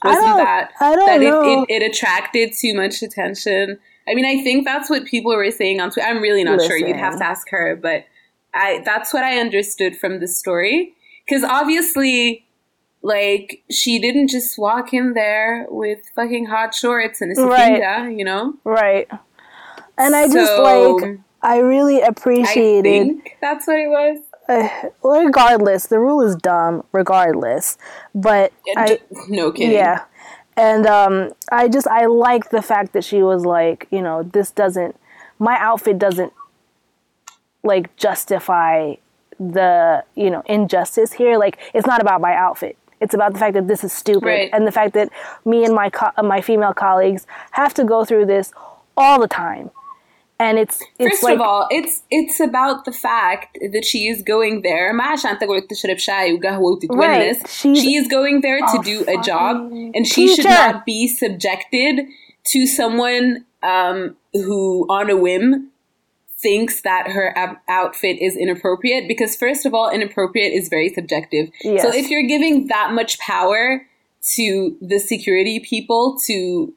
Wasn't 0.03 0.38
that 0.38 0.71
I 0.80 0.95
don't 0.95 1.05
that 1.05 1.21
know. 1.21 1.63
It, 1.63 1.71
it, 1.71 1.84
it, 1.84 1.91
attracted 1.91 2.53
too 2.53 2.73
much 2.73 3.01
attention? 3.01 3.80
I 4.07 4.15
mean, 4.15 4.26
I 4.26 4.43
think 4.43 4.65
that's 4.65 4.89
what 4.89 5.05
people 5.05 5.35
were 5.35 5.51
saying 5.51 5.81
on 5.81 5.91
Twitter. 5.91 6.07
I'm 6.07 6.21
really 6.21 6.43
not 6.43 6.57
Listen. 6.57 6.69
sure. 6.69 6.77
You'd 6.77 6.95
have 6.95 7.17
to 7.19 7.26
ask 7.26 7.49
her, 7.49 7.76
but 7.76 8.05
I 8.53 8.81
that's 8.85 9.13
what 9.13 9.23
I 9.23 9.39
understood 9.39 9.97
from 9.97 10.19
the 10.19 10.27
story. 10.27 10.93
Because 11.26 11.43
obviously, 11.43 12.45
like 13.01 13.63
she 13.69 13.99
didn't 13.99 14.30
just 14.30 14.57
walk 14.57 14.93
in 14.93 15.13
there 15.13 15.67
with 15.69 15.99
fucking 16.15 16.45
hot 16.45 16.73
shorts 16.73 17.21
and 17.21 17.38
a 17.38 17.41
right. 17.43 18.09
you 18.09 18.26
know? 18.26 18.55
Right. 18.63 19.07
And 19.97 20.15
I 20.15 20.27
so, 20.27 20.34
just 20.34 20.59
like 20.59 21.19
I 21.41 21.59
really 21.59 22.01
appreciated. 22.01 22.89
I 22.89 23.05
think 23.05 23.38
that's 23.41 23.67
what 23.67 23.77
it 23.77 23.89
was. 23.89 24.19
Uh, 24.49 24.67
regardless, 25.03 25.88
the 25.88 25.99
rule 25.99 26.21
is 26.21 26.35
dumb. 26.35 26.84
Regardless, 26.91 27.77
but 28.13 28.51
I 28.76 28.99
no 29.30 29.51
kidding. 29.51 29.71
Yeah, 29.71 30.03
and 30.57 30.85
um, 30.85 31.31
I 31.51 31.67
just 31.67 31.88
I 31.88 32.07
like 32.07 32.49
the 32.49 32.61
fact 32.61 32.93
that 32.93 33.03
she 33.03 33.21
was 33.21 33.45
like, 33.45 33.88
you 33.91 34.01
know, 34.01 34.23
this 34.23 34.51
doesn't, 34.51 34.95
my 35.38 35.55
outfit 35.57 35.99
doesn't, 35.99 36.34
like 37.63 37.95
justify 37.95 38.95
the 39.39 40.03
you 40.15 40.30
know 40.30 40.43
injustice 40.47 41.13
here. 41.13 41.38
Like 41.38 41.59
it's 41.73 41.88
not 41.88 42.01
about 42.01 42.19
my 42.19 42.34
outfit. 42.34 42.77
It's 42.99 43.13
about 43.13 43.31
the 43.31 43.39
fact 43.39 43.53
that 43.53 43.67
this 43.69 43.85
is 43.85 43.93
stupid, 43.93 44.26
right. 44.26 44.49
and 44.51 44.67
the 44.67 44.73
fact 44.73 44.93
that 44.95 45.09
me 45.45 45.63
and 45.63 45.73
my 45.73 45.89
co- 45.89 46.11
my 46.21 46.41
female 46.41 46.73
colleagues 46.73 47.26
have 47.51 47.73
to 47.76 47.85
go 47.85 48.03
through 48.03 48.26
this 48.26 48.51
all 48.97 49.21
the 49.21 49.27
time 49.27 49.71
and 50.39 50.57
it's 50.57 50.81
it's 50.97 51.15
first 51.17 51.23
like, 51.23 51.35
of 51.35 51.41
all 51.41 51.67
it's 51.69 52.03
it's 52.09 52.39
about 52.39 52.85
the 52.85 52.91
fact 52.91 53.57
that 53.73 53.85
she 53.85 54.07
is 54.07 54.23
going 54.23 54.61
there 54.61 54.93
right, 56.97 57.19
she 57.75 57.95
is 57.95 58.07
going 58.07 58.41
there 58.41 58.59
to 58.59 58.81
do 58.83 59.03
a 59.07 59.21
job 59.21 59.57
and 59.71 60.07
she 60.07 60.27
teacher. 60.27 60.41
should 60.41 60.49
not 60.49 60.85
be 60.85 61.07
subjected 61.07 62.05
to 62.45 62.65
someone 62.65 63.45
um, 63.61 64.15
who 64.33 64.87
on 64.89 65.09
a 65.09 65.17
whim 65.17 65.69
thinks 66.41 66.81
that 66.83 67.09
her 67.09 67.37
ab- 67.37 67.57
outfit 67.67 68.17
is 68.21 68.37
inappropriate 68.37 69.09
because 69.09 69.35
first 69.35 69.65
of 69.65 69.73
all 69.73 69.89
inappropriate 69.89 70.53
is 70.53 70.69
very 70.69 70.87
subjective 70.87 71.49
yes. 71.61 71.83
so 71.83 71.93
if 71.93 72.09
you're 72.09 72.27
giving 72.27 72.67
that 72.67 72.93
much 72.93 73.19
power 73.19 73.85
to 74.35 74.77
the 74.81 74.99
security 74.99 75.59
people 75.59 76.17
to 76.25 76.73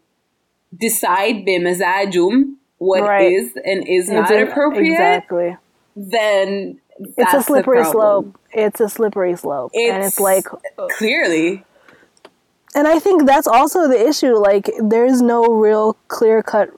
decide 0.76 1.46
b'mazajum 1.46 2.56
what 2.82 3.02
right. 3.02 3.32
is 3.32 3.52
and 3.64 3.86
is 3.86 4.08
it's 4.08 4.10
not 4.10 4.32
appropriate, 4.32 4.92
exactly, 4.92 5.56
then 5.96 6.80
it's 6.98 7.34
a 7.34 7.42
slippery 7.42 7.84
slope. 7.84 8.38
It's 8.52 8.80
a 8.80 8.88
slippery 8.88 9.36
slope, 9.36 9.70
it's 9.74 9.94
and 9.94 10.04
it's 10.04 10.20
like 10.20 10.44
clearly. 10.98 11.64
And 12.74 12.88
I 12.88 12.98
think 12.98 13.26
that's 13.26 13.46
also 13.46 13.86
the 13.86 14.08
issue. 14.08 14.34
Like, 14.34 14.70
there's 14.82 15.20
no 15.20 15.44
real 15.44 15.94
clear 16.08 16.42
cut. 16.42 16.70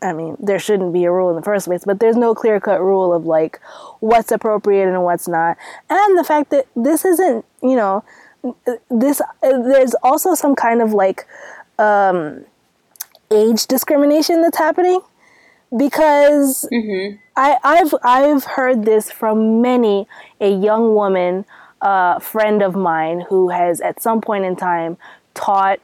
I 0.00 0.12
mean, 0.12 0.36
there 0.38 0.60
shouldn't 0.60 0.92
be 0.92 1.04
a 1.04 1.10
rule 1.10 1.30
in 1.30 1.36
the 1.36 1.42
first 1.42 1.66
place, 1.66 1.82
but 1.84 1.98
there's 1.98 2.16
no 2.16 2.36
clear 2.36 2.60
cut 2.60 2.80
rule 2.80 3.12
of 3.12 3.26
like 3.26 3.58
what's 3.98 4.30
appropriate 4.30 4.86
and 4.88 5.02
what's 5.02 5.26
not. 5.26 5.56
And 5.90 6.16
the 6.16 6.22
fact 6.22 6.50
that 6.50 6.66
this 6.76 7.04
isn't, 7.04 7.44
you 7.62 7.74
know, 7.74 8.04
this, 8.88 9.20
there's 9.42 9.94
also 10.04 10.34
some 10.36 10.54
kind 10.54 10.80
of 10.80 10.92
like 10.92 11.26
um, 11.80 12.44
age 13.32 13.66
discrimination 13.66 14.40
that's 14.40 14.58
happening 14.58 15.00
because 15.76 16.68
mm-hmm. 16.72 17.16
I, 17.36 17.58
I've 17.62 17.94
I've 18.02 18.44
heard 18.44 18.84
this 18.84 19.10
from 19.10 19.60
many 19.60 20.06
a 20.40 20.50
young 20.50 20.94
woman, 20.94 21.44
uh, 21.80 22.18
friend 22.18 22.62
of 22.62 22.74
mine 22.74 23.26
who 23.28 23.50
has 23.50 23.80
at 23.80 24.02
some 24.02 24.20
point 24.20 24.44
in 24.44 24.56
time 24.56 24.96
taught 25.34 25.80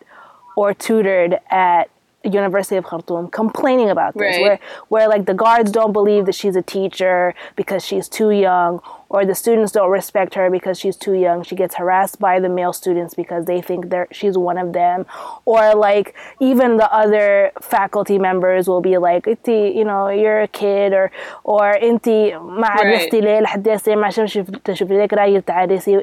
or 0.56 0.72
tutored 0.74 1.38
at 1.50 1.90
University 2.24 2.76
of 2.76 2.84
Khartoum 2.84 3.28
complaining 3.28 3.90
about 3.90 4.14
this, 4.14 4.36
right. 4.36 4.40
where 4.40 4.58
where 4.88 5.08
like 5.08 5.26
the 5.26 5.34
guards 5.34 5.70
don't 5.70 5.92
believe 5.92 6.26
that 6.26 6.34
she's 6.34 6.56
a 6.56 6.62
teacher 6.62 7.34
because 7.56 7.84
she's 7.84 8.08
too 8.08 8.30
young, 8.30 8.80
or 9.08 9.24
the 9.24 9.34
students 9.34 9.72
don't 9.72 9.90
respect 9.90 10.34
her 10.34 10.50
because 10.50 10.78
she's 10.78 10.96
too 10.96 11.14
young. 11.14 11.42
She 11.42 11.54
gets 11.54 11.74
harassed 11.76 12.18
by 12.18 12.40
the 12.40 12.48
male 12.48 12.72
students 12.72 13.14
because 13.14 13.44
they 13.46 13.60
think 13.60 13.90
they're 13.90 14.08
she's 14.10 14.36
one 14.36 14.58
of 14.58 14.72
them, 14.72 15.06
or 15.44 15.74
like 15.74 16.14
even 16.40 16.76
the 16.76 16.92
other 16.92 17.52
faculty 17.60 18.18
members 18.18 18.68
will 18.68 18.80
be 18.80 18.98
like, 18.98 19.24
Inti, 19.24 19.74
you 19.74 19.84
know, 19.84 20.08
you're 20.08 20.42
a 20.42 20.48
kid, 20.48 20.92
or 20.92 21.10
or 21.44 21.74
inti 21.74 22.32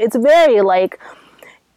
It's 0.02 0.16
very 0.16 0.62
like 0.62 1.00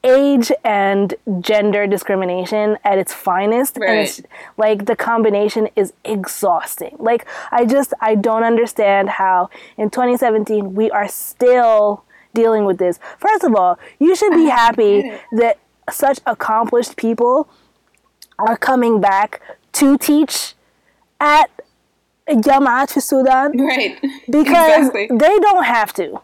age 0.05 0.52
and 0.62 1.14
gender 1.40 1.86
discrimination 1.86 2.76
at 2.85 2.98
its 2.98 3.12
finest. 3.12 3.78
Right. 3.78 3.90
and 3.90 3.98
it's 4.01 4.22
like 4.56 4.86
the 4.86 4.94
combination 4.94 5.68
is 5.74 5.93
exhausting. 6.05 6.97
Like 6.98 7.26
i 7.51 7.64
just 7.64 7.93
i 8.01 8.14
don't 8.14 8.44
understand 8.44 9.09
how 9.10 9.51
in 9.76 9.90
2017 9.90 10.74
we 10.74 10.90
are 10.90 11.09
still 11.09 12.05
dealing 12.35 12.64
with 12.64 12.78
this. 12.78 13.01
First 13.18 13.44
of 13.44 13.55
all 13.56 13.78
you 13.98 14.14
should 14.14 14.32
be 14.32 14.47
happy 14.62 15.12
that 15.32 15.59
such 15.90 16.20
accomplished 16.26 16.97
people 16.97 17.48
are 18.39 18.56
coming 18.56 19.01
back 19.01 19.40
to 19.72 19.98
teach 19.98 20.55
at 21.20 21.51
Jamaat 22.28 22.90
for 22.90 23.01
Sudan 23.01 23.59
right. 23.59 24.01
because 24.26 24.89
exactly. 24.89 25.09
they 25.10 25.39
don't 25.39 25.64
have 25.64 25.93
to 25.94 26.20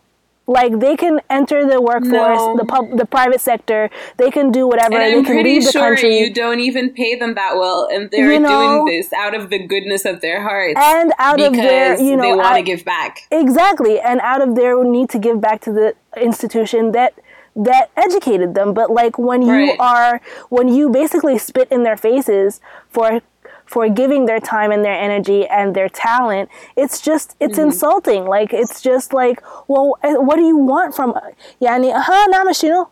like 0.51 0.81
they 0.81 0.97
can 0.97 1.21
enter 1.31 1.65
the 1.65 1.81
workforce, 1.81 2.41
no. 2.41 2.57
the 2.57 2.65
pub, 2.65 2.97
the 2.97 3.07
private 3.07 3.41
sector. 3.41 3.89
They 4.17 4.33
can 4.33 4.51
do 4.51 4.67
whatever. 4.67 4.97
And 4.97 5.05
I'm 5.05 5.23
they 5.23 5.23
can 5.23 5.45
leave 5.45 5.65
the 5.65 5.71
sure 5.71 5.95
country. 5.95 6.19
You 6.19 6.35
don't 6.35 6.59
even 6.59 6.91
pay 6.91 7.15
them 7.15 7.35
that 7.37 7.55
well, 7.55 7.89
and 7.91 8.11
they're 8.11 8.33
you 8.33 8.41
know, 8.41 8.85
doing 8.85 8.97
this 8.97 9.13
out 9.13 9.35
of 9.35 9.51
the 9.51 9.65
goodness 9.65 10.05
of 10.05 10.21
their 10.21 10.43
hearts 10.43 10.75
and 10.77 11.13
out 11.21 11.41
of 11.41 11.53
their 11.53 12.01
you 12.01 12.17
know 12.17 12.23
they 12.23 12.35
want 12.35 12.57
to 12.57 12.63
give 12.63 12.85
back 12.85 13.21
exactly, 13.31 14.01
and 14.01 14.21
out 14.23 14.43
of 14.43 14.57
their 14.57 14.83
need 14.83 15.09
to 15.11 15.21
give 15.21 15.41
back 15.41 15.61
to 15.61 15.73
the 15.73 15.95
institution 16.21 16.91
that 16.93 17.15
that 17.57 17.91
educated 17.97 18.55
them 18.55 18.73
but 18.73 18.93
like 18.93 19.19
when 19.19 19.43
you 19.43 19.53
right. 19.53 19.81
are 19.81 20.21
when 20.51 20.69
you 20.69 20.89
basically 20.89 21.37
spit 21.37 21.67
in 21.71 21.83
their 21.83 21.97
faces 21.97 22.61
for 22.89 23.21
for 23.70 23.90
giving 23.90 24.26
their 24.26 24.40
time 24.40 24.72
and 24.72 24.84
their 24.84 24.94
energy 24.94 25.46
and 25.48 25.76
their 25.76 25.90
talent. 25.90 26.50
It's 26.76 27.02
just 27.02 27.36
it's 27.40 27.58
mm-hmm. 27.58 27.70
insulting. 27.70 28.26
Like 28.26 28.54
it's 28.54 28.82
just 28.82 29.14
like, 29.14 29.42
well, 29.68 29.98
eh, 30.04 30.16
what 30.16 30.36
do 30.38 30.44
you 30.44 30.58
want 30.58 30.96
from 30.96 31.14
يعني 31.62 31.94
ها 31.94 32.28
نعمل 32.28 32.56
شنو؟ 32.56 32.88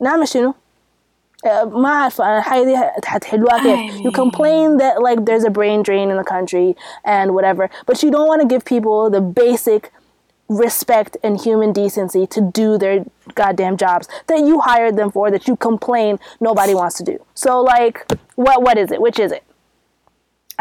نعمل 0.00 0.28
شنو؟ 0.28 0.54
ما 1.64 1.88
أعرف 1.88 2.20
you 4.02 4.10
complain 4.10 4.78
that 4.78 5.02
like 5.02 5.24
there's 5.24 5.44
a 5.44 5.50
brain 5.50 5.82
drain 5.82 6.10
in 6.10 6.16
the 6.16 6.24
country 6.24 6.74
and 7.04 7.34
whatever 7.34 7.70
but 7.86 8.02
you 8.02 8.10
don't 8.10 8.26
want 8.26 8.40
to 8.40 8.48
give 8.48 8.64
people 8.64 9.10
the 9.10 9.20
basic 9.20 9.92
respect 10.48 11.16
and 11.22 11.40
human 11.40 11.72
decency 11.72 12.26
to 12.26 12.40
do 12.40 12.78
their 12.78 13.04
goddamn 13.34 13.76
jobs 13.76 14.08
that 14.28 14.40
you 14.40 14.60
hired 14.60 14.96
them 14.96 15.10
for 15.10 15.30
that 15.30 15.46
you 15.48 15.56
complain 15.56 16.18
nobody 16.40 16.74
wants 16.74 16.96
to 16.96 17.04
do 17.04 17.18
so 17.34 17.60
like 17.60 18.06
what 18.36 18.62
what 18.62 18.78
is 18.78 18.90
it 18.90 19.00
which 19.00 19.18
is 19.18 19.30
it 19.32 19.44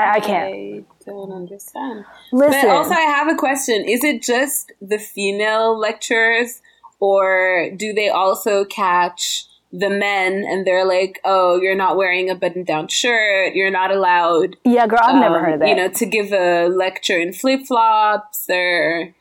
I, 0.00 0.16
I 0.16 0.20
can't. 0.20 0.54
I 0.54 0.84
don't 1.06 1.32
understand. 1.32 2.04
Listen. 2.32 2.62
But 2.62 2.70
also, 2.70 2.94
I 2.94 3.00
have 3.00 3.28
a 3.28 3.36
question. 3.36 3.84
Is 3.86 4.04
it 4.04 4.22
just 4.22 4.72
the 4.80 4.98
female 4.98 5.78
lecturers, 5.78 6.62
or 6.98 7.70
do 7.76 7.92
they 7.92 8.08
also 8.08 8.64
catch 8.64 9.46
the 9.72 9.90
men 9.90 10.44
and 10.48 10.66
they're 10.66 10.84
like, 10.84 11.20
oh, 11.24 11.60
you're 11.60 11.76
not 11.76 11.96
wearing 11.96 12.28
a 12.28 12.34
button 12.34 12.64
down 12.64 12.88
shirt. 12.88 13.54
You're 13.54 13.70
not 13.70 13.92
allowed. 13.92 14.56
Yeah, 14.64 14.86
girl, 14.86 14.98
I've 15.02 15.14
um, 15.14 15.20
never 15.20 15.40
heard 15.40 15.54
of 15.54 15.60
that. 15.60 15.68
You 15.68 15.76
know, 15.76 15.88
to 15.88 16.06
give 16.06 16.32
a 16.32 16.66
lecture 16.66 17.18
in 17.18 17.32
flip 17.32 17.66
flops 17.66 18.46
or. 18.50 19.14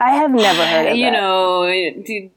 I 0.00 0.10
have 0.10 0.30
never 0.30 0.64
heard 0.64 0.86
of 0.86 0.92
it. 0.92 0.96
you 0.96 1.06
that. 1.06 1.12
know, 1.12 1.66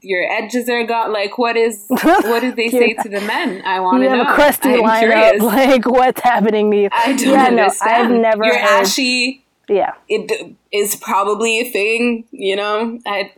your 0.00 0.32
edges 0.32 0.68
are 0.68 0.84
gone. 0.84 1.12
Like, 1.12 1.38
what 1.38 1.56
is? 1.56 1.86
what 1.88 2.40
do 2.40 2.52
they 2.52 2.68
say 2.68 2.94
to 2.94 3.08
the 3.08 3.20
men? 3.20 3.62
I 3.64 3.78
want 3.80 4.02
to 4.02 4.08
know. 4.08 4.14
You 4.14 4.18
have 4.18 4.28
a 4.28 4.34
crusty 4.34 4.68
I'm 4.70 4.80
lineup. 4.80 4.98
Curious. 4.98 5.42
Like, 5.42 5.86
what's 5.86 6.20
happening 6.20 6.70
to 6.72 6.76
you? 6.76 6.88
I 6.92 7.16
don't 7.16 7.28
yeah, 7.28 7.44
understand. 7.44 8.08
No, 8.10 8.14
I've 8.16 8.20
never. 8.20 8.44
You're 8.44 8.58
heard. 8.58 8.82
ashy. 8.82 9.44
Yeah, 9.68 9.94
it 10.08 10.56
is 10.72 10.96
probably 10.96 11.60
a 11.60 11.70
thing. 11.70 12.24
You 12.32 12.56
know, 12.56 12.98
I. 13.06 13.32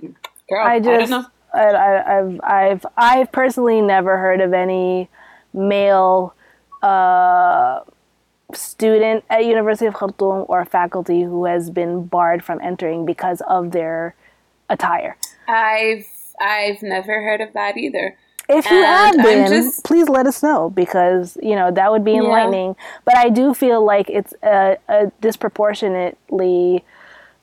Girl, 0.49 0.67
I 0.67 0.81
just. 0.81 0.89
I 0.89 0.97
don't 0.99 1.11
know. 1.11 1.27
I, 1.55 2.13
have 2.15 2.41
I've 2.43 2.87
I've 2.97 3.33
personally 3.33 3.81
never 3.81 4.17
heard 4.19 4.41
of 4.41 4.53
any 4.53 5.09
male 5.53 6.35
uh, 6.83 7.81
student 8.57 9.25
at 9.31 9.45
University 9.45 9.87
of 9.87 9.95
Khartoum 9.95 10.47
or 10.49 10.65
faculty 10.65 11.23
who 11.23 11.45
has 11.45 11.71
been 11.71 12.07
barred 12.07 12.43
from 12.45 12.61
entering 12.61 13.05
because 13.05 13.43
of 13.49 13.73
their 13.73 14.15
attire. 14.69 15.17
I've 15.49 16.07
I've 16.41 16.83
never 16.83 17.23
heard 17.23 17.41
of 17.41 17.53
that 17.53 17.77
either. 17.77 18.17
If 18.49 18.71
you 18.71 18.77
and 18.77 19.17
have 19.17 19.25
been, 19.25 19.49
just, 19.49 19.85
please 19.85 20.09
let 20.09 20.27
us 20.27 20.43
know 20.43 20.69
because 20.69 21.39
you 21.43 21.57
know 21.57 21.71
that 21.71 21.91
would 21.91 22.05
be 22.05 22.17
enlightening. 22.17 22.77
Yeah. 22.79 22.85
But 23.05 23.17
I 23.17 23.31
do 23.31 23.55
feel 23.55 23.85
like 23.85 24.11
it's 24.11 24.35
a, 24.43 24.77
a 24.89 25.11
disproportionately 25.21 26.85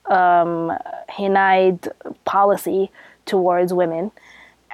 um, 0.06 0.72
Hinayed 1.10 1.90
policy 2.24 2.90
towards 3.26 3.72
women 3.72 4.10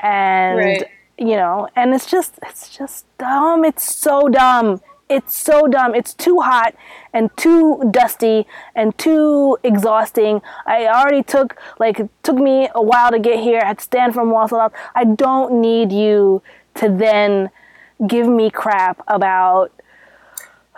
and 0.03 0.59
right. 0.59 0.85
you 1.19 1.37
know 1.37 1.69
and 1.77 1.93
it's 1.95 2.07
just 2.07 2.39
it's 2.43 2.75
just 2.77 3.05
dumb 3.19 3.65
it's 3.65 3.95
so 3.95 4.29
dumb 4.29 4.81
it's 5.09 5.37
so 5.37 5.67
dumb 5.67 5.95
it's 5.95 6.15
too 6.15 6.41
hot 6.41 6.75
and 7.13 7.35
too 7.37 7.83
dusty 7.91 8.47
and 8.75 8.97
too 8.99 9.57
exhausting 9.63 10.41
i 10.67 10.87
already 10.87 11.23
took 11.23 11.57
like 11.79 12.01
it 12.01 12.11
took 12.23 12.37
me 12.37 12.69
a 12.75 12.83
while 12.83 13.11
to 13.11 13.19
get 13.19 13.41
here 13.41 13.61
i 13.63 13.67
had 13.67 13.79
to 13.79 13.85
stand 13.85 14.15
from 14.15 14.29
Wasalat. 14.29 14.73
i 14.95 15.05
don't 15.05 15.61
need 15.61 15.93
you 15.93 16.43
to 16.75 16.89
then 16.89 17.51
give 18.07 18.27
me 18.29 18.51
crap 18.51 19.03
about 19.09 19.73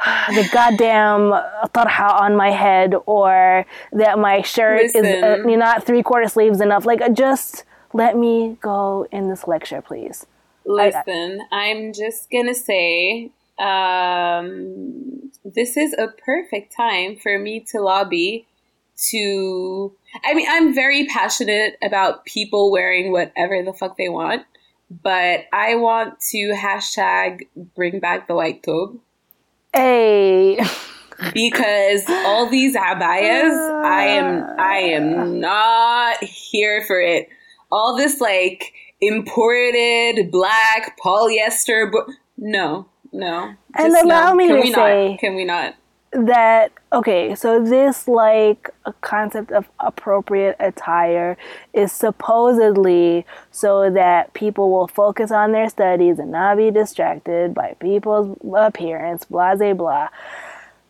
the 0.29 0.49
goddamn 0.53 1.31
tarha 1.75 2.21
on 2.21 2.37
my 2.37 2.51
head 2.51 2.95
or 3.07 3.67
that 3.93 4.19
my 4.19 4.41
shirt 4.43 4.83
Listen. 4.83 5.05
is 5.05 5.23
uh, 5.23 5.57
not 5.57 5.85
three 5.85 6.03
quarter 6.03 6.29
sleeves 6.29 6.61
enough. 6.61 6.87
Like, 6.87 7.01
just 7.13 7.65
let 7.93 8.17
me 8.17 8.57
go 8.61 9.07
in 9.13 9.29
this 9.29 9.47
lecture, 9.47 9.83
please. 9.83 10.27
Listen, 10.65 11.41
I, 11.53 11.67
am 11.67 11.93
just 11.93 12.31
gonna 12.31 12.55
say 12.55 13.33
um, 13.61 15.31
this 15.45 15.77
is 15.77 15.95
a 15.95 16.09
perfect 16.09 16.75
time 16.75 17.17
for 17.17 17.39
me 17.39 17.61
to 17.71 17.81
lobby 17.81 18.47
to. 19.11 19.93
I 20.25 20.35
mean, 20.35 20.47
I'm 20.49 20.75
very 20.75 21.07
passionate 21.07 21.77
about 21.83 22.25
people 22.25 22.71
wearing 22.71 23.13
whatever 23.13 23.63
the 23.63 23.73
fuck 23.73 23.97
they 23.97 24.09
want, 24.09 24.43
but 24.91 25.45
I 25.53 25.77
want 25.77 26.21
to 26.31 26.55
hashtag 26.57 27.47
bring 27.77 28.01
back 28.01 28.29
the 28.29 28.35
white 28.35 28.63
tobe. 28.63 28.99
Hey. 29.73 30.59
because 31.35 32.03
all 32.09 32.49
these 32.49 32.75
abayas, 32.77 33.85
I 33.85 34.05
am 34.07 34.59
I 34.59 34.77
am 34.77 35.39
not 35.39 36.23
here 36.25 36.83
for 36.87 37.01
it. 37.01 37.29
All 37.71 37.97
this 37.97 38.21
like 38.21 38.73
imported 39.01 40.31
black 40.31 40.99
polyester, 41.03 41.91
but 41.91 42.07
no, 42.37 42.89
no. 43.13 43.55
And 43.75 43.95
allow 43.95 44.31
no. 44.31 44.35
me 44.37 44.49
Can 44.49 44.57
to 44.57 44.63
we 44.63 44.73
say, 44.73 45.11
not? 45.11 45.19
Can 45.21 45.35
we 45.35 45.45
not? 45.45 45.75
that 46.13 46.73
okay 46.93 47.37
so 47.37 47.63
this 47.63 48.09
like 48.09 48.69
concept 49.01 49.53
of 49.53 49.69
appropriate 49.79 50.57
attire 50.59 51.37
is 51.73 51.93
supposedly 51.93 53.25
so 53.53 53.89
that 53.89 54.33
people 54.35 54.73
will 54.73 54.89
focus 54.89 55.31
on 55.31 55.53
their 55.53 55.69
studies 55.69 56.19
and 56.19 56.33
not 56.33 56.57
be 56.57 56.71
distracted 56.71 57.55
by 57.55 57.77
people's 57.79 58.37
appearance 58.57 59.25
blah 59.25 59.55
blah 59.55 59.73
blah 59.73 60.09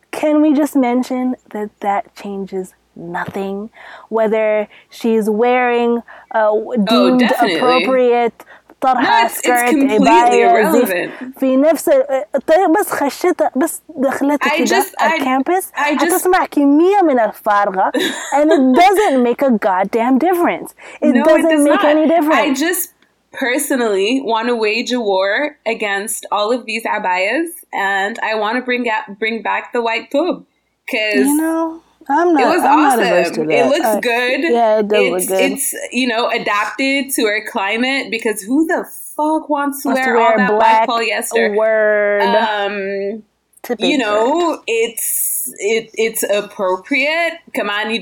can 0.09 0.41
we 0.41 0.53
just 0.53 0.75
mention 0.75 1.35
that 1.51 1.69
that 1.81 2.15
changes 2.15 2.73
nothing 2.95 3.69
whether 4.09 4.67
she's 4.89 5.29
wearing 5.29 5.97
a 6.31 6.47
oh, 6.49 6.75
deemed 6.89 7.23
oh, 7.23 7.55
appropriate 7.55 8.43
طرحه 8.80 9.28
سكرت 9.28 9.74
عبايه 9.74 10.70
زفت 10.70 11.10
في 11.38 11.56
نفس 11.56 11.88
الطريق 12.34 12.68
بس 12.80 12.90
خشيت 12.92 13.42
بس 13.56 13.82
دخلت 13.88 14.42
كده 14.42 14.84
الكامبس 15.02 15.70
هتسمع 15.74 16.46
كميه 16.46 17.02
من 17.02 17.20
الفارغه 17.20 17.92
and 18.34 18.46
it 18.46 18.80
doesn't 18.80 19.22
make 19.22 19.42
a 19.46 19.50
goddamn 19.50 20.18
difference 20.18 20.70
it 21.02 21.14
no, 21.14 21.24
doesn't 21.24 21.50
it 21.50 21.56
does 21.56 21.68
make 21.70 21.82
not. 21.82 21.96
any 21.96 22.06
difference 22.08 22.60
I 22.60 22.66
just 22.66 22.84
personally 23.32 24.10
want 24.32 24.46
to 24.48 24.56
wage 24.66 24.92
a 24.92 25.00
war 25.00 25.58
against 25.74 26.20
all 26.34 26.48
of 26.56 26.60
these 26.66 26.84
abayas 26.96 27.48
and 27.72 28.18
I 28.30 28.34
want 28.42 28.54
to 28.58 28.62
bring 28.68 28.84
out, 28.94 29.04
bring 29.18 29.42
back 29.42 29.72
the 29.72 29.82
white 29.82 30.06
tobe 30.10 30.38
because 30.86 31.26
you 31.26 31.36
know 31.36 31.82
I'm 32.09 32.33
not. 32.33 32.41
It 32.41 32.45
was 32.47 32.63
I'm 32.63 32.79
awesome. 32.79 33.49
It 33.51 33.67
looks 33.67 34.05
good. 34.05 34.41
Yeah, 34.43 34.79
it 34.79 34.87
does 34.87 34.99
it's, 34.99 35.29
look 35.29 35.39
good. 35.39 35.51
It's 35.51 35.75
you 35.91 36.07
know 36.07 36.29
adapted 36.29 37.11
to 37.15 37.23
our 37.23 37.45
climate 37.45 38.11
because 38.11 38.41
who 38.41 38.65
the 38.65 38.85
fuck 39.15 39.49
wants 39.49 39.83
to, 39.83 39.89
wear, 39.89 40.05
to 40.05 40.11
wear 40.13 40.31
all 40.31 40.37
that 40.37 40.49
black, 40.49 40.87
black 40.87 41.01
polyester? 41.01 41.55
Word. 41.55 42.21
Um, 42.21 43.23
you 43.79 43.97
know, 43.97 44.63
it's 44.67 45.53
it 45.59 45.91
it's 45.93 46.23
appropriate. 46.23 47.39
Kamani 47.55 48.01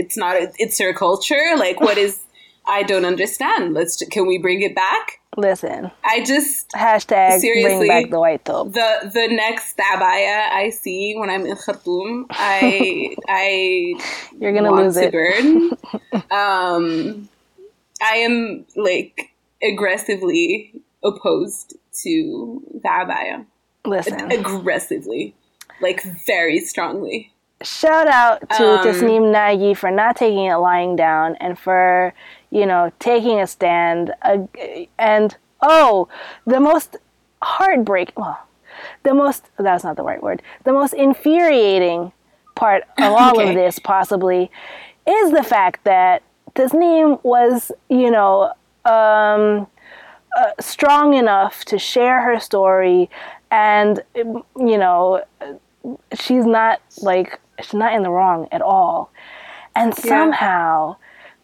It's 0.00 0.16
not. 0.16 0.36
It's 0.58 0.78
her 0.78 0.92
culture. 0.92 1.54
Like, 1.56 1.80
what 1.80 1.98
is? 1.98 2.18
I 2.66 2.82
don't 2.82 3.04
understand. 3.04 3.74
Let's. 3.74 4.02
Can 4.10 4.26
we 4.26 4.38
bring 4.38 4.62
it 4.62 4.74
back? 4.74 5.17
Listen, 5.38 5.92
I 6.02 6.24
just 6.24 6.68
hashtag 6.70 7.38
seriously, 7.38 7.86
bring 7.86 7.88
back 7.88 8.10
the 8.10 8.18
white 8.18 8.44
tobe. 8.44 8.72
The 8.72 9.08
the 9.14 9.28
next 9.28 9.78
abaya 9.78 10.50
I 10.50 10.70
see 10.70 11.14
when 11.16 11.30
I'm 11.30 11.46
in 11.46 11.56
Khartoum, 11.56 12.26
I 12.30 13.14
I 13.28 13.94
you're 14.40 14.52
gonna 14.52 14.74
lose 14.74 14.96
it. 14.96 15.12
Burn. 15.12 15.70
um, 16.32 17.28
I 18.02 18.16
am 18.16 18.66
like 18.74 19.30
aggressively 19.62 20.82
opposed 21.04 21.76
to 22.02 22.60
the 22.82 22.88
abaya. 22.88 23.46
Listen, 23.86 24.32
aggressively, 24.32 25.36
like 25.80 26.02
very 26.26 26.58
strongly. 26.58 27.32
Shout 27.62 28.08
out 28.08 28.40
to 28.56 28.80
um, 28.80 28.84
Tasneem 28.84 29.30
Nagy 29.30 29.74
for 29.74 29.92
not 29.92 30.16
taking 30.16 30.46
it 30.46 30.56
lying 30.56 30.96
down 30.96 31.36
and 31.36 31.56
for 31.56 32.12
you 32.50 32.66
know, 32.66 32.92
taking 32.98 33.40
a 33.40 33.46
stand. 33.46 34.12
Uh, 34.22 34.38
and 34.98 35.36
oh, 35.60 36.08
the 36.46 36.60
most 36.60 36.96
heartbreak, 37.42 38.12
well, 38.16 38.38
the 39.02 39.14
most, 39.14 39.50
that's 39.58 39.84
not 39.84 39.96
the 39.96 40.02
right 40.02 40.22
word, 40.22 40.42
the 40.64 40.72
most 40.72 40.94
infuriating 40.94 42.12
part 42.54 42.84
of 42.98 43.12
all 43.12 43.36
okay. 43.36 43.50
of 43.50 43.54
this, 43.54 43.78
possibly, 43.78 44.50
is 45.06 45.32
the 45.32 45.42
fact 45.42 45.84
that 45.84 46.22
Tasneem 46.54 47.22
was, 47.24 47.72
you 47.88 48.10
know, 48.10 48.52
um, 48.84 49.66
uh, 50.36 50.50
strong 50.60 51.14
enough 51.14 51.64
to 51.64 51.78
share 51.78 52.22
her 52.22 52.38
story 52.38 53.10
and, 53.50 54.02
you 54.14 54.78
know, 54.78 55.24
she's 56.14 56.44
not 56.44 56.80
like, 57.00 57.40
she's 57.60 57.74
not 57.74 57.94
in 57.94 58.02
the 58.02 58.10
wrong 58.10 58.46
at 58.52 58.60
all. 58.60 59.10
And 59.74 59.94
yeah. 60.04 60.94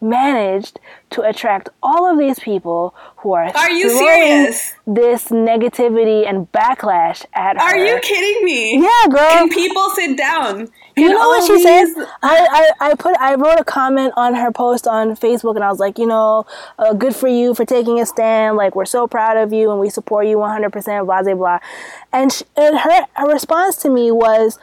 Managed 0.09 0.79
to 1.11 1.21
attract 1.21 1.69
all 1.81 2.09
of 2.09 2.17
these 2.17 2.39
people 2.39 2.93
who 3.17 3.33
are 3.33 3.45
Are 3.55 3.71
you 3.71 3.89
serious? 3.89 4.73
This 4.85 5.29
negativity 5.29 6.27
and 6.27 6.51
backlash 6.51 7.25
at 7.33 7.57
her. 7.57 7.61
Are 7.61 7.77
you 7.77 7.99
kidding 8.01 8.45
me? 8.45 8.81
Yeah, 8.81 9.07
girl. 9.09 9.29
Can 9.29 9.49
people 9.49 9.89
sit 9.91 10.17
down? 10.17 10.69
You 10.95 11.09
know 11.09 11.27
what 11.27 11.45
she 11.45 11.61
says? 11.61 11.93
I, 12.23 12.71
I, 12.79 12.91
I 12.91 12.95
put 12.95 13.17
I 13.19 13.35
wrote 13.35 13.59
a 13.59 13.65
comment 13.65 14.13
on 14.15 14.35
her 14.35 14.51
post 14.51 14.87
on 14.87 15.15
Facebook 15.15 15.55
and 15.55 15.63
I 15.63 15.69
was 15.69 15.79
like, 15.79 15.97
you 15.99 16.05
know, 16.05 16.45
uh, 16.79 16.93
good 16.93 17.15
for 17.15 17.27
you 17.27 17.53
for 17.53 17.65
taking 17.65 17.99
a 17.99 18.05
stand. 18.05 18.55
Like 18.55 18.75
we're 18.75 18.85
so 18.85 19.07
proud 19.07 19.37
of 19.37 19.51
you 19.51 19.71
and 19.71 19.79
we 19.79 19.89
support 19.89 20.27
you 20.27 20.37
100%. 20.37 21.05
Blah 21.05 21.23
blah 21.23 21.33
blah. 21.33 21.59
And, 22.13 22.31
she, 22.31 22.45
and 22.55 22.79
her, 22.79 23.07
her 23.13 23.27
response 23.27 23.75
to 23.77 23.89
me 23.89 24.11
was, 24.11 24.57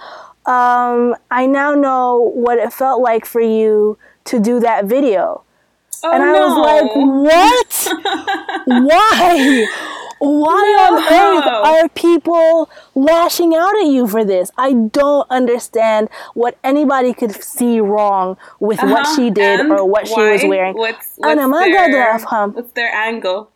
um, 0.47 1.15
I 1.31 1.47
now 1.47 1.75
know 1.75 2.33
what 2.35 2.59
it 2.59 2.73
felt 2.73 3.03
like 3.03 3.27
for 3.27 3.41
you 3.41 3.99
to 4.26 4.40
do 4.40 4.60
that 4.60 4.86
video. 4.86 5.44
Oh, 6.04 6.14
and 6.14 6.24
I 6.24 6.32
no. 6.32 6.40
was 6.40 6.56
like, 6.70 6.90
what? 7.28 7.74
Why? 8.68 9.68
Why 10.20 10.74
no. 10.78 10.96
on 10.96 11.04
earth 11.14 11.48
are 11.48 11.90
people 11.90 12.70
lashing 12.96 13.56
out 13.56 13.76
at 13.78 13.88
you 13.88 14.08
for 14.08 14.26
this? 14.26 14.52
I 14.58 14.74
don't 14.74 15.30
understand 15.30 16.10
what 16.34 16.58
anybody 16.64 17.14
could 17.14 17.32
see 17.44 17.80
wrong 17.80 18.38
with 18.60 18.80
uh-huh. 18.80 18.94
what 18.94 19.16
she 19.16 19.30
did 19.30 19.60
and 19.60 19.72
or 19.72 19.86
what 19.86 20.08
why? 20.08 20.16
she 20.16 20.32
was 20.32 20.44
wearing. 20.44 20.76
What's, 20.76 21.14
what's, 21.18 21.36
their, 21.36 22.20
what's 22.20 22.72
their 22.74 22.94
angle? 22.94 23.52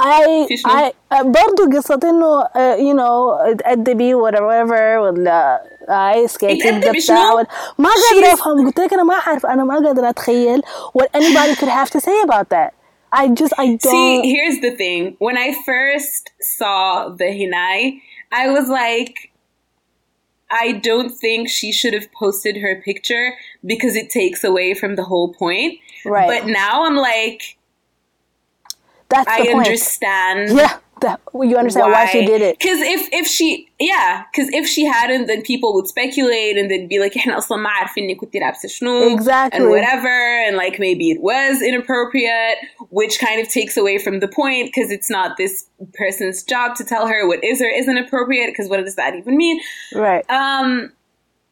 I 0.00 0.46
في 0.48 0.56
شنو؟ 0.56 0.92
I 1.12 1.22
برضه 1.22 1.76
قصة 1.76 2.00
انه 2.04 2.44
uh, 2.44 2.76
you 2.78 2.94
know 2.94 3.40
ادبي 3.64 4.14
whatever 4.14 4.98
ولا 4.98 5.62
اي 5.88 6.28
سكيتنج 6.28 6.62
اتأدبي 6.66 7.00
شنو؟ 7.00 7.16
بتاع 7.16 7.32
ولا- 7.32 7.46
ما 7.78 7.88
قادرة 7.88 8.30
She's- 8.30 8.32
افهم 8.32 8.66
قلت 8.66 8.80
لك 8.80 8.92
انا 8.92 9.02
ما 9.02 9.14
اعرف 9.14 9.46
انا 9.46 9.64
ما 9.64 9.74
قادرة 9.74 10.08
اتخيل 10.08 10.62
what 10.98 11.20
anybody 11.20 11.54
could 11.60 11.68
have 11.68 11.90
to 11.90 12.00
say 12.00 12.22
about 12.24 12.48
that 12.50 12.70
I 13.20 13.24
just 13.40 13.54
I 13.62 13.66
don't 13.66 13.92
See, 13.94 14.14
here's 14.36 14.58
the 14.66 14.72
thing. 14.82 15.02
When 15.26 15.36
I 15.46 15.48
first 15.70 16.22
saw 16.58 16.80
the 17.20 17.28
Hinai, 17.38 17.80
I 18.42 18.44
was 18.56 18.66
like, 18.82 19.14
I 20.64 20.66
don't 20.88 21.12
think 21.24 21.40
she 21.58 21.68
should 21.78 21.94
have 21.98 22.08
posted 22.22 22.54
her 22.64 22.74
picture 22.88 23.26
because 23.72 23.94
it 24.02 24.08
takes 24.20 24.40
away 24.50 24.68
from 24.80 24.92
the 25.00 25.06
whole 25.10 25.28
point. 25.44 25.72
Right. 26.16 26.28
But 26.32 26.42
now 26.64 26.74
I'm 26.86 26.98
like, 27.12 27.40
that's 29.12 29.26
the 29.36 29.42
I 29.42 29.52
point 29.52 29.66
understand. 29.66 30.40
yeah 30.60 30.74
the 31.03 31.19
you 31.33 31.57
understand 31.57 31.91
why, 31.91 32.05
why 32.05 32.11
she 32.11 32.25
did 32.25 32.41
it. 32.41 32.57
Because 32.59 32.79
if 32.79 33.09
if 33.11 33.27
she 33.27 33.67
yeah, 33.79 34.23
because 34.31 34.49
if 34.53 34.67
she 34.67 34.85
hadn't, 34.85 35.27
then 35.27 35.41
people 35.41 35.73
would 35.73 35.87
speculate 35.87 36.57
and 36.57 36.69
then 36.71 36.87
be 36.87 36.99
like, 36.99 37.13
exactly, 39.11 39.59
and 39.59 39.69
whatever, 39.69 40.07
and 40.07 40.55
like 40.57 40.79
maybe 40.79 41.11
it 41.11 41.21
was 41.21 41.61
inappropriate, 41.61 42.57
which 42.89 43.19
kind 43.19 43.41
of 43.41 43.49
takes 43.49 43.77
away 43.77 43.97
from 43.97 44.19
the 44.19 44.27
point 44.27 44.71
because 44.73 44.91
it's 44.91 45.09
not 45.09 45.37
this 45.37 45.65
person's 45.93 46.43
job 46.43 46.75
to 46.75 46.83
tell 46.83 47.07
her 47.07 47.27
what 47.27 47.43
is 47.43 47.61
or 47.61 47.67
isn't 47.67 47.97
appropriate. 47.97 48.47
Because 48.47 48.69
what 48.69 48.83
does 48.83 48.95
that 48.95 49.15
even 49.15 49.37
mean? 49.37 49.59
Right. 49.93 50.27
Um, 50.29 50.91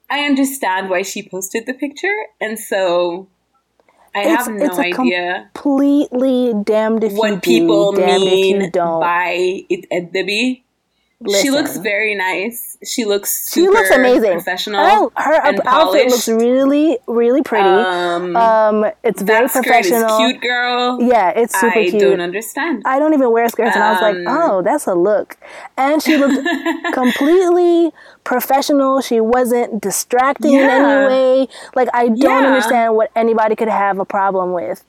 I 0.10 0.26
understand 0.26 0.90
why 0.90 1.04
she 1.04 1.28
posted 1.28 1.66
the 1.66 1.74
picture, 1.74 2.16
and 2.40 2.60
so 2.60 3.28
I 4.14 4.22
It's- 4.22 4.46
have 4.46 4.54
no 4.56 4.66
it's 4.66 4.78
a 4.78 4.82
idea 4.82 5.50
completely 5.54 6.54
damned 6.64 7.04
if 7.04 7.14
you 7.14 7.18
what 7.18 7.36
do, 7.36 7.40
people 7.40 7.92
damned 7.94 8.24
if 8.24 8.46
you 8.64 8.70
don't. 8.72 9.00
by 9.00 9.64
it 9.70 10.12
Debbie. 10.14 10.64
She 10.64 10.71
Listen. 11.24 11.52
looks 11.52 11.78
very 11.78 12.16
nice. 12.16 12.78
She 12.84 13.06
looks 13.06 13.54
She 13.54 13.68
looks 13.68 13.92
amazing. 13.92 14.32
professional. 14.32 14.82
Oh, 14.84 15.12
her 15.16 15.34
outfit 15.68 16.08
looks 16.08 16.28
really, 16.28 16.98
really 17.08 17.44
pretty. 17.44 17.68
Um, 17.70 18.36
Um, 18.36 18.86
it's 19.04 19.22
very 19.22 19.46
that 19.46 19.52
skirt 19.52 19.64
professional. 19.64 20.06
is 20.10 20.18
cute, 20.32 20.42
girl. 20.42 20.98
Yeah, 21.00 21.30
it's 21.30 21.60
super 21.60 21.78
I 21.78 21.90
cute. 21.90 22.02
I 22.02 22.10
don't 22.10 22.22
understand. 22.22 22.82
I 22.86 22.98
don't 22.98 23.14
even 23.14 23.32
wear 23.32 23.48
skirts, 23.50 23.76
and 23.76 23.84
I 23.84 23.92
was 23.92 24.02
like, 24.02 24.16
Um, 24.16 24.26
oh, 24.28 24.62
that's 24.64 24.88
a 24.88 24.96
look. 24.96 25.38
And 25.78 26.02
she 26.02 26.18
looked 26.18 26.44
completely 26.94 27.92
professional. 28.24 29.02
She 29.02 29.20
wasn't 29.22 29.82
distracting 29.82 30.54
in 30.54 30.70
any 30.70 31.06
way. 31.08 31.48
Like, 31.76 31.90
I 31.94 32.08
don't 32.08 32.18
Yeah. 32.44 32.48
understand 32.48 32.96
what 32.96 33.12
anybody 33.16 33.56
could 33.56 33.70
have 33.70 34.00
a 34.00 34.06
problem 34.06 34.54
with. 34.54 34.84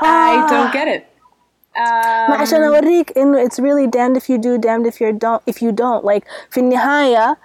I 0.00 0.42
Ah. 0.44 0.46
don't 0.50 0.72
get 0.72 0.88
it. 0.88 1.06
Um, 1.77 2.31
عشان 2.31 2.63
اوريك 2.63 3.17
انه 3.17 3.45
it's 3.45 3.59
really 3.59 3.87
damned 3.87 4.17
if 4.17 4.25
you 4.29 4.37
do 4.37 4.57
damned 4.57 4.87
if 4.87 4.95
you 5.01 5.11
don't 5.13 5.41
if 5.51 5.61
you 5.61 5.71
don't 5.71 6.03
like 6.05 6.23
في 6.51 6.57
النهاية 6.59 7.37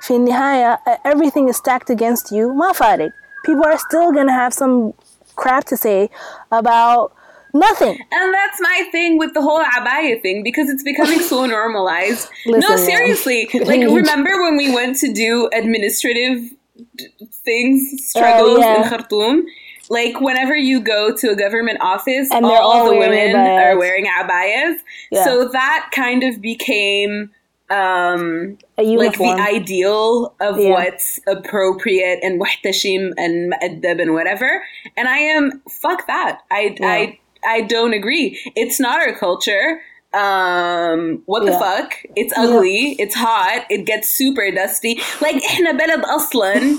في 0.00 0.10
النهاية 0.16 0.80
uh, 0.88 1.10
everything 1.12 1.48
is 1.48 1.56
stacked 1.56 1.90
against 1.96 2.32
you 2.32 2.48
ما 2.54 2.72
فارق 2.74 3.10
people 3.48 3.64
are 3.64 3.78
still 3.78 4.12
gonna 4.12 4.32
have 4.32 4.52
some 4.54 4.92
crap 5.36 5.64
to 5.64 5.76
say 5.76 6.10
about 6.52 7.12
nothing 7.54 7.96
And 8.18 8.28
that's 8.38 8.58
my 8.70 8.78
thing 8.94 9.10
with 9.22 9.32
the 9.38 9.42
whole 9.48 9.62
abaya 9.78 10.14
thing 10.24 10.36
because 10.48 10.66
it's 10.72 10.84
becoming 10.92 11.20
so 11.32 11.38
normalized. 11.58 12.24
no, 12.46 12.52
Listen, 12.54 12.76
man. 12.76 12.86
seriously. 12.92 13.40
Like, 13.70 13.82
remember 14.02 14.32
when 14.44 14.56
we 14.62 14.68
went 14.80 14.94
to 15.04 15.08
do 15.24 15.30
administrative 15.60 16.38
d- 17.00 17.08
things, 17.48 17.78
struggles 18.12 18.58
Oh, 18.58 18.66
yeah. 18.66 18.76
in 18.76 18.82
Khartoum? 18.90 19.34
Like, 19.90 20.20
whenever 20.20 20.56
you 20.56 20.80
go 20.80 21.14
to 21.14 21.30
a 21.30 21.36
government 21.36 21.78
office, 21.80 22.28
And 22.32 22.44
all, 22.44 22.50
they're 22.50 22.60
all 22.60 22.84
the 22.90 22.96
wearing 22.96 23.32
women 23.32 23.36
abayas. 23.36 23.64
are 23.64 23.78
wearing 23.78 24.06
abayas. 24.06 24.74
Yeah. 25.10 25.24
So 25.24 25.48
that 25.48 25.90
kind 25.92 26.22
of 26.24 26.40
became. 26.40 27.30
Um, 27.68 28.58
a 28.78 28.82
like 28.84 29.18
uniform 29.18 29.38
the 29.38 29.42
ideal 29.42 30.34
of 30.40 30.56
Yeah. 30.60 30.70
what's 30.70 31.18
appropriate 31.26 32.20
and 32.22 32.40
muhtashim 32.40 33.10
and 33.16 33.52
mu'addab 33.52 34.00
and 34.00 34.12
whatever. 34.14 34.62
And 34.96 35.08
I 35.08 35.18
am 35.18 35.62
fuck 35.82 36.06
that. 36.06 36.42
I 36.52 36.76
Yeah. 36.78 36.86
I 36.88 37.18
I 37.44 37.60
don't 37.62 37.92
agree. 37.92 38.38
It's 38.54 38.78
not 38.78 39.00
our 39.00 39.14
culture. 39.18 39.80
Um, 40.14 41.22
what 41.26 41.44
the 41.44 41.50
Yeah. 41.52 41.58
fuck? 41.58 41.88
It's 42.14 42.32
ugly. 42.38 42.94
It's 43.00 43.16
hot. 43.16 43.66
It 43.68 43.84
gets 43.84 44.08
super 44.10 44.48
dusty. 44.52 45.00
Like 45.20 45.36
إحنا 45.44 45.72
بلد 45.72 46.04
أصلاً 46.04 46.76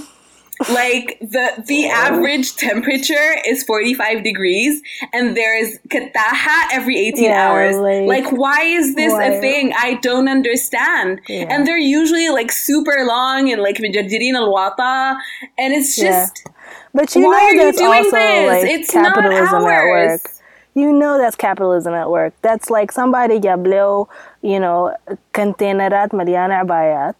like 0.70 1.18
the 1.20 1.64
the 1.66 1.88
average 1.88 2.56
temperature 2.56 3.36
is 3.46 3.62
45 3.64 4.22
degrees 4.22 4.82
and 5.12 5.36
there's 5.36 5.78
kataha 5.88 6.68
every 6.72 6.98
18 6.98 7.24
yeah, 7.24 7.48
hours 7.48 7.76
like, 7.76 8.24
like, 8.24 8.32
why 8.32 8.62
is 8.62 8.94
this 8.94 9.12
why? 9.12 9.24
a 9.24 9.40
thing 9.40 9.72
i 9.78 9.94
don't 10.02 10.28
understand 10.28 11.20
yeah. 11.28 11.46
and 11.48 11.66
they're 11.66 11.78
usually 11.78 12.28
like 12.28 12.52
super 12.52 13.04
long 13.06 13.50
and 13.50 13.62
like 13.62 13.76
mijajirin 13.76 14.34
al-wata 14.34 15.16
and 15.58 15.74
it's 15.74 15.96
just 15.96 16.42
yeah. 16.46 16.52
but 16.94 17.14
you 17.14 17.26
why 17.26 17.52
know 17.52 17.64
that's 17.64 17.80
also 17.80 18.10
this? 18.10 18.48
like 18.48 18.70
it's 18.70 18.90
capitalism 18.90 19.64
at 19.64 19.84
work 19.84 20.30
you 20.74 20.92
know 20.92 21.18
that's 21.18 21.36
capitalism 21.36 21.94
at 21.94 22.10
work 22.10 22.34
that's 22.42 22.70
like 22.70 22.92
somebody 22.92 23.38
yablo 23.40 24.08
you 24.42 24.58
know 24.58 24.94
container 25.32 25.92
at 25.94 26.12
mariana 26.12 26.64
bayat 26.64 27.14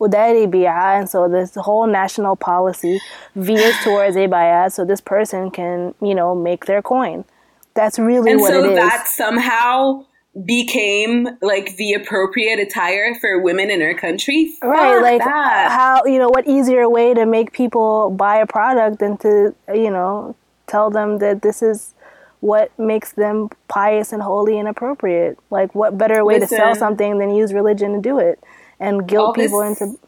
Udairi 0.00 0.48
Bi'a, 0.50 0.98
and 0.98 1.08
so 1.08 1.28
this 1.28 1.54
whole 1.56 1.86
national 1.86 2.36
policy 2.36 3.00
veers 3.34 3.74
towards 3.82 4.16
a 4.16 4.68
so 4.70 4.84
this 4.84 5.00
person 5.00 5.50
can, 5.50 5.94
you 6.00 6.14
know, 6.14 6.34
make 6.34 6.66
their 6.66 6.82
coin. 6.82 7.24
That's 7.74 7.98
really 7.98 8.32
and 8.32 8.40
what 8.40 8.52
so 8.52 8.58
it 8.58 8.64
is. 8.64 8.70
And 8.70 8.78
so 8.78 8.88
that 8.88 9.08
somehow 9.08 10.04
became 10.44 11.28
like 11.42 11.76
the 11.76 11.94
appropriate 11.94 12.60
attire 12.60 13.14
for 13.20 13.40
women 13.40 13.70
in 13.70 13.82
our 13.82 13.94
country. 13.94 14.52
Fuck 14.60 14.70
right, 14.70 15.00
like 15.00 15.22
that. 15.22 15.70
how 15.70 16.04
you 16.04 16.18
know 16.18 16.28
what 16.28 16.46
easier 16.46 16.88
way 16.88 17.14
to 17.14 17.26
make 17.26 17.52
people 17.52 18.10
buy 18.10 18.36
a 18.36 18.46
product 18.46 19.00
than 19.00 19.16
to 19.18 19.54
you 19.74 19.90
know 19.90 20.36
tell 20.66 20.90
them 20.90 21.18
that 21.18 21.42
this 21.42 21.62
is 21.62 21.94
what 22.40 22.76
makes 22.78 23.12
them 23.12 23.48
pious 23.66 24.12
and 24.12 24.22
holy 24.22 24.58
and 24.58 24.68
appropriate. 24.68 25.38
Like 25.50 25.74
what 25.74 25.98
better 25.98 26.24
way 26.24 26.38
Listen. 26.38 26.58
to 26.58 26.64
sell 26.64 26.74
something 26.74 27.18
than 27.18 27.34
use 27.34 27.52
religion 27.52 27.94
to 27.94 28.00
do 28.00 28.18
it? 28.18 28.38
And 28.80 29.06
guilt 29.08 29.36
people 29.36 29.60
into 29.60 29.98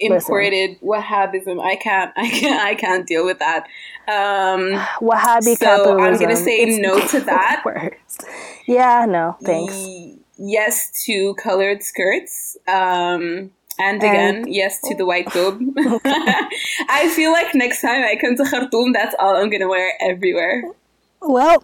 imported 0.00 0.80
Wahhabism. 0.80 1.62
I 1.62 1.76
can't. 1.76 2.12
I 2.16 2.28
can't. 2.28 2.60
I 2.60 2.74
can't 2.74 3.06
deal 3.06 3.24
with 3.24 3.38
that. 3.38 3.66
Um, 4.08 4.72
wahhabi 5.00 5.56
So, 5.56 5.98
I'm 6.00 6.18
gonna 6.18 6.36
say 6.36 6.58
It's 6.58 6.78
no 6.78 6.98
to 7.08 7.20
that. 7.26 7.62
worst. 7.64 8.24
yeah 8.66 9.04
no 9.06 9.36
thanks 9.44 9.74
y- 9.74 10.14
yes 10.38 11.04
to 11.04 11.34
colored 11.34 11.82
skirts. 11.84 12.56
Um, 12.66 13.50
and 13.78 14.02
again, 14.02 14.44
yes 14.48 14.80
to 14.82 14.94
the 14.96 15.06
white 15.06 15.30
tobe. 15.32 15.60
I 16.04 17.10
feel 17.14 17.32
like 17.32 17.54
next 17.54 17.80
time 17.80 18.02
I 18.02 18.16
come 18.20 18.36
to 18.36 18.44
Khartoum, 18.44 18.92
that's 18.92 19.14
all 19.20 19.36
I'm 19.36 19.50
gonna 19.50 19.68
wear 19.68 19.92
everywhere. 20.00 20.64
well 21.20 21.62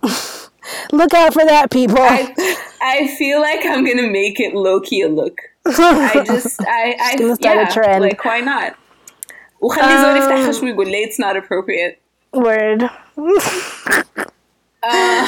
look 0.92 1.12
out 1.14 1.32
for 1.32 1.44
that 1.44 1.70
people 1.70 1.98
I, 1.98 2.32
I 2.80 3.08
feel 3.16 3.40
like 3.40 3.64
I'm 3.64 3.84
gonna 3.84 4.06
make 4.08 4.38
it 4.38 4.54
low 4.54 4.80
key 4.80 5.02
a 5.02 5.08
look. 5.08 5.38
I 5.67 6.23
just, 6.25 6.61
I, 6.61 6.95
I, 7.01 7.15
gonna 7.17 7.35
start 7.35 7.57
a 7.57 7.61
yeah, 7.61 7.69
trend. 7.69 8.03
Like, 8.03 8.23
why 8.25 8.41
not? 8.41 8.73
وخلي 9.61 9.97
زول 10.01 10.17
يفتح 10.17 10.49
خشمه 10.49 10.69
يقول 10.69 10.91
لي 10.91 11.05
it's 11.05 11.19
not 11.19 11.37
appropriate. 11.37 11.97
word 12.33 12.89
Uh, 14.85 15.23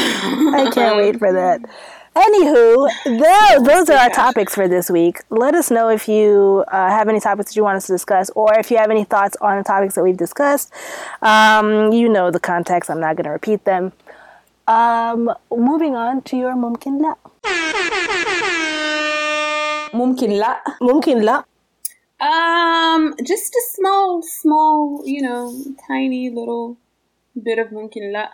I 0.59 0.69
can't 0.73 0.97
wait 0.97 1.17
for 1.17 1.31
that. 1.31 1.61
Anywho, 2.15 2.89
tho- 3.05 3.63
those 3.63 3.89
are 3.89 3.97
our 3.97 4.09
gosh. 4.09 4.15
topics 4.15 4.53
for 4.53 4.67
this 4.67 4.89
week. 4.89 5.21
Let 5.29 5.53
us 5.55 5.71
know 5.71 5.87
if 5.89 6.09
you 6.09 6.65
uh, 6.67 6.89
have 6.89 7.07
any 7.07 7.21
topics 7.21 7.51
that 7.51 7.55
you 7.57 7.63
want 7.63 7.77
us 7.77 7.87
to 7.87 7.93
discuss, 7.93 8.29
or 8.35 8.53
if 8.59 8.69
you 8.71 8.77
have 8.77 8.91
any 8.91 9.05
thoughts 9.05 9.37
on 9.39 9.57
the 9.57 9.63
topics 9.63 9.95
that 9.95 10.03
we've 10.03 10.17
discussed. 10.17 10.73
Um, 11.21 11.93
you 11.93 12.09
know 12.09 12.31
the 12.31 12.39
context. 12.39 12.89
I'm 12.89 12.99
not 12.99 13.15
going 13.15 13.25
to 13.25 13.31
repeat 13.31 13.63
them. 13.63 13.93
Um, 14.67 15.31
moving 15.51 15.95
on 15.95 16.21
to 16.23 16.37
your 16.37 16.53
ممكن 16.55 17.01
لا. 17.01 17.15
ممكن 19.93 20.29
لا. 20.29 20.61
ممكن 20.81 21.17
لا. 21.21 21.43
Um, 22.21 23.13
just 23.23 23.51
a 23.61 23.63
small, 23.75 24.21
small, 24.41 25.01
you 25.05 25.21
know, 25.21 25.51
tiny 25.87 26.29
little 26.29 26.77
bit 27.43 27.59
of 27.59 27.73
ممكن 27.73 28.11
لا. 28.13 28.29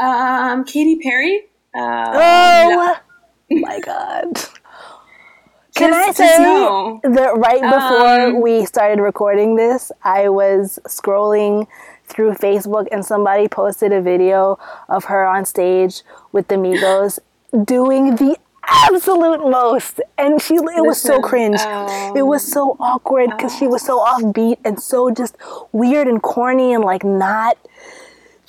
Um, 0.00 0.64
Katy 0.64 0.96
Perry. 1.02 1.44
Uh, 1.74 2.96
Oh 3.50 3.56
my 3.66 3.80
god. 3.80 4.28
Can 5.74 5.90
Just- 5.90 6.00
I 6.02 6.06
just 6.06 6.18
say 6.18 6.42
no. 6.42 7.00
that 7.04 7.32
right 7.46 7.62
before 7.76 8.20
Um, 8.26 8.40
we 8.40 8.64
started 8.64 9.00
recording 9.00 9.54
this, 9.56 9.92
I 10.04 10.28
was 10.28 10.78
scrolling 10.88 11.66
through 12.10 12.32
Facebook 12.46 12.86
and 12.92 13.04
somebody 13.04 13.46
posted 13.48 13.92
a 13.92 14.00
video 14.00 14.58
of 14.88 15.04
her 15.04 15.22
on 15.34 15.44
stage 15.44 16.02
with 16.32 16.48
the 16.48 16.56
Migos 16.56 17.18
doing 17.64 18.16
the 18.16 18.36
absolute 18.85 19.39
most 19.49 20.01
and 20.17 20.41
she 20.41 20.55
it 20.55 20.83
was 20.85 21.01
so 21.01 21.21
cringe 21.21 21.59
um, 21.59 22.17
it 22.17 22.23
was 22.23 22.43
so 22.43 22.75
awkward 22.79 23.29
because 23.31 23.55
she 23.55 23.67
was 23.67 23.81
so 23.85 23.99
offbeat 23.99 24.57
and 24.65 24.81
so 24.81 25.11
just 25.11 25.35
weird 25.71 26.07
and 26.07 26.21
corny 26.21 26.73
and 26.73 26.83
like 26.83 27.03
not 27.03 27.57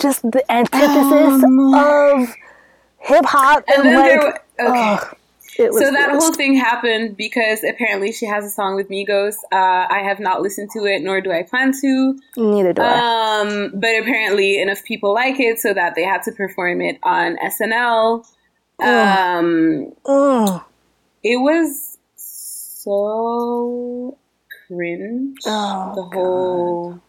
just 0.01 0.23
the 0.23 0.43
antithesis 0.51 1.45
of 1.75 2.35
hip 2.99 3.25
hop 3.25 3.65
and, 3.69 3.81
Um, 3.81 3.87
And 3.87 3.89
then 3.89 3.95
like 3.95 4.21
there, 4.21 4.35
wa- 4.59 4.71
Okay. 4.71 4.97
so 5.79 5.93
that 5.93 6.11
whole 6.11 6.33
thing 6.33 6.55
happened 6.57 7.17
because 7.17 7.63
apparently 7.63 8.11
she 8.13 8.27
has 8.27 8.45
a 8.45 8.51
song 8.51 8.75
with 8.77 8.89
Migos. 8.89 9.37
Uh, 9.53 9.87
I 9.89 10.01
have 10.03 10.19
not 10.19 10.43
listened 10.43 10.71
to 10.73 10.85
it, 10.85 11.01
nor 11.03 11.21
do 11.21 11.31
I 11.31 11.43
plan 11.45 11.73
to. 11.81 12.19
Neither 12.37 12.73
do 12.73 12.83
I. 12.83 13.41
Um, 13.41 13.71
but 13.75 13.91
apparently 14.01 14.61
enough 14.61 14.83
people 14.85 15.15
like 15.15 15.39
it 15.39 15.59
so 15.61 15.73
that 15.75 15.95
they 15.95 16.03
had 16.03 16.23
to 16.25 16.33
perform 16.33 16.81
it 16.81 16.99
on 17.05 17.37
SNL. 17.37 18.27
Um, 18.81 19.93
Ugh. 20.07 20.63
it 21.23 21.37
was 21.37 21.99
so 22.17 24.19
cringe. 24.69 25.39
Oh, 25.47 25.93
the 25.95 26.03
whole 26.03 27.01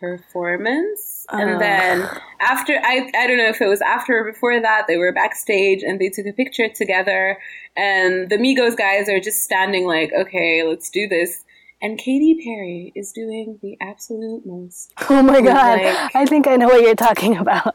performance. 0.00 1.26
And 1.30 1.60
then 1.60 2.08
after 2.40 2.74
I 2.82 3.10
I 3.18 3.26
don't 3.26 3.38
know 3.38 3.48
if 3.48 3.60
it 3.60 3.68
was 3.68 3.80
after 3.82 4.18
or 4.18 4.32
before 4.32 4.60
that, 4.60 4.86
they 4.86 4.96
were 4.96 5.12
backstage 5.12 5.82
and 5.82 6.00
they 6.00 6.08
took 6.10 6.26
a 6.26 6.32
picture 6.32 6.68
together 6.68 7.38
and 7.76 8.28
the 8.30 8.36
Migos 8.36 8.76
guys 8.76 9.08
are 9.08 9.20
just 9.20 9.42
standing 9.42 9.86
like, 9.86 10.12
okay, 10.16 10.62
let's 10.62 10.90
do 10.90 11.08
this. 11.08 11.44
And 11.82 11.98
Katy 11.98 12.42
Perry 12.44 12.92
is 12.94 13.12
doing 13.12 13.58
the 13.60 13.76
absolute 13.80 14.46
most. 14.46 14.92
Oh 15.10 15.22
my 15.22 15.40
god! 15.42 15.82
Like- 15.82 16.14
I 16.16 16.24
think 16.24 16.46
I 16.46 16.56
know 16.56 16.68
what 16.68 16.82
you're 16.82 16.94
talking 16.94 17.36
about. 17.44 17.74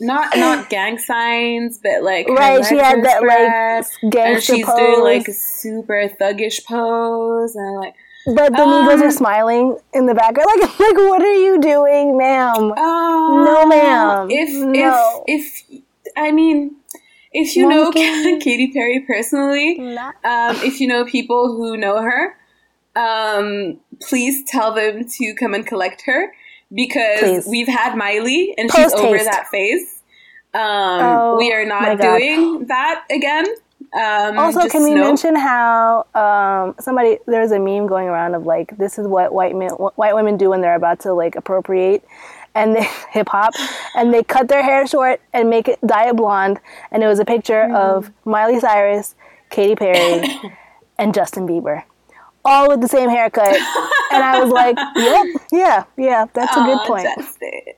Not 0.00 0.30
not 0.36 0.70
gang 0.70 0.98
signs, 0.98 1.78
but 1.82 2.02
like 2.02 2.28
right? 2.28 2.64
She 2.64 2.76
had 2.76 3.04
that 3.04 3.22
like 3.22 3.86
and 4.02 4.12
gangster 4.12 4.54
she's 4.54 4.66
pose. 4.66 4.76
doing 4.76 5.00
like 5.02 5.28
a 5.28 5.32
super 5.32 6.08
thuggish 6.20 6.64
pose 6.64 7.54
and 7.54 7.76
like 7.78 7.94
but 8.34 8.54
the 8.54 8.62
um, 8.62 8.88
are 8.88 9.10
smiling 9.10 9.78
in 9.94 10.06
the 10.06 10.14
background. 10.14 10.48
Like, 10.60 10.78
like, 10.80 10.96
what 10.96 11.22
are 11.22 11.34
you 11.34 11.60
doing, 11.60 12.18
ma'am? 12.18 12.72
Oh 12.76 13.42
No, 13.44 13.66
ma'am. 13.66 14.28
If 14.30 14.50
No. 14.52 15.24
if 15.26 15.62
if 15.72 15.82
I 16.16 16.30
mean, 16.32 16.76
if 17.32 17.56
you 17.56 17.68
know 17.68 17.84
Monica? 17.84 18.38
Katy 18.44 18.72
Perry 18.72 19.04
personally, 19.06 19.78
um, 20.24 20.56
if 20.62 20.80
you 20.80 20.88
know 20.88 21.04
people 21.04 21.56
who 21.56 21.76
know 21.76 22.02
her, 22.02 22.36
um, 22.96 23.78
please 24.00 24.44
tell 24.46 24.74
them 24.74 25.08
to 25.08 25.34
come 25.34 25.54
and 25.54 25.66
collect 25.66 26.02
her 26.02 26.32
because 26.74 27.20
Please. 27.20 27.46
we've 27.46 27.68
had 27.68 27.96
Miley 27.96 28.54
and 28.56 28.70
she's 28.72 28.92
over 28.94 29.16
haste. 29.16 29.30
that 29.30 29.46
phase. 29.48 30.02
Um, 30.54 30.60
Oh, 30.62 31.36
we 31.38 31.52
are 31.52 31.64
not 31.66 31.98
doing 32.00 32.66
that 32.66 33.04
again. 33.10 33.46
Um, 33.94 34.38
Also, 34.38 34.68
can 34.68 34.82
we 34.82 34.92
know- 34.94 35.04
mention 35.04 35.34
how 35.34 36.04
um, 36.14 36.74
somebody 36.80 37.18
there's 37.26 37.52
a 37.52 37.58
meme 37.58 37.86
going 37.86 38.08
around 38.08 38.34
of 38.34 38.44
like 38.44 38.76
this 38.76 38.98
is 38.98 39.06
what 39.06 39.32
white 39.32 39.54
men 39.56 39.70
white 39.70 40.14
women 40.14 40.36
do 40.36 40.50
when 40.50 40.60
they're 40.60 40.74
about 40.74 41.00
to 41.00 41.12
like 41.14 41.36
appropriate 41.36 42.02
and 42.54 42.74
they 42.76 42.82
hip 43.10 43.28
hop 43.28 43.52
and 43.94 44.12
they 44.12 44.22
cut 44.22 44.48
their 44.48 44.62
hair 44.62 44.86
short 44.86 45.20
and 45.32 45.48
make 45.48 45.68
it 45.68 45.78
dye 45.86 46.08
it 46.08 46.16
blonde 46.16 46.60
and 46.90 47.02
it 47.02 47.06
was 47.06 47.18
a 47.18 47.24
picture 47.24 47.62
Mm-hmm. 47.64 47.74
of 47.76 48.10
Miley 48.26 48.58
Cyrus, 48.60 49.14
Katy 49.50 49.76
Perry, 49.76 50.22
and 50.98 51.14
Justin 51.14 51.46
Bieber 51.46 51.84
All 52.47 52.67
with 52.69 52.81
the 52.81 52.87
same 52.87 53.09
haircut. 53.09 53.55
and 54.11 54.21
I 54.23 54.39
was 54.43 54.51
like, 54.51 54.75
Yep, 54.95 55.25
yeah, 55.51 55.83
yeah, 55.97 56.25
that's 56.33 56.55
a 56.57 56.59
good 56.69 56.77
Aw, 56.79 56.87
point. 56.87 57.07
Justin. 57.15 57.75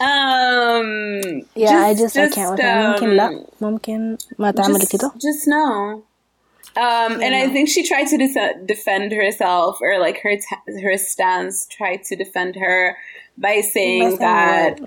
um, 0.00 1.42
Yeah, 1.54 1.78
I 1.88 1.92
just- 1.94 2.14
just, 2.14 2.32
I 2.32 2.34
can't 2.34 2.50
with 2.52 2.60
just, 2.60 2.68
her. 2.68 2.92
ممكن 2.92 3.10
um, 3.10 3.16
لا 3.16 3.46
ممكن 3.60 4.16
ما 4.38 4.50
تعملي 4.50 4.86
كده 4.86 5.12
just, 5.16 5.22
just 5.22 5.46
know. 5.48 6.02
Um, 6.78 7.12
and 7.22 7.34
I 7.34 7.48
think 7.48 7.68
she 7.70 7.82
tried 7.82 8.06
to 8.08 8.18
de- 8.18 8.64
defend 8.66 9.10
herself, 9.12 9.78
or 9.80 9.98
like 9.98 10.18
her 10.24 10.36
t- 10.36 10.80
her 10.82 10.96
stance 10.98 11.66
tried 11.66 12.00
to 12.08 12.16
defend 12.16 12.54
her 12.56 12.96
by 13.38 13.62
saying 13.62 14.02
Listen, 14.04 14.18
that, 14.18 14.80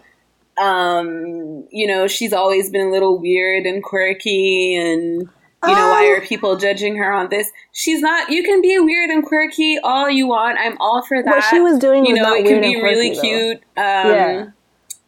um, 0.69 0.99
you 1.71 1.87
know, 1.87 2.05
she's 2.07 2.31
always 2.31 2.69
been 2.69 2.87
a 2.89 2.91
little 2.91 3.17
weird 3.17 3.65
and 3.65 3.83
quirky, 3.83 4.75
and 4.75 5.29
you 5.68 5.74
know, 5.74 5.88
why 5.90 6.06
Um, 6.06 6.12
are 6.12 6.20
people 6.26 6.56
judging 6.56 6.96
her 6.96 7.12
on 7.12 7.28
this? 7.28 7.50
She's 7.72 8.00
not. 8.00 8.30
You 8.30 8.42
can 8.42 8.60
be 8.60 8.78
weird 8.78 9.10
and 9.10 9.24
quirky 9.24 9.78
all 9.82 10.08
you 10.10 10.26
want. 10.26 10.58
I'm 10.58 10.76
all 10.80 11.02
for 11.02 11.22
that. 11.22 11.30
What 11.30 11.44
she 11.44 11.60
was 11.60 11.78
doing 11.78 12.04
you 12.04 12.12
was 12.14 12.22
know, 12.22 12.34
it 12.34 12.44
can 12.46 12.60
be 12.60 12.74
and 12.74 12.82
really 12.82 13.14
though. 13.14 13.20
cute. 13.20 13.56
Um, 13.76 14.10
Yeah. 14.10 14.46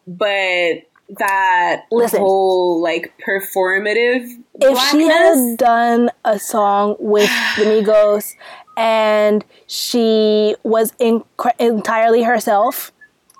but 0.07 0.83
that 1.19 1.83
Listen. 1.91 2.19
whole 2.19 2.81
like 2.81 3.13
performative 3.25 4.27
if 4.59 4.77
she 4.91 5.03
had 5.03 5.57
done 5.57 6.09
a 6.25 6.37
song 6.37 6.97
with 6.99 7.29
the 7.57 7.63
Migos 7.65 8.33
and 8.75 9.45
she 9.67 10.55
was 10.63 10.91
inc- 10.99 11.25
entirely 11.59 12.23
herself, 12.23 12.91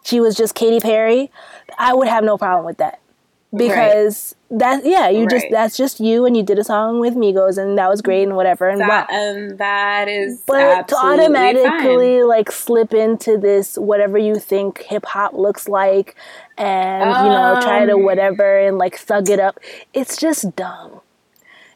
she 0.05 0.19
was 0.21 0.35
just 0.35 0.55
Katy 0.55 0.79
Perry, 0.79 1.29
I 1.77 1.93
would 1.93 2.07
have 2.07 2.23
no 2.23 2.37
problem 2.37 2.65
with 2.65 2.77
that. 2.77 2.99
Because 3.53 4.35
that 4.49 4.85
yeah, 4.85 5.09
you 5.09 5.27
just 5.27 5.45
that's 5.51 5.75
just 5.75 5.99
you 5.99 6.25
and 6.25 6.37
you 6.37 6.43
did 6.43 6.57
a 6.57 6.63
song 6.63 6.99
with 6.99 7.15
Migos 7.15 7.57
and 7.57 7.77
that 7.77 7.89
was 7.89 8.01
great 8.01 8.23
and 8.23 8.35
whatever 8.35 8.69
and 8.69 8.79
that, 8.81 9.07
wow. 9.09 9.15
and 9.17 9.57
that 9.57 10.07
is 10.07 10.41
But 10.47 10.87
to 10.87 10.95
automatically 10.97 12.23
like 12.23 12.51
slip 12.51 12.93
into 12.93 13.37
this 13.37 13.77
whatever 13.77 14.17
you 14.17 14.35
think 14.35 14.83
hip 14.83 15.05
hop 15.05 15.33
looks 15.33 15.67
like 15.67 16.15
and 16.57 17.09
you 17.09 17.29
know 17.29 17.59
try 17.61 17.85
to 17.85 17.93
Um, 17.93 18.03
whatever 18.03 18.59
and 18.59 18.77
like 18.77 18.97
thug 18.97 19.29
it 19.29 19.39
up, 19.39 19.59
it's 19.93 20.15
just 20.17 20.55
dumb. 20.55 21.01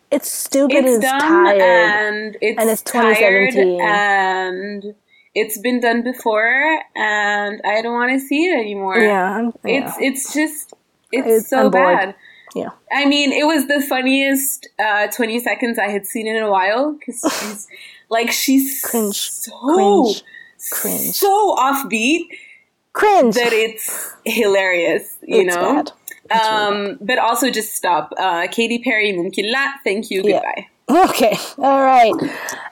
It's 0.09 0.29
stupid 0.31 0.77
and 0.77 0.87
It's 0.87 1.03
it's 1.05 1.23
tired. 1.23 1.61
and 1.61 2.37
it's 2.41 2.61
And 2.61 2.69
it's 2.69 2.81
tired 2.81 3.17
2017. 3.51 3.81
and 3.81 4.95
it's 5.33 5.57
been 5.59 5.79
done 5.79 6.03
before 6.03 6.81
and 6.95 7.61
I 7.65 7.81
don't 7.81 7.93
want 7.93 8.11
to 8.11 8.19
see 8.19 8.45
it 8.49 8.59
anymore. 8.59 8.97
yeah, 8.97 9.37
I'm, 9.37 9.53
It's 9.63 9.95
it's 9.99 10.33
just 10.33 10.73
it's, 11.11 11.27
It's- 11.27 11.49
so 11.49 11.69
bad. 11.69 12.15
Yeah. 12.55 12.69
I 12.91 13.05
mean, 13.05 13.31
it 13.31 13.45
was 13.45 13.67
the 13.67 13.81
funniest 13.81 14.67
uh, 14.79 15.07
20 15.07 15.39
seconds 15.39 15.79
I 15.79 15.87
had 15.89 16.05
seen 16.05 16.27
in 16.27 16.41
a 16.41 16.49
while 16.51 16.93
because 16.93 17.21
she's 17.39 17.67
like 18.09 18.31
she's 18.31 18.81
Cringe. 18.83 19.15
so 19.15 19.51
Cringe. 19.73 20.23
Cringe. 20.71 21.15
so 21.15 21.55
offbeat 21.57 22.27
cringe. 22.93 23.35
that 23.35 23.53
it's 23.53 24.13
hilarious, 24.25 25.17
you 25.23 25.41
It's 25.47 25.55
know. 25.55 25.79
It's 25.79 25.91
really 26.47 26.91
Um, 26.91 26.97
but 27.01 27.17
also 27.19 27.49
just 27.49 27.73
stop. 27.73 28.13
Uh, 28.17 28.47
Katy 28.51 28.79
Perry, 28.79 29.11
mumkin 29.11 29.51
la. 29.51 29.71
Thank 29.83 30.09
you. 30.11 30.21
Yeah. 30.23 30.41
Goodbye. 30.41 30.67
Okay, 30.91 31.37
all 31.57 31.81
right. 31.85 32.11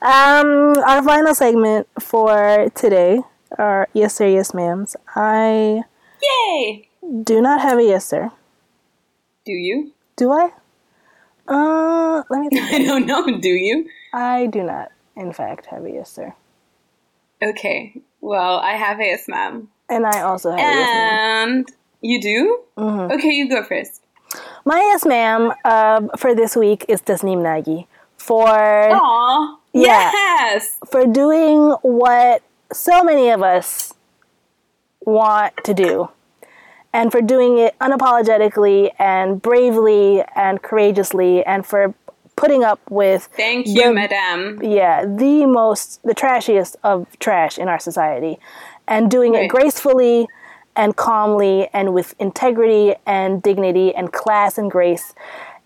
Um, 0.01 0.75
our 0.83 1.01
final 1.03 1.33
segment 1.33 1.87
for 2.01 2.69
today 2.75 3.21
are 3.57 3.87
yes 3.93 4.15
sir, 4.15 4.27
yes 4.27 4.51
ma'ams. 4.51 4.95
I 5.15 5.83
Yay! 6.21 6.89
do 7.23 7.39
not 7.41 7.61
have 7.61 7.79
a 7.79 7.83
yes 7.83 8.05
sir. 8.05 8.31
Do 9.49 9.55
you? 9.55 9.91
Do 10.15 10.31
I? 10.31 10.51
Uh, 11.47 12.21
let 12.29 12.39
me. 12.41 12.49
Think. 12.49 12.71
I 12.71 12.83
don't 12.85 13.07
know. 13.07 13.25
Do 13.39 13.49
you? 13.49 13.89
I 14.13 14.45
do 14.45 14.61
not, 14.61 14.91
in 15.15 15.33
fact, 15.33 15.65
have 15.73 15.83
a 15.85 15.89
yes 15.89 16.11
sir, 16.11 16.35
Okay. 17.41 17.95
Well, 18.21 18.59
I 18.59 18.73
have 18.73 18.99
a 18.99 19.05
yes, 19.05 19.27
ma'am. 19.27 19.69
and 19.89 20.05
I 20.05 20.21
also 20.21 20.51
have 20.51 20.59
a 20.59 20.61
yes 20.61 20.87
ma'am. 20.93 21.49
And 21.57 21.67
you 22.01 22.21
do? 22.21 22.59
Mhm. 22.77 23.11
Okay, 23.15 23.31
you 23.33 23.49
go 23.49 23.63
first. 23.63 24.03
My 24.65 24.77
yes 24.91 25.03
ma'am 25.03 25.51
uh, 25.65 26.01
for 26.15 26.35
this 26.35 26.55
week 26.55 26.85
is 26.87 27.01
Tasneem 27.01 27.41
Nagy 27.41 27.87
for 28.17 28.45
Aw. 28.45 29.57
Yeah. 29.73 30.11
Yes. 30.13 30.77
for 30.91 31.07
doing 31.07 31.73
what 31.81 32.43
so 32.71 33.03
many 33.03 33.29
of 33.29 33.41
us 33.41 33.95
want 35.01 35.53
to 35.63 35.73
do 35.73 36.09
and 36.93 37.11
for 37.11 37.21
doing 37.21 37.57
it 37.57 37.77
unapologetically 37.79 38.91
and 38.99 39.41
bravely 39.41 40.23
and 40.35 40.61
courageously 40.61 41.43
and 41.45 41.65
for 41.65 41.93
putting 42.35 42.63
up 42.63 42.79
with 42.89 43.27
Thank 43.35 43.67
you, 43.67 43.83
The- 43.83 43.93
madame. 43.93 44.59
yeah 44.63 45.05
the 45.05 45.45
most 45.45 46.01
the 46.03 46.15
trashiest 46.15 46.75
of 46.83 47.07
trash 47.19 47.57
in 47.57 47.67
our 47.67 47.79
society. 47.79 48.39
And 48.87 49.11
doing 49.11 49.35
it 49.35 49.49
gracefully 49.49 50.27
and 50.75 50.95
calmly 50.95 51.67
and 51.73 51.93
with 51.93 52.15
integrity 52.17 52.95
and 53.05 53.43
dignity 53.43 53.93
and 53.93 54.11
class 54.11 54.57
and 54.57 54.71
grace. 54.71 55.13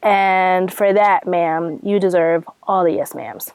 And 0.01 0.73
for 0.73 0.91
that 0.91 1.25
ma'am 1.25 1.79
you 1.83 1.99
deserve 1.99 2.43
all 2.63 2.83
the 2.83 2.91
yes 2.93 3.13
ma'ams. 3.13 3.51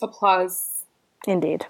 Applause. 0.00 0.84
indeed 1.26 1.66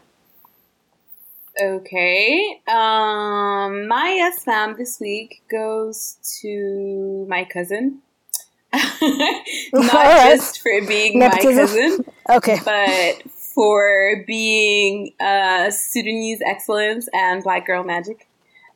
Okay. 1.62 2.60
Um, 2.68 3.86
my 3.88 4.14
yes, 4.16 4.46
ma'am 4.46 4.74
this 4.78 4.98
week 5.00 5.42
goes 5.50 6.16
to 6.40 7.26
my 7.28 7.44
cousin. 7.44 8.00
Not 8.72 9.94
Alright. 9.94 10.38
just 10.38 10.60
for 10.62 10.86
being 10.86 11.18
my 11.18 11.28
cousin, 11.30 12.04
okay 12.30 12.58
but 12.64 13.22
for 13.32 14.22
being 14.26 15.12
uh, 15.20 15.70
Sudanese 15.70 16.40
excellence 16.46 17.08
and 17.12 17.42
Black 17.42 17.66
Girl 17.66 17.82
Magic. 17.82 18.26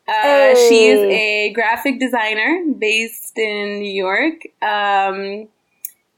Uh, 0.07 0.55
She 0.55 0.89
is 0.89 1.01
a 1.01 1.53
graphic 1.55 1.99
designer 2.01 2.65
based 2.79 3.39
in 3.39 3.81
New 3.81 3.93
York, 3.93 4.43
um, 4.61 5.49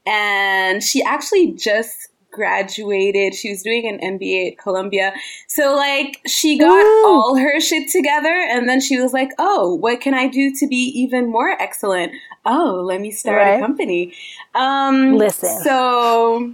and 0.05 0.83
she 0.83 1.01
actually 1.03 1.53
just 1.53 2.09
graduated. 2.37 3.33
She 3.33 3.49
was 3.49 3.63
doing 3.63 3.87
an 3.87 4.17
MBA 4.17 4.51
at 4.51 4.57
Columbia. 4.57 5.11
So 5.47 5.75
like 5.75 6.21
she 6.27 6.57
got 6.57 6.85
Ooh. 6.85 7.03
all 7.05 7.35
her 7.35 7.59
shit 7.59 7.89
together 7.91 8.29
and 8.29 8.69
then 8.69 8.79
she 8.79 8.97
was 8.97 9.11
like, 9.11 9.31
"Oh, 9.39 9.73
what 9.73 9.99
can 9.99 10.13
I 10.13 10.27
do 10.27 10.53
to 10.55 10.67
be 10.67 10.91
even 10.95 11.29
more 11.29 11.49
excellent? 11.49 12.13
Oh, 12.45 12.83
let 12.85 13.01
me 13.01 13.11
start 13.11 13.37
right. 13.37 13.57
a 13.57 13.59
company." 13.59 14.13
Um 14.55 15.15
Listen. 15.15 15.61
So 15.63 16.53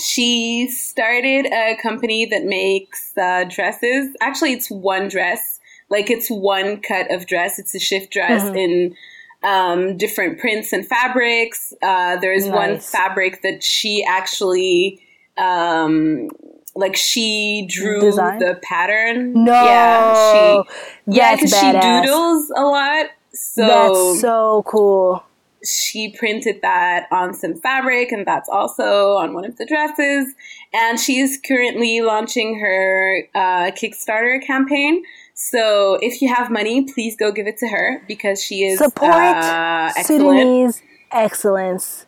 she 0.00 0.68
started 0.68 1.46
a 1.52 1.76
company 1.80 2.26
that 2.26 2.44
makes 2.44 3.16
uh, 3.16 3.44
dresses. 3.44 4.16
Actually, 4.20 4.52
it's 4.54 4.70
one 4.70 5.08
dress. 5.08 5.60
Like 5.90 6.10
it's 6.10 6.28
one 6.28 6.80
cut 6.80 7.12
of 7.12 7.26
dress. 7.26 7.58
It's 7.58 7.74
a 7.74 7.78
shift 7.78 8.10
dress 8.10 8.42
mm-hmm. 8.42 8.56
in 8.56 8.96
um, 9.44 9.96
different 9.96 10.38
prints 10.38 10.72
and 10.72 10.86
fabrics. 10.86 11.72
Uh, 11.82 12.16
there's 12.16 12.46
nice. 12.46 12.54
one 12.54 12.80
fabric 12.80 13.42
that 13.42 13.62
she 13.62 14.04
actually, 14.08 15.00
um, 15.36 16.28
like 16.74 16.96
she 16.96 17.66
drew 17.68 18.00
Design? 18.00 18.38
the 18.38 18.58
pattern. 18.62 19.44
No, 19.44 19.52
yeah, 19.52 20.32
she 20.32 21.16
yeah, 21.16 21.34
because 21.36 21.50
she 21.50 21.72
doodles 21.72 22.50
a 22.56 22.62
lot. 22.62 23.06
So 23.32 23.66
that's 23.66 24.20
so 24.20 24.64
cool. 24.66 25.22
She 25.64 26.10
printed 26.10 26.60
that 26.62 27.06
on 27.10 27.32
some 27.32 27.54
fabric, 27.54 28.12
and 28.12 28.26
that's 28.26 28.48
also 28.48 29.14
on 29.14 29.32
one 29.32 29.44
of 29.44 29.56
the 29.56 29.64
dresses. 29.64 30.34
And 30.74 31.00
she's 31.00 31.38
currently 31.46 32.00
launching 32.00 32.58
her 32.58 33.22
uh, 33.34 33.70
Kickstarter 33.70 34.44
campaign 34.44 35.04
so 35.34 35.98
if 36.00 36.22
you 36.22 36.32
have 36.32 36.50
money, 36.50 36.84
please 36.84 37.16
go 37.16 37.32
give 37.32 37.48
it 37.48 37.58
to 37.58 37.66
her 37.66 38.02
because 38.06 38.40
she 38.40 38.64
is 38.64 38.78
support 38.78 39.12
uh, 39.12 39.90
Sudanese 39.90 40.80
excellence. 41.10 42.06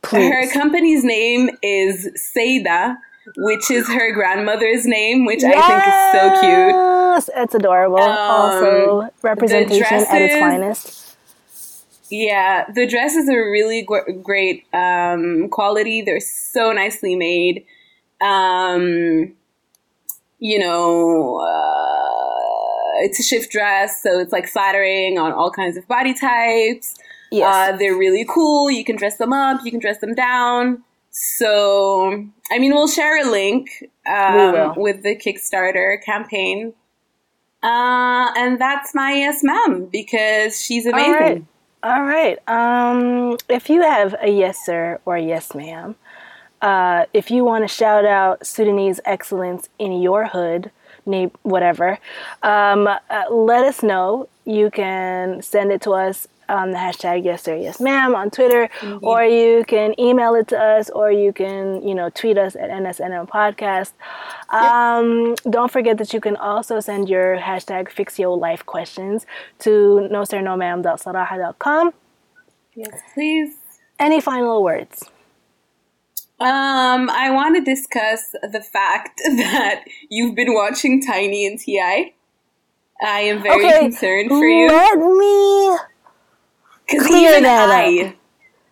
Please. 0.00 0.32
Her 0.32 0.50
company's 0.50 1.04
name 1.04 1.50
is 1.62 2.08
Seida, 2.16 2.96
which 3.36 3.70
is 3.70 3.86
her 3.88 4.12
grandmother's 4.12 4.86
name, 4.86 5.26
which 5.26 5.42
yes! 5.42 5.54
I 5.56 5.68
think 5.68 5.86
is 5.86 6.20
so 6.20 6.40
cute. 6.40 7.42
It's 7.42 7.54
adorable. 7.54 7.98
Um, 7.98 8.18
also, 8.18 9.10
representation 9.22 9.78
dresses, 9.78 10.08
at 10.08 10.22
its 10.22 10.34
finest. 10.36 11.16
Yeah, 12.10 12.64
the 12.74 12.86
dresses 12.86 13.28
are 13.28 13.50
really 13.50 13.82
g- 13.82 14.12
great 14.22 14.64
um, 14.72 15.48
quality. 15.50 16.00
They're 16.00 16.20
so 16.20 16.72
nicely 16.72 17.14
made. 17.14 17.66
Um, 18.22 19.34
you 20.38 20.58
know. 20.58 21.40
Uh, 21.40 21.93
it's 23.00 23.18
a 23.20 23.22
shift 23.22 23.50
dress, 23.50 24.02
so 24.02 24.18
it's 24.18 24.32
like 24.32 24.46
flattering 24.48 25.18
on 25.18 25.32
all 25.32 25.50
kinds 25.50 25.76
of 25.76 25.86
body 25.88 26.14
types. 26.14 26.94
Yes. 27.30 27.74
Uh, 27.74 27.76
they're 27.76 27.96
really 27.96 28.24
cool. 28.28 28.70
You 28.70 28.84
can 28.84 28.96
dress 28.96 29.16
them 29.16 29.32
up, 29.32 29.60
you 29.64 29.70
can 29.70 29.80
dress 29.80 29.98
them 29.98 30.14
down. 30.14 30.82
So, 31.10 32.26
I 32.50 32.58
mean, 32.58 32.72
we'll 32.74 32.88
share 32.88 33.26
a 33.26 33.30
link 33.30 33.68
um, 34.06 34.74
with 34.76 35.02
the 35.02 35.16
Kickstarter 35.16 36.02
campaign. 36.04 36.74
Uh, 37.62 38.32
and 38.36 38.60
that's 38.60 38.94
my 38.94 39.12
yes, 39.12 39.42
ma'am, 39.42 39.88
because 39.90 40.60
she's 40.60 40.86
amazing. 40.86 41.46
All 41.82 42.02
right. 42.02 42.38
All 42.46 42.48
right. 42.48 42.48
Um, 42.48 43.38
if 43.48 43.70
you 43.70 43.82
have 43.82 44.14
a 44.20 44.28
yes, 44.28 44.58
sir, 44.64 45.00
or 45.04 45.16
yes, 45.16 45.54
ma'am, 45.54 45.94
uh, 46.62 47.04
if 47.12 47.30
you 47.30 47.44
want 47.44 47.62
to 47.62 47.68
shout 47.68 48.04
out 48.04 48.46
Sudanese 48.46 49.00
excellence 49.04 49.68
in 49.78 50.00
your 50.00 50.26
hood, 50.26 50.70
name, 51.06 51.30
whatever, 51.42 51.98
um, 52.42 52.86
uh, 52.86 52.98
let 53.30 53.64
us 53.64 53.82
know. 53.82 54.28
You 54.44 54.70
can 54.70 55.42
send 55.42 55.72
it 55.72 55.80
to 55.82 55.92
us 55.92 56.28
on 56.48 56.72
the 56.72 56.76
hashtag 56.76 57.24
yes 57.24 57.42
sir 57.42 57.56
yes 57.56 57.80
ma'am 57.80 58.14
on 58.14 58.30
Twitter, 58.30 58.68
mm-hmm. 58.80 59.04
or 59.04 59.24
you 59.24 59.64
can 59.66 59.98
email 59.98 60.34
it 60.34 60.48
to 60.48 60.58
us, 60.58 60.90
or 60.90 61.10
you 61.10 61.32
can 61.32 61.86
you 61.86 61.94
know 61.94 62.10
tweet 62.10 62.38
us 62.38 62.56
at 62.56 62.70
NSNM 62.70 63.28
podcast. 63.28 63.92
Um, 64.50 65.28
yep. 65.28 65.38
Don't 65.50 65.70
forget 65.70 65.98
that 65.98 66.12
you 66.12 66.20
can 66.20 66.36
also 66.36 66.80
send 66.80 67.08
your 67.08 67.38
hashtag 67.38 67.90
fix 67.90 68.18
your 68.18 68.36
life 68.36 68.64
questions 68.66 69.26
to 69.60 70.08
no 70.10 70.24
sir 70.24 70.40
no 70.40 70.56
ma'am.sarahah.com. 70.56 71.92
Yes, 72.74 73.00
please. 73.14 73.54
Any 73.98 74.20
final 74.20 74.62
words? 74.62 75.08
Um, 76.40 77.08
I 77.10 77.30
want 77.30 77.54
to 77.56 77.62
discuss 77.62 78.32
the 78.42 78.60
fact 78.60 79.20
that 79.36 79.84
you've 80.08 80.34
been 80.34 80.52
watching 80.52 81.00
Tiny 81.00 81.46
and 81.46 81.58
Ti. 81.58 82.14
I 83.02 83.20
am 83.20 83.42
very 83.42 83.66
okay, 83.66 83.80
concerned 83.80 84.30
for 84.30 84.44
you. 84.44 84.68
Let 84.68 84.98
me 84.98 85.78
because 86.86 87.10
even 87.10 87.42
that 87.44 87.70
I 87.70 88.08
up. 88.08 88.14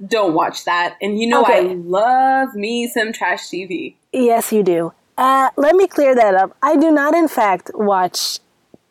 don't 0.06 0.34
watch 0.34 0.64
that, 0.64 0.96
and 1.00 1.18
you 1.18 1.28
know 1.28 1.42
okay. 1.42 1.70
I 1.70 1.74
love 1.74 2.54
me 2.54 2.88
some 2.88 3.12
trash 3.12 3.48
TV. 3.48 3.94
Yes, 4.12 4.52
you 4.52 4.62
do. 4.62 4.92
Uh, 5.16 5.50
let 5.56 5.76
me 5.76 5.86
clear 5.86 6.14
that 6.14 6.34
up. 6.34 6.56
I 6.62 6.76
do 6.76 6.90
not, 6.90 7.14
in 7.14 7.28
fact, 7.28 7.70
watch 7.74 8.38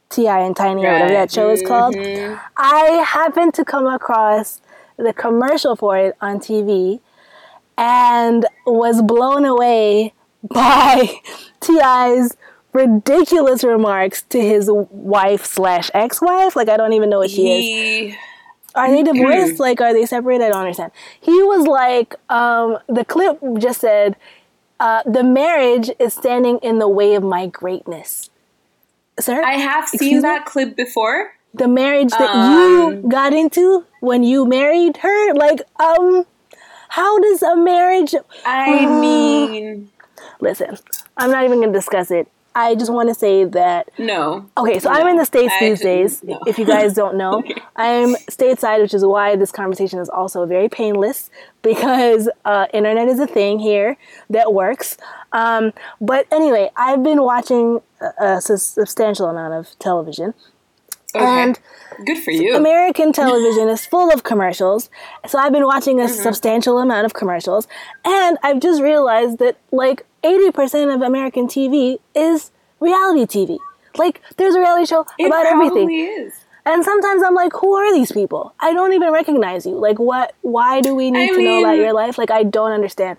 T.I. 0.09 0.39
and 0.39 0.55
Tiny 0.55 0.83
right. 0.83 0.89
or 0.89 0.93
whatever 0.93 1.13
that 1.13 1.31
show 1.31 1.49
is 1.49 1.61
called. 1.61 1.95
Mm-hmm. 1.95 2.35
I 2.57 3.03
happened 3.07 3.53
to 3.55 3.65
come 3.65 3.87
across 3.87 4.61
the 4.97 5.13
commercial 5.13 5.75
for 5.75 5.97
it 5.97 6.15
on 6.21 6.39
TV 6.39 6.99
and 7.77 8.45
was 8.65 9.01
blown 9.01 9.45
away 9.45 10.13
by 10.43 11.09
T.I.'s 11.61 12.35
ridiculous 12.73 13.63
remarks 13.63 14.21
to 14.23 14.39
his 14.39 14.69
wife 14.71 15.45
slash 15.45 15.91
ex 15.93 16.21
wife. 16.21 16.55
Like 16.55 16.69
I 16.69 16.77
don't 16.77 16.93
even 16.93 17.09
know 17.09 17.19
what 17.19 17.29
she 17.29 18.11
is. 18.11 18.15
Are 18.75 18.89
they 18.89 19.03
divorced? 19.03 19.59
like 19.59 19.81
are 19.81 19.93
they 19.93 20.05
separated? 20.05 20.45
I 20.45 20.49
don't 20.49 20.61
understand. 20.61 20.91
He 21.19 21.43
was 21.43 21.67
like, 21.67 22.15
um, 22.29 22.77
the 22.87 23.03
clip 23.03 23.39
just 23.57 23.81
said, 23.81 24.15
uh, 24.79 25.03
the 25.05 25.23
marriage 25.23 25.91
is 25.99 26.13
standing 26.13 26.57
in 26.59 26.79
the 26.79 26.87
way 26.87 27.15
of 27.15 27.23
my 27.23 27.47
greatness. 27.47 28.29
Sir? 29.19 29.43
I 29.43 29.53
have 29.53 29.87
seen 29.89 30.21
that 30.21 30.45
me? 30.45 30.51
clip 30.51 30.75
before. 30.75 31.33
The 31.53 31.67
marriage 31.67 32.11
that 32.11 32.29
um, 32.29 32.93
you 33.03 33.09
got 33.09 33.33
into 33.33 33.85
when 33.99 34.23
you 34.23 34.45
married 34.45 34.97
her? 34.97 35.33
Like, 35.33 35.61
um 35.79 36.25
how 36.91 37.19
does 37.19 37.41
a 37.41 37.55
marriage? 37.55 38.13
I 38.45 38.83
uh, 38.83 38.99
mean, 38.99 39.89
listen, 40.41 40.77
I'm 41.15 41.31
not 41.31 41.45
even 41.45 41.59
going 41.59 41.71
to 41.71 41.79
discuss 41.79 42.11
it. 42.11 42.27
I 42.53 42.75
just 42.75 42.91
want 42.91 43.07
to 43.07 43.15
say 43.15 43.45
that. 43.45 43.89
No. 43.97 44.49
Okay, 44.57 44.77
so 44.77 44.91
no. 44.91 44.99
I'm 44.99 45.07
in 45.07 45.15
the 45.15 45.23
States 45.23 45.53
I 45.55 45.69
these 45.69 45.79
days. 45.79 46.21
No. 46.21 46.37
If 46.45 46.59
you 46.59 46.65
guys 46.65 46.93
don't 46.93 47.15
know, 47.15 47.39
okay. 47.39 47.55
I'm 47.77 48.15
stateside, 48.29 48.81
which 48.81 48.93
is 48.93 49.05
why 49.05 49.37
this 49.37 49.53
conversation 49.53 49.99
is 49.99 50.09
also 50.09 50.45
very 50.45 50.67
painless 50.67 51.29
because 51.61 52.27
uh, 52.43 52.67
internet 52.73 53.07
is 53.07 53.21
a 53.21 53.27
thing 53.27 53.59
here 53.59 53.95
that 54.29 54.51
works. 54.51 54.97
Um, 55.31 55.71
but 56.01 56.27
anyway, 56.29 56.71
I've 56.75 57.03
been 57.03 57.23
watching 57.23 57.79
a, 58.01 58.35
a 58.35 58.41
substantial 58.41 59.27
amount 59.27 59.53
of 59.53 59.79
television. 59.79 60.33
Okay. 61.15 61.25
And 61.25 61.59
Good 62.05 62.23
for 62.23 62.31
you. 62.31 62.55
American 62.55 63.11
television 63.21 63.69
is 63.69 63.85
full 63.85 64.11
of 64.11 64.23
commercials. 64.23 64.89
So 65.27 65.37
I've 65.37 65.51
been 65.51 65.65
watching 65.65 65.99
a 65.99 66.05
mm-hmm. 66.05 66.13
substantial 66.13 66.79
amount 66.79 67.05
of 67.05 67.13
commercials. 67.13 67.67
And 68.05 68.37
I've 68.43 68.59
just 68.59 68.81
realized 68.81 69.39
that 69.39 69.57
like 69.71 70.05
80% 70.23 70.93
of 70.93 71.01
American 71.01 71.47
TV 71.47 71.99
is 72.15 72.51
reality 72.79 73.25
TV. 73.25 73.57
Like 73.97 74.21
there's 74.37 74.55
a 74.55 74.59
reality 74.59 74.85
show 74.85 75.05
it 75.19 75.27
about 75.27 75.45
everything. 75.45 75.91
Is. 75.91 76.33
And 76.65 76.83
sometimes 76.83 77.23
I'm 77.23 77.33
like, 77.33 77.53
who 77.53 77.73
are 77.73 77.93
these 77.93 78.11
people? 78.11 78.53
I 78.59 78.73
don't 78.73 78.93
even 78.93 79.11
recognize 79.11 79.65
you. 79.65 79.73
Like 79.73 79.99
what 79.99 80.33
why 80.41 80.81
do 80.81 80.95
we 80.95 81.11
need 81.11 81.23
I 81.23 81.27
to 81.27 81.37
mean, 81.37 81.45
know 81.45 81.59
about 81.59 81.77
your 81.77 81.93
life? 81.93 82.17
Like 82.17 82.31
I 82.31 82.43
don't 82.43 82.71
understand. 82.71 83.17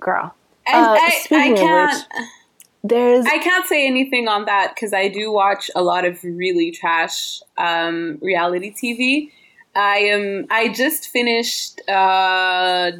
Girl. 0.00 0.34
uh, 0.66 0.98
I, 1.00 1.10
speaking 1.22 1.58
I 1.66 1.84
of 1.84 1.94
which 1.94 2.28
there's 2.84 3.26
I 3.26 3.38
can't 3.38 3.66
say 3.66 3.86
anything 3.86 4.28
on 4.28 4.44
that 4.44 4.72
because 4.74 4.92
I 4.92 5.08
do 5.08 5.32
watch 5.32 5.70
a 5.74 5.82
lot 5.82 6.04
of 6.04 6.22
really 6.22 6.70
trash 6.70 7.40
um, 7.58 8.18
reality 8.20 8.72
TV. 8.72 9.30
I 9.76 9.98
am. 9.98 10.46
I 10.50 10.72
just 10.72 11.08
finished 11.08 11.82
uh, 11.88 12.92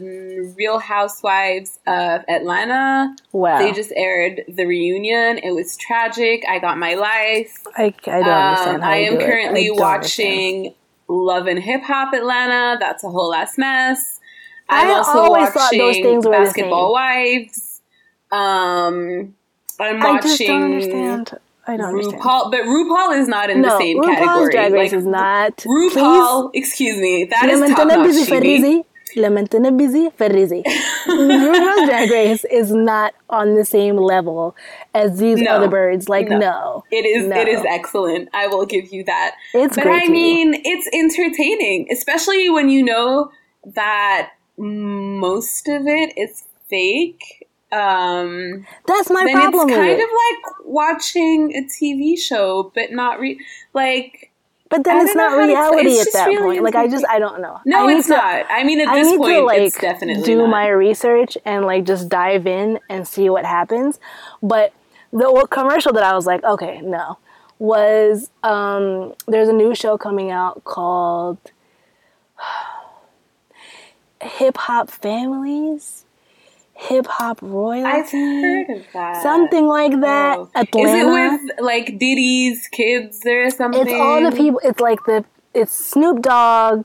Real 0.56 0.78
Housewives 0.78 1.78
of 1.86 2.20
Atlanta. 2.28 3.16
Wow! 3.32 3.58
They 3.58 3.72
just 3.72 3.92
aired 3.96 4.42
the 4.46 4.66
reunion. 4.66 5.38
It 5.38 5.52
was 5.52 5.76
tragic. 5.78 6.42
I 6.48 6.58
got 6.58 6.76
my 6.76 6.94
life. 6.94 7.62
I, 7.76 7.94
I 8.06 8.22
don't 8.22 8.28
um, 8.28 8.48
understand. 8.48 8.84
I 8.84 8.96
am 8.96 9.18
currently 9.18 9.70
watching 9.70 10.56
understand. 10.56 10.74
Love 11.08 11.46
and 11.46 11.58
Hip 11.58 11.82
Hop 11.84 12.12
Atlanta. 12.12 12.76
That's 12.78 13.04
a 13.04 13.08
whole 13.08 13.32
ass 13.32 13.56
mess. 13.56 14.20
I'm 14.68 14.88
I 14.88 14.92
also 14.94 15.30
watching 15.30 15.52
thought 15.52 15.72
those 15.72 15.96
things 15.96 16.26
were 16.26 16.32
Basketball 16.32 16.92
Wives. 16.92 17.80
Um, 18.32 19.35
I'm 19.78 20.00
watching. 20.00 20.16
I 20.16 20.20
just 20.20 20.40
don't 20.40 20.62
understand. 20.62 21.38
I 21.68 21.76
don't 21.76 21.94
RuPaul, 21.94 22.04
understand. 22.04 22.50
but 22.50 22.60
RuPaul 22.60 23.20
is 23.20 23.28
not 23.28 23.50
in 23.50 23.60
no, 23.60 23.70
the 23.70 23.78
same 23.78 23.98
RuPaul's 23.98 24.18
category. 24.18 24.52
Drag 24.52 24.72
Race 24.72 24.92
like, 24.92 24.98
is 24.98 25.06
not. 25.06 25.56
RuPaul, 25.56 26.52
please? 26.52 26.60
excuse 26.62 26.98
me, 26.98 27.24
that 27.24 27.48
is 27.48 27.60
top. 27.60 27.88
Lamentana 29.16 29.76
busy 29.76 30.10
Ferrizi. 30.10 30.62
RuPaul's 31.06 31.88
Drag 31.88 32.10
Race 32.10 32.44
is 32.44 32.70
not 32.70 33.14
on 33.30 33.56
the 33.56 33.64
same 33.64 33.96
level 33.96 34.54
as 34.94 35.18
these 35.18 35.40
no, 35.40 35.52
other 35.52 35.68
birds. 35.68 36.08
Like 36.08 36.28
no, 36.28 36.38
no 36.38 36.84
it 36.92 37.04
is. 37.04 37.26
No. 37.26 37.36
It 37.36 37.48
is 37.48 37.64
excellent. 37.66 38.28
I 38.32 38.46
will 38.46 38.66
give 38.66 38.92
you 38.92 39.04
that. 39.04 39.34
It's 39.54 39.74
but 39.74 39.84
great. 39.84 40.08
I 40.08 40.08
mean, 40.08 40.54
it's 40.64 40.88
entertaining, 40.94 41.88
especially 41.90 42.48
when 42.48 42.68
you 42.68 42.84
know 42.84 43.30
that 43.74 44.32
most 44.56 45.66
of 45.68 45.86
it 45.86 46.16
is 46.16 46.44
fake 46.68 47.35
um, 47.72 48.64
That's 48.86 49.10
my 49.10 49.28
problem 49.32 49.68
it's 49.68 49.76
kind 49.76 49.90
it. 49.90 50.02
of 50.02 50.08
like 50.08 50.64
watching 50.66 51.52
a 51.56 51.62
TV 51.64 52.18
show, 52.18 52.70
but 52.74 52.92
not 52.92 53.18
re- 53.20 53.40
like. 53.74 54.30
but 54.70 54.84
then 54.84 55.04
it's 55.04 55.14
not 55.16 55.30
how 55.32 55.36
to 55.38 55.42
explain- 55.42 55.56
reality 55.86 55.90
it's 55.90 56.06
at 56.08 56.12
that 56.18 56.26
really 56.28 56.42
point. 56.58 56.62
Like 56.64 56.74
I 56.76 56.88
just. 56.88 57.04
I 57.08 57.18
don't 57.18 57.40
know. 57.40 57.60
No, 57.66 57.88
it's 57.88 58.06
to- 58.06 58.14
not. 58.14 58.46
I 58.50 58.62
mean, 58.64 58.80
at 58.80 58.88
I 58.88 59.00
this 59.00 59.10
need 59.10 59.18
point, 59.18 59.36
to 59.38 59.44
like 59.44 59.60
it's 59.62 59.78
definitely 59.80 60.22
do 60.22 60.38
not. 60.38 60.48
my 60.50 60.68
research 60.68 61.36
and 61.44 61.64
like 61.66 61.84
just 61.84 62.08
dive 62.08 62.46
in 62.46 62.78
and 62.88 63.06
see 63.06 63.28
what 63.30 63.44
happens. 63.44 63.98
But 64.42 64.72
the 65.12 65.46
commercial 65.50 65.92
that 65.94 66.02
I 66.04 66.14
was 66.14 66.26
like, 66.26 66.44
okay, 66.44 66.80
no, 66.82 67.18
was 67.58 68.30
um, 68.42 69.12
there's 69.26 69.48
a 69.48 69.52
new 69.52 69.74
show 69.74 69.98
coming 69.98 70.30
out 70.30 70.62
called 70.64 71.38
Hip 74.22 74.56
Hop 74.56 74.90
Families, 74.90 76.04
Hip 76.78 77.06
Hop 77.06 77.38
Royalty, 77.40 77.86
I've 77.86 78.10
heard 78.10 78.70
of 78.70 78.84
that. 78.92 79.22
something 79.22 79.66
like 79.66 79.92
oh. 79.94 80.00
that. 80.00 80.38
Oh. 80.38 80.50
Atlanta. 80.54 80.88
Is 80.88 81.40
it 81.40 81.48
with 81.48 81.60
like 81.60 81.98
Diddy's 81.98 82.68
kids 82.68 83.20
or 83.26 83.50
something? 83.50 83.82
It's 83.82 83.92
all 83.92 84.22
the 84.22 84.36
people. 84.36 84.60
It's 84.62 84.80
like 84.80 84.98
the 85.04 85.24
it's 85.54 85.72
Snoop 85.72 86.20
Dogg, 86.20 86.84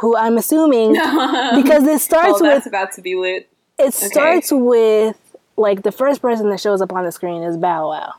who 0.00 0.16
I'm 0.16 0.36
assuming 0.36 0.92
because 1.54 1.84
it 1.84 2.00
starts 2.00 2.40
oh, 2.40 2.42
with 2.42 2.66
about 2.66 2.92
to 2.92 3.02
be 3.02 3.14
lit. 3.14 3.48
it 3.78 3.94
starts 3.94 4.50
with 4.50 5.16
like 5.56 5.82
the 5.82 5.92
first 5.92 6.20
person 6.20 6.50
that 6.50 6.58
shows 6.58 6.82
up 6.82 6.92
on 6.92 7.04
the 7.04 7.12
screen 7.12 7.42
is 7.42 7.56
Bow 7.56 7.88
Wow. 7.90 8.14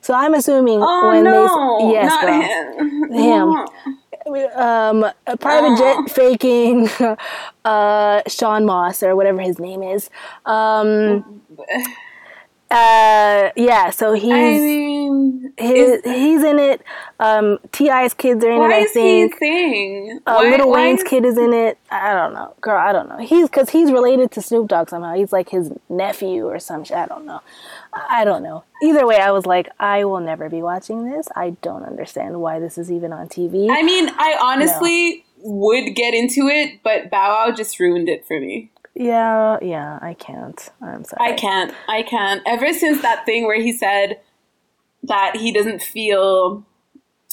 So 0.00 0.14
I'm 0.14 0.34
assuming 0.34 0.80
Oh 0.82 1.08
when 1.08 1.24
no, 1.24 1.78
they 1.80 1.92
yes, 1.92 2.08
not 2.08 2.22
girl. 2.22 2.42
him. 2.42 3.12
Him. 3.12 3.98
Um 4.26 5.04
a 5.26 5.36
private 5.36 5.78
jet 5.78 6.10
faking 6.10 6.88
uh 7.64 8.22
Shad 8.26 8.62
Moss 8.64 9.02
or 9.02 9.14
whatever 9.14 9.40
his 9.40 9.58
name 9.58 9.82
is. 9.82 10.10
Um 10.44 11.42
uh 12.70 13.50
yeah, 13.54 13.90
so 13.90 14.12
he's 14.14 14.32
I 14.32 14.58
mean, 14.58 15.52
his, 15.56 16.02
he's 16.04 16.42
in 16.42 16.58
it. 16.58 16.82
Um 17.20 17.58
T.I.'s 17.70 18.14
kids 18.14 18.44
are 18.44 18.50
in 18.50 18.58
why 18.58 18.70
it, 18.70 18.74
I 18.74 18.78
is 18.80 18.92
he 18.92 19.00
think. 19.00 19.34
a 19.34 19.38
thing? 19.38 20.20
Uh, 20.26 20.34
Why- 20.40 20.50
Little 20.50 20.70
why 20.70 20.82
Wayne's 20.86 21.02
is- 21.02 21.08
kid 21.08 21.24
is 21.24 21.38
in 21.38 21.52
it. 21.52 21.78
I 21.92 22.12
don't 22.12 22.34
know, 22.34 22.54
girl. 22.60 22.76
I 22.78 22.92
don't 22.92 23.08
know. 23.08 23.18
He's 23.18 23.48
because 23.48 23.70
he's 23.70 23.92
related 23.92 24.32
to 24.32 24.42
Snoop 24.42 24.66
Dogg 24.66 24.90
somehow. 24.90 25.14
He's 25.14 25.32
like 25.32 25.50
his 25.50 25.70
nephew 25.88 26.46
or 26.48 26.58
some 26.58 26.82
shit. 26.82 26.96
I 26.96 27.06
don't 27.06 27.24
know. 27.24 27.40
I 28.08 28.24
don't 28.24 28.42
know. 28.42 28.64
Either 28.82 29.06
way, 29.06 29.16
I 29.18 29.30
was 29.30 29.46
like, 29.46 29.68
I 29.78 30.04
will 30.04 30.20
never 30.20 30.48
be 30.48 30.62
watching 30.62 31.10
this. 31.10 31.28
I 31.34 31.50
don't 31.62 31.82
understand 31.84 32.40
why 32.40 32.58
this 32.58 32.78
is 32.78 32.90
even 32.90 33.12
on 33.12 33.28
TV. 33.28 33.68
I 33.70 33.82
mean, 33.82 34.08
I 34.10 34.36
honestly 34.40 35.24
would 35.38 35.94
get 35.94 36.14
into 36.14 36.48
it, 36.48 36.80
but 36.82 37.10
Bow 37.10 37.46
Wow 37.46 37.54
just 37.54 37.78
ruined 37.80 38.08
it 38.08 38.26
for 38.26 38.40
me. 38.40 38.70
yeah, 38.94 39.58
yeah, 39.62 39.98
I 40.02 40.14
can't. 40.14 40.70
I'm 40.80 41.04
sorry. 41.04 41.32
I 41.32 41.34
can't. 41.34 41.74
I 41.88 42.02
can't. 42.02 42.42
Ever 42.46 42.72
since 42.72 43.02
that 43.02 43.24
thing 43.26 43.46
where 43.46 43.60
he 43.60 43.72
said 43.72 44.20
that 45.02 45.36
he 45.36 45.52
doesn't 45.52 45.82
feel 45.82 46.64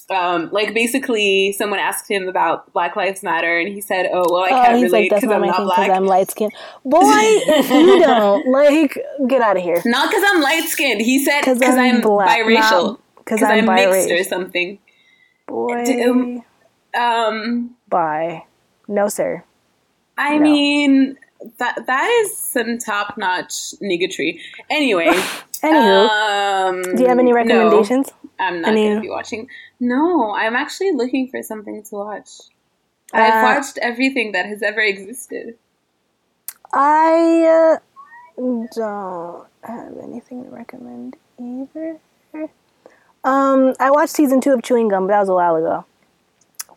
um, 0.10 0.50
like 0.52 0.74
basically 0.74 1.54
someone 1.54 1.80
asked 1.80 2.10
him 2.10 2.28
about 2.28 2.72
Black 2.74 2.96
Lives 2.96 3.24
Matter 3.24 3.58
and 3.60 3.68
he 3.74 3.82
said, 3.82 4.08
"Oh 4.12 4.26
well, 4.30 4.44
I 4.44 4.50
Oh, 4.50 4.62
can't 4.64 4.74
relate 4.84 4.92
like, 4.92 5.04
because 5.10 5.24
not 5.24 5.36
I'm 5.42 5.48
not 5.48 5.64
black." 5.66 5.90
I'm 5.90 6.06
light 6.06 6.30
skinned. 6.32 6.54
Boy, 6.86 7.02
if 7.06 7.70
you 7.70 8.00
don't, 8.06 8.48
like, 8.48 8.98
get 9.28 9.42
out 9.42 9.58
of 9.58 9.64
here. 9.64 9.82
Not 9.86 10.10
because 10.10 10.24
I'm 10.28 10.42
light 10.42 10.66
skinned. 10.68 11.02
He 11.02 11.24
said 11.24 11.42
'Cause 11.44 11.60
because 11.60 11.76
I'm 11.76 11.96
I'm, 11.96 12.02
black, 12.02 12.40
biracial. 12.40 12.98
'cause 13.26 13.40
Because 13.40 13.44
I'm 13.44 13.70
I'm, 13.70 13.76
mixed 13.76 14.12
or 14.12 14.24
something. 14.24 14.80
Boy, 15.48 15.84
D- 15.86 16.04
um, 16.04 16.44
Um, 16.96 17.76
bye. 17.90 18.44
No, 18.88 19.08
sir. 19.08 19.44
I 20.18 20.38
No. 20.38 20.44
mean 20.44 21.18
that 21.58 21.86
that 21.88 22.08
is 22.24 22.38
some 22.38 22.78
top 22.78 23.18
notch 23.18 23.74
niggatry. 23.82 24.40
Anyway, 24.70 25.08
Anywho, 25.64 26.10
um, 26.10 26.82
do 26.96 27.04
you 27.04 27.08
have 27.10 27.20
any 27.20 27.32
no, 27.32 27.36
recommendations? 27.36 28.12
I'm 28.40 28.62
not 28.62 28.74
going 28.74 28.96
to 28.96 29.02
be 29.02 29.10
watching. 29.10 29.48
No, 29.80 30.34
I'm 30.34 30.56
actually 30.56 30.92
looking 30.94 31.28
for 31.30 31.42
something 31.44 31.84
to 31.84 31.96
watch. 31.96 32.30
I've 33.14 33.44
Uh, 33.44 33.56
watched 33.56 33.78
everything 33.82 34.32
that 34.32 34.46
has 34.48 34.62
ever 34.64 34.82
existed. 34.82 35.58
I 36.74 37.78
uh, 38.38 38.66
don't 38.76 39.48
have 39.64 39.98
anything 40.02 40.44
to 40.46 40.50
recommend 40.50 41.16
either. 41.40 42.00
Um, 43.24 43.74
I 43.80 43.92
watched 43.92 44.14
season 44.16 44.42
two 44.42 44.52
of 44.52 44.64
Chewing 44.64 44.90
Gum, 44.90 45.08
but 45.08 45.14
that 45.14 45.20
was 45.22 45.30
a 45.30 45.34
while 45.34 45.56
ago, 45.56 45.86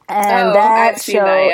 and 0.08 0.50
oh, 0.50 0.52
that 0.52 0.70
I've 0.94 0.98
seen 0.98 1.16
show 1.16 1.24
that. 1.24 1.46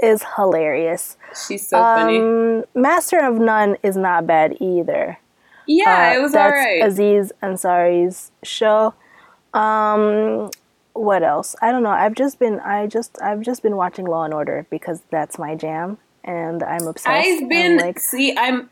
Yeah, 0.00 0.08
is 0.08 0.24
hilarious. 0.36 1.16
she's 1.46 1.68
so 1.68 1.76
funny. 1.82 2.18
Um, 2.18 2.64
Master 2.74 3.18
of 3.18 3.38
None 3.38 3.76
is 3.82 3.96
not 3.96 4.26
bad 4.26 4.56
either. 4.60 5.18
Yeah, 5.66 6.12
Uh, 6.14 6.18
it 6.18 6.22
was 6.22 6.32
that's 6.32 6.50
alright. 6.50 6.82
Aziz 6.82 7.30
Ansari's 7.42 8.30
show. 8.42 8.94
Um, 9.58 10.50
what 10.92 11.22
else? 11.22 11.54
I 11.62 11.70
don't 11.70 11.82
know. 11.82 11.90
I've 11.90 12.14
just 12.14 12.38
been 12.38 12.60
I 12.60 12.86
just 12.86 13.20
I've 13.22 13.40
just 13.40 13.62
been 13.62 13.76
watching 13.76 14.06
Law 14.06 14.24
and 14.24 14.34
Order 14.34 14.66
because 14.70 15.02
that's 15.10 15.38
my 15.38 15.54
jam, 15.54 15.98
and 16.24 16.62
I'm 16.62 16.86
obsessed. 16.86 17.08
I've 17.08 17.48
been 17.48 17.78
like, 17.78 17.98
see 17.98 18.36
I'm 18.36 18.70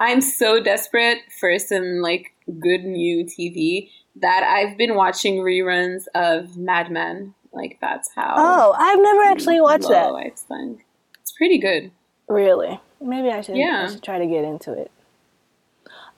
I'm 0.00 0.20
so 0.20 0.62
desperate 0.62 1.18
for 1.38 1.58
some 1.58 2.00
like 2.00 2.34
good 2.46 2.84
new 2.84 3.24
TV 3.24 3.90
that 4.16 4.42
I've 4.42 4.76
been 4.76 4.94
watching 4.94 5.36
reruns 5.36 6.04
of 6.14 6.56
Mad 6.56 6.90
Men. 6.90 7.34
Like 7.52 7.78
that's 7.80 8.10
how. 8.14 8.34
Oh, 8.36 8.74
I've 8.76 9.00
never 9.00 9.22
actually 9.22 9.60
watched 9.60 9.88
that. 9.88 10.12
I've. 10.12 10.80
It's 11.20 11.32
pretty 11.32 11.58
good. 11.58 11.90
Really? 12.28 12.80
Maybe 13.00 13.28
I 13.30 13.40
should. 13.42 13.56
Yeah. 13.56 13.86
I 13.86 13.92
should 13.92 14.02
try 14.02 14.18
to 14.18 14.26
get 14.26 14.44
into 14.44 14.72
it. 14.72 14.90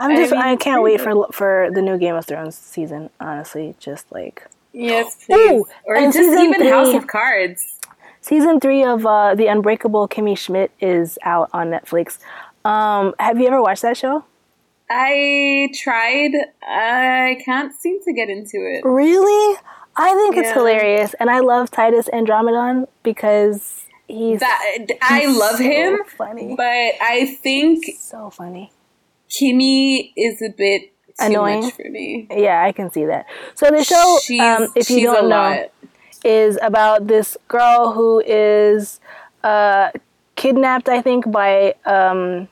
I'm 0.00 0.10
I 0.12 0.16
just. 0.16 0.32
mean, 0.32 0.40
I 0.40 0.56
can't 0.56 0.82
wait 0.82 1.00
for 1.00 1.26
for 1.32 1.68
the 1.72 1.82
new 1.82 1.98
Game 1.98 2.14
of 2.14 2.26
Thrones 2.26 2.56
season. 2.56 3.10
Honestly, 3.20 3.74
just 3.78 4.10
like 4.12 4.46
Yes, 4.72 5.16
please. 5.26 5.50
Ooh, 5.60 5.66
or 5.86 5.96
and 5.96 6.12
just 6.12 6.38
even 6.38 6.66
House 6.68 6.94
of 6.94 7.06
Cards. 7.06 7.78
season 8.20 8.60
three 8.60 8.82
of 8.84 9.06
uh, 9.06 9.34
the 9.34 9.46
Unbreakable 9.46 10.08
Kimmy 10.08 10.36
Schmidt 10.36 10.70
is 10.80 11.18
out 11.22 11.48
on 11.52 11.68
Netflix. 11.70 12.18
Um, 12.64 13.14
have 13.18 13.38
you 13.38 13.46
ever 13.46 13.60
watched 13.62 13.82
that 13.82 13.96
show? 13.96 14.24
I 14.90 15.70
tried. 15.74 16.32
I 16.66 17.38
can't 17.44 17.72
seem 17.80 18.02
to 18.02 18.12
get 18.12 18.28
into 18.28 18.56
it. 18.56 18.84
Really? 18.84 19.58
I 19.96 20.12
think 20.14 20.36
it's 20.36 20.50
hilarious, 20.50 21.14
and 21.20 21.30
I 21.30 21.38
love 21.40 21.70
Titus 21.70 22.08
Andromedon 22.12 22.88
because 23.04 23.86
he's 24.08 24.40
That 24.40 24.86
I 25.02 25.20
he's 25.20 25.36
love 25.38 25.56
so 25.56 25.62
him, 25.62 25.98
funny, 26.18 26.54
but 26.56 26.64
I 27.00 27.38
think 27.40 27.84
so 27.98 28.28
funny. 28.30 28.72
Kimmy 29.30 30.12
is 30.16 30.40
a 30.42 30.50
bit 30.56 30.82
too 31.18 31.26
Annoying? 31.26 31.62
much 31.62 31.74
for 31.74 31.88
me. 31.88 32.26
Yeah, 32.30 32.62
I 32.62 32.72
can 32.72 32.90
see 32.90 33.04
that. 33.06 33.26
So 33.54 33.70
the 33.70 33.84
show, 33.84 34.18
She's, 34.22 34.40
um, 34.40 34.68
if 34.74 34.90
you 34.90 35.02
don't 35.02 35.28
know, 35.28 35.36
lot. 35.36 35.58
is 36.24 36.58
about 36.62 37.06
this 37.06 37.36
girl 37.48 37.92
who 37.92 38.20
is 38.24 39.00
uh, 39.42 39.90
kidnapped, 40.36 40.88
I 40.88 41.02
think, 41.02 41.30
by 41.30 41.74
um, 41.84 42.48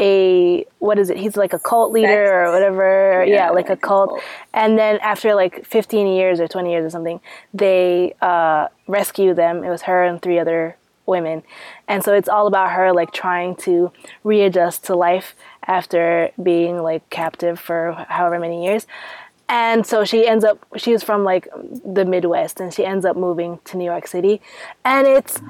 a 0.00 0.64
what 0.78 0.98
is 0.98 1.10
it? 1.10 1.18
He's 1.18 1.36
like 1.36 1.52
a 1.52 1.58
cult 1.58 1.92
leader 1.92 2.08
Sect. 2.08 2.48
or 2.48 2.52
whatever. 2.52 3.24
Yeah, 3.26 3.34
Yeah, 3.34 3.50
like, 3.50 3.68
a 3.68 3.72
like 3.72 3.78
a 3.78 3.86
cult. 3.86 4.10
cult. 4.10 4.22
And 4.54 4.78
then 4.78 4.98
after 5.02 5.34
like 5.34 5.64
15 5.66 6.06
years 6.06 6.40
or 6.40 6.48
20 6.48 6.70
years 6.70 6.84
or 6.86 6.90
something, 6.90 7.20
they 7.52 8.14
uh, 8.22 8.68
rescue 8.88 9.34
them. 9.34 9.62
It 9.64 9.68
was 9.70 9.82
her 9.82 10.02
and 10.04 10.20
three 10.22 10.38
other 10.38 10.76
women, 11.10 11.42
and 11.86 12.02
so 12.02 12.14
it's 12.14 12.28
all 12.28 12.46
about 12.46 12.70
her 12.70 12.92
like 12.92 13.12
trying 13.12 13.54
to 13.56 13.92
readjust 14.24 14.84
to 14.84 14.96
life 14.96 15.34
after 15.66 16.30
being 16.42 16.82
like 16.82 17.08
captive 17.10 17.60
for 17.60 18.06
however 18.08 18.38
many 18.38 18.64
years. 18.64 18.86
And 19.52 19.84
so 19.84 20.04
she 20.04 20.28
ends 20.28 20.44
up, 20.44 20.64
she's 20.76 21.02
from 21.02 21.24
like 21.24 21.48
the 21.84 22.04
Midwest 22.04 22.60
and 22.60 22.72
she 22.72 22.86
ends 22.86 23.04
up 23.04 23.16
moving 23.16 23.58
to 23.64 23.76
New 23.76 23.84
York 23.84 24.06
City. 24.06 24.40
And 24.84 25.08
it's 25.08 25.40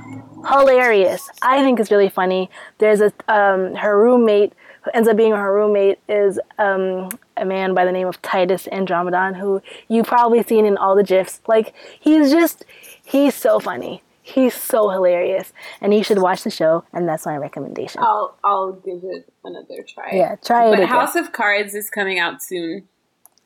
hilarious. 0.49 1.29
I 1.43 1.63
think 1.63 1.79
it's 1.79 1.91
really 1.91 2.09
funny. 2.09 2.49
There's 2.79 3.03
a, 3.03 3.13
um, 3.29 3.75
her 3.75 4.03
roommate, 4.03 4.55
who 4.85 4.91
ends 4.95 5.07
up 5.07 5.19
being 5.19 5.33
her 5.33 5.53
roommate, 5.53 5.99
is 6.09 6.41
um, 6.59 7.11
a 7.37 7.45
man 7.45 7.75
by 7.75 7.85
the 7.85 7.93
name 7.93 8.07
of 8.07 8.23
Titus 8.23 8.67
Andromedon, 8.73 9.39
who 9.39 9.61
you've 9.89 10.07
probably 10.07 10.43
seen 10.43 10.65
in 10.65 10.79
all 10.79 10.97
the 10.97 11.05
GIFs. 11.05 11.43
Like, 11.47 11.75
he's 12.01 12.31
just, 12.31 12.65
he's 13.05 13.35
so 13.35 13.61
funny. 13.61 14.03
He's 14.23 14.55
so 14.55 14.91
hilarious. 14.91 15.53
And 15.81 15.93
you 15.95 16.05
should 16.05 16.19
watch 16.19 16.43
the 16.45 16.51
show, 16.51 16.85
and 16.93 17.09
that's 17.09 17.25
my 17.27 17.37
recommendation. 17.37 18.03
I'll 18.03 18.37
I'll 18.45 18.73
give 18.73 19.01
it 19.03 19.33
another 19.45 19.83
try. 19.89 20.11
Yeah, 20.13 20.37
try 20.37 20.67
it 20.67 20.71
But 20.71 20.79
again. 20.81 20.89
House 20.89 21.15
of 21.17 21.33
Cards 21.33 21.75
is 21.75 21.89
coming 21.91 22.19
out 22.19 22.43
soon, 22.43 22.87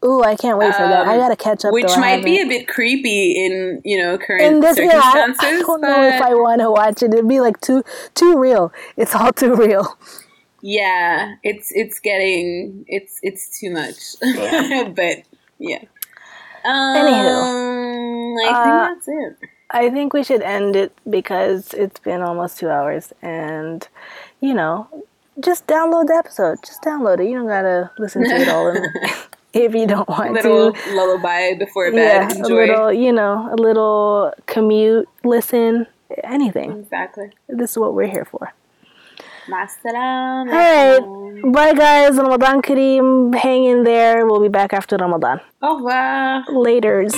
Ooh, 0.05 0.23
I 0.23 0.37
can't 0.37 0.59
wait 0.59 0.75
for 0.75 0.83
that. 0.83 1.07
I 1.07 1.15
Um, 1.15 1.19
gotta 1.21 1.37
catch 1.37 1.65
up. 1.65 1.73
which 1.73 1.87
though. 1.87 1.97
Might 2.01 2.23
be 2.25 2.39
a 2.41 2.47
bit 2.47 2.69
creepy 2.69 3.33
in 3.47 3.81
you 3.85 3.97
know 4.03 4.19
current 4.19 4.43
in 4.43 4.61
this 4.61 4.77
yeah, 4.79 5.01
I, 5.03 5.13
circumstances. 5.13 5.63
I 5.63 5.67
don't 5.67 5.81
know 5.81 6.03
if 6.09 6.21
I 6.21 6.35
want 6.35 6.61
to 6.61 6.71
watch 6.71 7.03
it. 7.03 7.15
It'd 7.15 7.27
be 7.29 7.41
like 7.41 7.61
too 7.61 7.83
too 8.15 8.37
real. 8.39 8.71
It's 8.97 9.15
all 9.15 9.33
too 9.33 9.55
real. 9.55 9.97
yeah, 10.61 11.37
it's 11.43 11.71
it's 11.73 12.01
getting 12.01 12.85
it's 12.89 13.19
it's 13.23 13.59
too 13.61 13.71
much. 13.71 13.97
Yeah. 14.23 14.89
but 14.95 15.23
yeah. 15.59 15.85
Um, 16.67 16.97
Anywho. 16.97 18.35
I 18.41 18.47
think 18.47 18.57
Uh, 18.57 18.89
that's 18.89 19.09
it. 19.09 19.49
I 19.75 19.91
think 19.91 20.13
we 20.15 20.23
should 20.23 20.41
end 20.43 20.77
it 20.77 20.97
because 21.11 21.75
it's 21.75 21.99
been 22.01 22.23
almost 22.23 22.59
two 22.59 22.69
hours, 22.71 23.13
and 23.23 23.87
you 24.41 24.55
know, 24.55 24.87
just 25.41 25.67
download 25.67 26.07
the 26.07 26.15
episode. 26.15 26.59
Just 26.65 26.81
download 26.83 27.19
it. 27.21 27.29
You 27.29 27.35
don't 27.39 27.49
gotta 27.49 27.91
listen 27.99 28.23
to 28.23 28.35
it 28.35 28.49
all 28.49 28.69
in, 28.71 28.85
if 29.53 29.75
you 29.75 29.87
don't 29.87 30.09
want 30.09 30.31
a 30.31 30.33
little 30.33 30.73
to. 30.73 30.95
lullaby 30.95 31.55
before 31.59 31.91
bed. 31.91 32.31
Yeah, 32.31 32.39
Enjoy. 32.39 32.55
a 32.55 32.67
little, 32.67 32.93
you 32.93 33.13
know, 33.13 33.49
a 33.53 33.57
little 33.61 34.33
commute, 34.47 35.09
listen, 35.25 35.87
anything. 36.23 36.71
Exactly. 36.81 37.31
This 37.49 37.73
is 37.73 37.79
what 37.79 37.95
we're 37.95 38.07
here 38.07 38.25
for. 38.25 38.53
Masalam. 39.51 40.49
Alright, 40.49 41.53
bye 41.53 41.75
guys. 41.75 42.17
Ramadan 42.17 42.63
Kareem. 42.63 43.35
Hang 43.35 43.65
in 43.65 43.83
there. 43.85 44.25
We'll 44.27 44.41
be 44.41 44.49
back 44.49 44.73
after 44.73 44.97
Ramadan. 44.97 45.41
Au 45.61 45.77
revoir. 45.77 46.45
Laters. 46.49 47.13